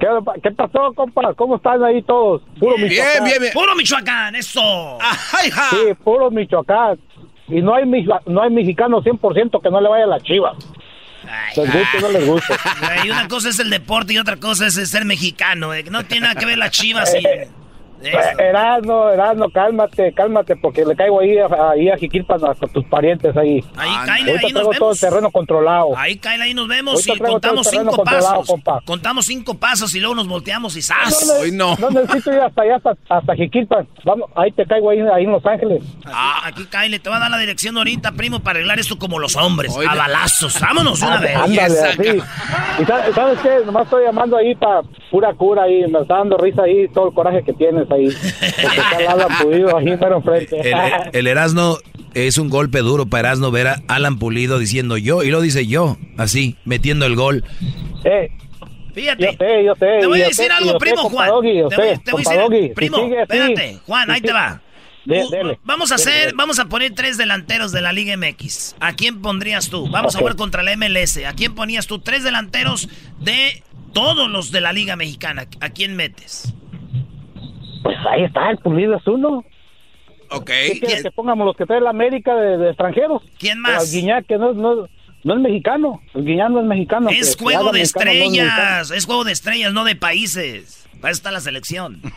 ¿Qué, 0.00 0.06
qué 0.42 0.50
pasó, 0.52 0.94
compa? 0.94 1.34
¿Cómo 1.34 1.56
están 1.56 1.84
ahí 1.84 2.02
todos? 2.02 2.40
Puro 2.58 2.78
Michoacán. 2.78 3.28
Puro 3.52 3.76
Michoacán, 3.76 4.34
eso. 4.34 4.98
Sí, 5.42 5.94
puro 6.02 6.30
Michoacán. 6.30 6.98
Y 7.50 7.62
no 7.62 7.74
hay, 7.74 7.84
no 8.26 8.42
hay 8.42 8.50
mexicano 8.50 9.02
100% 9.02 9.62
que 9.62 9.70
no 9.70 9.80
le 9.80 9.88
vaya 9.88 10.04
a 10.04 10.08
la 10.08 10.20
chiva. 10.20 10.54
Les 11.56 11.72
guste 11.72 11.98
o 11.98 12.00
no 12.00 12.08
les 12.10 12.26
guste. 12.26 12.54
Güey, 12.80 13.10
una 13.10 13.28
cosa 13.28 13.50
es 13.50 13.58
el 13.58 13.70
deporte 13.70 14.12
y 14.14 14.18
otra 14.18 14.36
cosa 14.36 14.66
es 14.66 14.76
el 14.76 14.86
ser 14.86 15.04
mexicano. 15.04 15.70
que 15.72 15.90
No 15.90 16.04
tiene 16.04 16.28
nada 16.28 16.38
que 16.38 16.46
ver 16.46 16.58
las 16.58 16.70
chivas 16.70 17.14
y... 17.14 17.22
Eh, 18.02 18.12
Erasno, 18.38 19.10
Erasno, 19.10 19.50
cálmate, 19.50 20.12
cálmate, 20.14 20.56
porque 20.56 20.84
le 20.84 20.96
caigo 20.96 21.20
ahí, 21.20 21.38
a- 21.38 21.70
ahí 21.72 21.88
a 21.90 21.96
Jiquilpan 21.96 22.40
a 22.44 22.54
tus 22.54 22.84
parientes 22.86 23.36
ahí. 23.36 23.62
Ahí, 23.76 23.90
cáele, 24.06 24.30
Ahorita 24.32 24.46
ahí 24.46 24.52
nos 24.52 24.62
traigo 24.62 24.62
todo 24.62 24.70
el 24.72 24.78
vemos. 24.80 25.00
terreno 25.00 25.30
controlado. 25.30 25.96
Ahí, 25.96 26.16
Kyle, 26.16 26.40
ahí 26.42 26.54
nos 26.54 26.66
vemos 26.68 26.94
Ahorita 27.08 27.12
y 27.28 27.30
contamos 27.32 27.66
cinco 27.68 28.02
pasos. 28.04 28.46
compa. 28.48 28.80
Contamos 28.84 29.26
cinco 29.26 29.54
pasos 29.54 29.94
y 29.94 30.00
luego 30.00 30.14
nos 30.14 30.28
volteamos 30.28 30.76
y 30.76 30.82
¡zas! 30.82 31.50
no. 31.52 31.76
No 31.76 31.90
necesito 31.90 32.32
ir 32.32 32.40
hasta 32.40 32.62
allá, 32.62 32.76
hasta, 32.76 32.96
hasta 33.08 33.34
Jiquilpan. 33.34 33.86
Vamos, 34.04 34.30
ahí 34.34 34.50
te 34.52 34.64
caigo 34.66 34.90
ahí, 34.90 35.00
ahí 35.00 35.24
en 35.24 35.32
Los 35.32 35.44
Ángeles. 35.44 35.82
Ah, 36.06 36.42
aquí, 36.46 36.64
Kyle, 36.66 36.98
te 37.00 37.10
va 37.10 37.16
a 37.16 37.20
dar 37.20 37.30
la 37.30 37.38
dirección 37.38 37.76
ahorita, 37.76 38.12
primo, 38.12 38.40
para 38.40 38.58
arreglar 38.58 38.78
esto 38.78 38.98
como 38.98 39.18
los 39.18 39.36
hombres. 39.36 39.76
A 39.88 39.94
balazos. 39.94 40.58
Vámonos 40.60 41.02
una 41.02 41.18
vez. 41.18 41.36
Ándale, 41.36 41.80
así. 41.80 42.22
Y 42.80 42.84
sa- 42.86 43.12
sabes 43.12 43.38
qué, 43.40 43.60
nomás 43.66 43.84
estoy 43.84 44.04
llamando 44.04 44.36
ahí 44.36 44.54
para 44.54 44.82
pura 45.10 45.32
cura 45.34 45.64
ahí, 45.64 45.84
me 45.90 46.00
está 46.00 46.18
dando 46.18 46.36
risa 46.38 46.62
ahí 46.62 46.86
todo 46.88 47.08
el 47.08 47.14
coraje 47.14 47.42
que 47.42 47.52
tienes 47.52 47.89
ahí. 47.94 48.06
Está 48.06 49.26
el 49.26 49.36
Pulido 49.42 49.76
ahí. 49.76 49.88
El, 49.90 50.74
el 51.12 51.26
Erasno 51.26 51.78
es 52.14 52.38
un 52.38 52.48
golpe 52.48 52.78
duro 52.80 53.06
para 53.06 53.28
Erasno 53.28 53.50
ver 53.50 53.68
a 53.68 53.82
Alan 53.88 54.18
Pulido 54.18 54.58
diciendo 54.58 54.96
yo, 54.96 55.22
y 55.22 55.30
lo 55.30 55.40
dice 55.40 55.66
yo, 55.66 55.96
así, 56.16 56.56
metiendo 56.64 57.06
el 57.06 57.16
gol. 57.16 57.44
Eh, 58.04 58.30
Fíjate. 58.94 59.24
Yo 59.24 59.32
sé, 59.38 59.64
yo 59.64 59.74
sé. 59.76 59.86
Te 60.00 60.06
voy 60.06 60.20
a 60.20 60.26
decir 60.28 60.46
sé, 60.46 60.52
algo, 60.52 60.76
primo 60.78 61.08
Juan. 61.08 61.28
Doggy, 61.28 61.58
yo 61.58 61.68
te 61.68 61.76
voy, 61.76 61.86
sé, 61.94 62.00
te 62.04 62.10
voy 62.12 62.22
a 62.26 62.28
decir, 62.30 62.40
Doggy, 62.40 62.62
si 62.68 62.74
primo, 62.74 62.96
así, 62.96 63.14
espérate, 63.14 63.78
Juan, 63.86 64.06
si 64.08 64.12
ahí 64.14 64.20
te 64.20 64.32
va. 64.32 64.62
De- 65.04 65.22
Tú- 65.22 65.30
dele, 65.30 65.58
vamos 65.64 65.92
a 65.92 65.96
dele, 65.96 66.10
hacer, 66.10 66.20
dele. 66.26 66.32
vamos 66.36 66.58
a 66.58 66.64
poner 66.66 66.92
tres 66.94 67.16
delanteros 67.16 67.70
de 67.72 67.80
la 67.82 67.92
Liga 67.92 68.16
MX. 68.16 68.74
¿A 68.80 68.92
quién 68.94 69.22
pondrías 69.22 69.70
tú? 69.70 69.88
Vamos 69.88 70.16
a 70.16 70.18
jugar 70.18 70.34
contra 70.36 70.62
la 70.64 70.72
MLS. 70.76 71.18
¿A 71.24 71.32
quién 71.34 71.54
ponías 71.54 71.86
tú? 71.86 72.00
Tres 72.00 72.24
delanteros 72.24 72.88
de 73.20 73.62
todos 73.92 74.28
los 74.28 74.50
de 74.50 74.60
la 74.60 74.72
Liga 74.72 74.96
Mexicana. 74.96 75.46
¿A 75.60 75.70
quién 75.70 75.94
metes? 75.96 76.52
Pues 77.82 77.96
ahí 78.08 78.24
está, 78.24 78.50
el 78.50 78.58
Pulido 78.58 78.96
es 78.96 79.06
uno. 79.06 79.44
Ok. 80.30 80.46
¿Qué 80.46 80.80
quieres 80.80 81.02
que 81.02 81.10
pongamos 81.10 81.46
los 81.46 81.56
que 81.56 81.66
trae 81.66 81.80
la 81.80 81.90
América 81.90 82.34
de, 82.34 82.56
de 82.58 82.68
extranjeros? 82.68 83.22
¿Quién 83.38 83.58
más? 83.60 83.92
El 83.92 84.00
Guiñac, 84.00 84.26
que 84.26 84.38
no, 84.38 84.52
no, 84.52 84.86
no 85.24 85.34
es 85.34 85.40
mexicano. 85.40 86.00
El 86.14 86.24
Guiñac 86.24 86.50
no 86.50 86.60
es 86.60 86.66
mexicano. 86.66 87.10
Es 87.10 87.34
que- 87.36 87.42
juego 87.44 87.72
de 87.72 87.80
mexicano, 87.80 88.04
no 88.06 88.10
es 88.12 88.18
mexicano. 88.20 88.48
estrellas. 88.50 88.90
Es 88.92 89.06
juego 89.06 89.24
de 89.24 89.32
estrellas, 89.32 89.72
no 89.72 89.84
de 89.84 89.96
países. 89.96 90.86
Para 91.00 91.10
eso 91.12 91.18
está 91.18 91.30
la 91.30 91.40
selección. 91.40 92.00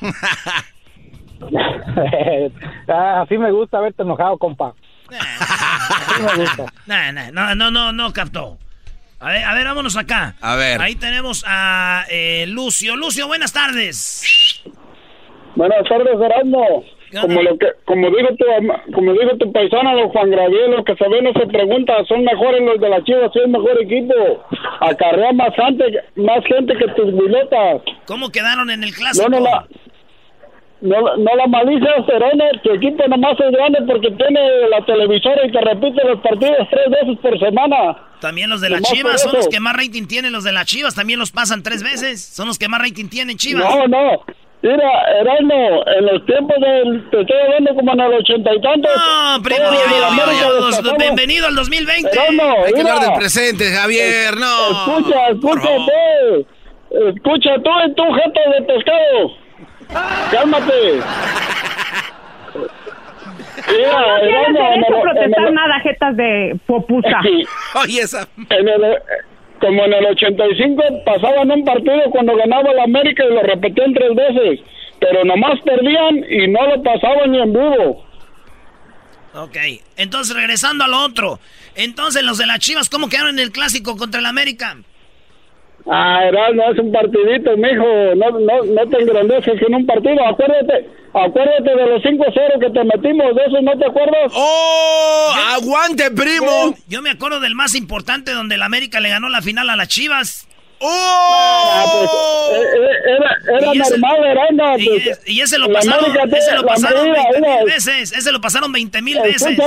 Ah, 2.87 3.21
así 3.21 3.37
me 3.37 3.51
gusta 3.51 3.79
verte 3.79 4.03
enojado, 4.03 4.37
compa. 4.37 4.73
Así 5.09 6.21
me 6.23 6.35
gusta. 6.45 6.65
Nah, 6.85 7.11
nah, 7.11 7.31
no, 7.31 7.55
no, 7.55 7.71
no, 7.71 7.91
no 7.91 8.13
captó. 8.13 8.57
A 9.19 9.27
ver, 9.29 9.43
a 9.43 9.53
ver, 9.53 9.65
vámonos 9.65 9.95
acá. 9.97 10.35
A 10.41 10.55
ver. 10.55 10.81
Ahí 10.81 10.95
tenemos 10.95 11.43
a 11.47 12.05
eh, 12.09 12.45
Lucio. 12.47 12.95
Lucio, 12.95 13.27
buenas 13.27 13.53
tardes. 13.53 14.61
Buenas 15.55 15.87
tardes, 15.87 16.19
Erasmo. 16.19 16.83
Como 17.21 17.41
lo 17.43 17.57
que, 17.59 17.67
como 17.85 18.09
dijo 18.09 18.29
tu, 18.35 18.45
como 18.91 19.13
dijo 19.13 19.37
tu 19.37 19.51
paisano, 19.51 19.93
los 19.93 20.11
Juan 20.11 20.31
Graviel, 20.31 20.71
lo 20.71 20.83
que 20.83 20.95
se 20.95 21.07
ve 21.07 21.21
no 21.21 21.31
se 21.33 21.45
pregunta, 21.45 21.93
son 22.07 22.23
mejores 22.23 22.61
los 22.61 22.79
de 22.81 22.89
la 22.89 23.03
Chivas, 23.03 23.31
es 23.35 23.47
mejor 23.47 23.79
equipo. 23.83 24.13
Acarrea 24.79 25.31
más 25.33 25.53
gente, 25.55 26.01
más 26.15 26.43
gente 26.45 26.75
que 26.75 26.87
tus 26.93 27.13
biletas. 27.13 27.81
¿Cómo 28.07 28.31
quedaron 28.31 28.71
en 28.71 28.83
el 28.83 28.95
clásico? 28.95 29.29
No, 29.29 29.39
no 29.39 29.45
la, 29.45 29.67
no, 30.81 31.17
no 31.17 31.35
la 31.35 31.47
malicia, 31.47 32.03
Serena, 32.07 32.45
tu 32.63 32.71
equipo 32.71 33.07
nomás 33.07 33.39
es 33.39 33.51
grande 33.51 33.79
porque 33.85 34.09
tiene 34.09 34.67
la 34.69 34.83
televisora 34.83 35.45
y 35.45 35.51
te 35.51 35.61
repite 35.61 36.03
los 36.07 36.19
partidos 36.19 36.67
tres 36.71 36.89
veces 36.89 37.19
por 37.21 37.39
semana. 37.39 37.95
También 38.21 38.49
los 38.49 38.59
de 38.59 38.69
las 38.71 38.81
por 38.81 38.89
Chivas 38.89 39.21
son 39.21 39.33
los 39.33 39.47
que 39.47 39.59
más 39.59 39.75
rating 39.75 40.07
tienen. 40.07 40.31
Los 40.33 40.43
de 40.43 40.51
las 40.51 40.65
Chivas 40.65 40.95
también 40.95 41.19
los 41.19 41.31
pasan 41.31 41.61
tres 41.61 41.83
veces. 41.83 42.23
Son 42.23 42.47
los 42.47 42.57
que 42.57 42.67
más 42.67 42.81
rating 42.81 43.07
tienen, 43.07 43.37
Chivas. 43.37 43.63
No, 43.63 43.87
no. 43.87 44.23
Mira, 44.63 44.89
Erasmo, 45.19 45.83
en 45.87 46.05
los 46.05 46.25
tiempos 46.25 46.55
del, 46.61 47.09
te 47.11 47.19
estoy 47.19 47.37
hablando 47.37 47.75
como 47.75 47.91
en 47.93 47.99
el 47.99 48.13
ochenta 48.13 48.49
y 48.53 48.61
tantos. 48.61 48.91
No, 48.95 49.43
primo, 49.43 49.59
ya, 49.73 50.93
bienvenido 50.97 51.47
al 51.47 51.55
2020. 51.55 52.09
Erasmo, 52.09 52.63
Hay 52.65 52.71
que 52.71 52.77
mira. 52.79 52.93
hablar 52.93 53.09
del 53.09 53.19
presente, 53.19 53.65
Javier, 53.65 54.37
no. 54.37 54.71
Escucha, 54.71 55.27
escúchate. 55.31 56.45
Escucha 56.91 57.49
tú 57.61 57.69
y 57.87 57.93
tu 57.93 58.03
gente 58.13 58.39
de 58.55 58.61
pescado. 58.61 59.31
Cálmate. 60.31 61.01
Mira, 63.67 63.91
No 63.91 64.21
tienes 64.21 64.47
en 64.47 64.53
derecho 64.53 64.95
a 64.97 65.01
protestar 65.01 65.47
en 65.47 65.53
nada, 65.55 65.79
jetas 65.81 66.15
de 66.17 66.59
popusa. 66.65 67.19
Oye, 67.83 67.99
esa. 68.01 68.27
en 68.49 68.67
el, 68.69 68.97
como 69.63 69.85
en 69.85 69.93
el 69.93 70.05
85 70.07 70.83
pasaban 71.05 71.49
un 71.49 71.63
partido 71.63 72.01
cuando 72.11 72.35
ganaba 72.35 72.69
el 72.69 72.79
América 72.81 73.23
y 73.23 73.33
lo 73.33 73.43
repetían 73.43 73.93
tres 73.93 74.13
veces, 74.13 74.59
pero 74.99 75.23
nomás 75.23 75.57
perdían 75.61 76.25
y 76.29 76.47
no 76.49 76.67
lo 76.67 76.83
pasaban 76.83 77.31
ni 77.31 77.39
en 77.39 77.53
vivo. 77.53 78.05
Ok, 79.35 79.55
entonces 79.95 80.35
regresando 80.35 80.83
a 80.83 80.89
lo 80.89 80.99
otro. 80.99 81.39
Entonces 81.75 82.23
los 82.23 82.37
de 82.37 82.45
las 82.45 82.59
Chivas, 82.59 82.89
¿cómo 82.89 83.07
quedaron 83.07 83.39
en 83.39 83.45
el 83.45 83.51
clásico 83.51 83.95
contra 83.95 84.19
el 84.19 84.25
América? 84.25 84.77
Ah, 85.85 86.29
no 86.53 86.71
es 86.71 86.79
un 86.79 86.91
partidito, 86.91 87.57
mijo. 87.57 88.15
No, 88.15 88.39
no, 88.39 88.63
no 88.63 88.89
te 88.89 89.01
engrandeces 89.01 89.61
en 89.61 89.75
un 89.75 89.85
partido. 89.85 90.25
Acuérdate, 90.25 90.87
acuérdate 91.13 91.75
de 91.75 91.87
los 91.87 92.01
5-0 92.01 92.59
que 92.59 92.69
te 92.69 92.83
metimos. 92.85 93.35
¿De 93.35 93.41
eso 93.45 93.61
no 93.61 93.77
te 93.77 93.85
acuerdas? 93.85 94.31
¡Oh! 94.33 95.33
¡Aguante, 95.55 96.09
primo! 96.11 96.75
Yo 96.87 97.01
me 97.01 97.09
acuerdo 97.09 97.39
del 97.39 97.55
más 97.55 97.75
importante 97.75 98.31
donde 98.31 98.55
el 98.55 98.63
América 98.63 98.99
le 99.01 99.09
ganó 99.09 99.27
la 99.29 99.41
final 99.41 99.69
a 99.69 99.75
las 99.75 99.89
Chivas. 99.89 100.47
¡Oh! 100.85 101.71
Ah, 101.71 101.85
pues, 101.93 102.09
eh, 102.59 102.65
eh, 102.75 103.15
era 103.15 103.33
era 103.57 103.73
normal, 103.73 104.17
era 104.25 104.77
y, 104.77 104.85
pues, 104.87 105.21
y, 105.25 105.41
ese 105.41 105.57
lo 105.57 105.71
pasaron, 105.71 106.05
ese 106.05 106.55
lo 106.55 106.65
pasaron 106.65 107.11
20 107.11 107.41
mil 107.41 107.65
veces. 107.65 108.11
Ese 108.13 108.31
lo 108.31 108.41
pasaron 108.41 108.71
20 108.71 109.01
mil 109.01 109.19
veces. 109.21 109.57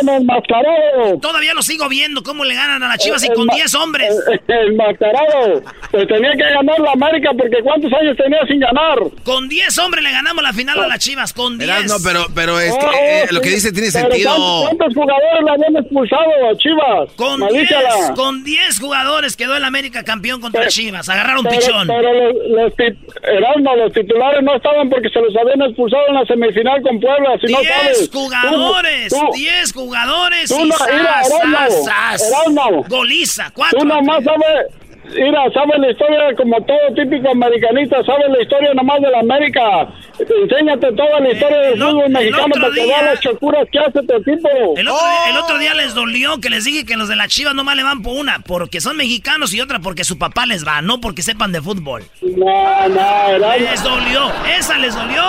Todavía 1.21 1.55
lo 1.55 1.63
sigo 1.63 1.89
viendo 1.89 2.23
cómo 2.23 2.45
le 2.45 2.55
ganan 2.55 2.83
a 2.83 2.89
las 2.89 2.99
Chivas 2.99 3.25
y 3.25 3.29
con 3.29 3.47
10 3.47 3.75
hombres. 3.75 4.15
Enmascarado. 4.49 5.63
Pues 5.91 6.09
tenía 6.09 6.33
que 6.33 6.43
ganar 6.43 6.79
la 6.81 6.93
América 6.93 7.31
porque 7.37 7.63
¿cuántos 7.63 7.93
años 7.93 8.17
tenía 8.17 8.39
sin 8.47 8.61
ganar? 8.61 8.99
Con 9.25 9.49
10 9.49 9.79
hombres 9.79 10.05
le 10.05 10.11
ganamos 10.11 10.43
la 10.43 10.53
final 10.53 10.81
a 10.81 10.87
las 10.87 10.99
Chivas. 10.99 11.33
Con 11.33 11.59
10. 11.59 11.87
No, 11.87 11.97
pero, 12.05 12.27
pero 12.35 12.61
es 12.61 12.75
que, 12.77 13.23
eh, 13.23 13.27
lo 13.31 13.41
que 13.41 13.51
dice 13.51 13.73
tiene 13.73 13.91
sentido. 13.91 14.35
¿Cuántos 14.65 14.95
jugadores 14.95 15.45
la 15.45 15.53
habían 15.53 15.77
expulsado 15.77 16.51
a 16.51 16.57
Chivas? 16.57 17.11
Con 17.17 17.47
10 17.49 17.67
con 18.15 18.45
10 18.45 18.81
jugadores 18.81 19.37
quedó 19.37 19.57
el 19.57 19.65
América 19.65 20.05
campeón 20.05 20.41
contra 20.41 20.67
Chivas 20.69 21.06
agarraron 21.09 21.45
pero, 21.45 21.57
pichón. 21.59 21.87
Pero 21.87 22.13
los, 22.13 22.35
los, 22.49 23.77
los 23.79 23.93
titulares 23.93 24.43
no 24.43 24.57
estaban 24.57 24.89
porque 24.89 25.09
se 25.11 25.21
los 25.21 25.35
habían 25.37 25.63
expulsado 25.63 26.03
en 26.09 26.15
la 26.15 26.27
semifinal 26.27 26.83
con 26.83 27.01
Puebla, 27.01 27.39
si 27.41 27.53
no 27.53 27.59
sabes. 27.63 28.11
jugadores, 28.13 29.15
10 29.35 29.73
jugadores 29.73 30.49
tú 30.49 30.65
y 30.65 30.69
no, 30.69 30.75
mira, 30.93 31.21
Erasmo, 31.23 32.85
Goliza, 32.89 33.51
cuatro. 33.53 33.81
Tú 33.81 33.87
nomás 33.87 34.25
sabes 34.25 34.86
Mira, 35.15 35.51
sabes 35.53 35.79
la 35.79 35.91
historia 35.91 36.35
como 36.37 36.57
todo 36.63 36.79
típico 36.95 37.31
americanista, 37.31 38.03
sabes 38.05 38.29
la 38.29 38.43
historia 38.43 38.75
nomás 38.75 39.01
de 39.01 39.11
la 39.11 39.21
América. 39.21 39.89
Enséñate 40.19 40.93
toda 40.93 41.21
la 41.21 41.33
historia 41.33 41.59
del 41.59 41.79
fútbol 41.79 42.11
mexicano 42.11 42.55
para 42.55 42.75
que 42.75 42.87
veas 42.87 43.05
las 43.05 43.21
chocuras 43.21 43.69
que 43.71 43.79
hace 43.79 44.01
este 44.01 44.21
tipo. 44.21 44.49
El 44.77 44.89
otro, 44.89 45.07
el 45.31 45.37
otro, 45.37 45.59
día 45.59 45.75
les 45.75 45.95
dolió 45.95 46.41
que 46.41 46.51
les 46.51 46.65
dije 46.65 46.85
que 46.85 46.97
los 46.97 47.09
de 47.09 47.17
la 47.17 47.29
Chivas 47.29 47.55
nomás 47.55 47.77
le 47.77 47.83
van 47.83 48.03
por 48.03 48.17
una, 48.17 48.41
porque 48.41 48.81
son 48.81 48.97
mexicanos 48.97 49.55
y 49.55 49.61
otra 49.61 49.79
porque 49.79 50.05
su 50.05 50.19
papá 50.19 50.47
les 50.47 50.67
va, 50.67 50.83
no 50.83 51.01
porque 51.01 51.23
sepan 51.23 51.53
de 51.53 51.63
fútbol. 51.63 52.05
No, 52.23 52.89
no, 52.89 53.29
era... 53.29 53.57
Les 53.57 53.83
dolió, 53.83 54.31
esa 54.59 54.79
les 54.79 54.95
dolió, 54.95 55.23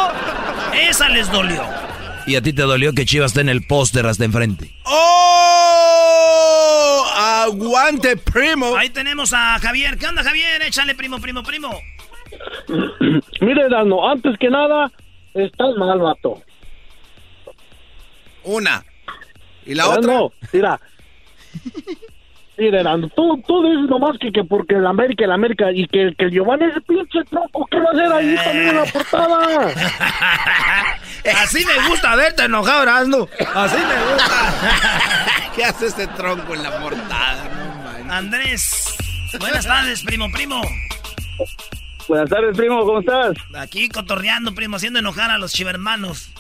esa 0.90 1.10
les 1.10 1.32
dolió. 1.32 1.64
Y 2.26 2.36
a 2.36 2.42
ti 2.42 2.52
te 2.52 2.64
dolió 2.64 2.94
que 2.94 3.06
Chivas 3.06 3.32
esté 3.32 3.42
en 3.42 3.50
el 3.50 3.66
póster 3.66 4.06
hasta 4.06 4.26
enfrente. 4.26 4.72
¡Oh! 4.84 5.18
¡Aguante, 7.48 8.18
primo! 8.18 8.76
Ahí 8.76 8.90
tenemos 8.90 9.34
a 9.34 9.58
Javier. 9.60 9.98
¿Qué 9.98 10.06
onda, 10.06 10.22
Javier? 10.22 10.62
Échale, 10.64 10.96
primo, 10.96 11.20
primo, 11.20 11.44
primo. 11.44 11.70
Mire, 13.42 13.70
Dano, 13.70 14.10
antes 14.10 14.38
que 14.38 14.50
nada, 14.50 14.92
estás 15.34 15.76
mal, 15.78 16.00
vato. 16.00 16.42
Una. 18.44 18.84
¿Y 19.66 19.76
la 19.76 19.90
otra? 19.90 20.14
No, 20.14 20.32
mira. 20.52 20.80
Mire, 22.58 22.82
Dano, 22.82 23.08
tú, 23.10 23.42
tú 23.48 23.64
dices 23.64 23.88
nomás 23.88 24.18
que, 24.20 24.32
que 24.32 24.44
porque 24.44 24.76
el 24.76 24.88
América, 24.88 25.26
el 25.26 25.32
América, 25.32 25.72
y 25.72 25.88
que, 25.88 26.12
que 26.18 26.26
el 26.26 26.32
Giovanni 26.32 26.66
es 26.66 26.84
pinche 26.88 27.24
tronco, 27.30 27.68
¿qué 27.70 27.78
va 27.78 27.90
a 27.90 27.92
hacer 27.92 28.14
ahí 28.14 28.36
también 28.36 28.68
en 28.70 28.76
la 28.76 28.86
portada? 28.86 29.74
Así 31.44 31.64
me 31.66 31.88
gusta 31.88 32.16
verte 32.16 32.46
enojado, 32.46 32.84
Erasmo. 32.84 33.28
Así 33.54 33.78
me 33.78 34.14
gusta. 34.14 35.52
¿Qué 35.56 35.66
hace 35.66 35.88
este 35.88 36.08
tronco 36.08 36.56
en 36.56 36.64
la 36.64 36.80
portada? 36.80 37.44
Andrés. 38.10 38.96
Buenas 39.40 39.66
tardes, 39.66 40.02
primo, 40.04 40.32
primo. 40.32 40.62
Buenas 42.08 42.30
tardes, 42.30 42.58
primo, 42.58 42.84
¿cómo 42.86 43.02
estás? 43.02 43.36
Aquí 43.56 43.90
cotorreando, 43.90 44.56
primo, 44.56 44.78
haciendo 44.78 45.00
enojar 45.00 45.30
a 45.30 45.38
los 45.38 45.52
chivermanos. 45.52 46.32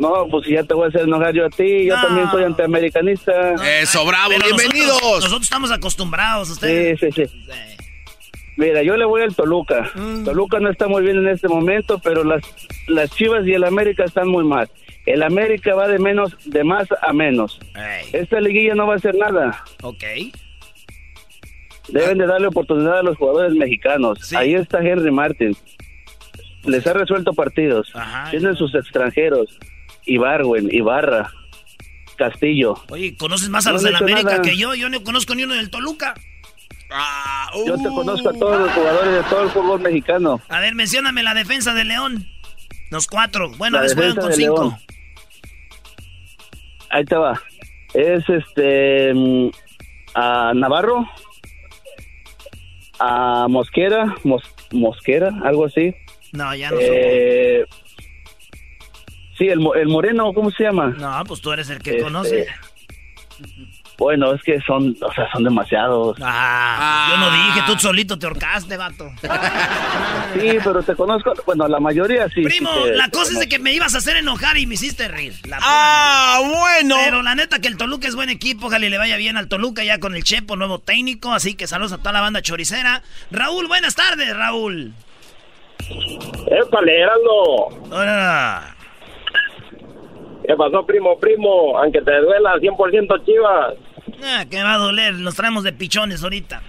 No, 0.00 0.26
pues 0.30 0.46
si 0.46 0.54
ya 0.54 0.64
te 0.64 0.72
voy 0.72 0.86
a 0.86 0.88
hacer 0.88 1.02
enojar 1.02 1.34
yo 1.34 1.44
a 1.44 1.50
ti, 1.50 1.84
yo 1.84 1.94
también 2.00 2.30
soy 2.30 2.44
antiamericanista. 2.44 3.54
Eso, 3.82 4.06
bravo, 4.06 4.30
bienvenidos. 4.30 4.88
Nosotros, 4.88 5.24
nosotros, 5.24 5.42
estamos 5.42 5.70
acostumbrados 5.70 6.48
a 6.48 6.52
ustedes. 6.54 6.98
Sí, 6.98 7.12
sí, 7.12 7.26
sí. 7.26 7.36
Mira, 8.56 8.82
yo 8.82 8.96
le 8.96 9.04
voy 9.04 9.20
al 9.20 9.34
Toluca. 9.34 9.90
Mm. 9.94 10.24
Toluca 10.24 10.58
no 10.58 10.70
está 10.70 10.88
muy 10.88 11.02
bien 11.02 11.18
en 11.18 11.28
este 11.28 11.48
momento, 11.48 11.98
pero 11.98 12.24
las, 12.24 12.42
las 12.88 13.10
Chivas 13.10 13.46
y 13.46 13.52
el 13.52 13.62
América 13.62 14.04
están 14.04 14.28
muy 14.28 14.42
mal. 14.42 14.70
El 15.04 15.22
América 15.22 15.74
va 15.74 15.86
de 15.86 15.98
menos, 15.98 16.34
de 16.46 16.64
más 16.64 16.88
a 17.02 17.12
menos. 17.12 17.60
Esta 18.14 18.40
liguilla 18.40 18.74
no 18.74 18.86
va 18.86 18.94
a 18.94 18.96
hacer 18.96 19.14
nada. 19.16 19.64
Ok. 19.82 20.04
Deben 21.88 22.16
de 22.16 22.26
darle 22.26 22.46
oportunidad 22.46 23.00
a 23.00 23.02
los 23.02 23.18
jugadores 23.18 23.52
mexicanos. 23.52 24.32
Ahí 24.32 24.54
está 24.54 24.78
Henry 24.78 25.10
Martin. 25.10 25.54
Les 26.64 26.86
ha 26.86 26.94
resuelto 26.94 27.34
partidos. 27.34 27.92
Tienen 28.30 28.56
sus 28.56 28.74
extranjeros. 28.74 29.58
Ibarwen, 30.06 30.68
Ibarra, 30.72 31.30
Castillo. 32.16 32.74
Oye, 32.88 33.16
¿conoces 33.16 33.48
más 33.48 33.66
a 33.66 33.72
los 33.72 33.82
del 33.82 33.96
América 33.96 34.42
que 34.42 34.56
yo? 34.56 34.74
Yo 34.74 34.88
no 34.88 35.02
conozco 35.02 35.34
ni 35.34 35.44
uno 35.44 35.54
del 35.54 35.70
Toluca. 35.70 36.14
Ah, 36.92 37.48
Yo 37.66 37.76
te 37.76 37.88
conozco 37.88 38.30
a 38.30 38.32
todos 38.32 38.60
los 38.60 38.70
jugadores 38.72 39.12
de 39.14 39.22
todo 39.30 39.42
el 39.44 39.50
fútbol 39.50 39.80
mexicano. 39.80 40.40
A 40.48 40.58
ver, 40.60 40.74
mencióname 40.74 41.22
la 41.22 41.34
defensa 41.34 41.72
de 41.72 41.84
León. 41.84 42.26
Los 42.90 43.06
cuatro. 43.06 43.50
Bueno, 43.58 43.78
a 43.78 43.82
veces 43.82 43.96
juegan 43.96 44.16
con 44.16 44.32
cinco. 44.32 44.62
León. 44.62 44.76
Ahí 46.90 47.04
te 47.04 47.14
va. 47.14 47.40
Es 47.94 48.28
este. 48.28 49.14
Mm, 49.14 49.50
a 50.14 50.52
Navarro. 50.54 51.08
A 52.98 53.46
Mosquera. 53.48 54.16
Mosquera, 54.72 55.30
algo 55.44 55.66
así. 55.66 55.94
No, 56.32 56.54
ya 56.54 56.70
no 56.70 56.76
eh, 56.80 57.64
Sí, 59.40 59.48
el, 59.48 59.66
el 59.74 59.88
moreno, 59.88 60.34
¿cómo 60.34 60.50
se 60.50 60.64
llama? 60.64 60.88
No, 60.98 61.24
pues 61.24 61.40
tú 61.40 61.50
eres 61.50 61.70
el 61.70 61.78
que 61.78 61.92
este, 61.92 62.02
conoce. 62.02 62.46
Bueno, 63.96 64.34
es 64.34 64.42
que 64.42 64.60
son, 64.66 64.94
o 65.00 65.12
sea, 65.14 65.32
son 65.32 65.44
demasiados. 65.44 66.18
Ah, 66.22 67.08
yo 67.10 67.16
no 67.16 67.30
dije, 67.30 67.60
tú 67.66 67.78
solito 67.78 68.18
te 68.18 68.26
horcaste, 68.26 68.76
vato. 68.76 69.10
sí, 70.38 70.58
pero 70.62 70.82
te 70.82 70.94
conozco, 70.94 71.32
bueno, 71.46 71.66
la 71.68 71.80
mayoría 71.80 72.28
sí. 72.28 72.42
Primo, 72.42 72.70
la 72.94 73.08
cosa 73.08 73.32
es 73.32 73.38
de 73.40 73.48
que 73.48 73.58
me 73.58 73.72
ibas 73.72 73.94
a 73.94 73.98
hacer 73.98 74.18
enojar 74.18 74.58
y 74.58 74.66
me 74.66 74.74
hiciste 74.74 75.08
reír. 75.08 75.32
ah, 75.62 76.42
bueno. 76.44 76.96
Pero 77.02 77.22
la 77.22 77.34
neta 77.34 77.60
que 77.60 77.68
el 77.68 77.78
Toluca 77.78 78.08
es 78.08 78.16
buen 78.16 78.28
equipo, 78.28 78.66
ojalá 78.66 78.90
le 78.90 78.98
vaya 78.98 79.16
bien 79.16 79.38
al 79.38 79.48
Toluca 79.48 79.82
ya 79.84 79.98
con 80.00 80.14
el 80.14 80.22
Chepo, 80.22 80.56
nuevo 80.56 80.80
técnico, 80.80 81.32
así 81.32 81.54
que 81.54 81.66
saludos 81.66 81.92
a 81.94 81.98
toda 81.98 82.12
la 82.12 82.20
banda 82.20 82.42
choricera. 82.42 83.02
Raúl, 83.30 83.68
buenas 83.68 83.94
tardes, 83.94 84.36
Raúl. 84.36 84.92
¡Épale, 86.46 87.00
Heraldo! 87.00 87.68
Hola. 87.90 88.76
¿Qué 90.50 90.56
pasó, 90.56 90.84
primo, 90.84 91.16
primo? 91.16 91.78
Aunque 91.78 92.02
te 92.02 92.10
duela 92.22 92.56
100% 92.56 93.24
chivas. 93.24 93.74
Ah, 94.20 94.44
que 94.50 94.60
va 94.60 94.74
a 94.74 94.78
doler, 94.78 95.14
nos 95.14 95.36
traemos 95.36 95.62
de 95.62 95.72
pichones 95.72 96.24
ahorita. 96.24 96.60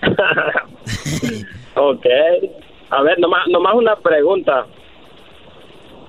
ok. 1.74 2.06
A 2.88 3.02
ver, 3.02 3.18
nomás, 3.18 3.46
nomás 3.48 3.74
una 3.74 3.96
pregunta. 3.96 4.64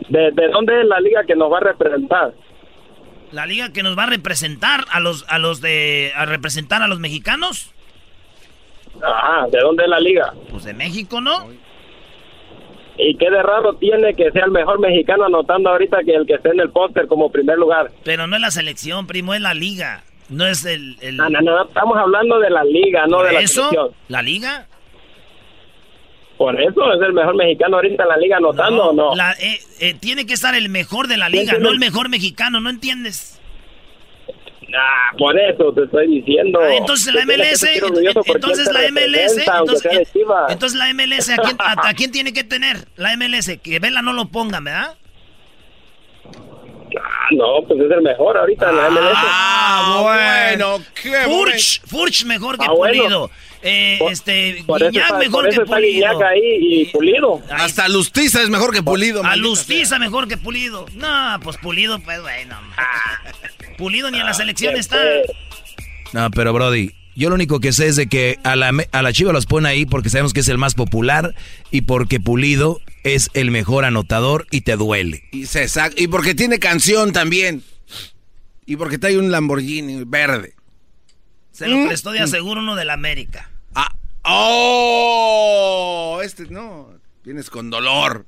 ¿De, 0.08 0.32
¿De 0.32 0.48
dónde 0.48 0.80
es 0.80 0.88
la 0.88 1.02
liga 1.02 1.26
que 1.26 1.36
nos 1.36 1.52
va 1.52 1.58
a 1.58 1.62
representar? 1.62 2.34
La 3.34 3.46
liga 3.46 3.74
que 3.74 3.84
nos 3.84 3.98
va 3.98 4.04
a 4.04 4.08
representar 4.08 4.86
a 4.90 5.02
los 5.02 5.26
a 5.28 5.40
los 5.40 5.60
de 5.60 6.14
a 6.16 6.26
representar 6.26 6.82
a 6.82 6.88
los 6.88 7.00
mexicanos. 7.00 7.74
Ajá, 9.04 9.48
¿de 9.52 9.60
dónde 9.60 9.84
es 9.84 9.90
la 9.90 10.00
liga? 10.00 10.34
Pues 10.50 10.64
de 10.64 10.74
México, 10.74 11.20
¿no? 11.20 11.50
¿Y 12.98 13.16
qué 13.16 13.30
de 13.30 13.44
raro 13.44 13.74
tiene 13.74 14.14
que 14.16 14.32
sea 14.32 14.46
el 14.46 14.52
mejor 14.52 14.80
mexicano 14.80 15.26
anotando 15.26 15.70
ahorita 15.70 16.00
que 16.04 16.16
el 16.16 16.26
que 16.26 16.36
esté 16.36 16.50
en 16.50 16.60
el 16.60 16.70
póster 16.72 17.08
como 17.08 17.32
primer 17.32 17.58
lugar? 17.58 17.92
Pero 18.04 18.28
no 18.28 18.36
es 18.36 18.42
la 18.42 18.52
selección, 18.52 19.08
primo, 19.08 19.34
es 19.34 19.42
la 19.42 19.54
liga. 19.54 20.04
No 20.30 20.46
es 20.46 20.66
el... 20.66 20.98
No, 21.16 21.30
no, 21.30 21.42
no, 21.42 21.66
estamos 21.66 21.98
hablando 21.98 22.40
de 22.40 22.50
la 22.50 22.64
liga, 22.64 23.06
no 23.08 23.22
de 23.22 23.34
la 23.34 23.48
selección. 23.48 23.92
¿La 24.08 24.22
liga? 24.22 24.68
Por 26.38 26.60
eso 26.62 26.94
es 26.94 27.02
el 27.02 27.14
mejor 27.14 27.36
mexicano 27.36 27.78
ahorita 27.78 28.04
en 28.04 28.10
la 28.10 28.18
liga 28.18 28.38
anotando, 28.38 28.90
¿o 28.90 28.94
no? 28.94 29.16
La, 29.16 29.32
eh, 29.34 29.60
eh, 29.80 29.96
tiene 30.00 30.26
que 30.26 30.34
estar 30.34 30.54
el 30.54 30.70
mejor 30.70 31.08
de 31.08 31.18
la 31.18 31.30
liga, 31.30 31.58
no 31.60 31.70
el 31.70 31.80
mejor 31.80 32.10
mexicano, 32.10 32.60
¿no 32.60 32.70
entiendes? 32.70 33.37
Ah, 34.76 35.16
por 35.18 35.40
eso 35.40 35.72
te 35.74 35.84
estoy 35.84 36.08
diciendo. 36.08 36.60
Ah, 36.62 36.76
entonces 36.76 37.14
la 37.14 37.26
MLS, 37.26 37.64
entonces 37.64 38.72
la 38.72 38.92
MLS, 38.92 39.38
entonces, 39.38 40.14
entonces, 40.50 40.78
la 40.78 40.94
MLS, 40.94 41.30
¿a 41.30 41.38
quién, 41.38 41.58
a, 41.60 41.94
quién 41.94 42.12
tiene 42.12 42.34
que 42.34 42.44
tener? 42.44 42.88
La 42.96 43.16
MLS, 43.16 43.58
que 43.64 43.80
Vela 43.80 44.02
no 44.02 44.14
lo 44.14 44.28
ponga, 44.28 44.60
¿verdad? 44.60 44.96
Ah, 47.00 47.28
no, 47.32 47.68
pues 47.68 47.80
es 47.80 47.92
el 47.92 48.02
mejor 48.02 48.38
ahorita 48.38 48.70
en 48.70 48.78
la 48.78 48.90
MLS. 48.90 49.14
Ah, 49.16 50.00
bueno, 50.02 50.84
qué 51.02 51.12
Furch, 51.26 51.82
Furch 51.86 52.26
mejor 52.26 52.58
que 52.58 52.66
ah, 52.66 52.74
Pulido. 52.74 53.30
Eh, 53.70 54.00
este, 54.10 54.64
Guiñac 54.66 55.20
mejor 55.20 55.50
que 55.50 55.60
Pulido. 55.60 56.26
ahí 56.26 56.42
y 56.42 56.86
Pulido. 56.86 57.42
Hasta 57.50 57.90
Lustiza 57.90 58.42
es 58.42 58.50
mejor 58.50 58.74
que 58.74 58.82
Pulido. 58.82 59.26
A 59.26 59.36
Lustiza 59.36 60.00
mejor 60.00 60.30
que 60.30 60.38
Pulido. 60.38 60.86
No, 60.96 61.38
pues 61.44 61.58
Pulido, 61.58 62.00
pues 62.00 62.22
bueno. 62.22 62.58
Pulido 63.78 64.10
ni 64.10 64.20
en 64.20 64.26
la 64.26 64.34
selección 64.34 64.78
está. 64.78 64.98
No, 66.14 66.32
pero 66.32 66.54
Brody, 66.54 66.92
Yo 67.18 67.28
lo 67.28 67.36
único 67.36 67.60
que 67.60 67.74
sé 67.74 67.88
es 67.88 67.98
de 67.98 68.08
que 68.08 68.40
a 68.46 68.56
la, 68.56 68.72
a 68.94 69.02
la 69.02 69.12
Chiva 69.12 69.34
los 69.34 69.46
pone 69.46 69.68
ahí 69.68 69.86
porque 69.86 70.10
sabemos 70.10 70.32
que 70.32 70.40
es 70.40 70.48
el 70.48 70.58
más 70.58 70.74
popular 70.74 71.36
y 71.70 71.82
porque 71.82 72.22
Pulido 72.22 72.80
es 73.04 73.30
el 73.34 73.52
mejor 73.52 73.84
anotador 73.84 74.48
y 74.50 74.62
te 74.62 74.78
duele. 74.78 75.24
Y, 75.34 75.46
se 75.46 75.68
y 75.98 76.08
porque 76.08 76.36
tiene 76.36 76.60
canción 76.60 77.12
también. 77.12 77.64
Y 78.66 78.78
porque 78.78 78.98
trae 78.98 79.18
un 79.18 79.30
Lamborghini 79.30 80.06
verde. 80.06 80.54
Se 81.52 81.68
lo 81.68 81.86
prestó 81.88 82.12
de 82.12 82.20
aseguro 82.20 82.62
uno 82.62 82.76
de 82.76 82.86
la 82.86 82.94
América. 82.94 83.50
Oh, 84.30 86.20
este 86.24 86.48
no, 86.48 86.90
tienes 87.24 87.50
con 87.50 87.70
dolor. 87.70 88.26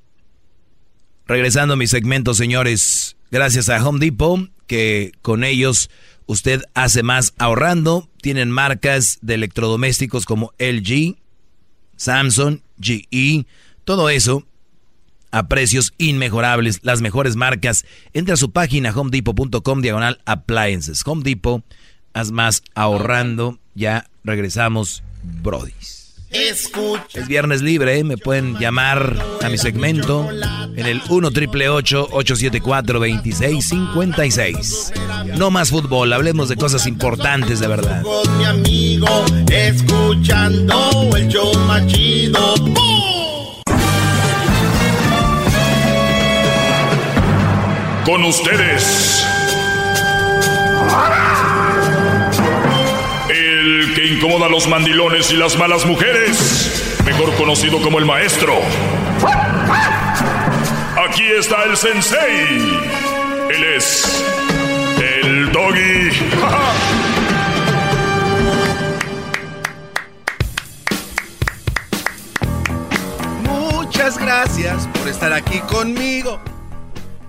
Regresando 1.27 1.73
a 1.73 1.77
mi 1.77 1.88
segmento, 1.88 2.34
señores, 2.34 3.17
gracias 3.31 3.69
a 3.69 3.85
Home 3.85 3.99
Depot, 3.99 4.49
que 4.65 5.11
con 5.21 5.43
ellos 5.43 5.89
usted 6.26 6.63
hace 6.73 7.03
más 7.03 7.34
ahorrando. 7.38 8.09
Tienen 8.21 8.49
marcas 8.49 9.19
de 9.21 9.35
electrodomésticos 9.35 10.26
como 10.26 10.53
LG, 10.57 11.17
Samsung, 11.97 12.59
GE, 12.80 13.45
todo 13.84 14.09
eso 14.09 14.45
a 15.31 15.47
precios 15.47 15.93
inmejorables, 15.97 16.80
las 16.81 17.01
mejores 17.01 17.35
marcas. 17.35 17.85
Entra 18.13 18.34
a 18.35 18.38
su 18.38 18.51
página 18.51 18.91
homedepot.com 18.91 19.81
diagonal 19.81 20.21
appliances. 20.26 21.03
Home 21.05 21.23
Depot, 21.23 21.63
haz 22.13 22.31
más 22.31 22.63
ahorrando. 22.73 23.59
Ya 23.76 24.09
regresamos, 24.23 25.03
brodis. 25.41 25.99
Escucha. 26.31 27.19
Es 27.19 27.27
viernes 27.27 27.61
libre, 27.61 27.97
¿eh? 27.97 28.03
me 28.03 28.15
pueden 28.18 28.60
llamar 28.60 29.18
a 29.41 29.49
mi 29.49 29.57
segmento 29.57 30.30
en 30.76 30.85
el 30.85 31.01
1 31.10 31.31
triple 31.31 31.69
874 31.69 32.99
2656. 32.99 34.93
No 35.38 35.49
más 35.49 35.72
fútbol, 35.72 36.14
hablemos 36.14 36.47
de 36.49 36.56
cosas 36.56 36.85
importantes 36.85 37.60
de 37.60 37.68
verdad. 37.68 38.03
Con 38.03 38.38
mi 38.38 38.45
amigo, 38.45 39.26
escuchando 39.51 41.10
el 41.15 41.27
show 41.30 41.51
machido. 41.65 42.53
Con 48.06 48.23
ustedes. 48.23 49.26
El 50.89 51.39
que 53.99 54.07
incomoda 54.07 54.45
a 54.45 54.49
los 54.49 54.65
mandilones 54.67 55.30
y 55.31 55.35
las 55.35 55.57
malas 55.57 55.85
mujeres, 55.85 57.01
mejor 57.05 57.35
conocido 57.35 57.81
como 57.81 57.99
el 57.99 58.05
maestro. 58.05 58.53
Aquí 61.05 61.23
está 61.38 61.63
el 61.65 61.76
sensei. 61.76 62.80
Él 63.49 63.63
es 63.76 64.23
el 65.01 65.51
doggy. 65.51 66.11
Muchas 73.43 74.17
gracias 74.17 74.88
por 74.93 75.09
estar 75.09 75.34
aquí 75.34 75.59
conmigo. 75.59 76.39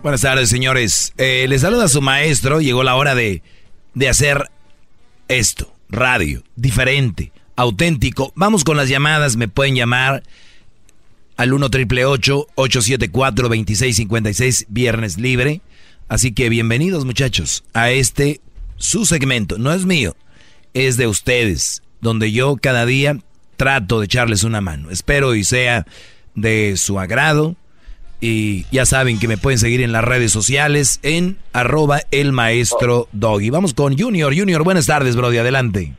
Buenas 0.04 0.20
tardes, 0.20 0.48
señores. 0.48 1.14
Eh, 1.18 1.46
les 1.48 1.62
saluda 1.62 1.88
su 1.88 2.00
maestro. 2.00 2.60
Llegó 2.60 2.84
la 2.84 2.94
hora 2.94 3.16
de, 3.16 3.42
de 3.94 4.08
hacer 4.08 4.48
esto. 5.26 5.79
Radio. 5.90 6.42
Diferente. 6.56 7.32
Auténtico. 7.56 8.32
Vamos 8.34 8.64
con 8.64 8.76
las 8.76 8.88
llamadas. 8.88 9.36
Me 9.36 9.48
pueden 9.48 9.74
llamar 9.74 10.22
al 11.36 11.52
1 11.52 11.70
triple 11.70 12.04
874 12.04 13.48
2656 13.48 14.66
Viernes 14.68 15.18
libre. 15.18 15.60
Así 16.08 16.32
que 16.32 16.48
bienvenidos, 16.48 17.04
muchachos, 17.04 17.64
a 17.72 17.90
este 17.90 18.40
su 18.76 19.06
segmento. 19.06 19.58
No 19.58 19.72
es 19.72 19.86
mío, 19.86 20.16
es 20.74 20.96
de 20.96 21.06
ustedes. 21.06 21.82
Donde 22.00 22.32
yo 22.32 22.56
cada 22.56 22.86
día 22.86 23.18
trato 23.56 24.00
de 24.00 24.06
echarles 24.06 24.42
una 24.42 24.60
mano. 24.60 24.90
Espero 24.90 25.34
y 25.34 25.44
sea 25.44 25.86
de 26.34 26.76
su 26.76 26.98
agrado 26.98 27.56
y 28.20 28.66
ya 28.70 28.84
saben 28.84 29.18
que 29.18 29.28
me 29.28 29.38
pueden 29.38 29.58
seguir 29.58 29.80
en 29.80 29.92
las 29.92 30.04
redes 30.04 30.30
sociales 30.30 31.00
en 31.02 31.38
arroba 31.52 32.00
el 32.10 32.32
maestro 32.32 33.08
Doggy. 33.12 33.50
Vamos 33.50 33.72
con 33.72 33.96
Junior. 33.98 34.36
Junior, 34.36 34.62
buenas 34.62 34.86
tardes, 34.86 35.16
Brody. 35.16 35.38
Adelante. 35.38 35.94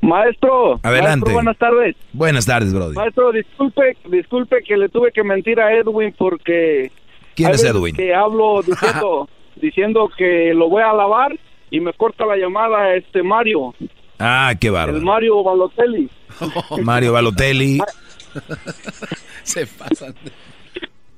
Maestro. 0.00 0.78
Adelante. 0.82 1.32
buenas 1.32 1.58
tardes. 1.58 1.96
Buenas 2.12 2.46
tardes, 2.46 2.72
Brody. 2.72 2.94
Maestro, 2.94 3.32
disculpe, 3.32 3.96
disculpe 4.08 4.62
que 4.62 4.76
le 4.76 4.88
tuve 4.88 5.10
que 5.10 5.24
mentir 5.24 5.60
a 5.60 5.72
Edwin 5.72 6.14
porque... 6.16 6.92
¿Quién 7.34 7.50
es 7.50 7.64
Edwin? 7.64 7.96
Que 7.96 8.14
hablo 8.14 8.62
diciendo, 8.62 9.28
diciendo 9.56 10.10
que 10.16 10.52
lo 10.54 10.68
voy 10.68 10.82
a 10.82 10.92
lavar 10.92 11.36
y 11.70 11.80
me 11.80 11.92
corta 11.94 12.26
la 12.26 12.36
llamada 12.36 12.94
este 12.94 13.24
Mario. 13.24 13.74
Ah, 14.20 14.54
qué 14.60 14.70
bárbaro. 14.70 14.98
El 14.98 15.04
Mario 15.04 15.42
Balotelli. 15.42 16.08
Mario 16.82 17.12
Balotelli. 17.12 17.80
Se 19.42 19.66
pasan. 19.66 20.14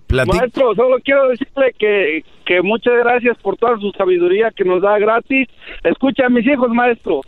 Maestro, 0.08 0.74
solo 0.74 0.98
quiero 1.04 1.28
decirle 1.28 1.74
que, 1.78 2.24
que 2.44 2.62
muchas 2.62 2.94
gracias 2.98 3.36
por 3.38 3.56
toda 3.56 3.76
su 3.78 3.90
sabiduría 3.92 4.52
que 4.52 4.64
nos 4.64 4.80
da 4.80 4.98
gratis. 4.98 5.48
Escucha 5.82 6.26
a 6.26 6.28
mis 6.28 6.46
hijos, 6.46 6.70
maestro. 6.70 7.22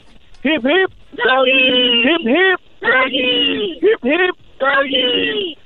Hip, 0.45 0.65
hip, 0.65 0.91
doggy, 1.13 2.03
hip, 2.05 2.21
hip, 2.25 2.61
doggy, 2.81 3.79
hip, 3.81 4.05
hip, 4.05 4.37
doggy. 4.61 5.59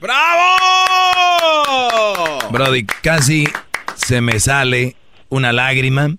¡Bravo! 0.00 0.56
Brody, 2.50 2.84
casi 3.02 3.46
se 3.94 4.20
me 4.20 4.40
sale 4.40 4.96
una 5.28 5.52
lágrima 5.52 6.16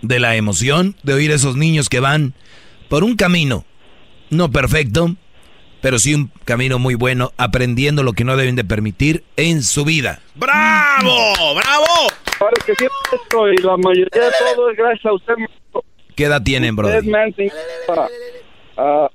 de 0.00 0.20
la 0.20 0.36
emoción 0.36 0.94
de 1.02 1.14
oír 1.14 1.32
a 1.32 1.34
esos 1.34 1.56
niños 1.56 1.88
que 1.88 1.98
van 2.00 2.34
por 2.88 3.02
un 3.02 3.16
camino 3.16 3.64
no 4.30 4.50
perfecto, 4.50 5.14
pero 5.80 5.98
sí 5.98 6.14
un 6.14 6.30
camino 6.44 6.78
muy 6.78 6.94
bueno, 6.94 7.32
aprendiendo 7.36 8.02
lo 8.02 8.12
que 8.12 8.24
no 8.24 8.36
deben 8.36 8.56
de 8.56 8.64
permitir 8.64 9.24
en 9.36 9.62
su 9.62 9.84
vida. 9.84 10.20
¡Bravo! 10.34 11.54
¡Bravo! 11.54 11.84
Claro 12.38 12.54
que 12.66 12.74
sí, 12.76 12.86
maestro, 13.10 13.52
y 13.52 13.56
la 13.58 13.76
mayoría 13.76 14.24
de 14.24 14.30
todo 14.54 14.70
es 14.70 14.76
gracias 14.76 15.06
a 15.06 15.12
usted. 15.12 15.34
maestro. 15.36 15.84
¿Qué 16.14 16.24
edad 16.24 16.42
tienen, 16.42 16.78
Usted 16.78 17.02
Brody? 17.04 17.08
me 17.10 17.50
a, 17.88 18.08
a- 18.76 19.10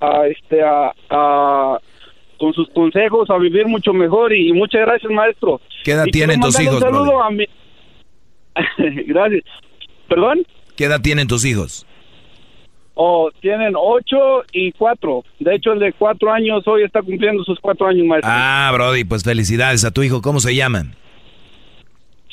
a, 0.00 0.26
este, 0.26 0.62
a, 0.62 0.92
a- 1.10 1.78
con 2.38 2.52
sus 2.52 2.68
consejos 2.74 3.30
a 3.30 3.38
vivir 3.38 3.66
mucho 3.66 3.92
mejor 3.94 4.34
y 4.34 4.52
muchas 4.52 4.82
gracias, 4.82 5.10
maestro. 5.10 5.60
¿Qué 5.84 5.92
edad 5.92 6.04
Y 6.06 6.10
tienen 6.10 6.40
tus 6.40 6.58
hijos, 6.60 6.74
un 6.74 6.80
saludo 6.80 7.04
Brody? 7.16 7.22
a 7.26 7.30
mi... 7.30 7.46
gracias. 9.06 9.42
¿Perdón? 10.08 10.46
¿Qué 10.76 10.84
edad 10.84 11.00
tienen 11.00 11.26
tus 11.28 11.44
hijos? 11.46 11.86
Oh, 12.98 13.30
tienen 13.40 13.74
ocho 13.76 14.42
y 14.52 14.72
cuatro. 14.72 15.22
De 15.38 15.54
hecho, 15.54 15.72
el 15.72 15.80
de 15.80 15.92
cuatro 15.92 16.32
años 16.32 16.66
hoy 16.66 16.82
está 16.82 17.02
cumpliendo 17.02 17.44
sus 17.44 17.60
cuatro 17.60 17.86
años, 17.86 18.06
maestro. 18.06 18.30
Ah, 18.32 18.70
Brody, 18.72 19.04
pues 19.04 19.22
felicidades 19.22 19.84
a 19.84 19.90
tu 19.90 20.02
hijo. 20.02 20.22
¿Cómo 20.22 20.40
se 20.40 20.54
llaman? 20.54 20.94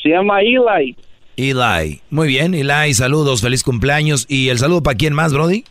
Se 0.02 0.10
llama 0.10 0.40
Eli. 0.40 0.95
Eli. 1.35 2.02
Muy 2.10 2.30
bien, 2.30 2.53
Eli, 2.53 2.94
saludos, 2.94 3.41
feliz 3.41 3.61
cumpleaños. 3.61 4.26
¿Y 4.30 4.48
el 4.48 4.57
saludo 4.57 4.81
para 4.81 4.95
quién 4.95 5.14
más, 5.14 5.34
Brody? 5.34 5.65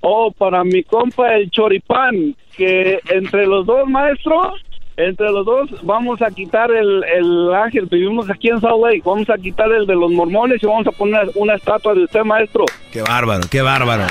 Oh, 0.00 0.30
para 0.30 0.62
mi 0.62 0.82
compa 0.82 1.34
el 1.34 1.50
choripán, 1.50 2.36
que 2.54 3.00
entre 3.08 3.46
los 3.46 3.64
dos, 3.64 3.88
maestro, 3.88 4.52
entre 4.96 5.30
los 5.30 5.44
dos 5.44 5.70
vamos 5.82 6.22
a 6.22 6.30
quitar 6.30 6.70
el, 6.70 7.02
el 7.04 7.52
ángel. 7.54 7.86
Vivimos 7.86 8.30
aquí 8.30 8.48
en 8.48 8.60
Salt 8.60 8.80
Lake. 8.82 9.02
Vamos 9.04 9.28
a 9.30 9.36
quitar 9.38 9.70
el 9.72 9.86
de 9.86 9.94
los 9.94 10.10
mormones 10.12 10.62
y 10.62 10.66
vamos 10.66 10.86
a 10.86 10.92
poner 10.92 11.30
una 11.34 11.54
estatua 11.54 11.94
de 11.94 12.04
usted, 12.04 12.22
maestro. 12.22 12.64
Qué 12.92 13.02
bárbaro, 13.02 13.42
qué 13.50 13.60
bárbaro. 13.62 14.04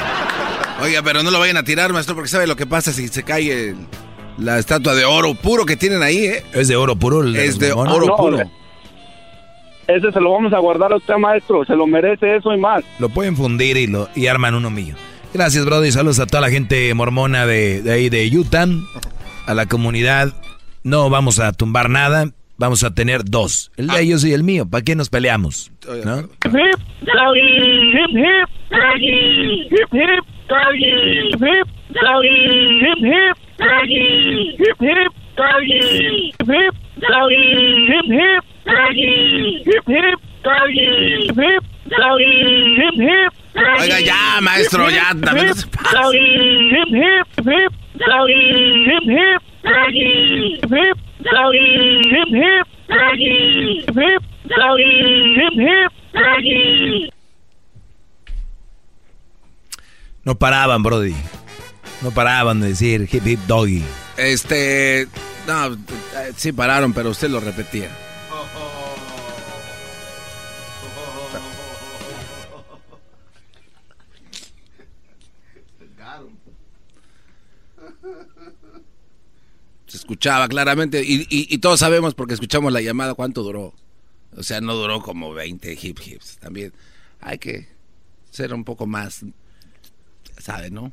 Oiga, 0.82 1.02
pero 1.04 1.24
no 1.24 1.32
lo 1.32 1.40
vayan 1.40 1.58
a 1.58 1.64
tirar, 1.64 1.94
maestro, 1.94 2.16
porque 2.16 2.30
sabe 2.30 2.48
lo 2.48 2.56
que 2.56 2.66
pasa 2.66 2.92
si 2.92 3.08
se 3.08 3.24
cae 3.24 3.70
el- 3.70 3.76
la 4.38 4.58
estatua 4.58 4.96
de 4.96 5.06
oro 5.06 5.36
puro 5.36 5.66
que 5.66 5.78
tienen 5.78 6.02
ahí, 6.02 6.18
¿eh? 6.26 6.44
¿Es 6.54 6.68
de 6.68 6.76
oro 6.76 6.96
puro? 6.96 7.22
el 7.22 7.36
Es 7.36 7.60
de 7.60 7.74
mormones? 7.74 7.96
oro 7.98 8.06
No, 8.08 8.16
puro. 8.18 8.38
Ese 9.88 10.12
se 10.12 10.20
lo 10.20 10.32
vamos 10.32 10.54
a 10.54 10.60
guardar 10.60 10.92
a 10.94 10.96
usted, 10.96 11.16
maestro. 11.18 11.64
Se 11.66 11.76
lo 11.76 11.86
merece 11.86 12.36
eso 12.38 12.54
y 12.54 12.58
más. 12.58 12.84
Lo 13.00 13.10
pueden 13.10 13.36
fundir 13.36 13.78
y, 13.78 13.86
lo, 13.88 14.10
y 14.16 14.28
arman 14.28 14.56
uno 14.56 14.70
mío. 14.70 14.96
Gracias, 15.34 15.66
Brody. 15.66 15.92
Saludos 15.92 16.20
a 16.20 16.26
toda 16.26 16.42
la 16.42 16.50
gente 16.50 16.94
mormona 16.94 17.46
de, 17.46 17.82
de 17.82 17.92
ahí 17.92 18.10
de 18.10 18.28
Utah, 18.36 18.66
a 19.46 19.54
la 19.54 19.66
comunidad. 19.66 20.34
No 20.84 21.10
vamos 21.10 21.40
a 21.40 21.52
tumbar 21.54 21.90
nada, 21.90 22.30
vamos 22.58 22.84
a 22.84 22.94
tener 22.94 23.24
dos. 23.24 23.72
El 23.78 23.88
de 23.88 24.02
ellos 24.02 24.24
y 24.26 24.34
el 24.34 24.44
mío. 24.44 24.70
¿Para 24.70 24.84
qué 24.84 24.96
nos 24.96 25.10
peleamos? 25.10 25.72
¿No? 26.06 26.30
Oiga, 43.82 44.00
ya, 44.02 44.42
maestro, 44.42 44.90
ya, 44.90 45.10
también 45.22 45.48
no 45.48 45.54
se 45.54 45.68
pase. 45.68 45.98
Hip, 49.64 50.66
hip, 50.66 50.66
hip, 50.66 50.98
hip, 51.24 52.28
hip, 52.34 52.68
hip. 53.96 54.34
No 60.26 60.36
paraban, 60.36 60.84
Brody. 60.84 61.16
No 62.02 62.12
paraban 62.12 62.60
de 62.60 62.70
decir 62.70 63.08
hip 63.12 63.26
hip 63.26 63.40
doggy. 63.48 63.84
Este, 64.18 65.08
no, 65.48 65.74
eh, 65.74 66.34
sí 66.36 66.52
pararon, 66.52 66.94
pero 66.94 67.10
usted 67.10 67.30
lo 67.30 67.40
repetía. 67.40 67.90
Se 79.94 79.98
escuchaba 79.98 80.48
claramente 80.48 81.04
y, 81.06 81.28
y- 81.30 81.54
y 81.54 81.58
todos 81.60 81.80
sabemos 81.80 82.16
porque 82.16 82.34
escuchamos 82.34 82.74
la 82.74 82.82
llamada 82.82 83.14
cuánto 83.14 83.44
duró. 83.44 83.76
O 84.36 84.42
sea, 84.42 84.60
no 84.60 84.74
duró 84.74 85.04
como 85.04 85.36
20 85.36 85.78
hip 85.80 86.00
hips. 86.04 86.40
También 86.40 86.74
hay 87.22 87.38
que 87.38 87.68
ser 88.32 88.56
un 88.56 88.64
poco 88.64 88.88
más, 88.88 89.24
¿sabe, 90.40 90.72
no? 90.72 90.92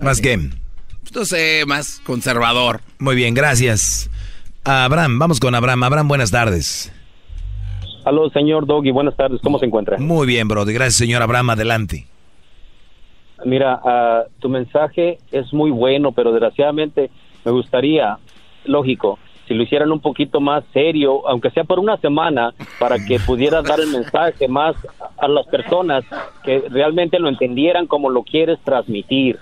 Más 0.00 0.20
game. 0.20 0.50
No 1.12 1.24
sé, 1.24 1.64
más 1.66 2.00
conservador. 2.06 2.80
Muy 3.00 3.16
bien, 3.16 3.34
gracias. 3.34 4.08
Abraham, 4.62 5.18
vamos 5.18 5.40
con 5.40 5.56
Abraham. 5.56 5.82
Abraham, 5.82 6.06
buenas 6.06 6.30
tardes. 6.30 6.92
Aló, 8.04 8.30
señor 8.30 8.66
Doggy, 8.68 8.92
buenas 8.92 9.16
tardes, 9.16 9.40
¿cómo 9.42 9.58
se 9.58 9.66
encuentra? 9.66 9.98
Muy 9.98 10.28
bien, 10.28 10.46
Brody. 10.46 10.72
Gracias, 10.72 10.94
señor 10.94 11.22
Abraham. 11.22 11.50
Adelante. 11.50 12.06
Mira, 13.44 13.80
ah, 13.84 14.22
tu 14.38 14.48
mensaje 14.48 15.18
es 15.32 15.52
muy 15.52 15.72
bueno, 15.72 16.12
pero 16.12 16.30
desgraciadamente 16.30 17.10
me 17.44 17.52
gustaría, 17.52 18.18
lógico, 18.64 19.18
si 19.46 19.54
lo 19.54 19.64
hicieran 19.64 19.90
un 19.90 20.00
poquito 20.00 20.40
más 20.40 20.64
serio, 20.72 21.26
aunque 21.28 21.50
sea 21.50 21.64
por 21.64 21.78
una 21.78 21.96
semana, 21.96 22.54
para 22.78 22.96
que 22.98 23.18
pudieras 23.18 23.64
dar 23.64 23.80
el 23.80 23.88
mensaje 23.88 24.48
más 24.48 24.76
a 25.18 25.28
las 25.28 25.46
personas 25.46 26.04
que 26.44 26.64
realmente 26.68 27.18
lo 27.18 27.28
entendieran 27.28 27.86
como 27.86 28.08
lo 28.08 28.22
quieres 28.22 28.58
transmitir. 28.60 29.38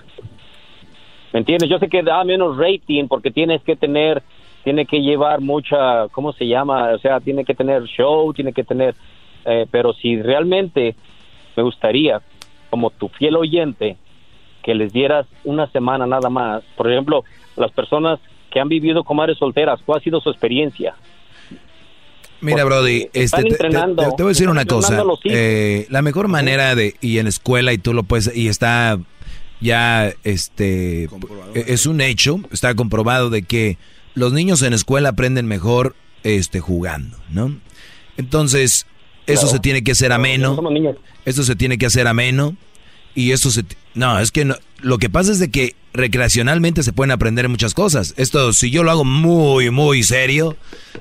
¿Me 1.33 1.39
entiendes? 1.39 1.69
Yo 1.69 1.79
sé 1.79 1.87
que 1.87 2.03
da 2.03 2.23
menos 2.23 2.57
rating 2.57 3.07
porque 3.07 3.31
tienes 3.31 3.61
que 3.63 3.75
tener, 3.75 4.21
tiene 4.63 4.85
que 4.85 5.01
llevar 5.01 5.39
mucha, 5.39 6.09
¿cómo 6.09 6.33
se 6.33 6.47
llama? 6.47 6.91
O 6.93 6.97
sea, 6.97 7.19
tiene 7.19 7.45
que 7.45 7.55
tener 7.55 7.83
show, 7.83 8.33
tiene 8.33 8.53
que 8.53 8.63
tener, 8.63 8.95
eh, 9.45 9.65
pero 9.71 9.93
si 9.93 10.21
realmente 10.21 10.95
me 11.55 11.63
gustaría, 11.63 12.21
como 12.69 12.89
tu 12.89 13.07
fiel 13.07 13.37
oyente, 13.37 13.97
que 14.63 14.75
les 14.75 14.93
dieras 14.93 15.25
una 15.43 15.69
semana 15.71 16.05
nada 16.05 16.29
más. 16.29 16.63
Por 16.75 16.91
ejemplo, 16.91 17.23
las 17.55 17.71
personas 17.71 18.19
que 18.51 18.59
han 18.59 18.69
vivido 18.69 19.03
con 19.03 19.17
madres 19.17 19.37
solteras, 19.37 19.79
¿cuál 19.85 19.99
ha 19.99 20.03
sido 20.03 20.21
su 20.21 20.29
experiencia? 20.29 20.95
Mira, 22.41 22.63
Brody, 22.63 23.07
este, 23.13 23.43
te, 23.43 23.69
voy 23.69 24.25
a 24.25 24.27
decir 24.27 24.49
una 24.49 24.65
cosa. 24.65 25.03
Eh, 25.25 25.85
la 25.89 26.01
mejor 26.01 26.27
manera 26.27 26.73
de, 26.73 26.95
y 26.99 27.19
en 27.19 27.25
la 27.25 27.29
escuela, 27.29 27.71
y 27.71 27.77
tú 27.77 27.93
lo 27.93 28.03
puedes, 28.03 28.35
y 28.35 28.47
está 28.47 28.97
ya, 29.59 30.11
este, 30.23 31.07
es 31.53 31.85
un 31.85 32.01
hecho, 32.01 32.39
está 32.51 32.73
comprobado 32.73 33.29
de 33.29 33.43
que 33.43 33.77
los 34.15 34.33
niños 34.33 34.63
en 34.63 34.71
la 34.71 34.75
escuela 34.75 35.09
aprenden 35.09 35.45
mejor, 35.45 35.95
este, 36.23 36.59
jugando, 36.59 37.17
¿no? 37.29 37.55
Entonces, 38.17 38.87
eso 39.27 39.47
se 39.47 39.59
tiene 39.59 39.83
que 39.83 39.91
hacer 39.91 40.11
ameno. 40.11 40.59
Eso 41.25 41.43
se 41.43 41.55
tiene 41.55 41.77
que 41.77 41.85
hacer 41.85 42.07
ameno. 42.07 42.55
Y 43.15 43.31
eso 43.31 43.51
se... 43.51 43.63
No, 43.93 44.19
es 44.19 44.31
que 44.31 44.45
no- 44.45 44.55
lo 44.81 44.97
que 44.97 45.09
pasa 45.09 45.31
es 45.31 45.39
de 45.39 45.49
que 45.51 45.75
recreacionalmente 45.93 46.83
se 46.83 46.93
pueden 46.93 47.11
aprender 47.11 47.49
muchas 47.49 47.73
cosas. 47.73 48.13
Esto, 48.17 48.53
si 48.53 48.71
yo 48.71 48.83
lo 48.83 48.91
hago 48.91 49.03
muy, 49.03 49.69
muy 49.69 50.03
serio, 50.03 50.55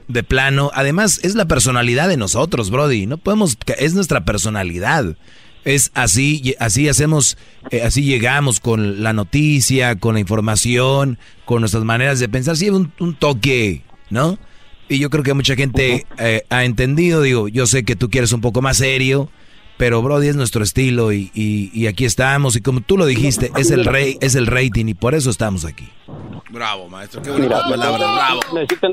de 0.09 0.23
plano, 0.23 0.71
además 0.75 1.21
es 1.23 1.35
la 1.35 1.47
personalidad 1.47 2.09
de 2.09 2.17
nosotros, 2.17 2.71
Brody. 2.71 3.07
No 3.07 3.19
podemos... 3.19 3.57
Es 3.79 3.95
nuestra 3.95 4.25
personalidad. 4.25 5.17
Es 5.65 5.91
así, 5.95 6.55
así 6.59 6.89
hacemos, 6.89 7.37
eh, 7.71 7.83
así 7.83 8.03
llegamos 8.03 8.61
con 8.61 9.03
la 9.03 9.13
noticia, 9.13 9.97
con 9.99 10.15
la 10.15 10.21
información, 10.21 11.19
con 11.45 11.61
nuestras 11.61 11.85
maneras 11.85 12.19
de 12.19 12.29
pensar. 12.31 12.57
Sí, 12.57 12.71
un, 12.71 12.93
un 12.99 13.15
toque, 13.15 13.83
¿no? 14.09 14.39
Y 14.89 14.99
yo 14.99 15.11
creo 15.11 15.23
que 15.23 15.35
mucha 15.35 15.55
gente 15.57 16.07
eh, 16.19 16.45
ha 16.49 16.65
entendido, 16.65 17.23
digo, 17.23 17.47
yo 17.47 17.67
sé 17.67 17.85
que 17.85 17.95
tú 17.95 18.09
quieres 18.11 18.33
un 18.33 18.41
poco 18.41 18.63
más 18.63 18.79
serio, 18.79 19.31
pero 19.81 20.03
Brody 20.03 20.29
es 20.29 20.37
nuestro 20.37 20.63
estilo 20.63 21.11
y, 21.11 21.31
y- 21.35 21.71
y 21.73 21.87
aquí 21.87 22.05
estamos 22.05 22.55
y 22.55 22.61
como 22.63 22.83
tú 22.83 22.99
lo 22.99 23.07
dijiste, 23.07 23.51
es 23.59 23.71
el 23.71 23.85
rey, 23.87 24.17
es 24.21 24.35
el 24.35 24.47
rating 24.47 24.87
y 24.89 24.95
por 24.95 25.15
eso 25.15 25.31
estamos 25.31 25.65
aquí. 25.65 25.89
Bravo, 26.51 26.87
maestro. 26.89 27.23
Qué 27.23 27.31
bonitas 27.31 27.63
palabras. 27.63 28.15
Bravo. 28.15 28.41
Necesito, 28.55 28.89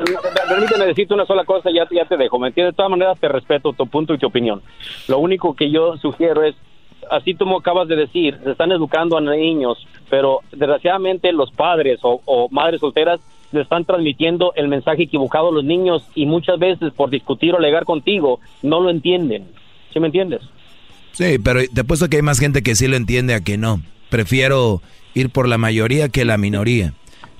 permíteme 0.48 0.86
decirte 0.86 1.14
una 1.14 1.26
sola 1.26 1.44
cosa, 1.44 1.70
ya, 1.76 1.86
ya 1.92 2.06
te 2.06 2.16
dejo. 2.16 2.40
¿Me 2.40 2.48
entiendes? 2.48 2.74
De 2.74 2.78
todas 2.78 2.90
maneras, 2.92 3.20
te 3.20 3.28
respeto 3.28 3.74
tu 3.74 3.86
punto 3.88 4.14
y 4.14 4.18
tu 4.18 4.28
opinión. 4.28 4.62
Lo 5.10 5.20
único 5.20 5.56
que 5.56 5.70
yo 5.70 5.98
sugiero 5.98 6.44
es, 6.44 6.56
así 7.12 7.34
como 7.36 7.58
acabas 7.58 7.88
de 7.90 7.96
decir, 7.98 8.40
se 8.44 8.52
están 8.52 8.72
educando 8.72 9.18
a 9.18 9.22
niños, 9.22 9.86
pero 10.10 10.40
desgraciadamente 10.52 11.32
los 11.34 11.52
padres 11.52 12.00
o, 12.04 12.22
o 12.26 12.48
madres 12.50 12.80
solteras 12.80 13.20
le 13.52 13.62
están 13.62 13.84
transmitiendo 13.86 14.54
el 14.56 14.68
mensaje 14.70 15.04
equivocado 15.04 15.50
a 15.50 15.52
los 15.52 15.64
niños 15.66 16.04
y 16.16 16.26
muchas 16.26 16.60
veces 16.60 16.94
por 16.94 17.10
discutir 17.10 17.54
o 17.54 17.58
alegar 17.58 17.84
contigo 17.84 18.40
no 18.62 18.80
lo 18.80 18.90
entienden. 18.90 19.48
¿Sí 19.92 20.00
me 20.00 20.08
entiendes? 20.08 20.42
Sí, 21.18 21.40
pero 21.40 21.62
te 21.74 21.82
apuesto 21.82 22.10
que 22.10 22.18
hay 22.18 22.22
más 22.22 22.38
gente 22.40 22.62
que 22.62 22.76
sí 22.76 22.88
lo 22.88 22.96
entiende 22.96 23.34
a 23.34 23.40
que 23.42 23.58
no. 23.58 23.82
Prefiero 24.12 24.84
ir 25.16 25.32
por 25.32 25.48
la 25.48 25.58
mayoría 25.58 26.10
que 26.10 26.26
la 26.26 26.38
minoría. 26.38 26.94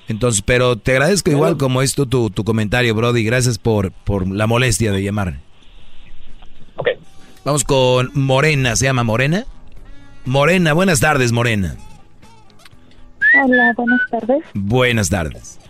Entonces, 0.08 0.42
pero 0.42 0.76
te 0.76 0.92
agradezco 0.92 1.30
igual 1.30 1.56
como 1.58 1.80
es 1.82 1.94
tu, 1.94 2.06
tu, 2.06 2.28
tu 2.30 2.42
comentario, 2.42 2.92
Brody. 2.94 3.22
Gracias 3.22 3.58
por, 3.58 3.92
por 3.92 4.26
la 4.26 4.48
molestia 4.48 4.90
de 4.90 5.02
llamar. 5.02 5.34
Ok. 6.76 6.88
Vamos 7.44 7.62
con 7.62 8.10
Morena, 8.14 8.74
¿se 8.74 8.86
llama 8.86 9.04
Morena? 9.04 9.44
Morena, 10.24 10.72
buenas 10.72 10.98
tardes, 10.98 11.30
Morena. 11.30 11.76
Hola, 13.44 13.72
buenas 13.76 14.00
tardes. 14.10 14.42
Buenas 14.54 15.08
tardes. 15.08 15.60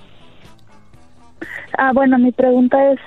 Ah, 1.77 1.91
bueno, 1.93 2.19
mi 2.19 2.33
pregunta 2.33 2.77
es, 2.93 2.99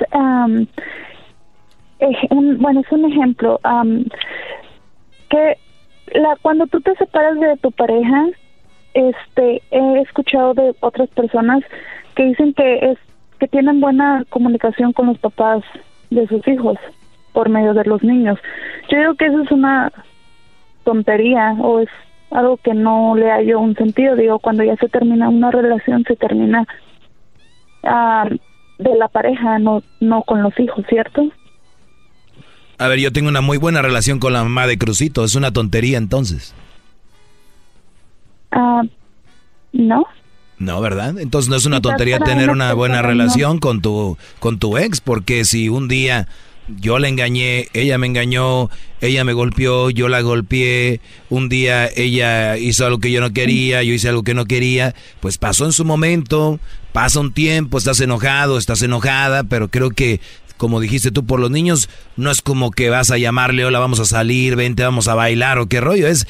ej- 1.99 2.27
un- 2.29 2.57
bueno, 2.59 2.81
es 2.81 2.91
un 2.91 3.11
ejemplo. 3.11 3.59
am, 3.63 4.05
que 5.31 5.57
la, 6.19 6.35
cuando 6.41 6.67
tú 6.67 6.81
te 6.81 6.93
separas 6.95 7.39
de 7.39 7.57
tu 7.57 7.71
pareja, 7.71 8.27
este, 8.93 9.61
he 9.71 10.01
escuchado 10.01 10.53
de 10.53 10.75
otras 10.81 11.09
personas 11.09 11.63
que 12.15 12.25
dicen 12.25 12.53
que 12.53 12.91
es 12.91 12.97
que 13.39 13.47
tienen 13.47 13.81
buena 13.81 14.23
comunicación 14.29 14.93
con 14.93 15.07
los 15.07 15.17
papás 15.17 15.63
de 16.11 16.27
sus 16.27 16.47
hijos 16.47 16.77
por 17.33 17.49
medio 17.49 17.73
de 17.73 17.85
los 17.85 18.03
niños. 18.03 18.37
Yo 18.89 18.99
digo 18.99 19.15
que 19.15 19.25
eso 19.25 19.41
es 19.41 19.51
una 19.51 19.91
tontería 20.83 21.55
o 21.59 21.79
es 21.79 21.89
algo 22.29 22.57
que 22.57 22.75
no 22.75 23.15
le 23.15 23.31
hallo 23.31 23.59
un 23.59 23.75
sentido. 23.75 24.15
Digo, 24.15 24.37
cuando 24.37 24.63
ya 24.63 24.75
se 24.75 24.89
termina 24.89 25.29
una 25.29 25.49
relación, 25.49 26.03
se 26.03 26.15
termina 26.15 26.67
ah, 27.83 28.29
de 28.77 28.95
la 28.95 29.07
pareja, 29.07 29.57
no, 29.57 29.81
no 29.99 30.21
con 30.21 30.43
los 30.43 30.59
hijos, 30.59 30.85
¿cierto? 30.87 31.31
A 32.81 32.87
ver, 32.87 32.97
yo 32.97 33.13
tengo 33.13 33.29
una 33.29 33.41
muy 33.41 33.59
buena 33.59 33.83
relación 33.83 34.17
con 34.17 34.33
la 34.33 34.41
mamá 34.41 34.65
de 34.65 34.79
Crucito. 34.79 35.23
Es 35.23 35.35
una 35.35 35.53
tontería 35.53 35.99
entonces. 35.99 36.55
Ah, 38.51 38.81
no. 39.71 40.03
No, 40.57 40.81
¿verdad? 40.81 41.19
Entonces 41.19 41.47
no 41.47 41.57
es 41.57 41.67
una 41.67 41.81
tontería 41.81 42.17
tener 42.17 42.49
una 42.49 42.73
buena 42.73 43.03
relación 43.03 43.59
con 43.59 43.83
tu 43.83 44.17
con 44.39 44.57
tu 44.57 44.79
ex, 44.79 44.99
porque 44.99 45.45
si 45.45 45.69
un 45.69 45.87
día 45.87 46.27
yo 46.67 46.97
la 46.97 47.07
engañé, 47.07 47.67
ella 47.73 47.99
me 47.99 48.07
engañó, 48.07 48.69
ella 48.99 49.23
me 49.23 49.33
golpeó, 49.33 49.91
yo 49.91 50.07
la 50.07 50.21
golpeé, 50.21 51.01
un 51.29 51.49
día 51.49 51.87
ella 51.95 52.57
hizo 52.57 52.85
algo 52.85 52.99
que 52.99 53.11
yo 53.11 53.21
no 53.21 53.31
quería, 53.31 53.83
yo 53.83 53.93
hice 53.93 54.09
algo 54.09 54.23
que 54.23 54.33
no 54.33 54.45
quería, 54.45 54.95
pues 55.19 55.37
pasó 55.37 55.65
en 55.65 55.71
su 55.71 55.85
momento, 55.85 56.59
pasa 56.93 57.19
un 57.19 57.33
tiempo, 57.33 57.77
estás 57.77 57.99
enojado, 57.99 58.57
estás 58.57 58.81
enojada, 58.81 59.43
pero 59.43 59.69
creo 59.69 59.91
que 59.91 60.19
como 60.61 60.79
dijiste 60.79 61.09
tú 61.09 61.25
por 61.25 61.39
los 61.39 61.49
niños, 61.49 61.89
no 62.17 62.29
es 62.29 62.43
como 62.43 62.69
que 62.69 62.91
vas 62.91 63.09
a 63.09 63.17
llamarle, 63.17 63.65
hola, 63.65 63.79
vamos 63.79 63.99
a 63.99 64.05
salir, 64.05 64.55
vente, 64.55 64.83
vamos 64.83 65.07
a 65.07 65.15
bailar 65.15 65.57
o 65.57 65.65
qué 65.65 65.81
rollo, 65.81 66.05
es 66.07 66.27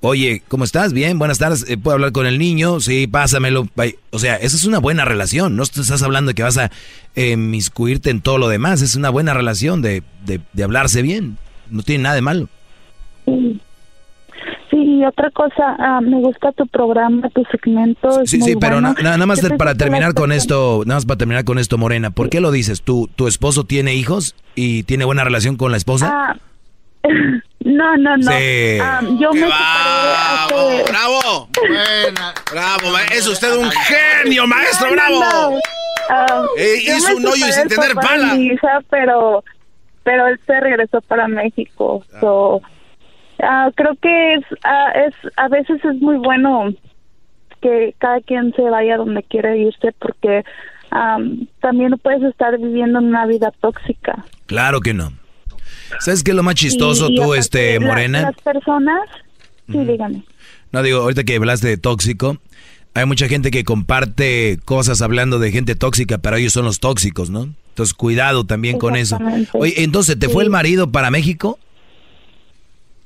Oye, 0.00 0.42
¿cómo 0.46 0.62
estás? 0.62 0.92
Bien, 0.92 1.18
buenas 1.18 1.38
tardes. 1.38 1.64
Eh, 1.66 1.76
¿Puedo 1.78 1.94
hablar 1.94 2.12
con 2.12 2.26
el 2.26 2.38
niño? 2.38 2.78
Sí, 2.78 3.06
pásamelo. 3.06 3.66
O 4.10 4.18
sea, 4.18 4.36
esa 4.36 4.54
es 4.54 4.64
una 4.64 4.78
buena 4.78 5.06
relación. 5.06 5.56
No 5.56 5.62
estás 5.62 6.02
hablando 6.02 6.28
de 6.28 6.34
que 6.34 6.42
vas 6.42 6.58
a 6.58 6.70
eh, 7.16 7.38
miscuirte 7.38 8.10
en 8.10 8.20
todo 8.20 8.36
lo 8.36 8.48
demás. 8.48 8.82
Es 8.82 8.96
una 8.96 9.08
buena 9.08 9.32
relación 9.32 9.80
de, 9.80 10.02
de, 10.26 10.40
de 10.52 10.62
hablarse 10.62 11.00
bien. 11.00 11.38
No 11.70 11.82
tiene 11.82 12.02
nada 12.04 12.16
de 12.16 12.20
malo. 12.20 12.48
Sí. 13.24 13.60
Y 15.04 15.06
otra 15.06 15.30
cosa, 15.32 15.76
ah, 15.78 16.00
me 16.00 16.18
gusta 16.20 16.50
tu 16.52 16.66
programa, 16.66 17.28
tu 17.28 17.44
segmento. 17.50 18.22
es 18.22 18.30
Sí, 18.30 18.38
muy 18.38 18.48
sí, 18.52 18.56
pero 18.56 18.76
bueno. 18.76 18.94
na- 18.94 19.02
na- 19.02 19.10
nada 19.18 19.26
más 19.26 19.40
para 19.58 19.74
terminar 19.74 20.14
con 20.14 20.32
esto, 20.32 20.82
nada 20.86 20.96
más 20.96 21.04
para 21.04 21.18
terminar 21.18 21.44
con 21.44 21.58
esto, 21.58 21.76
Morena. 21.76 22.10
¿Por 22.10 22.30
qué 22.30 22.40
lo 22.40 22.50
dices? 22.50 22.80
¿Tu, 22.80 23.06
tu 23.08 23.28
esposo 23.28 23.64
tiene 23.64 23.94
hijos 23.94 24.34
y 24.54 24.84
tiene 24.84 25.04
buena 25.04 25.22
relación 25.22 25.56
con 25.56 25.72
la 25.72 25.76
esposa? 25.76 26.10
Ah, 26.10 26.36
no, 27.60 27.96
no, 27.98 28.16
no. 28.16 28.30
Sí. 28.32 28.78
Ah, 28.80 29.00
yo 29.20 29.30
me 29.34 29.40
separé 29.40 30.14
hace... 30.78 30.84
¡Bravo! 30.90 31.48
Buena. 31.60 32.34
¡Bravo! 32.50 32.98
Es 33.14 33.26
usted 33.26 33.54
un 33.58 33.70
genio, 33.70 34.46
maestro! 34.46 34.86
No, 34.88 34.92
¡Bravo! 34.94 35.20
no. 35.20 35.58
Ah, 36.08 36.46
Eh, 36.56 36.82
yo 36.86 36.96
hizo 36.96 37.14
un 37.16 37.26
hoyo 37.26 37.46
sin 37.52 37.68
tener 37.68 37.94
pala. 37.94 38.34
mi 38.34 38.46
hija, 38.46 38.78
pero, 38.90 39.44
pero 40.02 40.28
él 40.28 40.40
se 40.46 40.58
regresó 40.60 41.02
para 41.02 41.28
México. 41.28 42.02
Ah. 42.14 42.18
So, 42.20 42.62
Ah, 43.42 43.70
creo 43.74 43.94
que 44.00 44.34
es, 44.34 44.44
ah, 44.64 44.92
es 45.06 45.14
a 45.36 45.48
veces 45.48 45.84
es 45.84 46.00
muy 46.00 46.16
bueno 46.18 46.72
que 47.60 47.94
cada 47.98 48.20
quien 48.20 48.52
se 48.54 48.62
vaya 48.62 48.96
donde 48.96 49.22
quiere 49.22 49.58
irse 49.58 49.92
porque 49.98 50.44
am, 50.90 51.46
también 51.60 51.90
no 51.90 51.98
puedes 51.98 52.22
estar 52.22 52.56
viviendo 52.58 52.98
una 52.98 53.26
vida 53.26 53.52
tóxica. 53.60 54.24
Claro 54.46 54.80
que 54.80 54.94
no. 54.94 55.12
¿Sabes 56.00 56.22
qué 56.22 56.30
es 56.32 56.36
lo 56.36 56.42
más 56.42 56.54
chistoso 56.56 57.08
Y- 57.10 57.16
tú, 57.16 57.34
este, 57.34 57.78
la- 57.80 57.86
Morena? 57.86 58.20
las 58.22 58.36
personas, 58.42 59.00
sí, 59.70 59.78
dígame. 59.78 60.22
No 60.72 60.82
digo, 60.82 61.00
ahorita 61.00 61.24
que 61.24 61.36
hablaste 61.36 61.68
de 61.68 61.76
tóxico, 61.76 62.36
hay 62.94 63.06
mucha 63.06 63.28
gente 63.28 63.50
que 63.50 63.64
comparte 63.64 64.58
cosas 64.64 65.02
hablando 65.02 65.38
de 65.38 65.50
gente 65.52 65.74
tóxica, 65.74 66.18
pero 66.18 66.36
ellos 66.36 66.52
son 66.52 66.64
los 66.64 66.80
tóxicos, 66.80 67.30
¿no? 67.30 67.48
Entonces, 67.70 67.94
cuidado 67.94 68.44
también 68.44 68.78
con 68.78 68.94
eso. 68.94 69.18
Oye, 69.54 69.82
entonces, 69.82 70.18
¿te 70.18 70.28
fue 70.28 70.44
el 70.44 70.50
marido 70.50 70.92
para 70.92 71.10
México? 71.10 71.58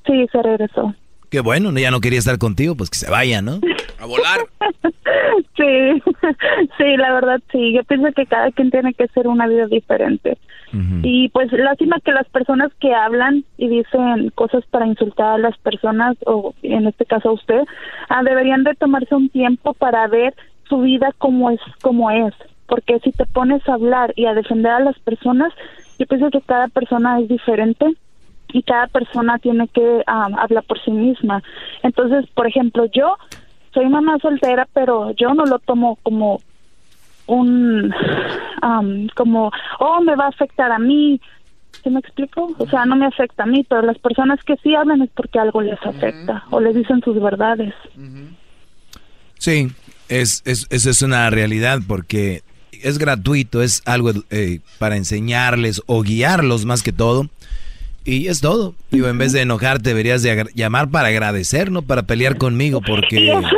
Sí, 0.09 0.27
se 0.33 0.43
regresó. 0.43 0.95
Qué 1.31 1.41
bueno, 1.41 1.71
ya 1.73 1.91
no 1.91 2.01
quería 2.01 2.19
estar 2.19 2.39
contigo, 2.39 2.75
pues 2.75 2.89
que 2.89 2.97
se 2.97 3.11
vaya, 3.11 3.43
¿no? 3.43 3.61
A 4.01 4.07
volar. 4.07 4.41
Sí, 5.57 6.03
sí, 6.79 6.97
la 6.97 7.13
verdad 7.13 7.41
sí. 7.53 7.73
Yo 7.73 7.85
pienso 7.85 8.13
que 8.13 8.27
cada 8.27 8.51
quien 8.51 8.71
tiene 8.71 8.95
que 8.95 9.07
ser 9.09 9.29
una 9.29 9.47
vida 9.47 9.67
diferente. 9.67 10.39
Y 11.03 11.31
pues 11.31 11.51
lástima 11.53 11.99
que 12.05 12.13
las 12.13 12.29
personas 12.29 12.71
que 12.81 12.95
hablan 12.95 13.45
y 13.57 13.69
dicen 13.69 14.31
cosas 14.35 14.65
para 14.67 14.87
insultar 14.87 15.35
a 15.35 15.39
las 15.39 15.57
personas, 15.59 16.17
o 16.27 16.55
en 16.63 16.87
este 16.87 17.07
caso 17.07 17.31
a 17.31 17.33
usted, 17.33 17.63
ah, 18.09 18.23
deberían 18.23 18.65
de 18.65 18.75
tomarse 18.75 19.15
un 19.15 19.29
tiempo 19.31 19.75
para 19.75 20.07
ver 20.09 20.35
su 20.69 20.81
vida 20.81 21.13
como 21.19 21.51
es, 21.51 21.61
como 21.81 22.11
es. 22.11 22.35
Porque 22.67 22.99
si 23.01 23.13
te 23.13 23.25
pones 23.27 23.67
a 23.69 23.75
hablar 23.75 24.13
y 24.17 24.27
a 24.27 24.35
defender 24.35 24.73
a 24.73 24.81
las 24.81 24.99
personas, 25.01 25.53
yo 25.99 26.07
pienso 26.07 26.31
que 26.31 26.43
cada 26.43 26.69
persona 26.69 27.19
es 27.21 27.29
diferente 27.29 27.87
y 28.53 28.63
cada 28.63 28.87
persona 28.87 29.39
tiene 29.39 29.69
que 29.69 30.03
ah, 30.07 30.29
hablar 30.39 30.65
por 30.65 30.83
sí 30.83 30.91
misma. 30.91 31.43
Entonces, 31.83 32.27
por 32.35 32.47
ejemplo, 32.47 32.87
yo 32.87 33.17
soy 33.73 33.89
mamá 33.89 34.19
soltera, 34.21 34.67
pero 34.73 35.13
yo 35.13 35.35
no 35.35 35.45
lo 35.45 35.59
tomo 35.59 35.99
como 36.03 36.41
un, 37.27 37.95
como, 39.15 39.53
oh, 39.79 40.01
me 40.01 40.17
va 40.17 40.27
a 40.27 40.29
afectar 40.29 40.73
a 40.73 40.79
mí. 40.79 41.21
¿Sí 41.83 41.91
me 41.91 42.01
explico? 42.01 42.55
O 42.59 42.69
sea, 42.69 42.87
no 42.87 42.97
me 42.97 43.07
afecta 43.07 43.45
a 43.45 43.47
mí, 43.47 43.65
pero 43.69 43.83
las 43.83 43.99
personas 43.99 44.43
que 44.43 44.57
sí 44.57 44.75
hablan 44.75 45.03
es 45.03 45.11
porque 45.15 45.39
algo 45.39 45.61
les 45.61 45.81
afecta 45.85 46.45
o 46.51 46.61
les 46.61 46.75
dicen 46.75 47.01
sus 47.03 47.21
verdades. 47.23 47.73
Sí, 49.39 49.69
es, 50.09 50.43
es, 50.45 50.67
eso 50.71 50.91
es 50.91 51.03
una 51.03 51.31
realidad 51.31 51.81
porque 51.87 52.43
es 52.83 52.99
gratuito, 52.99 53.63
es 53.63 53.83
algo 53.85 54.11
eh, 54.31 54.61
para 54.79 54.97
enseñarles 54.97 55.83
o 55.87 56.03
guiarlos 56.03 56.65
más 56.65 56.83
que 56.83 56.93
todo. 56.93 57.29
Y 58.05 58.29
es 58.29 58.41
todo. 58.41 58.75
Digo, 58.91 59.09
en 59.09 59.19
vez 59.19 59.33
de 59.33 59.43
enojarte, 59.43 59.91
deberías 59.91 60.23
de 60.23 60.47
llamar 60.55 60.89
para 60.91 61.09
agradecer, 61.09 61.71
no 61.71 61.83
para 61.83 62.03
pelear 62.05 62.39
conmigo, 62.39 62.81
Y 62.85 62.89
porque... 62.91 63.29
esos, 63.33 63.53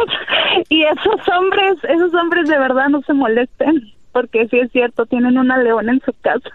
y 0.69 0.83
esos 0.83 1.29
hombres, 1.39 1.75
esos 1.89 2.13
hombres 2.15 2.49
de 2.49 2.59
verdad 2.59 2.89
no 2.89 3.01
se 3.07 3.13
molesten, 3.13 3.93
porque 4.13 4.49
sí 4.51 4.59
es 4.59 4.73
cierto, 4.73 5.07
tienen 5.07 5.39
una 5.39 5.57
leona 5.59 5.93
en 5.93 6.01
su 6.05 6.13
casa. 6.21 6.49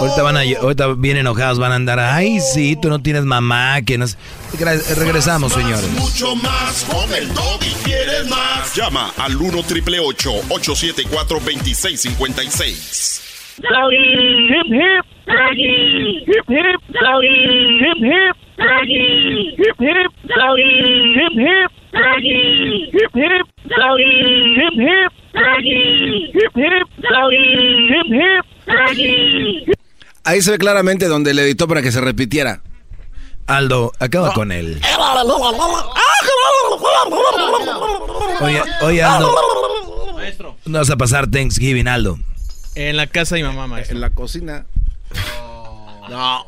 Ahorita, 0.00 0.22
van 0.22 0.36
a, 0.36 0.40
ahorita 0.60 0.94
bien 0.96 1.16
enojados 1.16 1.58
van 1.58 1.72
a 1.72 1.76
andar, 1.76 1.98
ay, 2.00 2.40
sí, 2.40 2.76
tú 2.80 2.88
no 2.88 3.00
tienes 3.00 3.24
mamá, 3.24 3.80
que 3.82 3.96
no... 3.98 4.06
sé". 4.06 4.16
Gra- 4.58 4.82
Regresamos, 4.96 5.52
señores. 5.52 5.88
Mucho 5.92 6.34
más 6.36 6.84
con 6.90 7.12
el 7.14 7.28
doggy. 7.32 7.70
¿Quieres 7.84 8.28
más? 8.28 8.74
Llama 8.74 9.12
al 9.18 9.36
1 9.36 9.62
triple 9.64 10.00
874 10.00 11.38
2656. 11.38 13.20
Doggy, 13.60 14.48
hip 14.50 14.66
hip, 14.66 15.04
doggy, 15.26 16.24
hip 16.26 16.46
hip, 16.48 16.80
doggy, 16.90 17.78
hip 17.78 18.00
hip, 18.02 18.36
doggy, 18.58 19.54
hip 19.56 19.78
hip, 19.78 20.10
doggy, 20.26 21.14
hip 21.14 21.34
hip, 21.38 21.70
doggy, 21.94 22.90
hip 22.90 23.14
hip, 23.14 23.46
doggy, 23.70 24.56
hip 24.58 24.74
hip, 24.74 25.12
doggy, 25.34 26.32
hip 26.34 26.56
hip, 26.56 26.86
doggy, 26.98 27.44
hip 27.92 28.08
hip, 28.10 28.44
doggy. 28.66 29.64
Ahí 30.24 30.42
se 30.42 30.50
ve 30.50 30.58
claramente 30.58 31.06
donde 31.06 31.32
le 31.32 31.42
editó 31.42 31.68
para 31.68 31.80
que 31.80 31.92
se 31.92 32.00
repitiera. 32.00 32.60
Aldo, 33.46 33.92
acaba 34.00 34.32
con 34.32 34.50
él. 34.50 34.80
Oye, 38.40 38.62
oye, 38.82 39.02
Aldo, 39.02 39.32
Maestro. 40.14 40.56
no 40.64 40.78
vas 40.78 40.90
a 40.90 40.96
pasar 40.96 41.30
Thanksgiving, 41.30 41.86
Aldo. 41.86 42.18
En 42.74 42.96
la 42.96 43.06
casa 43.06 43.36
de 43.36 43.42
mi 43.42 43.48
mamá, 43.48 43.66
maestro. 43.66 43.94
En 43.94 44.00
la 44.00 44.10
cocina. 44.10 44.66
No. 46.10 46.44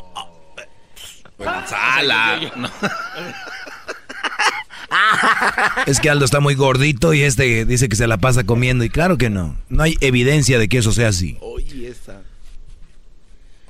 En 1.39 1.69
sala. 1.69 2.41
No. 2.57 2.71
Es 5.87 6.01
que 6.01 6.09
Aldo 6.09 6.25
está 6.25 6.41
muy 6.41 6.55
gordito 6.55 7.13
y 7.13 7.23
este 7.23 7.65
dice 7.65 7.89
que 7.89 7.97
se 7.97 8.07
la 8.07 8.17
pasa 8.19 8.45
comiendo 8.45 8.85
y 8.85 8.89
claro 8.89 9.19
que 9.19 9.29
no. 9.31 9.57
No 9.69 9.83
hay 9.83 9.97
evidencia 10.01 10.59
de 10.59 10.69
que 10.69 10.79
eso 10.79 10.93
sea 10.93 11.09
así. 11.09 11.37
Oye, 11.41 11.89
esa. 11.89 12.23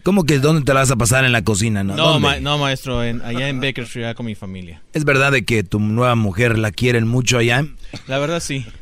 ¿Cómo 0.03 0.25
que 0.25 0.39
dónde 0.39 0.63
te 0.63 0.73
la 0.75 0.81
vas 0.81 0.91
a 0.91 0.97
pasar 0.97 1.25
en 1.25 1.33
la 1.33 1.43
cocina? 1.43 1.83
No, 1.83 1.97
No, 1.97 2.21
ma- 2.21 2.39
no 2.39 2.59
maestro, 2.59 3.03
en- 3.03 3.23
allá 3.23 3.49
en 3.49 3.61
Baker 3.61 3.85
Street, 3.85 4.05
allá 4.05 4.15
con 4.15 4.27
mi 4.27 4.35
familia. 4.35 4.83
¿Es 4.93 5.05
verdad 5.05 5.33
de 5.33 5.45
que 5.45 5.65
tu 5.65 5.81
nueva 5.81 6.15
mujer 6.15 6.59
la 6.59 6.71
quieren 6.71 7.09
mucho 7.09 7.39
allá? 7.39 7.65
La 8.07 8.19
verdad 8.19 8.41
sí. 8.41 8.65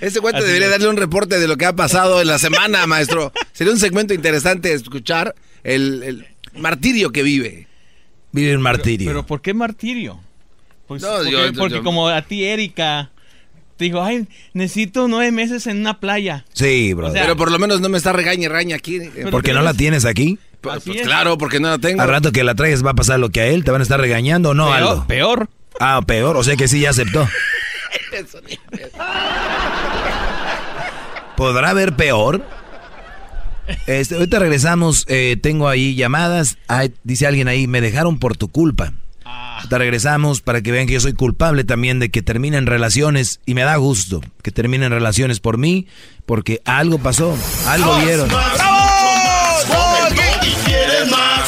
Ese 0.00 0.20
cuate 0.20 0.38
Así 0.38 0.46
debería 0.46 0.66
es. 0.66 0.72
darle 0.72 0.88
un 0.88 0.96
reporte 0.96 1.38
de 1.38 1.48
lo 1.48 1.56
que 1.56 1.66
ha 1.66 1.74
pasado 1.74 2.20
en 2.20 2.28
la 2.28 2.38
semana, 2.38 2.86
maestro. 2.86 3.32
Sería 3.52 3.72
un 3.72 3.78
segmento 3.78 4.14
interesante 4.14 4.72
escuchar 4.72 5.34
el, 5.64 6.02
el 6.02 6.26
martirio 6.54 7.10
que 7.10 7.22
vive. 7.22 7.66
Vive 8.32 8.54
un 8.54 8.62
martirio. 8.62 9.08
Pero 9.08 9.26
¿por 9.26 9.40
qué 9.40 9.54
martirio? 9.54 10.20
Pues 10.86 11.02
No, 11.02 11.08
porque, 11.16 11.30
yo- 11.30 11.46
yo- 11.46 11.52
porque 11.58 11.74
yo- 11.76 11.82
como 11.82 12.08
a 12.08 12.22
ti, 12.22 12.44
Erika, 12.44 13.10
te 13.76 13.84
dijo, 13.86 14.02
ay, 14.02 14.26
necesito 14.54 15.08
nueve 15.08 15.32
meses 15.32 15.66
en 15.66 15.78
una 15.80 15.98
playa. 16.00 16.44
Sí, 16.52 16.92
bro. 16.94 17.08
O 17.08 17.12
sea, 17.12 17.22
Pero 17.22 17.36
por 17.36 17.50
lo 17.50 17.58
menos 17.58 17.80
no 17.80 17.88
me 17.88 17.98
está 17.98 18.12
regañe 18.12 18.48
raña 18.48 18.76
aquí. 18.76 19.00
¿Porque 19.30 19.52
no 19.52 19.62
la 19.62 19.74
tienes 19.74 20.04
aquí? 20.04 20.38
Pues, 20.60 20.82
pues 20.84 20.98
es. 21.00 21.06
claro, 21.06 21.38
porque 21.38 21.60
no 21.60 21.68
la 21.70 21.78
tengo. 21.78 22.02
Al 22.02 22.08
rato 22.08 22.32
que 22.32 22.42
la 22.44 22.54
traigas 22.54 22.84
va 22.84 22.90
a 22.90 22.94
pasar 22.94 23.18
lo 23.20 23.30
que 23.30 23.40
a 23.40 23.46
él, 23.46 23.64
te 23.64 23.70
van 23.70 23.80
a 23.80 23.84
estar 23.84 24.00
regañando 24.00 24.50
o 24.50 24.54
no, 24.54 24.66
Peor, 24.66 24.76
Aldo. 24.76 25.06
peor. 25.06 25.48
Ah, 25.80 26.00
peor, 26.06 26.36
o 26.36 26.42
sea 26.42 26.56
que 26.56 26.66
sí 26.68 26.80
ya 26.80 26.90
aceptó. 26.90 27.28
¿Podrá 31.36 31.70
haber 31.70 31.96
peor? 31.96 32.44
Este, 33.86 34.14
ahorita 34.14 34.38
regresamos, 34.38 35.04
eh, 35.08 35.36
tengo 35.40 35.68
ahí 35.68 35.94
llamadas, 35.94 36.56
Ay, 36.68 36.94
dice 37.04 37.26
alguien 37.26 37.48
ahí, 37.48 37.66
me 37.66 37.80
dejaron 37.80 38.18
por 38.18 38.36
tu 38.36 38.48
culpa. 38.48 38.92
Ahorita 39.24 39.78
regresamos 39.78 40.40
para 40.40 40.62
que 40.62 40.70
vean 40.70 40.86
que 40.86 40.94
yo 40.94 41.00
soy 41.00 41.14
culpable 41.14 41.64
también 41.64 41.98
de 41.98 42.10
que 42.10 42.22
terminen 42.22 42.66
relaciones 42.66 43.40
y 43.44 43.54
me 43.54 43.62
da 43.62 43.76
gusto 43.76 44.20
que 44.42 44.52
terminen 44.52 44.92
relaciones 44.92 45.40
por 45.40 45.58
mí, 45.58 45.86
porque 46.26 46.62
algo 46.64 46.98
pasó, 46.98 47.36
algo 47.66 47.96
vieron. 47.98 48.28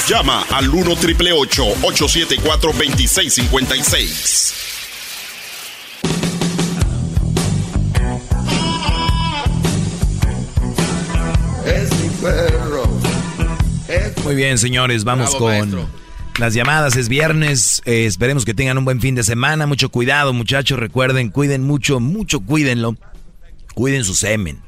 Llama 0.08 0.44
al 0.50 0.68
1 0.68 0.96
triple 0.96 1.32
874 1.32 2.72
2656. 2.72 4.54
Muy 14.30 14.36
bien, 14.36 14.58
señores, 14.58 15.02
vamos 15.02 15.30
Bravo, 15.30 15.38
con 15.40 15.58
maestro. 15.58 15.88
las 16.38 16.54
llamadas. 16.54 16.94
Es 16.94 17.08
viernes, 17.08 17.82
eh, 17.84 18.06
esperemos 18.06 18.44
que 18.44 18.54
tengan 18.54 18.78
un 18.78 18.84
buen 18.84 19.00
fin 19.00 19.16
de 19.16 19.24
semana. 19.24 19.66
Mucho 19.66 19.88
cuidado, 19.88 20.32
muchachos, 20.32 20.78
recuerden, 20.78 21.30
cuiden 21.30 21.64
mucho, 21.64 21.98
mucho, 21.98 22.38
cuídenlo. 22.38 22.94
Cuiden 23.74 24.04
su 24.04 24.14
semen. 24.14 24.60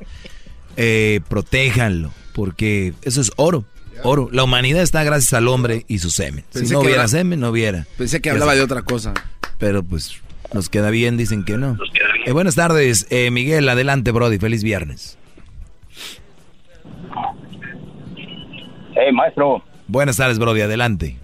Eh, 0.76 1.20
protéjanlo, 1.28 2.12
porque 2.32 2.92
eso 3.02 3.20
es 3.20 3.30
oro. 3.36 3.64
Oro. 4.02 4.28
La 4.32 4.42
humanidad 4.42 4.82
está 4.82 5.04
gracias 5.04 5.32
al 5.32 5.46
hombre 5.46 5.84
y 5.86 6.00
su 6.00 6.10
semen. 6.10 6.44
Pensé 6.52 6.66
si 6.66 6.72
no 6.72 6.80
hubiera 6.80 7.06
semen, 7.06 7.38
no 7.38 7.50
hubiera. 7.50 7.86
Pensé 7.96 8.20
que 8.20 8.30
hablaba 8.30 8.56
de 8.56 8.62
otra 8.62 8.82
cosa. 8.82 9.14
Pero 9.58 9.84
pues 9.84 10.16
nos 10.52 10.70
queda 10.70 10.90
bien, 10.90 11.16
dicen 11.16 11.44
que 11.44 11.56
no. 11.56 11.78
Eh, 12.26 12.32
buenas 12.32 12.56
tardes, 12.56 13.06
eh, 13.10 13.30
Miguel, 13.30 13.68
adelante, 13.68 14.10
Brody. 14.10 14.40
Feliz 14.40 14.64
viernes. 14.64 15.18
Hey, 18.94 19.12
maestro, 19.12 19.62
Buenas 19.88 20.16
tardes, 20.16 20.38
Brody, 20.38 20.60
adelante. 20.62 21.16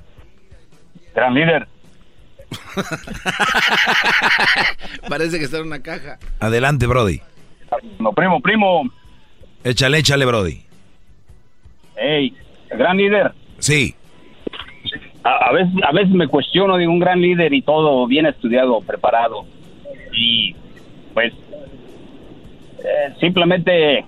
gran 1.14 1.34
líder. 1.34 1.66
Parece 5.08 5.38
que 5.38 5.44
está 5.44 5.58
en 5.58 5.66
una 5.66 5.82
caja. 5.82 6.18
Adelante, 6.40 6.86
Brody. 6.86 7.20
No, 7.98 8.12
primo, 8.12 8.40
primo. 8.40 8.82
Échale, 9.64 9.98
échale, 9.98 10.24
Brody. 10.24 10.62
Hey, 11.96 12.34
gran 12.70 12.96
líder. 12.96 13.32
Sí. 13.58 13.94
A, 15.24 15.48
a 15.48 15.52
veces, 15.52 15.72
a 15.86 15.92
veces 15.92 16.10
me 16.10 16.28
cuestiono 16.28 16.76
de 16.76 16.86
un 16.86 16.98
gran 16.98 17.20
líder 17.20 17.52
y 17.52 17.62
todo 17.62 18.06
bien 18.06 18.26
estudiado, 18.26 18.80
preparado. 18.80 19.44
Y 20.12 20.54
pues 21.14 21.32
eh, 22.78 23.14
simplemente 23.20 24.04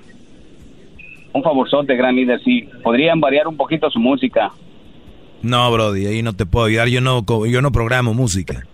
un 1.32 1.43
favorzote, 1.43 1.94
gran 1.97 2.16
líder, 2.16 2.40
si 2.43 2.62
podrían 2.82 3.20
variar 3.20 3.47
un 3.48 3.57
poquito 3.57 3.90
su 3.90 3.98
música. 3.98 4.51
No, 5.43 5.70
Brody, 5.73 6.07
ahí 6.07 6.23
no 6.23 6.35
te 6.35 6.44
puedo 6.47 6.66
ayudar. 6.66 6.89
Yo 6.89 7.01
no, 7.01 7.24
yo 7.47 7.62
no 7.62 7.73
programo 7.73 8.12
música. 8.15 8.65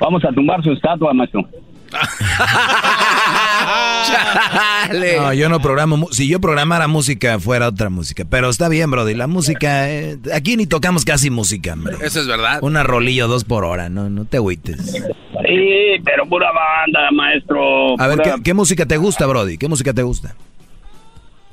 Vamos 0.00 0.24
a 0.24 0.32
tumbar 0.32 0.62
su 0.62 0.72
estatua, 0.72 1.12
maestro. 1.12 1.46
No, 4.92 5.32
yo 5.32 5.48
no 5.48 5.60
programo. 5.60 6.08
Si 6.10 6.28
yo 6.28 6.40
programara 6.40 6.88
música, 6.88 7.38
fuera 7.38 7.68
otra 7.68 7.90
música. 7.90 8.24
Pero 8.28 8.48
está 8.48 8.68
bien, 8.68 8.90
Brody. 8.90 9.14
La 9.14 9.26
música. 9.26 9.90
eh, 9.90 10.18
aquí 10.34 10.56
ni 10.56 10.66
tocamos 10.66 11.04
casi 11.04 11.30
música, 11.30 11.72
hombre. 11.74 11.96
Eso 12.02 12.20
es 12.20 12.26
verdad. 12.26 12.58
Una 12.62 12.82
rolilla 12.82 13.26
o 13.26 13.28
dos 13.28 13.44
por 13.44 13.64
hora, 13.64 13.88
no, 13.88 14.10
no 14.10 14.24
te 14.24 14.36
agüites. 14.38 15.02
Sí, 15.46 16.02
pero 16.04 16.26
pura 16.26 16.50
banda, 16.52 17.10
maestro. 17.12 17.98
A 18.00 18.06
ver, 18.08 18.18
pura- 18.18 18.34
¿qué, 18.36 18.42
qué 18.42 18.54
música 18.54 18.86
te 18.86 18.96
gusta, 18.96 19.26
Brody? 19.26 19.58
¿Qué 19.58 19.68
música 19.68 19.92
te 19.92 20.02
gusta? 20.02 20.34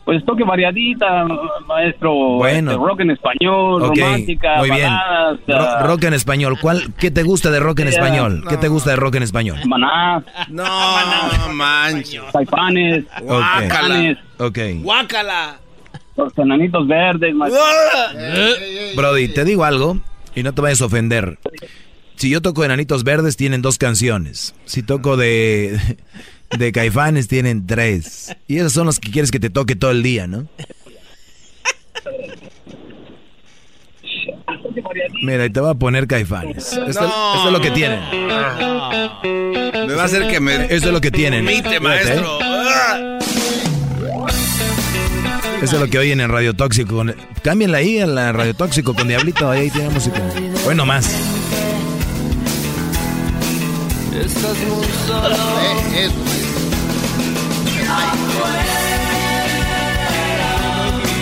Pues 0.06 0.26
toque 0.26 0.44
variadita, 0.44 1.26
maestro. 1.66 2.14
Bueno. 2.14 2.72
Este, 2.72 2.84
rock 2.84 3.00
en 3.00 3.12
español, 3.12 3.84
Ok, 3.84 3.98
romántica, 3.98 4.56
muy 4.58 4.70
bien. 4.70 4.90
baladas, 4.90 5.40
Ro- 5.48 5.56
ah, 5.62 5.84
rock 5.84 6.04
en 6.04 6.14
español. 6.14 6.58
¿Cuál, 6.62 6.94
¿Qué 7.00 7.10
te 7.10 7.24
gusta 7.24 7.50
de 7.52 7.62
rock 7.62 7.80
en 7.80 7.88
español? 7.88 8.44
¿Qué 8.50 8.58
te 8.58 8.68
gusta 8.68 8.90
de 8.90 8.96
rock 8.98 9.16
en 9.16 9.24
español? 9.24 9.60
Maná. 9.66 10.22
No, 10.50 10.66
manches. 11.54 12.22
Caifanes. 12.34 13.06
Caifanes. 13.16 14.18
Ok. 14.40 14.60
Guácala. 14.82 15.58
Los 16.18 16.38
enanitos 16.38 16.86
verdes, 16.86 17.34
maestro. 17.34 17.62
Brody, 18.98 19.30
te 19.30 19.46
digo 19.46 19.64
algo 19.64 19.98
y 20.36 20.44
no 20.44 20.54
te 20.54 20.62
vayas 20.62 20.82
a 20.82 20.86
ofender. 20.86 21.38
Si 22.16 22.30
yo 22.30 22.42
toco 22.42 22.64
Enanitos 22.64 23.04
Verdes, 23.04 23.36
tienen 23.38 23.62
dos 23.62 23.78
canciones. 23.78 24.54
Si 24.66 24.82
toco 24.84 25.18
de, 25.18 25.80
de 26.58 26.72
Caifanes, 26.72 27.28
tienen 27.28 27.66
tres. 27.68 28.36
Y 28.48 28.58
esos 28.58 28.74
son 28.74 28.86
los 28.86 29.00
que 29.00 29.12
quieres 29.12 29.32
que 29.32 29.40
te 29.40 29.50
toque 29.50 29.76
todo 29.76 29.92
el 29.92 30.04
día, 30.04 30.28
¿no? 30.28 30.48
Mira, 35.22 35.46
y 35.46 35.50
te 35.50 35.60
voy 35.60 35.72
a 35.72 35.74
poner 35.76 36.08
Caifanes. 36.08 36.74
Esto, 36.74 37.02
No. 37.02 37.36
esto 37.36 37.48
es 37.48 37.54
lo 37.54 37.62
que 37.62 37.72
tienen. 37.72 38.00
Me 39.88 39.94
va 39.94 40.04
a 40.04 40.06
hacer 40.06 40.28
que 40.28 40.40
me. 40.40 40.56
Esto 40.66 40.88
es 40.88 40.94
lo 40.94 41.02
que 41.02 41.12
tienen. 41.12 41.46
Mite, 41.46 41.80
maestro. 41.80 42.40
Eso 45.62 45.76
es 45.76 45.82
lo 45.82 45.88
que 45.88 45.98
oyen 45.98 46.20
en 46.20 46.30
Radio 46.30 46.54
Tóxico. 46.54 47.04
Cámbienla 47.42 47.78
ahí 47.78 48.00
a 48.00 48.06
la 48.06 48.32
Radio 48.34 48.54
Tóxico 48.54 48.94
con 48.94 49.08
Diablito. 49.08 49.50
Ahí 49.50 49.70
tiene 49.70 49.90
música. 49.90 50.22
Hoy 50.68 50.76
nomás. 50.76 51.10
Estás 54.16 54.58
muy 54.70 54.88
solo. 55.08 55.36
Eh, 55.36 56.06
eso. 56.06 56.16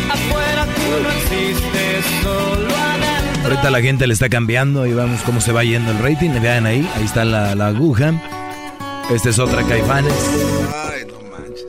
Afuera 0.09 0.65
tú 0.65 1.03
no 1.03 1.09
existes, 1.09 2.05
solo 2.21 2.75
adentro. 2.75 3.43
Ahorita 3.43 3.69
la 3.69 3.81
gente 3.81 4.07
le 4.07 4.13
está 4.13 4.29
cambiando 4.29 4.85
y 4.85 4.93
vamos 4.93 5.21
cómo 5.21 5.39
se 5.41 5.51
va 5.51 5.63
yendo 5.63 5.91
el 5.91 5.99
rating. 5.99 6.31
Vean 6.41 6.65
ahí, 6.65 6.87
ahí 6.95 7.03
está 7.05 7.23
la, 7.23 7.55
la 7.55 7.67
aguja. 7.67 8.13
Esta 9.09 9.29
es 9.29 9.39
otra 9.39 9.63
Caifanes. 9.63 10.13
Ay, 10.73 11.05
no 11.07 11.19
manches. 11.29 11.65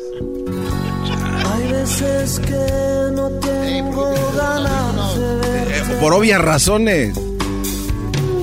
Hay 1.53 1.73
veces 1.73 2.41
que 2.41 3.13
no 3.15 3.29
tengo 3.41 4.13
ganas 4.37 5.17
de. 5.17 5.95
Eh, 5.95 5.99
por 6.01 6.15
obvias 6.15 6.41
razones. 6.41 7.15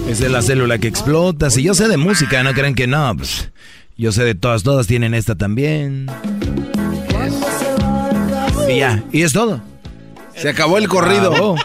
Esa 0.10 0.26
es 0.26 0.32
la 0.32 0.42
célula 0.42 0.80
que 0.80 0.88
explota. 0.88 1.52
Si 1.52 1.62
yo 1.62 1.76
sé 1.76 1.88
de 1.88 1.98
música, 1.98 2.42
no 2.42 2.54
creen 2.54 2.74
que 2.74 2.88
no. 2.88 3.16
Pues, 3.16 3.52
yo 3.96 4.12
sé 4.12 4.24
de 4.24 4.34
todas, 4.34 4.64
todas 4.64 4.88
tienen 4.88 5.14
esta 5.14 5.36
también. 5.36 6.08
Y 8.68 8.80
ya, 8.80 9.04
y 9.12 9.22
es 9.22 9.34
todo. 9.34 9.62
Se 10.36 10.50
acabó 10.50 10.78
el 10.80 10.88
corrido. 10.88 11.32
Acabó. 11.32 11.56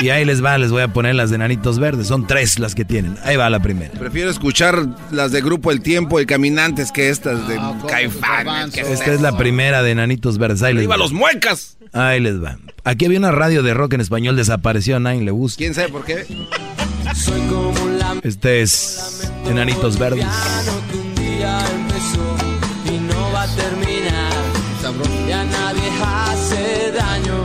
Y 0.00 0.10
ahí 0.10 0.24
les 0.24 0.44
va, 0.44 0.56
les 0.58 0.70
voy 0.70 0.82
a 0.82 0.88
poner 0.92 1.16
las 1.16 1.30
de 1.30 1.38
Nanitos 1.38 1.80
Verdes. 1.80 2.06
Son 2.06 2.24
tres 2.28 2.60
las 2.60 2.76
que 2.76 2.84
tienen. 2.84 3.16
Ahí 3.24 3.34
va 3.36 3.50
la 3.50 3.58
primera. 3.58 3.98
Prefiero 3.98 4.30
escuchar 4.30 4.86
las 5.10 5.32
de 5.32 5.40
Grupo 5.40 5.72
El 5.72 5.80
Tiempo 5.80 6.20
y 6.20 6.26
Caminantes 6.26 6.92
que 6.92 7.08
estas 7.08 7.48
de 7.48 7.58
Caifán. 7.88 8.70
Esta 8.76 9.12
es 9.12 9.20
la 9.20 9.36
primera 9.36 9.82
de 9.82 9.96
Nanitos 9.96 10.38
Verdes. 10.38 10.62
Ahí 10.62 10.74
les 10.74 10.82
¡Viva 10.82 10.94
va. 10.94 10.98
los 10.98 11.12
muecas! 11.12 11.78
Ahí 11.92 12.20
les 12.20 12.40
va. 12.40 12.58
Aquí 12.84 13.06
había 13.06 13.18
una 13.18 13.32
radio 13.32 13.64
de 13.64 13.74
rock 13.74 13.94
en 13.94 14.00
español, 14.02 14.36
desapareció, 14.36 14.96
a 14.96 15.00
nadie 15.00 15.22
le 15.22 15.32
gusta. 15.32 15.58
¿Quién 15.58 15.74
sabe 15.74 15.88
por 15.88 16.04
qué? 16.04 16.26
Este 18.22 18.62
es 18.62 19.30
Enanitos 19.46 19.98
Verdes. 19.98 20.24
y 22.86 22.98
no 23.00 23.32
va 23.32 23.42
a 23.42 23.46
terminar. 23.56 24.32
Ya 25.28 25.44
nadie 25.44 25.82
hace 26.02 26.92
daño. 26.92 27.44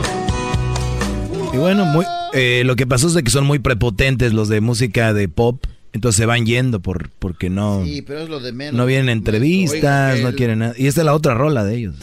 Y 1.52 1.56
bueno, 1.56 1.84
muy, 1.84 2.04
eh, 2.32 2.62
lo 2.64 2.76
que 2.76 2.86
pasó 2.86 3.06
es 3.08 3.14
de 3.14 3.22
que 3.22 3.30
son 3.30 3.44
muy 3.46 3.58
prepotentes 3.58 4.32
los 4.32 4.48
de 4.48 4.60
música 4.60 5.12
de 5.12 5.28
pop. 5.28 5.64
Entonces 5.92 6.16
se 6.16 6.26
van 6.26 6.44
yendo 6.44 6.80
por, 6.80 7.10
porque 7.18 7.50
no, 7.50 7.84
Sí, 7.84 8.02
pero 8.02 8.20
es 8.20 8.28
lo 8.28 8.40
de 8.40 8.52
menos. 8.52 8.74
no 8.74 8.84
vienen 8.84 9.08
entrevistas, 9.10 10.14
Oiga, 10.16 10.28
no 10.30 10.34
quieren 10.34 10.58
nada. 10.58 10.74
Y 10.76 10.88
esta 10.88 11.02
es 11.02 11.04
la 11.04 11.14
otra 11.14 11.34
rola 11.34 11.62
de 11.64 11.76
ellos. 11.76 11.94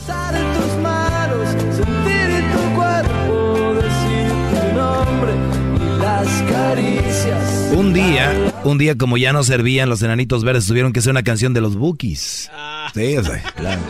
Un 7.81 7.93
día, 7.93 8.53
un 8.63 8.77
día 8.77 8.95
como 8.95 9.17
ya 9.17 9.33
no 9.33 9.43
servían 9.43 9.89
los 9.89 10.03
enanitos 10.03 10.43
verdes, 10.43 10.67
tuvieron 10.67 10.93
que 10.93 10.99
hacer 10.99 11.09
una 11.09 11.23
canción 11.23 11.51
de 11.55 11.61
los 11.61 11.75
Bookies. 11.75 12.51
Sí, 12.93 13.17
o 13.17 13.23
sea, 13.23 13.41
claro. 13.55 13.81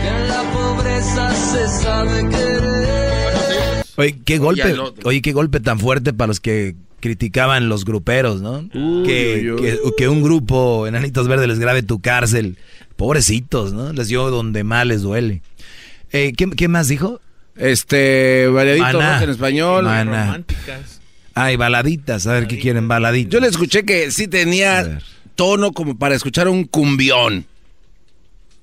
Que 0.00 0.08
en 0.08 0.28
la 0.28 0.42
pobreza 0.52 1.34
se 1.34 1.82
sabe 1.82 2.28
querer. 2.28 3.82
Oye, 3.96 4.18
qué 4.24 4.38
golpe, 4.38 4.74
oye, 5.04 5.20
qué 5.22 5.32
golpe 5.32 5.58
tan 5.58 5.80
fuerte 5.80 6.12
para 6.12 6.28
los 6.28 6.38
que 6.38 6.76
criticaban 7.00 7.68
los 7.68 7.84
gruperos, 7.84 8.40
¿no? 8.40 8.68
que, 8.70 9.40
uy, 9.42 9.50
uy. 9.50 9.60
que- 9.60 9.78
que 9.98 10.08
un 10.08 10.22
grupo 10.22 10.86
Enanitos 10.86 11.26
Verdes 11.26 11.48
les 11.48 11.58
grabe 11.58 11.82
tu 11.82 12.00
cárcel. 12.00 12.56
Pobrecitos, 12.96 13.72
¿no? 13.72 13.92
Les 13.92 14.06
dio 14.06 14.30
donde 14.30 14.62
más 14.62 14.86
les 14.86 15.02
duele. 15.02 15.42
Eh, 16.12 16.32
¿qué, 16.36 16.48
qué 16.50 16.68
más 16.68 16.86
dijo? 16.86 17.20
Este, 17.56 18.46
variadito 18.46 19.00
en 19.02 19.30
español. 19.30 19.84
Maná. 19.84 20.26
Románticas. 20.26 21.00
Ay, 21.34 21.56
baladitas, 21.56 22.26
a 22.26 22.32
ver 22.32 22.46
qué 22.46 22.58
quieren, 22.58 22.88
baladitas. 22.88 23.32
Yo 23.32 23.40
le 23.40 23.48
escuché 23.48 23.84
que 23.84 24.10
sí 24.10 24.28
tenía 24.28 24.98
tono 25.34 25.72
como 25.72 25.96
para 25.98 26.14
escuchar 26.14 26.48
un 26.48 26.64
cumbión. 26.64 27.46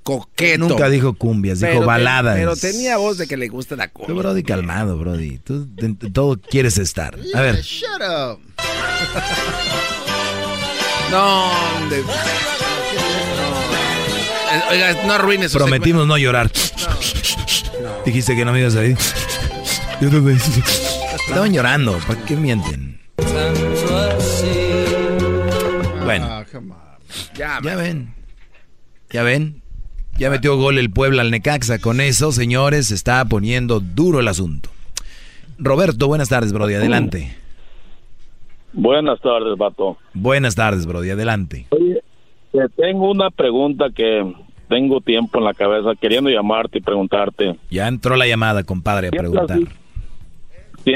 Coqueto. 0.03 0.67
Nunca 0.69 0.89
dijo 0.89 1.13
cumbias, 1.13 1.59
dijo 1.59 1.69
Pero 1.71 1.79
te- 1.81 1.85
baladas. 1.87 2.35
Pero 2.35 2.55
tenía 2.55 2.97
voz 2.97 3.17
de 3.17 3.27
que 3.27 3.37
le 3.37 3.47
gusta 3.47 3.75
la 3.75 3.87
Tú, 3.87 3.93
cumbia. 3.93 4.15
Brody, 4.15 4.43
calmado, 4.43 4.97
Brody. 4.97 5.37
Tú 5.39 5.67
de- 5.75 5.89
de 5.89 6.09
todo 6.09 6.39
quieres 6.39 6.77
estar. 6.79 7.17
A 7.35 7.41
ver, 7.41 7.61
Shut 7.61 8.01
up. 8.01 8.39
No, 11.11 11.51
hombre. 11.77 11.99
Eh, 14.51 14.61
Oiga, 14.71 14.93
no 15.07 15.13
arruines 15.13 15.51
prometimos 15.53 16.05
no 16.07 16.17
llorar. 16.17 16.51
Dijiste 18.05 18.35
que 18.35 18.45
no 18.45 18.51
me 18.53 18.59
ibas 18.61 18.75
a 18.75 18.85
ir. 18.85 18.97
Yo 20.01 20.09
no 20.11 20.21
me- 20.21 20.37
Estaban 21.29 21.53
llorando, 21.53 21.97
¿para 22.07 22.25
qué 22.25 22.35
mienten? 22.35 22.99
Bueno, 26.03 26.25
Ah. 26.25 26.43
Ya, 27.35 27.59
ya 27.63 27.75
ven. 27.75 28.13
Ya 29.11 29.23
ven. 29.23 29.61
Ya 30.17 30.29
metió 30.29 30.57
gol 30.57 30.77
el 30.77 30.89
Puebla 30.89 31.21
al 31.21 31.31
Necaxa. 31.31 31.79
Con 31.79 32.01
eso, 32.01 32.31
señores, 32.31 32.87
se 32.87 32.95
está 32.95 33.23
poniendo 33.25 33.79
duro 33.79 34.19
el 34.19 34.27
asunto. 34.27 34.69
Roberto, 35.57 36.07
buenas 36.07 36.29
tardes, 36.29 36.51
Brody. 36.51 36.73
Adelante. 36.75 37.35
Buenas 38.73 39.19
tardes, 39.21 39.57
vato. 39.57 39.97
Buenas 40.13 40.55
tardes, 40.55 40.85
Brody. 40.85 41.11
Adelante. 41.11 41.67
Oye, 41.69 42.01
te 42.51 42.67
tengo 42.75 43.09
una 43.11 43.29
pregunta 43.29 43.85
que 43.95 44.33
tengo 44.67 44.99
tiempo 45.01 45.37
en 45.39 45.45
la 45.45 45.53
cabeza 45.53 45.91
queriendo 45.99 46.29
llamarte 46.29 46.79
y 46.79 46.81
preguntarte. 46.81 47.55
Ya 47.69 47.87
entró 47.87 48.15
la 48.15 48.27
llamada, 48.27 48.63
compadre, 48.63 49.07
a 49.07 49.11
preguntar. 49.11 49.59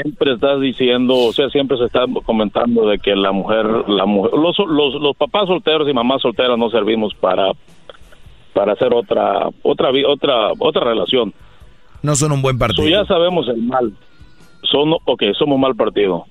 Siempre 0.02 0.32
estás 0.34 0.60
diciendo, 0.60 1.14
o 1.14 1.32
sea, 1.32 1.48
siempre 1.50 1.76
se 1.78 1.84
está 1.84 2.04
comentando 2.24 2.88
de 2.88 2.98
que 2.98 3.14
la 3.14 3.30
mujer, 3.32 3.66
la 3.88 4.06
mujer, 4.06 4.32
los, 4.38 4.56
los, 4.58 4.94
los 5.00 5.16
papás 5.16 5.46
solteros 5.46 5.88
y 5.88 5.92
mamás 5.92 6.22
solteras 6.22 6.58
no 6.58 6.68
servimos 6.70 7.14
para 7.14 7.52
para 8.52 8.72
hacer 8.72 8.92
otra 8.94 9.48
otra 9.62 9.90
otra 10.06 10.52
otra 10.58 10.84
relación. 10.84 11.32
No 12.02 12.16
son 12.16 12.32
un 12.32 12.42
buen 12.42 12.56
So, 12.56 12.60
partido. 12.60 12.88
ya 12.88 13.04
sabemos 13.04 13.46
el 13.48 13.62
mal. 13.62 13.92
Son, 14.62 14.92
ok, 15.04 15.22
somos 15.38 15.58
mal 15.58 15.74
partido. 15.76 16.24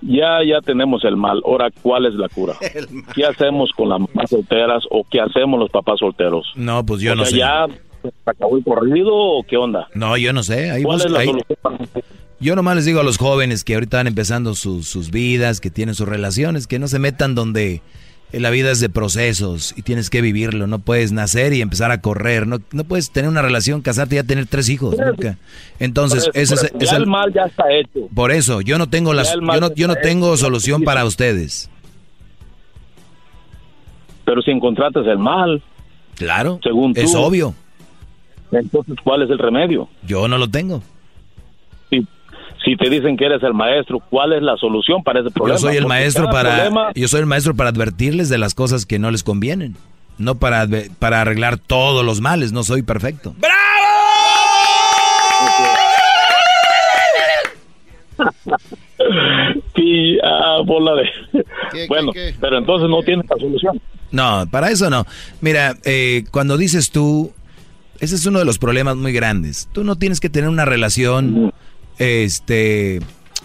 Ya, 0.00 0.42
ya 0.44 0.60
tenemos 0.60 1.04
el 1.04 1.16
mal. 1.16 1.40
Ahora, 1.46 1.68
¿cuál 1.82 2.06
es 2.06 2.14
la 2.14 2.28
cura? 2.28 2.54
¿Qué 3.14 3.24
hacemos 3.24 3.70
con 3.76 3.88
las 3.90 4.00
mamás 4.00 4.30
solteras 4.30 4.84
o 4.90 5.04
qué 5.08 5.20
hacemos 5.20 5.60
los 5.60 5.70
papás 5.70 6.00
solteros? 6.00 6.52
No, 6.56 6.84
pues 6.84 7.00
yo 7.00 7.12
O 7.12 7.14
no 7.16 7.24
sea, 7.24 7.66
sé. 7.68 7.72
¿Ya 8.04 8.12
acabó 8.26 8.56
el 8.56 8.64
corrido 8.64 9.14
o 9.14 9.44
qué 9.44 9.56
onda? 9.56 9.86
No, 9.94 10.16
yo 10.16 10.32
no 10.32 10.42
sé. 10.42 10.70
Ahí 10.72 10.82
¿Cuál 10.82 10.96
bus- 10.98 11.06
es 11.06 11.12
la 11.12 11.18
ahí- 11.20 11.26
solución? 11.26 11.88
Yo 12.42 12.56
nomás 12.56 12.74
les 12.74 12.84
digo 12.84 12.98
a 12.98 13.04
los 13.04 13.18
jóvenes 13.18 13.62
que 13.62 13.74
ahorita 13.74 13.98
van 13.98 14.08
empezando 14.08 14.56
sus, 14.56 14.88
sus 14.88 15.12
vidas, 15.12 15.60
que 15.60 15.70
tienen 15.70 15.94
sus 15.94 16.08
relaciones, 16.08 16.66
que 16.66 16.80
no 16.80 16.88
se 16.88 16.98
metan 16.98 17.36
donde 17.36 17.82
la 18.32 18.50
vida 18.50 18.72
es 18.72 18.80
de 18.80 18.88
procesos 18.88 19.72
y 19.76 19.82
tienes 19.82 20.10
que 20.10 20.20
vivirlo. 20.22 20.66
No 20.66 20.80
puedes 20.80 21.12
nacer 21.12 21.52
y 21.52 21.60
empezar 21.60 21.92
a 21.92 22.00
correr. 22.00 22.48
No, 22.48 22.58
no 22.72 22.82
puedes 22.82 23.12
tener 23.12 23.30
una 23.30 23.42
relación, 23.42 23.80
casarte 23.80 24.16
y 24.16 24.18
ya 24.18 24.24
tener 24.24 24.46
tres 24.46 24.68
hijos. 24.70 24.96
Nunca. 24.98 25.38
Entonces, 25.78 26.24
Por 26.26 26.36
eso, 26.36 26.54
ese 26.54 26.66
es, 26.66 26.72
es 26.80 26.90
el 26.92 27.02
el 27.02 27.06
mal 27.06 27.32
ya 27.32 27.42
está 27.44 27.70
hecho. 27.72 28.08
Por 28.12 28.32
eso, 28.32 28.60
yo 28.60 28.76
no 28.76 28.88
tengo 28.88 29.14
las, 29.14 29.34
yo 29.34 29.40
no, 29.40 29.72
yo 29.74 29.86
no 29.86 29.92
está 29.92 30.02
tengo 30.02 30.28
hecho. 30.34 30.38
solución 30.38 30.82
para 30.82 31.04
ustedes. 31.04 31.70
Pero 34.24 34.42
si 34.42 34.50
encontraste 34.50 34.98
el 34.98 35.18
mal. 35.18 35.62
Claro. 36.16 36.58
Según 36.62 36.92
es 36.96 37.12
tú. 37.12 37.18
obvio. 37.18 37.54
Entonces, 38.50 38.96
¿cuál 39.04 39.22
es 39.22 39.30
el 39.30 39.38
remedio? 39.38 39.88
Yo 40.06 40.26
no 40.26 40.38
lo 40.38 40.48
tengo. 40.48 40.82
Si, 42.64 42.76
te 42.76 42.88
dicen 42.90 43.16
que 43.16 43.24
eres 43.26 43.42
el 43.42 43.54
maestro, 43.54 43.98
¿cuál 44.10 44.32
es 44.32 44.42
la 44.42 44.56
solución 44.56 45.02
para 45.02 45.20
ese 45.20 45.30
problema? 45.30 45.58
Yo 45.58 45.60
soy 45.60 45.76
el 45.76 45.82
Porque 45.84 45.88
maestro 45.88 46.30
para 46.30 46.56
problema- 46.68 46.92
yo 46.94 47.08
soy 47.08 47.20
el 47.20 47.26
maestro 47.26 47.54
para 47.56 47.70
advertirles 47.70 48.28
de 48.28 48.38
las 48.38 48.54
cosas 48.54 48.86
que 48.86 48.98
no 48.98 49.10
les 49.10 49.22
convienen, 49.24 49.76
no 50.18 50.36
para 50.36 50.66
para 50.98 51.20
arreglar 51.22 51.58
todos 51.58 52.04
los 52.04 52.20
males, 52.20 52.52
no 52.52 52.62
soy 52.62 52.82
perfecto. 52.82 53.34
Sí, 59.74 60.18
ah, 60.22 60.58
bola 60.64 60.92
de... 60.94 61.86
bueno, 61.88 62.12
pero 62.40 62.58
entonces 62.58 62.88
no 62.88 63.02
tienes 63.02 63.26
la 63.28 63.36
solución. 63.36 63.80
No, 64.10 64.44
para 64.50 64.70
eso 64.70 64.90
no. 64.90 65.06
Mira, 65.40 65.76
eh, 65.84 66.24
cuando 66.30 66.56
dices 66.56 66.90
tú, 66.90 67.32
ese 67.98 68.14
es 68.14 68.26
uno 68.26 68.38
de 68.38 68.44
los 68.44 68.58
problemas 68.58 68.96
muy 68.96 69.12
grandes. 69.12 69.68
Tú 69.72 69.82
no 69.84 69.96
tienes 69.96 70.20
que 70.20 70.28
tener 70.30 70.48
una 70.50 70.64
relación, 70.64 71.52
este, 71.98 73.00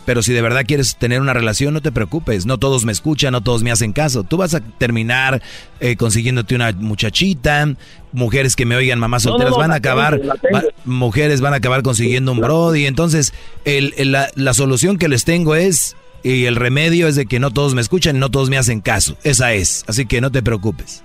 pero 0.06 0.22
si 0.22 0.34
de 0.34 0.41
verdad 0.41 0.64
quieres 0.65 0.95
tener 0.98 1.19
una 1.22 1.34
relación, 1.34 1.74
no 1.74 1.82
te 1.82 1.91
preocupes. 1.91 2.45
No 2.45 2.57
todos 2.57 2.86
me 2.86 2.91
escuchan, 2.91 3.32
no 3.34 3.41
todos 3.41 3.64
me 3.64 3.72
hacen 3.72 3.94
caso. 3.94 4.24
Tú 4.24 4.38
vas 4.38 4.53
a 4.53 4.61
terminar 4.61 5.41
eh, 5.80 5.95
consiguiéndote 5.98 6.56
una 6.56 6.72
muchachita, 6.72 7.68
mujeres 8.14 8.56
que 8.56 8.65
me 8.65 8.76
oigan, 8.76 8.99
mamás 8.99 9.26
no, 9.26 9.32
solteras 9.32 9.52
no, 9.52 9.57
van 9.60 9.72
a 9.72 9.76
acabar, 9.76 10.22
va- 10.53 10.64
mujeres 10.86 11.41
van 11.41 11.53
a 11.53 11.57
acabar 11.57 11.82
consiguiendo 11.84 12.32
un 12.32 12.40
brody. 12.40 12.86
Entonces, 12.86 13.34
el- 13.65 13.94
el- 13.98 14.11
la, 14.14 14.30
la 14.36 14.53
solución 14.53 14.98
que 14.98 15.07
les 15.10 15.26
tengo 15.26 15.56
es 15.56 15.95
y 16.24 16.45
el 16.45 16.56
remedio 16.56 17.07
es 17.07 17.15
de 17.15 17.26
que 17.26 17.40
no 17.40 17.52
todos 17.52 17.74
me 17.76 17.82
escuchan, 17.82 18.18
no 18.19 18.30
todos 18.30 18.49
me 18.49 18.57
hacen 18.57 18.82
caso. 18.82 19.15
Esa 19.24 19.53
es. 19.53 19.86
Así 19.88 20.06
que 20.06 20.19
no 20.19 20.32
te 20.32 20.41
preocupes. 20.41 21.03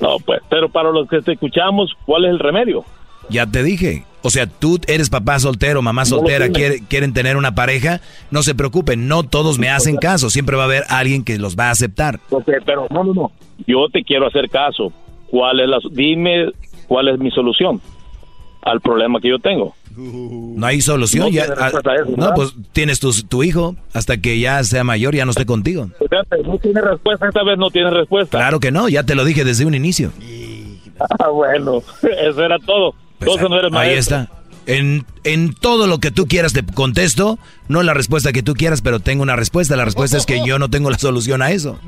No, 0.00 0.18
pues, 0.24 0.40
pero 0.48 0.68
para 0.70 0.90
los 0.90 1.08
que 1.08 1.20
te 1.20 1.32
escuchamos, 1.32 1.92
¿cuál 2.06 2.24
es 2.24 2.30
el 2.30 2.38
remedio? 2.38 2.84
Ya 3.30 3.46
te 3.46 3.62
dije. 3.62 4.04
O 4.22 4.28
sea, 4.30 4.46
tú 4.46 4.78
eres 4.86 5.08
papá 5.08 5.38
soltero, 5.38 5.80
mamá 5.80 6.02
No 6.02 6.06
soltera, 6.06 6.50
quiere- 6.50 6.82
quieren 6.88 7.14
tener 7.14 7.36
una 7.38 7.54
pareja, 7.54 8.02
no 8.30 8.42
se 8.42 8.54
preocupen, 8.54 9.08
no 9.08 9.22
todos 9.22 9.58
me 9.58 9.70
hacen 9.70 9.96
caso, 9.96 10.28
siempre 10.28 10.56
va 10.56 10.64
a 10.64 10.66
haber 10.66 10.84
alguien 10.90 11.24
que 11.24 11.38
los 11.38 11.56
va 11.56 11.68
a 11.68 11.70
aceptar. 11.70 12.20
Ok, 12.28 12.50
pero 12.66 12.86
no, 12.90 13.02
no, 13.04 13.14
no. 13.14 13.32
Yo 13.66 13.88
te 13.90 14.02
quiero 14.02 14.26
hacer 14.26 14.50
caso. 14.50 14.92
¿Cuál 15.30 15.60
es 15.60 15.68
la, 15.68 15.78
dime 15.92 16.50
cuál 16.86 17.08
es 17.08 17.18
mi 17.18 17.30
solución 17.30 17.80
al 18.62 18.80
problema 18.82 19.20
que 19.20 19.28
yo 19.30 19.38
tengo? 19.38 19.74
No 19.96 20.66
hay 20.66 20.80
solución. 20.82 21.26
No 21.26 21.30
ya, 21.30 21.46
respuesta 21.46 21.90
a 21.90 21.94
eso, 21.94 22.10
no, 22.16 22.34
pues 22.34 22.54
tienes 22.72 23.00
tu, 23.00 23.12
tu 23.22 23.42
hijo 23.42 23.74
hasta 23.94 24.18
que 24.18 24.38
ya 24.38 24.62
sea 24.64 24.84
mayor, 24.84 25.14
ya 25.14 25.24
no 25.24 25.30
esté 25.30 25.46
contigo. 25.46 25.88
No 26.44 26.58
tiene 26.58 26.80
respuesta, 26.82 27.26
esta 27.28 27.42
vez 27.42 27.56
no 27.58 27.70
tiene 27.70 27.90
respuesta. 27.90 28.36
Claro 28.38 28.60
que 28.60 28.70
no, 28.70 28.88
ya 28.88 29.02
te 29.04 29.14
lo 29.14 29.24
dije 29.24 29.44
desde 29.44 29.64
un 29.64 29.74
inicio. 29.74 30.12
Ah, 31.18 31.28
bueno, 31.30 31.78
eso 32.02 32.44
era 32.44 32.58
todo. 32.58 32.94
Entonces 33.20 33.48
no 33.48 33.56
eres 33.58 33.72
Ahí 33.72 33.90
maestro. 33.94 34.16
está. 34.18 34.32
En, 34.66 35.04
en 35.24 35.54
todo 35.54 35.86
lo 35.86 35.98
que 35.98 36.10
tú 36.10 36.26
quieras 36.26 36.52
te 36.52 36.64
contesto, 36.64 37.38
no 37.68 37.82
la 37.82 37.94
respuesta 37.94 38.32
que 38.32 38.42
tú 38.42 38.54
quieras, 38.54 38.82
pero 38.82 39.00
tengo 39.00 39.22
una 39.22 39.34
respuesta. 39.36 39.74
La 39.76 39.84
respuesta 39.84 40.16
es 40.16 40.26
que 40.26 40.44
yo 40.46 40.58
no 40.58 40.68
tengo 40.70 40.90
la 40.90 40.98
solución 40.98 41.42
a 41.42 41.50
eso. 41.50 41.78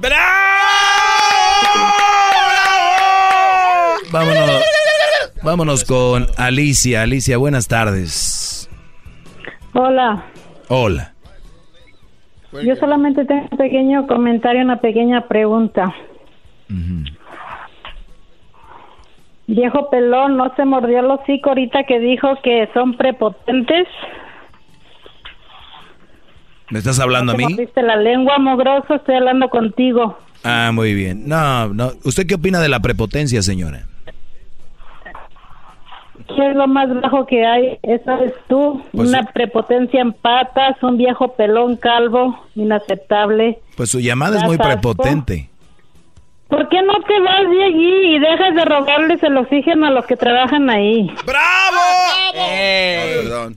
Vámonos, 4.11 4.63
vámonos 5.43 5.85
con 5.85 6.27
Alicia. 6.37 7.03
Alicia, 7.03 7.37
buenas 7.39 7.67
tardes. 7.69 8.69
Hola, 9.75 10.27
Hola. 10.69 11.15
yo 12.53 12.77
solamente 12.77 13.25
tengo 13.25 13.49
un 13.51 13.57
pequeño 13.59 14.07
comentario, 14.07 14.63
una 14.63 14.81
pequeña 14.81 15.29
pregunta. 15.29 15.95
Viejo 19.47 19.91
pelón, 19.91 20.37
¿no 20.37 20.55
se 20.55 20.65
mordió 20.65 21.01
el 21.01 21.11
hocico 21.11 21.51
ahorita 21.51 21.85
que 21.85 21.99
dijo 21.99 22.29
que 22.43 22.69
son 22.73 22.97
prepotentes? 22.97 23.87
¿Me 26.71 26.79
estás 26.79 26.99
hablando 27.01 27.33
a 27.33 27.37
¿Te 27.37 27.45
mí? 27.45 27.53
mordiste 27.53 27.83
la 27.83 27.97
lengua, 27.97 28.39
mogroso? 28.39 28.95
Estoy 28.95 29.17
hablando 29.17 29.49
contigo. 29.51 30.17
Ah, 30.45 30.71
muy 30.73 30.95
bien. 30.95 31.29
No, 31.29 31.69
no. 31.69 31.91
¿Usted 32.05 32.27
qué 32.27 32.37
opina 32.37 32.61
de 32.61 32.69
la 32.69 32.81
prepotencia, 32.81 33.43
señora? 33.43 33.85
¿Qué 36.35 36.49
es 36.51 36.57
lo 36.57 36.67
más 36.67 36.89
bajo 37.03 37.27
que 37.27 37.45
hay? 37.45 37.79
Esa 37.83 38.15
eres 38.19 38.33
tú. 38.49 38.83
Pues 38.93 39.09
Una 39.11 39.25
prepotencia 39.25 40.01
en 40.01 40.13
patas, 40.13 40.83
un 40.83 40.97
viejo 40.97 41.35
pelón 41.35 41.77
calvo, 41.77 42.39
inaceptable. 42.55 43.59
Pues 43.77 43.91
su 43.91 44.01
llamada 44.01 44.39
es 44.39 44.45
muy 44.45 44.57
prepotente. 44.57 45.51
¿Por 46.53 46.69
qué 46.69 46.83
no 46.83 46.93
te 47.09 47.19
vas 47.21 47.51
de 47.51 47.65
allí 47.65 48.15
y 48.15 48.19
dejas 48.19 48.55
de 48.55 48.65
robarles 48.67 49.23
el 49.23 49.39
oxígeno 49.39 49.87
a 49.87 49.91
los 49.91 50.05
que 50.05 50.17
trabajan 50.17 50.69
ahí? 50.69 51.11
Perdón. 53.23 53.57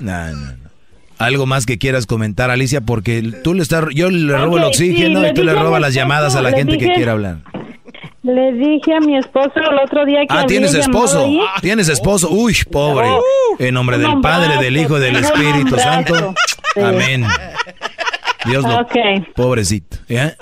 No, 0.00 0.30
no, 0.30 0.36
no. 0.36 0.64
Algo 1.18 1.44
más 1.44 1.66
que 1.66 1.76
quieras 1.76 2.06
comentar, 2.06 2.50
Alicia, 2.50 2.80
porque 2.80 3.22
tú 3.44 3.52
le 3.52 3.62
estás, 3.62 3.84
yo 3.94 4.10
le 4.10 4.34
robo 4.36 4.56
el 4.56 4.62
sí, 4.64 4.68
oxígeno 4.90 5.28
y 5.28 5.34
tú 5.34 5.44
le 5.44 5.52
robas 5.52 5.80
las 5.82 5.92
llamadas 5.92 6.36
a 6.36 6.42
la 6.42 6.52
gente 6.52 6.78
que 6.78 6.92
quiera 6.94 7.12
hablar. 7.12 7.36
Le 8.22 8.52
dije 8.54 8.94
a 8.94 9.00
mi 9.00 9.18
esposo 9.18 9.52
el 9.56 9.78
otro 9.84 10.06
día 10.06 10.20
que 10.20 10.26
Ah, 10.30 10.46
tienes 10.46 10.72
esposo. 10.72 11.26
ahí. 11.26 11.38
Tienes 11.60 11.90
esposo. 11.90 12.30
Uy, 12.30 12.56
pobre. 12.72 13.06
En 13.58 13.74
nombre 13.74 13.98
del 13.98 14.20
Padre, 14.22 14.56
del 14.56 14.78
Hijo 14.78 14.96
y 14.96 15.00
del 15.02 15.16
Espíritu. 15.16 15.76
Santo. 15.76 16.34
Sí. 16.74 16.80
Amén. 16.80 17.26
Dios 18.46 18.64
lo. 18.64 18.80
Ok. 18.80 18.96
Pobrecito. 19.36 19.98
¿Ya? 20.08 20.34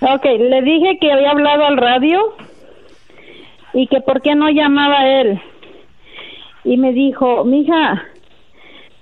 Ok, 0.00 0.24
le 0.24 0.62
dije 0.62 0.98
que 1.00 1.12
había 1.12 1.30
hablado 1.30 1.64
al 1.64 1.76
radio 1.76 2.20
y 3.72 3.86
que 3.86 4.00
por 4.00 4.20
qué 4.22 4.34
no 4.34 4.50
llamaba 4.50 5.06
él. 5.08 5.40
Y 6.64 6.76
me 6.76 6.92
dijo, 6.92 7.44
mija, 7.44 8.02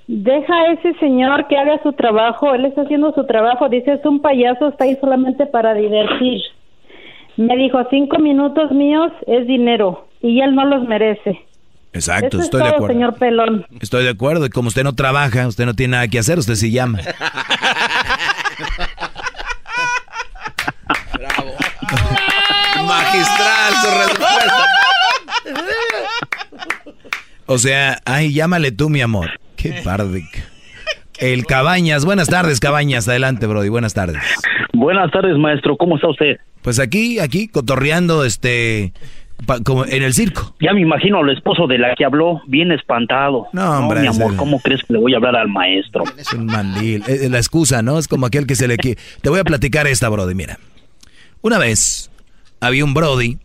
deja 0.06 0.54
a 0.54 0.72
ese 0.72 0.94
señor 0.94 1.48
que 1.48 1.56
haga 1.56 1.82
su 1.82 1.92
trabajo, 1.92 2.54
él 2.54 2.64
está 2.64 2.82
haciendo 2.82 3.12
su 3.12 3.26
trabajo, 3.26 3.68
dice, 3.68 3.94
es 3.94 4.04
un 4.06 4.20
payaso, 4.20 4.68
está 4.68 4.84
ahí 4.84 4.96
solamente 5.00 5.46
para 5.46 5.74
divertir. 5.74 6.40
Me 7.36 7.56
dijo, 7.56 7.78
cinco 7.90 8.18
minutos 8.18 8.70
míos 8.72 9.12
es 9.26 9.46
dinero 9.46 10.06
y 10.22 10.40
él 10.40 10.54
no 10.54 10.64
los 10.64 10.86
merece. 10.88 11.40
Exacto, 11.92 12.36
Eso 12.36 12.42
estoy 12.44 12.60
es 12.60 12.66
de 12.68 12.74
acuerdo. 12.74 12.94
señor 12.94 13.14
Pelón. 13.14 13.66
Estoy 13.80 14.04
de 14.04 14.10
acuerdo. 14.10 14.46
Y 14.46 14.50
como 14.50 14.68
usted 14.68 14.84
no 14.84 14.92
trabaja, 14.94 15.46
usted 15.48 15.64
no 15.66 15.74
tiene 15.74 15.92
nada 15.92 16.08
que 16.08 16.18
hacer, 16.18 16.38
usted 16.38 16.54
sí 16.54 16.70
llama. 16.70 16.98
Su 23.82 23.88
respuesta. 24.08 24.66
O 27.46 27.58
sea, 27.58 28.00
ay, 28.04 28.32
llámale 28.32 28.72
tú, 28.72 28.88
mi 28.90 29.00
amor. 29.00 29.30
Qué 29.56 29.80
parde. 29.84 30.24
El 31.18 31.46
Cabañas. 31.46 32.04
Buenas 32.04 32.28
tardes, 32.28 32.60
Cabañas. 32.60 33.08
Adelante, 33.08 33.46
Brody. 33.46 33.68
Buenas 33.68 33.94
tardes. 33.94 34.18
Buenas 34.72 35.10
tardes, 35.10 35.36
maestro. 35.36 35.76
¿Cómo 35.76 35.96
está 35.96 36.08
usted? 36.08 36.36
Pues 36.62 36.78
aquí, 36.78 37.18
aquí, 37.18 37.48
cotorreando, 37.48 38.24
este, 38.24 38.92
pa- 39.46 39.60
como 39.60 39.84
en 39.86 40.02
el 40.02 40.12
circo. 40.14 40.54
Ya 40.60 40.72
me 40.74 40.82
imagino 40.82 41.18
al 41.18 41.30
esposo 41.30 41.66
de 41.66 41.78
la 41.78 41.94
que 41.96 42.04
habló 42.04 42.42
bien 42.46 42.70
espantado. 42.70 43.46
No, 43.52 43.78
hombre, 43.78 44.00
mi 44.00 44.08
amor, 44.08 44.36
¿cómo 44.36 44.60
crees 44.60 44.82
que 44.84 44.92
le 44.92 44.98
voy 44.98 45.14
a 45.14 45.16
hablar 45.16 45.36
al 45.36 45.48
maestro? 45.48 46.04
Es 46.16 46.32
un 46.32 46.46
mandil. 46.46 47.02
Es 47.08 47.28
la 47.30 47.38
excusa, 47.38 47.80
¿no? 47.82 47.98
Es 47.98 48.06
como 48.08 48.26
aquel 48.26 48.46
que 48.46 48.54
se 48.54 48.68
le... 48.68 48.76
Te 48.76 48.96
voy 49.30 49.40
a 49.40 49.44
platicar 49.44 49.86
esta, 49.86 50.08
Brody. 50.08 50.34
Mira. 50.34 50.58
Una 51.40 51.58
vez 51.58 52.10
había 52.60 52.84
un 52.84 52.94
Brody 52.94 53.38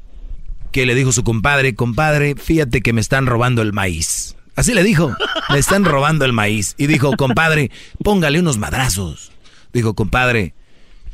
que 0.73 0.85
le 0.85 0.95
dijo 0.95 1.13
su 1.13 1.23
compadre, 1.23 1.75
compadre, 1.75 2.35
fíjate 2.35 2.81
que 2.81 2.91
me 2.91 2.99
están 2.99 3.27
robando 3.27 3.61
el 3.61 3.71
maíz. 3.71 4.35
Así 4.55 4.73
le 4.73 4.83
dijo, 4.83 5.15
me 5.49 5.59
están 5.59 5.85
robando 5.85 6.25
el 6.25 6.33
maíz. 6.33 6.75
Y 6.77 6.87
dijo, 6.87 7.15
compadre, 7.15 7.71
póngale 8.03 8.39
unos 8.39 8.57
madrazos. 8.57 9.31
Dijo, 9.71 9.93
compadre, 9.93 10.53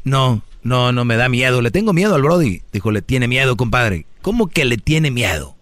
no, 0.03 0.41
no, 0.63 0.91
no 0.91 1.05
me 1.05 1.17
da 1.17 1.29
miedo. 1.29 1.61
Le 1.61 1.71
tengo 1.71 1.93
miedo 1.93 2.15
al 2.15 2.23
Brody. 2.23 2.63
Dijo, 2.71 2.91
le 2.91 3.01
tiene 3.01 3.27
miedo, 3.27 3.57
compadre. 3.57 4.05
¿Cómo 4.21 4.47
que 4.47 4.65
le 4.65 4.77
tiene 4.77 5.11
miedo? 5.11 5.55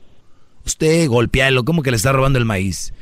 Usted 0.65 1.07
golpealo, 1.07 1.65
¿cómo 1.65 1.81
que 1.81 1.91
le 1.91 1.97
está 1.97 2.11
robando 2.11 2.39
el 2.39 2.45
maíz? 2.45 2.93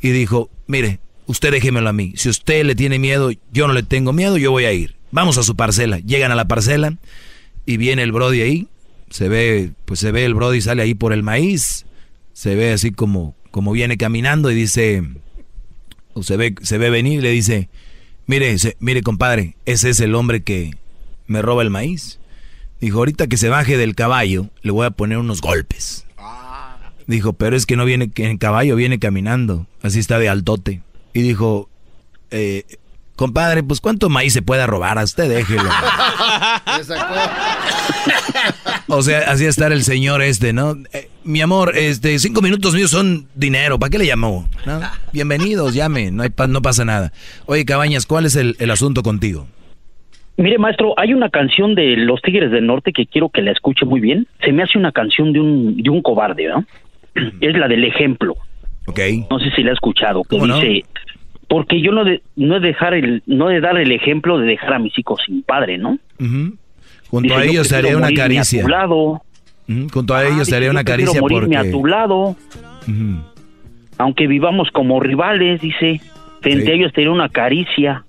Y 0.00 0.10
dijo, 0.10 0.50
mire, 0.68 1.00
usted 1.26 1.50
déjemelo 1.50 1.88
a 1.88 1.92
mí. 1.92 2.12
Si 2.16 2.28
usted 2.28 2.64
le 2.64 2.76
tiene 2.76 2.98
miedo, 3.00 3.32
yo 3.52 3.66
no 3.66 3.74
le 3.74 3.82
tengo 3.82 4.12
miedo, 4.12 4.38
yo 4.38 4.52
voy 4.52 4.66
a 4.66 4.72
ir. 4.72 4.96
Vamos 5.10 5.36
a 5.36 5.42
su 5.42 5.56
parcela. 5.56 5.98
Llegan 5.98 6.30
a 6.30 6.36
la 6.36 6.46
parcela 6.46 6.96
y 7.66 7.76
viene 7.76 8.02
el 8.02 8.12
Brody 8.12 8.42
ahí. 8.42 8.68
Se 9.10 9.28
ve, 9.28 9.72
pues 9.84 10.00
se 10.00 10.12
ve 10.12 10.24
el 10.24 10.34
Brody 10.34 10.60
sale 10.60 10.82
ahí 10.82 10.94
por 10.94 11.12
el 11.12 11.22
maíz. 11.22 11.86
Se 12.32 12.54
ve 12.54 12.72
así 12.72 12.92
como, 12.92 13.34
como 13.50 13.72
viene 13.72 13.96
caminando 13.96 14.50
y 14.50 14.54
dice, 14.54 15.02
o 16.14 16.22
se 16.22 16.36
ve, 16.36 16.54
se 16.62 16.78
ve 16.78 16.90
venir 16.90 17.20
y 17.20 17.22
le 17.22 17.30
dice, 17.30 17.68
Mire, 18.28 18.54
mire, 18.78 19.02
compadre, 19.02 19.56
ese 19.64 19.88
es 19.88 20.00
el 20.00 20.14
hombre 20.14 20.42
que 20.42 20.72
me 21.26 21.40
roba 21.40 21.62
el 21.62 21.70
maíz. 21.70 22.20
Dijo, 22.78 22.98
ahorita 22.98 23.26
que 23.26 23.38
se 23.38 23.48
baje 23.48 23.78
del 23.78 23.94
caballo, 23.94 24.50
le 24.60 24.70
voy 24.70 24.84
a 24.84 24.90
poner 24.90 25.16
unos 25.16 25.40
golpes. 25.40 26.04
Dijo, 27.06 27.32
pero 27.32 27.56
es 27.56 27.64
que 27.64 27.76
no 27.76 27.86
viene 27.86 28.10
en 28.14 28.36
caballo, 28.36 28.76
viene 28.76 28.98
caminando. 28.98 29.66
Así 29.80 29.98
está 29.98 30.18
de 30.18 30.28
altote. 30.28 30.82
Y 31.14 31.22
dijo, 31.22 31.70
eh, 32.30 32.64
compadre, 33.18 33.62
pues 33.64 33.80
¿cuánto 33.80 34.08
maíz 34.08 34.32
se 34.32 34.42
puede 34.42 34.64
robar? 34.66 34.96
A 34.96 35.02
usted 35.02 35.28
déjelo. 35.28 35.68
o 38.88 39.02
sea, 39.02 39.30
así 39.30 39.44
estar 39.44 39.72
el 39.72 39.82
señor 39.82 40.22
este, 40.22 40.52
¿no? 40.52 40.76
Eh, 40.92 41.10
mi 41.24 41.40
amor, 41.40 41.72
este, 41.76 42.18
cinco 42.20 42.40
minutos 42.40 42.74
míos 42.74 42.90
son 42.90 43.26
dinero. 43.34 43.78
¿Para 43.78 43.90
qué 43.90 43.98
le 43.98 44.06
llamó? 44.06 44.48
Bienvenidos, 45.12 45.74
llame, 45.74 46.12
no, 46.12 46.22
hay, 46.22 46.30
no 46.48 46.62
pasa 46.62 46.84
nada. 46.84 47.12
Oye, 47.46 47.64
Cabañas, 47.64 48.06
¿cuál 48.06 48.24
es 48.24 48.36
el, 48.36 48.56
el 48.60 48.70
asunto 48.70 49.02
contigo? 49.02 49.48
Mire, 50.36 50.56
maestro, 50.58 50.94
hay 50.96 51.12
una 51.12 51.28
canción 51.28 51.74
de 51.74 51.96
Los 51.96 52.22
Tigres 52.22 52.52
del 52.52 52.66
Norte 52.66 52.92
que 52.92 53.06
quiero 53.06 53.28
que 53.30 53.42
la 53.42 53.50
escuche 53.50 53.84
muy 53.84 53.98
bien. 53.98 54.28
Se 54.44 54.52
me 54.52 54.62
hace 54.62 54.78
una 54.78 54.92
canción 54.92 55.32
de 55.32 55.40
un, 55.40 55.76
de 55.76 55.90
un 55.90 56.00
cobarde, 56.00 56.46
¿no? 56.46 56.64
Es 57.40 57.58
la 57.58 57.66
del 57.66 57.82
ejemplo. 57.82 58.36
Ok. 58.86 59.00
No 59.28 59.40
sé 59.40 59.50
si 59.56 59.64
la 59.64 59.70
ha 59.70 59.74
escuchado. 59.74 60.22
Que 60.22 60.38
dice, 60.38 60.84
porque 61.48 61.80
yo 61.80 61.92
no 61.92 62.04
de, 62.04 62.22
no 62.36 62.60
de 62.60 62.68
dejar 62.68 62.94
el, 62.94 63.22
no 63.26 63.48
de 63.48 63.60
dar 63.60 63.78
el 63.78 63.90
ejemplo 63.90 64.38
de 64.38 64.46
dejar 64.46 64.74
a 64.74 64.78
mis 64.78 64.96
hijos 64.98 65.20
sin 65.26 65.42
padre, 65.42 65.78
¿no? 65.78 65.98
Junto 67.10 67.36
a 67.36 67.44
ellos 67.44 67.72
haría 67.72 67.96
una 67.96 68.12
caricia. 68.12 68.60
A 68.60 68.64
tu 68.64 68.68
lado. 68.68 69.22
Junto 69.92 70.14
a 70.14 70.26
ellos 70.26 70.52
haría 70.52 70.70
una 70.70 70.84
caricia 70.84 71.20
porque... 71.20 71.56
a 71.56 71.70
tu 71.70 71.86
lado. 71.86 72.36
Aunque 73.96 74.26
vivamos 74.26 74.68
como 74.72 75.00
rivales, 75.00 75.60
dice. 75.60 76.00
Frente 76.40 76.70
a 76.70 76.74
ellos 76.74 76.92
te 76.92 77.08
una 77.08 77.28
caricia. 77.28 78.04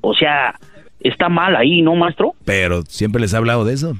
O 0.00 0.14
sea, 0.14 0.58
está 1.00 1.28
mal 1.28 1.54
ahí, 1.54 1.82
¿no, 1.82 1.94
maestro? 1.94 2.34
Pero 2.44 2.82
siempre 2.86 3.20
les 3.20 3.32
he 3.32 3.36
hablado 3.36 3.64
de 3.64 3.74
eso. 3.74 3.96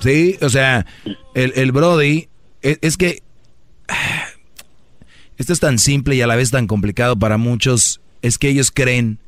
Sí, 0.00 0.36
o 0.40 0.48
sea, 0.48 0.86
el, 1.34 1.52
el 1.56 1.72
Brody, 1.72 2.28
es, 2.62 2.78
es, 2.80 2.96
que 2.96 3.18
esto 5.40 5.54
es 5.54 5.60
tan 5.60 5.78
simple 5.78 6.16
y 6.16 6.20
a 6.20 6.26
la 6.26 6.36
vez 6.36 6.50
tan 6.50 6.66
complicado 6.66 7.18
para 7.18 7.38
muchos, 7.38 8.02
es 8.20 8.36
que 8.36 8.50
ellos 8.50 8.70
creen 8.70 9.18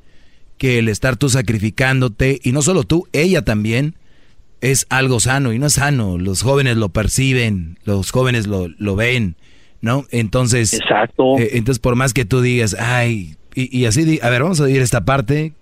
que 0.58 0.78
el 0.78 0.90
estar 0.90 1.16
tú 1.16 1.30
sacrificándote, 1.30 2.38
y 2.44 2.52
no 2.52 2.60
solo 2.60 2.84
tú, 2.84 3.08
ella 3.12 3.42
también, 3.42 3.94
es 4.60 4.86
algo 4.90 5.20
sano 5.20 5.54
y 5.54 5.58
no 5.58 5.66
es 5.66 5.72
sano. 5.72 6.18
Los 6.18 6.42
jóvenes 6.42 6.76
lo 6.76 6.90
perciben, 6.90 7.78
los 7.84 8.10
jóvenes 8.10 8.46
lo, 8.46 8.68
lo 8.76 8.94
ven, 8.94 9.36
¿no? 9.80 10.04
Entonces, 10.10 10.74
Exacto. 10.74 11.38
Eh, 11.38 11.52
entonces 11.54 11.80
por 11.80 11.96
más 11.96 12.12
que 12.12 12.26
tú 12.26 12.42
digas, 12.42 12.76
ay, 12.78 13.36
y, 13.54 13.86
así, 13.86 14.20
a 14.22 14.28
ver, 14.28 14.42
vamos 14.42 14.60
a 14.60 14.64
oír 14.64 14.82
esta 14.82 15.06
parte. 15.06 15.54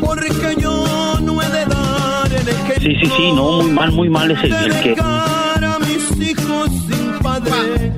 Porque 0.00 0.60
yo 0.60 1.20
no 1.22 1.40
he 1.40 1.46
de 1.46 1.66
dar 1.66 2.32
el 2.32 2.82
Sí, 2.82 2.96
sí, 3.00 3.12
sí, 3.16 3.32
no, 3.32 3.62
muy 3.62 3.70
mal, 3.70 3.92
muy 3.92 4.08
mal 4.08 4.30
es 4.32 4.42
el, 4.42 4.52
el 4.52 4.80
que... 4.80 4.96
A 4.98 5.78
mis 5.78 6.30
hijos 6.30 6.68
sin 6.88 7.12
padre. 7.22 7.92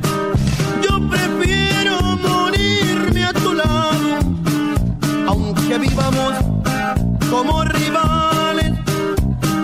Aunque 5.71 5.89
vivamos 5.89 6.35
como 7.31 7.65
rivales. 7.65 8.73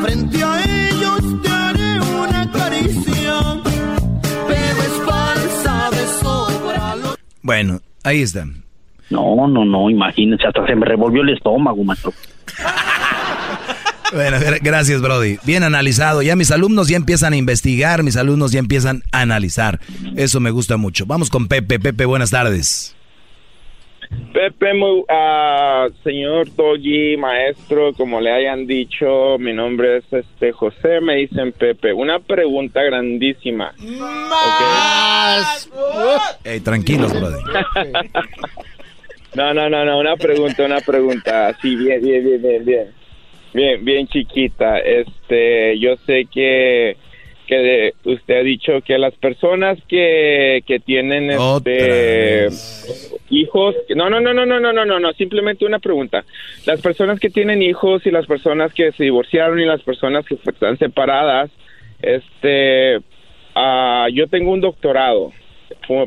Frente 0.03 0.45
a 0.45 0.89
ellos 0.89 1.43
te 1.43 1.49
haré 1.49 2.01
una 2.01 2.51
caricia, 2.51 3.63
pero 4.47 4.83
es 4.83 5.03
falsa 5.07 5.91
de 5.91 6.07
sobra. 6.21 6.95
Bueno, 7.43 7.81
Ahí 8.03 8.21
está. 8.21 8.47
No, 9.09 9.49
no, 9.49 9.65
no, 9.65 9.89
imagínense, 9.89 10.47
hasta 10.47 10.67
se 10.67 10.77
me 10.77 10.85
revolvió 10.85 11.23
el 11.23 11.31
estómago, 11.31 11.83
maestro. 11.85 12.13
Bueno, 14.13 14.37
gracias, 14.63 15.01
Brody. 15.03 15.39
Bien 15.45 15.65
analizado. 15.65 16.23
Ya 16.23 16.37
mis 16.37 16.53
alumnos 16.53 16.87
ya 16.87 16.97
empiezan 16.97 17.33
a 17.33 17.37
investigar, 17.37 18.05
mis 18.05 18.17
alumnos 18.17 18.53
ya 18.53 18.61
empiezan 18.61 19.03
a 19.11 19.23
analizar. 19.23 19.81
Eso 20.15 20.39
me 20.39 20.53
gusta 20.53 20.77
mucho. 20.77 21.05
Vamos 21.05 21.31
con 21.31 21.49
Pepe. 21.49 21.81
Pepe, 21.81 22.05
buenas 22.05 22.31
tardes. 22.31 22.95
Pepe, 24.33 24.75
muy, 24.75 25.01
uh, 25.01 25.93
señor 26.03 26.53
Doggy, 26.57 27.17
maestro, 27.17 27.93
como 27.93 28.21
le 28.21 28.33
hayan 28.33 28.67
dicho, 28.67 29.39
mi 29.39 29.53
nombre 29.53 29.99
es 29.99 30.13
este 30.13 30.51
José, 30.53 31.01
me 31.01 31.17
dicen 31.17 31.53
Pepe. 31.53 31.93
Una 31.93 32.19
pregunta 32.19 32.83
grandísima. 32.83 33.73
Más. 33.79 35.71
Okay. 36.41 36.61
tranquilos, 36.61 37.13
brother. 37.13 37.41
no, 39.35 39.55
no, 39.55 39.71
no, 39.71 39.85
no, 39.85 39.99
una 39.99 40.17
pregunta, 40.17 40.65
una 40.65 40.81
pregunta. 40.81 41.57
Sí, 41.63 41.77
bien, 41.77 42.03
bien, 42.03 42.25
bien, 42.25 42.43
bien, 42.43 42.65
bien. 42.65 43.05
Bien, 43.53 43.85
bien 43.85 44.09
chiquita. 44.09 44.79
Este, 44.81 45.79
yo 45.79 45.97
sé 46.07 46.27
que 46.27 46.97
que 47.47 47.93
usted 48.05 48.39
ha 48.39 48.43
dicho 48.43 48.81
que 48.83 48.99
las 48.99 49.15
personas 49.15 49.79
que, 49.89 50.63
que 50.67 50.81
tienen 50.81 51.31
este, 51.31 52.49
hijos, 53.31 53.75
no, 53.95 54.09
no, 54.09 54.21
no, 54.21 54.33
no, 54.33 54.47
no, 54.47 54.61
no, 54.61 54.73
no, 54.73 54.85
no, 54.85 54.99
no, 54.99 55.13
simplemente 55.13 55.65
una 55.65 55.79
pregunta. 55.79 56.25
Las 56.67 56.81
personas 56.81 57.21
que 57.21 57.31
tienen 57.31 57.63
hijos 57.63 58.07
y 58.07 58.11
las 58.11 58.27
personas 58.27 58.73
que 58.73 58.93
se 58.93 59.05
divorciaron 59.05 59.61
y 59.61 59.67
las 59.67 59.83
personas 59.83 60.25
que 60.25 60.35
están 60.35 60.79
separadas, 60.79 61.51
este, 62.01 62.99
uh, 62.99 64.09
yo 64.13 64.27
tengo 64.29 64.51
un 64.51 64.61
doctorado. 64.61 65.33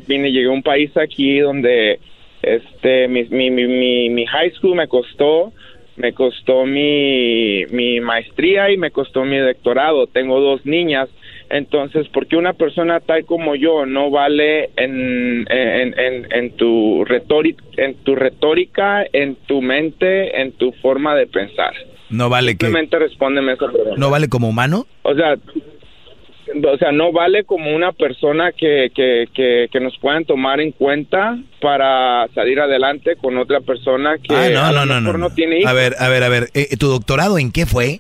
Vine, 0.08 0.32
llegué 0.32 0.48
a 0.48 0.52
un 0.52 0.64
país 0.64 0.96
aquí 0.98 1.40
donde, 1.40 2.00
este, 2.42 3.08
mi, 3.08 3.26
mi, 3.26 3.52
mi, 3.52 4.10
mi 4.10 4.26
high 4.26 4.52
school 4.52 4.76
me 4.76 4.88
costó 4.88 5.54
me 5.98 6.14
costó 6.14 6.64
mi, 6.66 7.66
mi 7.72 8.00
maestría 8.00 8.72
y 8.72 8.78
me 8.78 8.92
costó 8.92 9.26
mi 9.26 9.38
doctorado. 9.38 10.06
Tengo 10.06 10.40
dos 10.40 10.64
niñas 10.64 11.10
entonces, 11.50 12.08
¿por 12.10 12.28
qué 12.28 12.36
una 12.36 12.54
persona 12.54 13.00
tal 13.00 13.26
como 13.26 13.56
yo 13.56 13.86
no 13.86 14.10
vale 14.10 14.70
en, 14.76 15.46
en, 15.50 16.28
en, 16.32 16.52
tu 16.58 17.06
retórica, 17.06 17.64
en 17.78 17.96
tu 18.04 18.16
retórica, 18.16 19.06
en 19.14 19.36
tu 19.48 19.62
mente, 19.62 20.42
en 20.42 20.52
tu 20.54 20.72
forma 20.74 21.16
de 21.16 21.28
pensar? 21.28 21.74
No 22.10 22.30
vale 22.30 22.52
Simplemente 22.52 23.00
respóndeme 23.00 23.54
esa 23.54 23.68
pregunta. 23.68 23.96
¿No 23.98 24.10
vale 24.10 24.30
como 24.30 24.50
humano? 24.50 24.88
O 25.04 25.14
sea, 25.14 25.36
o 25.36 26.78
sea, 26.78 26.92
no 26.92 27.12
vale 27.12 27.44
como 27.44 27.76
una 27.76 27.92
persona 27.92 28.52
que, 28.52 28.92
que, 28.96 29.28
que, 29.34 29.68
que, 29.72 29.80
nos 29.80 29.98
puedan 30.00 30.26
tomar 30.26 30.60
en 30.62 30.72
cuenta 30.72 31.38
para 31.62 32.28
salir 32.34 32.60
adelante 32.60 33.16
con 33.16 33.38
otra 33.38 33.60
persona 33.62 34.18
que 34.18 34.34
ah, 34.34 34.50
no, 34.50 34.86
no, 34.86 35.02
no, 35.02 35.18
no, 35.18 35.30
tiene 35.32 35.60
hijos. 35.60 35.72
A 35.72 35.74
ver, 35.74 35.96
a 36.00 36.08
ver, 36.10 36.24
a 36.24 36.30
ver, 36.30 36.50
eh, 36.54 36.76
¿tu 36.78 36.88
doctorado 36.88 37.38
en 37.38 37.52
qué 37.52 37.66
fue? 37.66 38.00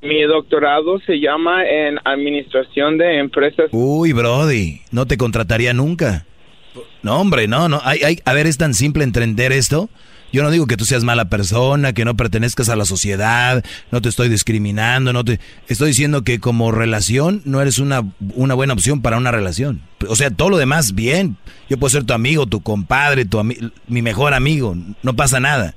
Mi 0.00 0.22
doctorado 0.22 1.00
se 1.00 1.18
llama 1.18 1.64
en 1.66 1.98
Administración 2.04 2.98
de 2.98 3.18
Empresas. 3.18 3.68
Uy, 3.72 4.12
Brody, 4.12 4.80
no 4.92 5.06
te 5.06 5.16
contrataría 5.16 5.74
nunca. 5.74 6.24
No, 7.02 7.20
hombre, 7.20 7.48
no, 7.48 7.68
no. 7.68 7.80
Hay, 7.82 8.02
hay, 8.04 8.20
a 8.24 8.32
ver, 8.32 8.46
es 8.46 8.58
tan 8.58 8.74
simple 8.74 9.02
entender 9.02 9.50
esto. 9.50 9.88
Yo 10.32 10.42
no 10.42 10.50
digo 10.50 10.66
que 10.66 10.76
tú 10.76 10.84
seas 10.84 11.04
mala 11.04 11.30
persona, 11.30 11.94
que 11.94 12.04
no 12.04 12.14
pertenezcas 12.14 12.68
a 12.68 12.76
la 12.76 12.84
sociedad, 12.84 13.64
no 13.90 14.02
te 14.02 14.10
estoy 14.10 14.28
discriminando, 14.28 15.12
no 15.14 15.24
te 15.24 15.40
estoy 15.68 15.88
diciendo 15.88 16.22
que 16.22 16.38
como 16.38 16.70
relación 16.70 17.40
no 17.46 17.62
eres 17.62 17.78
una, 17.78 18.02
una 18.34 18.54
buena 18.54 18.74
opción 18.74 19.00
para 19.00 19.16
una 19.16 19.30
relación. 19.32 19.80
O 20.06 20.16
sea, 20.16 20.30
todo 20.30 20.50
lo 20.50 20.58
demás 20.58 20.94
bien. 20.94 21.38
Yo 21.70 21.78
puedo 21.78 21.90
ser 21.90 22.04
tu 22.04 22.12
amigo, 22.12 22.46
tu 22.46 22.60
compadre, 22.60 23.24
tu 23.24 23.42
mi 23.42 24.02
mejor 24.02 24.34
amigo, 24.34 24.76
no 25.02 25.16
pasa 25.16 25.40
nada. 25.40 25.74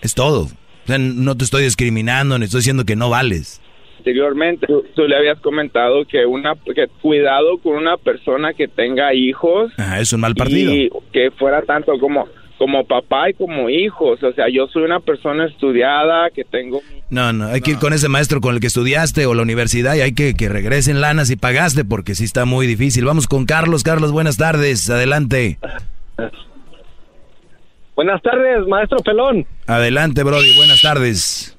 Es 0.00 0.14
todo. 0.14 0.48
O 0.84 0.86
sea, 0.86 0.98
no 0.98 1.36
te 1.36 1.44
estoy 1.44 1.64
discriminando, 1.64 2.38
ni 2.38 2.44
estoy 2.44 2.60
diciendo 2.60 2.84
que 2.84 2.96
no 2.96 3.10
vales. 3.10 3.60
Anteriormente, 3.98 4.66
tú, 4.94 5.02
le 5.08 5.16
habías 5.16 5.40
comentado 5.40 6.04
que 6.04 6.26
una 6.26 6.54
que 6.74 6.88
cuidado 7.00 7.56
con 7.58 7.76
una 7.76 7.96
persona 7.96 8.52
que 8.52 8.68
tenga 8.68 9.14
hijos. 9.14 9.72
Ah, 9.78 9.98
es 9.98 10.12
un 10.12 10.20
mal 10.20 10.34
partido. 10.34 10.74
Y 10.74 10.90
que 11.12 11.30
fuera 11.30 11.62
tanto 11.62 11.98
como 11.98 12.28
como 12.58 12.84
papá 12.84 13.30
y 13.30 13.34
como 13.34 13.68
hijos. 13.68 14.22
O 14.22 14.32
sea, 14.32 14.46
yo 14.48 14.66
soy 14.68 14.84
una 14.84 15.00
persona 15.00 15.46
estudiada 15.46 16.30
que 16.30 16.44
tengo... 16.44 16.80
No, 17.10 17.32
no, 17.32 17.46
hay 17.46 17.60
que 17.60 17.72
ir 17.72 17.78
con 17.78 17.92
ese 17.92 18.08
maestro 18.08 18.40
con 18.40 18.54
el 18.54 18.60
que 18.60 18.68
estudiaste 18.68 19.26
o 19.26 19.34
la 19.34 19.42
universidad 19.42 19.94
y 19.96 20.00
hay 20.00 20.14
que 20.14 20.34
que 20.34 20.48
regresen 20.48 21.00
lanas 21.00 21.30
y 21.30 21.36
pagaste 21.36 21.84
porque 21.84 22.14
sí 22.14 22.24
está 22.24 22.44
muy 22.44 22.66
difícil. 22.66 23.04
Vamos 23.04 23.26
con 23.26 23.44
Carlos. 23.46 23.82
Carlos, 23.82 24.12
buenas 24.12 24.36
tardes. 24.36 24.88
Adelante. 24.88 25.58
Buenas 27.94 28.20
tardes, 28.22 28.66
maestro 28.66 28.98
Pelón. 28.98 29.46
Adelante, 29.66 30.22
Brody, 30.22 30.56
buenas 30.56 30.80
tardes. 30.82 31.56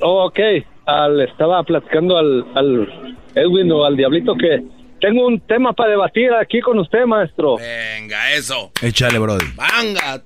Oh, 0.00 0.26
ok, 0.26 0.38
al, 0.86 1.20
estaba 1.22 1.62
platicando 1.62 2.18
al, 2.18 2.44
al 2.54 3.16
Edwin 3.34 3.72
o 3.72 3.84
al 3.84 3.96
Diablito 3.96 4.34
que 4.34 4.62
tengo 5.00 5.26
un 5.26 5.40
tema 5.40 5.72
para 5.72 5.90
debatir 5.90 6.32
aquí 6.34 6.60
con 6.60 6.78
usted, 6.78 7.04
maestro. 7.06 7.56
Venga, 7.56 8.32
eso. 8.32 8.70
Échale, 8.82 9.18
Brody. 9.18 9.46
Venga. 9.56 10.22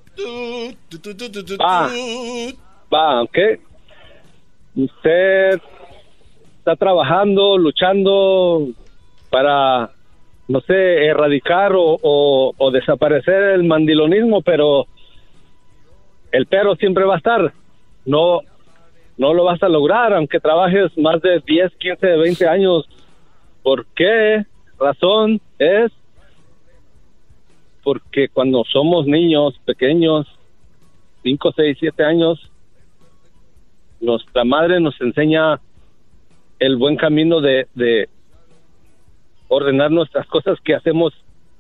Va, 1.61 1.91
va, 2.93 3.23
ok. 3.23 3.39
Usted 4.77 5.61
está 6.59 6.77
trabajando, 6.77 7.57
luchando 7.59 8.69
para 9.31 9.91
no 10.49 10.61
sé, 10.61 11.07
erradicar 11.07 11.73
o, 11.75 11.99
o, 12.57 12.71
desaparecer 12.71 13.43
el 13.55 13.65
mandilonismo, 13.65 14.43
pero 14.43 14.87
el 16.33 16.47
pero 16.47 16.77
siempre 16.77 17.05
va 17.05 17.15
a 17.15 17.19
estar. 17.19 17.53
No, 18.05 18.41
no 19.17 19.33
lo 19.33 19.45
vas 19.45 19.63
a 19.63 19.69
lograr, 19.69 20.13
aunque 20.13 20.41
trabajes 20.41 20.97
más 20.99 21.23
de 21.23 21.41
10, 21.41 21.73
15, 21.77 22.07
20 22.07 22.49
años. 22.49 22.89
¿Por 23.63 23.87
qué? 23.95 24.45
Razón 24.79 25.41
es 25.59 25.93
porque 27.83 28.29
cuando 28.29 28.65
somos 28.65 29.07
niños 29.07 29.59
pequeños, 29.65 30.27
5, 31.23 31.53
6, 31.57 31.77
7 31.81 32.05
años, 32.05 32.51
nuestra 34.01 34.45
madre 34.45 34.81
nos 34.81 35.01
enseña 35.01 35.61
el 36.59 36.77
buen 36.77 36.97
camino 36.97 37.41
de 37.41 37.67
ordenar 39.49 39.91
nuestras 39.91 40.27
cosas 40.27 40.59
que 40.65 40.75
hacemos 40.75 41.13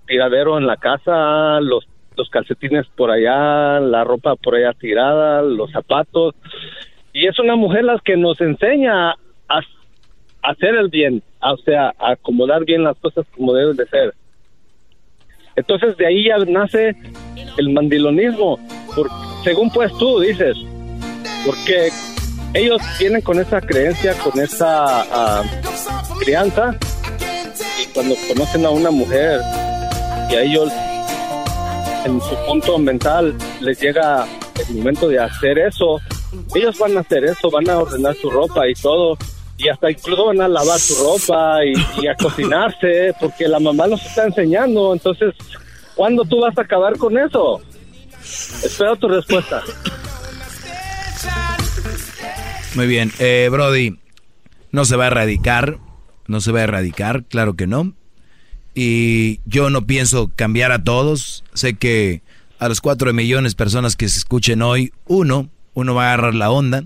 tiradero 0.06 0.58
en 0.58 0.66
la 0.66 0.76
casa, 0.76 1.60
los, 1.60 1.86
los 2.16 2.28
calcetines 2.30 2.86
por 2.96 3.10
allá, 3.10 3.80
la 3.80 4.04
ropa 4.04 4.36
por 4.36 4.54
allá 4.54 4.72
tirada, 4.72 5.42
los 5.42 5.70
zapatos. 5.70 6.34
Y 7.12 7.26
es 7.26 7.38
una 7.38 7.56
mujer 7.56 7.84
la 7.84 7.98
que 8.04 8.16
nos 8.16 8.40
enseña 8.40 9.10
a, 9.10 9.16
a 9.48 9.62
hacer 10.42 10.74
el 10.74 10.88
bien, 10.88 11.22
o 11.40 11.56
sea, 11.58 11.94
a 11.98 12.12
acomodar 12.12 12.64
bien 12.64 12.84
las 12.84 12.96
cosas 12.98 13.26
como 13.34 13.54
deben 13.54 13.76
de 13.76 13.86
ser. 13.86 14.14
Entonces 15.56 15.96
de 15.96 16.06
ahí 16.06 16.24
ya 16.26 16.38
nace 16.38 16.96
el 17.56 17.70
mandilonismo, 17.70 18.58
según 19.44 19.70
pues 19.70 19.92
tú 19.98 20.20
dices, 20.20 20.56
porque 21.46 21.90
ellos 22.54 22.80
vienen 22.98 23.20
con 23.20 23.38
esa 23.38 23.60
creencia, 23.60 24.14
con 24.18 24.40
esa 24.40 25.02
ah, 25.02 25.42
crianza, 26.20 26.76
y 27.82 27.86
cuando 27.92 28.14
conocen 28.28 28.66
a 28.66 28.70
una 28.70 28.90
mujer 28.90 29.40
y 30.30 30.34
a 30.34 30.42
ellos 30.42 30.72
en 32.04 32.20
su 32.20 32.36
punto 32.46 32.78
mental 32.78 33.34
les 33.60 33.80
llega 33.80 34.26
el 34.68 34.76
momento 34.76 35.08
de 35.08 35.18
hacer 35.18 35.58
eso, 35.58 36.00
ellos 36.54 36.78
van 36.78 36.96
a 36.96 37.00
hacer 37.00 37.24
eso, 37.24 37.50
van 37.50 37.68
a 37.68 37.78
ordenar 37.78 38.14
su 38.16 38.30
ropa 38.30 38.68
y 38.68 38.74
todo, 38.74 39.16
y 39.56 39.68
hasta 39.68 39.90
incluso 39.90 40.26
van 40.26 40.40
a 40.40 40.48
lavar 40.48 40.78
su 40.78 40.94
ropa 41.02 41.58
y, 41.64 42.06
a 42.06 42.14
cocinarse, 42.14 43.14
porque 43.20 43.48
la 43.48 43.60
mamá 43.60 43.86
los 43.86 44.04
está 44.04 44.24
enseñando, 44.24 44.92
entonces, 44.92 45.34
¿cuándo 45.94 46.24
tú 46.24 46.40
vas 46.40 46.56
a 46.58 46.62
acabar 46.62 46.96
con 46.98 47.16
eso? 47.18 47.60
Espero 48.22 48.96
tu 48.96 49.08
respuesta. 49.08 49.62
Muy 52.74 52.86
bien, 52.86 53.12
eh, 53.18 53.48
Brody, 53.50 53.98
no 54.72 54.84
se 54.84 54.96
va 54.96 55.04
a 55.04 55.06
erradicar, 55.08 55.78
no 56.26 56.40
se 56.40 56.52
va 56.52 56.60
a 56.60 56.64
erradicar, 56.64 57.24
claro 57.24 57.54
que 57.54 57.66
no. 57.66 57.92
Y 58.74 59.40
yo 59.46 59.70
no 59.70 59.86
pienso 59.86 60.30
cambiar 60.34 60.72
a 60.72 60.82
todos. 60.82 61.44
Sé 61.54 61.74
que 61.74 62.22
a 62.58 62.68
los 62.68 62.80
cuatro 62.80 63.12
millones 63.12 63.52
de 63.52 63.56
personas 63.56 63.96
que 63.96 64.08
se 64.08 64.18
escuchen 64.18 64.62
hoy, 64.62 64.92
uno, 65.06 65.48
uno 65.74 65.94
va 65.94 66.04
a 66.04 66.14
agarrar 66.14 66.34
la 66.34 66.50
onda 66.50 66.84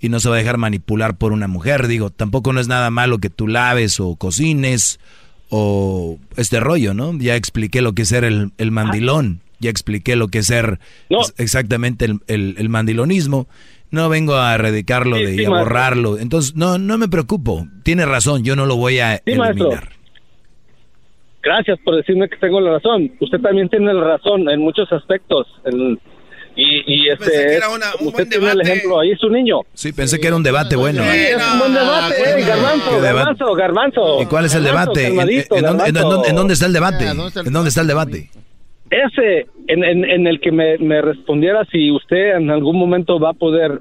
y 0.00 0.10
no 0.10 0.20
se 0.20 0.28
va 0.28 0.34
a 0.34 0.38
dejar 0.38 0.58
manipular 0.58 1.16
por 1.16 1.32
una 1.32 1.48
mujer. 1.48 1.88
Digo, 1.88 2.10
tampoco 2.10 2.52
no 2.52 2.60
es 2.60 2.68
nada 2.68 2.90
malo 2.90 3.18
que 3.18 3.30
tú 3.30 3.48
laves 3.48 4.00
o 4.00 4.16
cocines 4.16 5.00
o 5.48 6.18
este 6.36 6.60
rollo, 6.60 6.92
¿no? 6.92 7.16
Ya 7.18 7.36
expliqué 7.36 7.80
lo 7.80 7.94
que 7.94 8.02
es 8.02 8.08
ser 8.08 8.24
el, 8.24 8.52
el 8.58 8.70
mandilón, 8.70 9.40
ya 9.60 9.70
expliqué 9.70 10.16
lo 10.16 10.28
que 10.28 10.40
es 10.40 10.46
ser 10.46 10.78
exactamente 11.38 12.04
el, 12.04 12.20
el, 12.26 12.54
el 12.58 12.68
mandilonismo. 12.68 13.46
No 13.94 14.08
vengo 14.08 14.34
a 14.36 14.54
erradicarlo 14.56 15.16
Sí, 15.16 15.22
de, 15.24 15.34
sí, 15.36 15.42
y 15.42 15.44
a 15.44 15.50
maestro. 15.50 15.64
borrarlo. 15.68 16.18
Entonces, 16.18 16.56
no, 16.56 16.78
no 16.78 16.98
me 16.98 17.08
preocupo. 17.08 17.66
Tiene 17.84 18.04
razón, 18.06 18.42
yo 18.42 18.56
no 18.56 18.66
lo 18.66 18.74
voy 18.76 18.98
a 18.98 19.22
Sí, 19.24 19.34
maestro. 19.36 19.66
eliminar. 19.68 19.88
Gracias 21.42 21.78
por 21.84 21.94
decirme 21.96 22.28
que 22.28 22.36
tengo 22.38 22.60
la 22.60 22.72
razón. 22.72 23.12
Usted 23.20 23.38
también 23.40 23.68
tiene 23.68 23.92
la 23.92 24.02
razón 24.02 24.48
en 24.48 24.60
muchos 24.60 24.90
aspectos. 24.92 25.46
en- 25.64 25.98
y, 26.56 26.84
y 26.86 27.08
este, 27.08 27.58
usted 28.00 28.28
tiene 28.28 28.50
el 28.52 28.60
ejemplo 28.60 29.00
ahí, 29.00 29.12
su 29.16 29.28
niño. 29.28 29.62
Sí, 29.74 29.92
pensé 29.92 30.20
que 30.20 30.28
era 30.28 30.36
un 30.36 30.42
debate 30.44 30.76
bueno. 30.76 31.02
Sí, 31.02 31.08
es 31.18 31.52
un 31.52 31.58
buen 31.58 31.74
debate, 31.74 32.14
eh, 32.40 32.44
garbanzo, 32.44 32.90
¿Qué 32.90 32.94
debate? 32.94 33.14
garbanzo, 33.16 33.54
garbanzo. 33.54 34.22
¿Y 34.22 34.26
cuál 34.26 34.44
es 34.44 34.54
el 34.54 34.62
Garbanzo, 34.64 34.92
debate? 34.92 35.06
¿En, 35.08 35.58
en 35.58 35.64
dónde, 35.64 35.84
en 35.88 35.94
dónde- 35.94 36.28
en 36.28 36.36
dónde 36.36 36.54
está 36.54 36.66
el 36.66 36.72
debate? 36.72 37.06
¿En 37.08 37.52
dónde 37.52 37.68
está 37.70 37.80
el 37.80 37.86
debate? 37.88 38.30
Ese, 38.90 39.46
en, 39.66 39.82
en, 39.82 40.04
en 40.04 40.26
el 40.26 40.40
que 40.40 40.52
me, 40.52 40.78
me 40.78 41.00
respondiera 41.02 41.64
si 41.72 41.90
usted 41.90 42.36
en 42.36 42.50
algún 42.50 42.78
momento 42.78 43.18
va 43.18 43.30
a 43.30 43.34
poder 43.34 43.80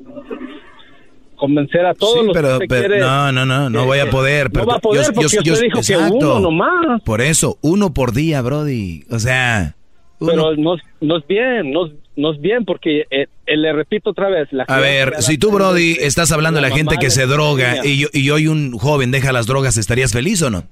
convencer 1.36 1.86
a 1.86 1.94
todos 1.94 2.20
Sí, 2.22 2.26
los 2.28 2.34
pero, 2.34 2.60
que 2.60 2.68
pero- 2.68 2.88
quiere. 2.88 3.00
no, 3.02 3.32
no, 3.32 3.46
no, 3.46 3.70
no 3.70 3.86
voy 3.86 4.00
a 4.00 4.10
poder. 4.10 4.46
no 4.48 4.52
pero 4.54 4.66
va 4.66 4.76
a 4.76 4.80
poder 4.80 5.06
porque 5.14 5.26
usted 5.26 5.42
dijo 5.62 5.82
que 5.86 5.98
uno 5.98 6.40
nomás. 6.40 7.02
Por 7.04 7.22
eso, 7.22 7.58
uno 7.62 7.94
por 7.94 8.14
día, 8.14 8.42
Brody. 8.42 9.04
O 9.10 9.20
sea, 9.20 9.76
Pero 10.20 10.56
no, 10.56 10.76
es- 10.76 10.82
no 11.02 11.18
es 11.18 11.28
bien, 11.28 11.72
no, 11.72 11.88
es- 11.88 11.94
no 12.16 12.32
es 12.32 12.40
bien 12.40 12.64
porque 12.64 13.02
eh, 13.12 13.28
eh, 13.46 13.58
le 13.58 13.74
repito 13.74 14.12
otra 14.12 14.30
vez. 14.30 14.48
La 14.52 14.64
a 14.64 14.80
ver, 14.80 15.16
si 15.20 15.38
tú, 15.38 15.52
Brody, 15.52 15.98
estás 16.00 16.32
hablando 16.32 16.62
de 16.62 16.70
la 16.70 16.76
gente 16.76 16.96
que 17.00 17.10
se 17.10 17.26
droga 17.26 17.86
y 17.86 18.00
yo, 18.00 18.08
y 18.14 18.30
hoy 18.30 18.48
un 18.48 18.78
joven 18.78 19.12
deja 19.12 19.34
las 19.34 19.48
drogas, 19.48 19.76
¿estarías 19.78 20.14
feliz 20.14 20.42
o 20.44 20.50
no? 20.50 20.64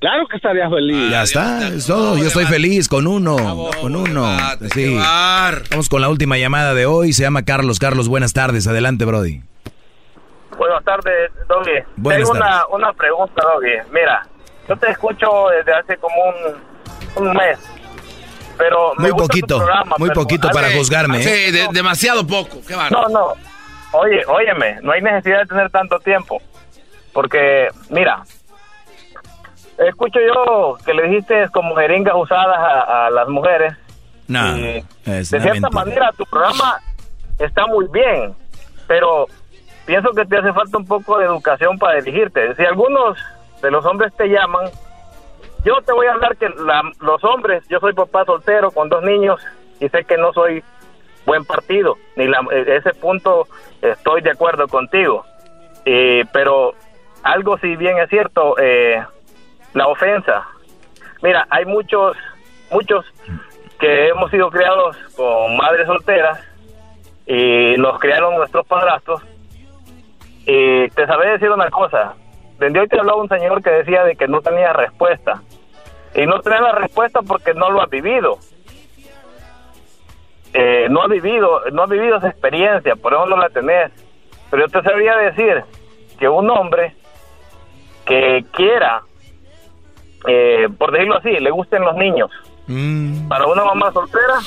Claro 0.00 0.26
que 0.28 0.36
estaría 0.36 0.68
feliz. 0.68 1.10
Ya 1.10 1.22
está, 1.22 1.68
es 1.68 1.86
todo. 1.86 2.18
Yo 2.18 2.26
estoy 2.26 2.44
feliz 2.44 2.86
con 2.88 3.06
uno, 3.06 3.70
con 3.80 3.96
uno. 3.96 4.36
Sí. 4.74 4.94
Vamos 5.70 5.88
con 5.88 6.00
la 6.02 6.08
última 6.08 6.36
llamada 6.36 6.74
de 6.74 6.84
hoy. 6.86 7.12
Se 7.12 7.22
llama 7.22 7.44
Carlos. 7.44 7.78
Carlos, 7.78 8.08
buenas 8.08 8.32
tardes. 8.32 8.66
Adelante, 8.66 9.04
Brody. 9.06 9.42
Buenas 10.58 10.84
tardes, 10.84 11.30
Doggy. 11.48 11.70
Buenas 11.96 12.28
Tengo 12.28 12.38
tardes. 12.38 12.62
una, 12.70 12.76
una 12.88 12.92
pregunta, 12.92 13.42
Doggy. 13.42 13.90
Mira, 13.92 14.26
yo 14.68 14.76
te 14.76 14.90
escucho 14.90 15.26
desde 15.56 15.74
hace 15.74 15.96
como 15.98 16.14
un, 16.24 17.26
un 17.28 17.32
mes. 17.36 17.58
Pero 18.58 18.94
me 18.96 19.10
Muy 19.10 19.18
poquito, 19.18 19.58
programa, 19.58 19.96
muy 19.98 20.08
pero 20.08 20.22
poquito 20.22 20.48
para 20.50 20.68
hace- 20.68 20.78
juzgarme. 20.78 21.18
¿eh? 21.20 21.22
Sí, 21.22 21.52
de- 21.52 21.68
demasiado 21.72 22.26
poco. 22.26 22.58
Qué 22.66 22.74
No, 22.90 23.08
no. 23.08 23.34
Oye, 23.92 24.22
óyeme, 24.26 24.78
no 24.82 24.92
hay 24.92 25.02
necesidad 25.02 25.40
de 25.40 25.46
tener 25.46 25.70
tanto 25.70 25.98
tiempo. 26.00 26.40
Porque, 27.12 27.68
mira, 27.90 28.22
escucho 29.78 30.18
yo 30.20 30.76
que 30.84 30.94
le 30.94 31.08
dijiste 31.08 31.48
como 31.52 31.74
jeringas 31.76 32.14
usadas 32.16 32.56
a, 32.58 33.06
a 33.06 33.10
las 33.10 33.28
mujeres. 33.28 33.74
No, 34.28 34.54
de 34.54 34.82
cierta 35.24 35.48
mentira. 35.52 35.70
manera, 35.70 36.10
tu 36.16 36.24
programa 36.26 36.78
está 37.38 37.66
muy 37.66 37.86
bien, 37.92 38.34
pero 38.88 39.26
pienso 39.84 40.10
que 40.10 40.24
te 40.24 40.38
hace 40.38 40.52
falta 40.52 40.78
un 40.78 40.86
poco 40.86 41.18
de 41.18 41.26
educación 41.26 41.78
para 41.78 42.00
dirigirte. 42.00 42.54
Si 42.56 42.64
algunos 42.64 43.16
de 43.62 43.70
los 43.70 43.84
hombres 43.86 44.12
te 44.16 44.26
llaman, 44.28 44.68
yo 45.64 45.74
te 45.82 45.92
voy 45.92 46.06
a 46.06 46.12
hablar 46.12 46.36
que 46.36 46.48
la- 46.48 46.90
los 47.00 47.22
hombres, 47.24 47.62
yo 47.68 47.78
soy 47.78 47.92
papá 47.92 48.24
soltero 48.24 48.70
con 48.72 48.88
dos 48.88 49.02
niños 49.04 49.40
y 49.80 49.88
sé 49.88 50.04
que 50.04 50.16
no 50.16 50.32
soy 50.32 50.62
buen 51.24 51.44
partido, 51.44 51.96
ni 52.16 52.26
la, 52.26 52.38
eh, 52.52 52.76
ese 52.78 52.94
punto 52.94 53.46
estoy 53.82 54.22
de 54.22 54.30
acuerdo 54.30 54.66
contigo. 54.68 55.24
Eh, 55.84 56.24
pero 56.32 56.74
algo 57.22 57.58
si 57.58 57.76
bien 57.76 57.98
es 57.98 58.08
cierto, 58.08 58.56
eh, 58.58 59.04
la 59.76 59.88
ofensa. 59.88 60.46
Mira, 61.22 61.46
hay 61.50 61.66
muchos, 61.66 62.16
muchos 62.70 63.04
que 63.78 64.08
hemos 64.08 64.30
sido 64.30 64.50
criados 64.50 64.96
con 65.14 65.56
madres 65.56 65.86
solteras 65.86 66.40
y 67.26 67.74
nos 67.76 67.98
criaron 67.98 68.36
nuestros 68.36 68.66
padrastros. 68.66 69.22
Y 70.46 70.88
te 70.88 71.06
sabía 71.06 71.32
decir 71.32 71.50
una 71.50 71.68
cosa. 71.70 72.14
Desde 72.58 72.80
hoy 72.80 72.88
te 72.88 72.98
hablaba 72.98 73.20
un 73.20 73.28
señor 73.28 73.62
que 73.62 73.70
decía 73.70 74.02
de 74.04 74.16
que 74.16 74.26
no 74.26 74.40
tenía 74.40 74.72
respuesta. 74.72 75.42
Y 76.14 76.24
no 76.24 76.40
tenía 76.40 76.60
la 76.62 76.72
respuesta 76.72 77.20
porque 77.20 77.52
no 77.52 77.70
lo 77.70 77.82
has 77.82 77.90
vivido. 77.90 78.38
Eh, 80.54 80.86
no 80.88 81.02
has 81.02 81.10
vivido, 81.10 81.60
no 81.70 81.82
has 81.82 81.90
vivido 81.90 82.16
esa 82.16 82.28
experiencia, 82.28 82.96
por 82.96 83.12
eso 83.12 83.26
no 83.26 83.36
la 83.36 83.50
tenés. 83.50 83.92
Pero 84.50 84.66
yo 84.66 84.72
te 84.72 84.88
sabría 84.88 85.16
decir 85.18 85.64
que 86.18 86.30
un 86.30 86.48
hombre 86.48 86.94
que 88.06 88.42
quiera, 88.52 89.02
eh, 90.28 90.68
por 90.78 90.92
decirlo 90.92 91.18
así, 91.18 91.30
le 91.30 91.50
gusten 91.50 91.82
los 91.82 91.96
niños, 91.96 92.30
Mm. 92.68 93.28
para 93.28 93.46
una 93.46 93.64
mamá 93.64 93.92
soltera, 93.92 94.38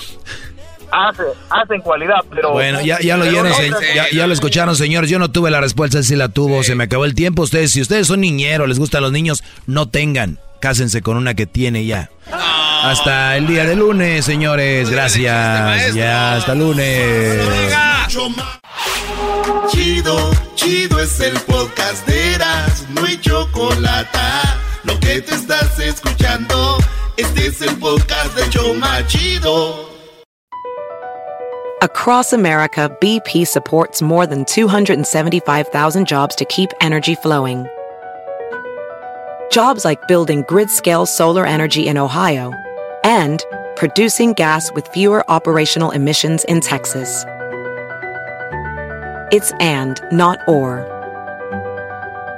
hace, 0.92 1.24
hacen 1.50 1.82
cualidad, 1.82 2.18
pero... 2.30 2.52
Bueno, 2.52 2.82
ya, 2.82 3.00
ya 3.00 3.16
lo 3.16 3.24
pero 3.24 3.32
oyeron, 3.40 3.50
no, 3.50 3.56
se- 3.56 3.70
no, 3.70 3.78
ya, 3.96 4.06
ya 4.12 4.28
lo 4.28 4.34
escucharon, 4.34 4.76
señores. 4.76 5.10
Yo 5.10 5.20
no 5.20 5.32
tuve 5.32 5.52
la 5.52 5.62
respuesta, 5.62 6.02
sí 6.04 6.16
la 6.16 6.30
tuvo. 6.30 6.64
Se 6.64 6.76
me 6.76 6.84
acabó 6.86 7.06
el 7.06 7.16
tiempo. 7.16 7.44
Ustedes, 7.44 7.72
si 7.72 7.80
ustedes 7.82 8.08
son 8.08 8.20
niñeros, 8.22 8.68
les 8.68 8.78
gustan 8.80 9.04
los 9.04 9.12
niños, 9.12 9.44
no 9.68 9.88
tengan. 9.88 10.38
Cásense 10.60 11.02
con 11.02 11.16
una 11.16 11.34
que 11.36 11.46
tiene 11.46 11.86
ya. 11.86 12.10
Hasta 12.84 13.38
el 13.38 13.48
día 13.48 13.64
de 13.66 13.76
lunes, 13.78 14.26
señores. 14.26 14.90
Gracias. 14.90 15.94
Ya, 15.94 16.36
hasta 16.36 16.56
lunes. 16.56 17.40
Chido, 19.70 20.32
chido 20.56 21.00
es 21.00 21.20
el 21.22 21.40
podcast 21.42 22.06
de 22.08 22.34
Eras, 22.36 22.86
no 22.90 23.06
hay 23.06 23.18
chocolate. 23.22 24.18
Lo 24.84 24.98
que 25.00 25.22
te 25.22 25.36
estás 25.36 25.78
escuchando, 25.80 26.78
este 27.18 27.48
es 27.48 27.62
el 27.62 27.76
podcast 27.78 28.34
de 28.36 28.50
Choma 28.50 29.06
Chido. 29.08 29.90
Across 31.82 32.34
America, 32.34 32.90
BP 33.02 33.46
supports 33.46 34.02
more 34.02 34.26
than 34.26 34.46
275,000 34.46 36.08
jobs 36.08 36.36
to 36.36 36.46
keep 36.46 36.70
energy 36.80 37.16
flowing. 37.16 37.68
Jobs 39.52 39.84
like 39.84 40.08
building 40.08 40.44
grid-scale 40.48 41.06
solar 41.06 41.46
energy 41.46 41.88
in 41.88 41.98
Ohio 41.98 42.54
and 43.04 43.44
producing 43.76 44.32
gas 44.34 44.72
with 44.74 44.88
fewer 44.90 45.30
operational 45.30 45.92
emissions 45.92 46.46
in 46.46 46.62
Texas. 46.62 47.26
It's 49.32 49.52
and, 49.60 50.00
not 50.12 50.40
or. 50.48 50.99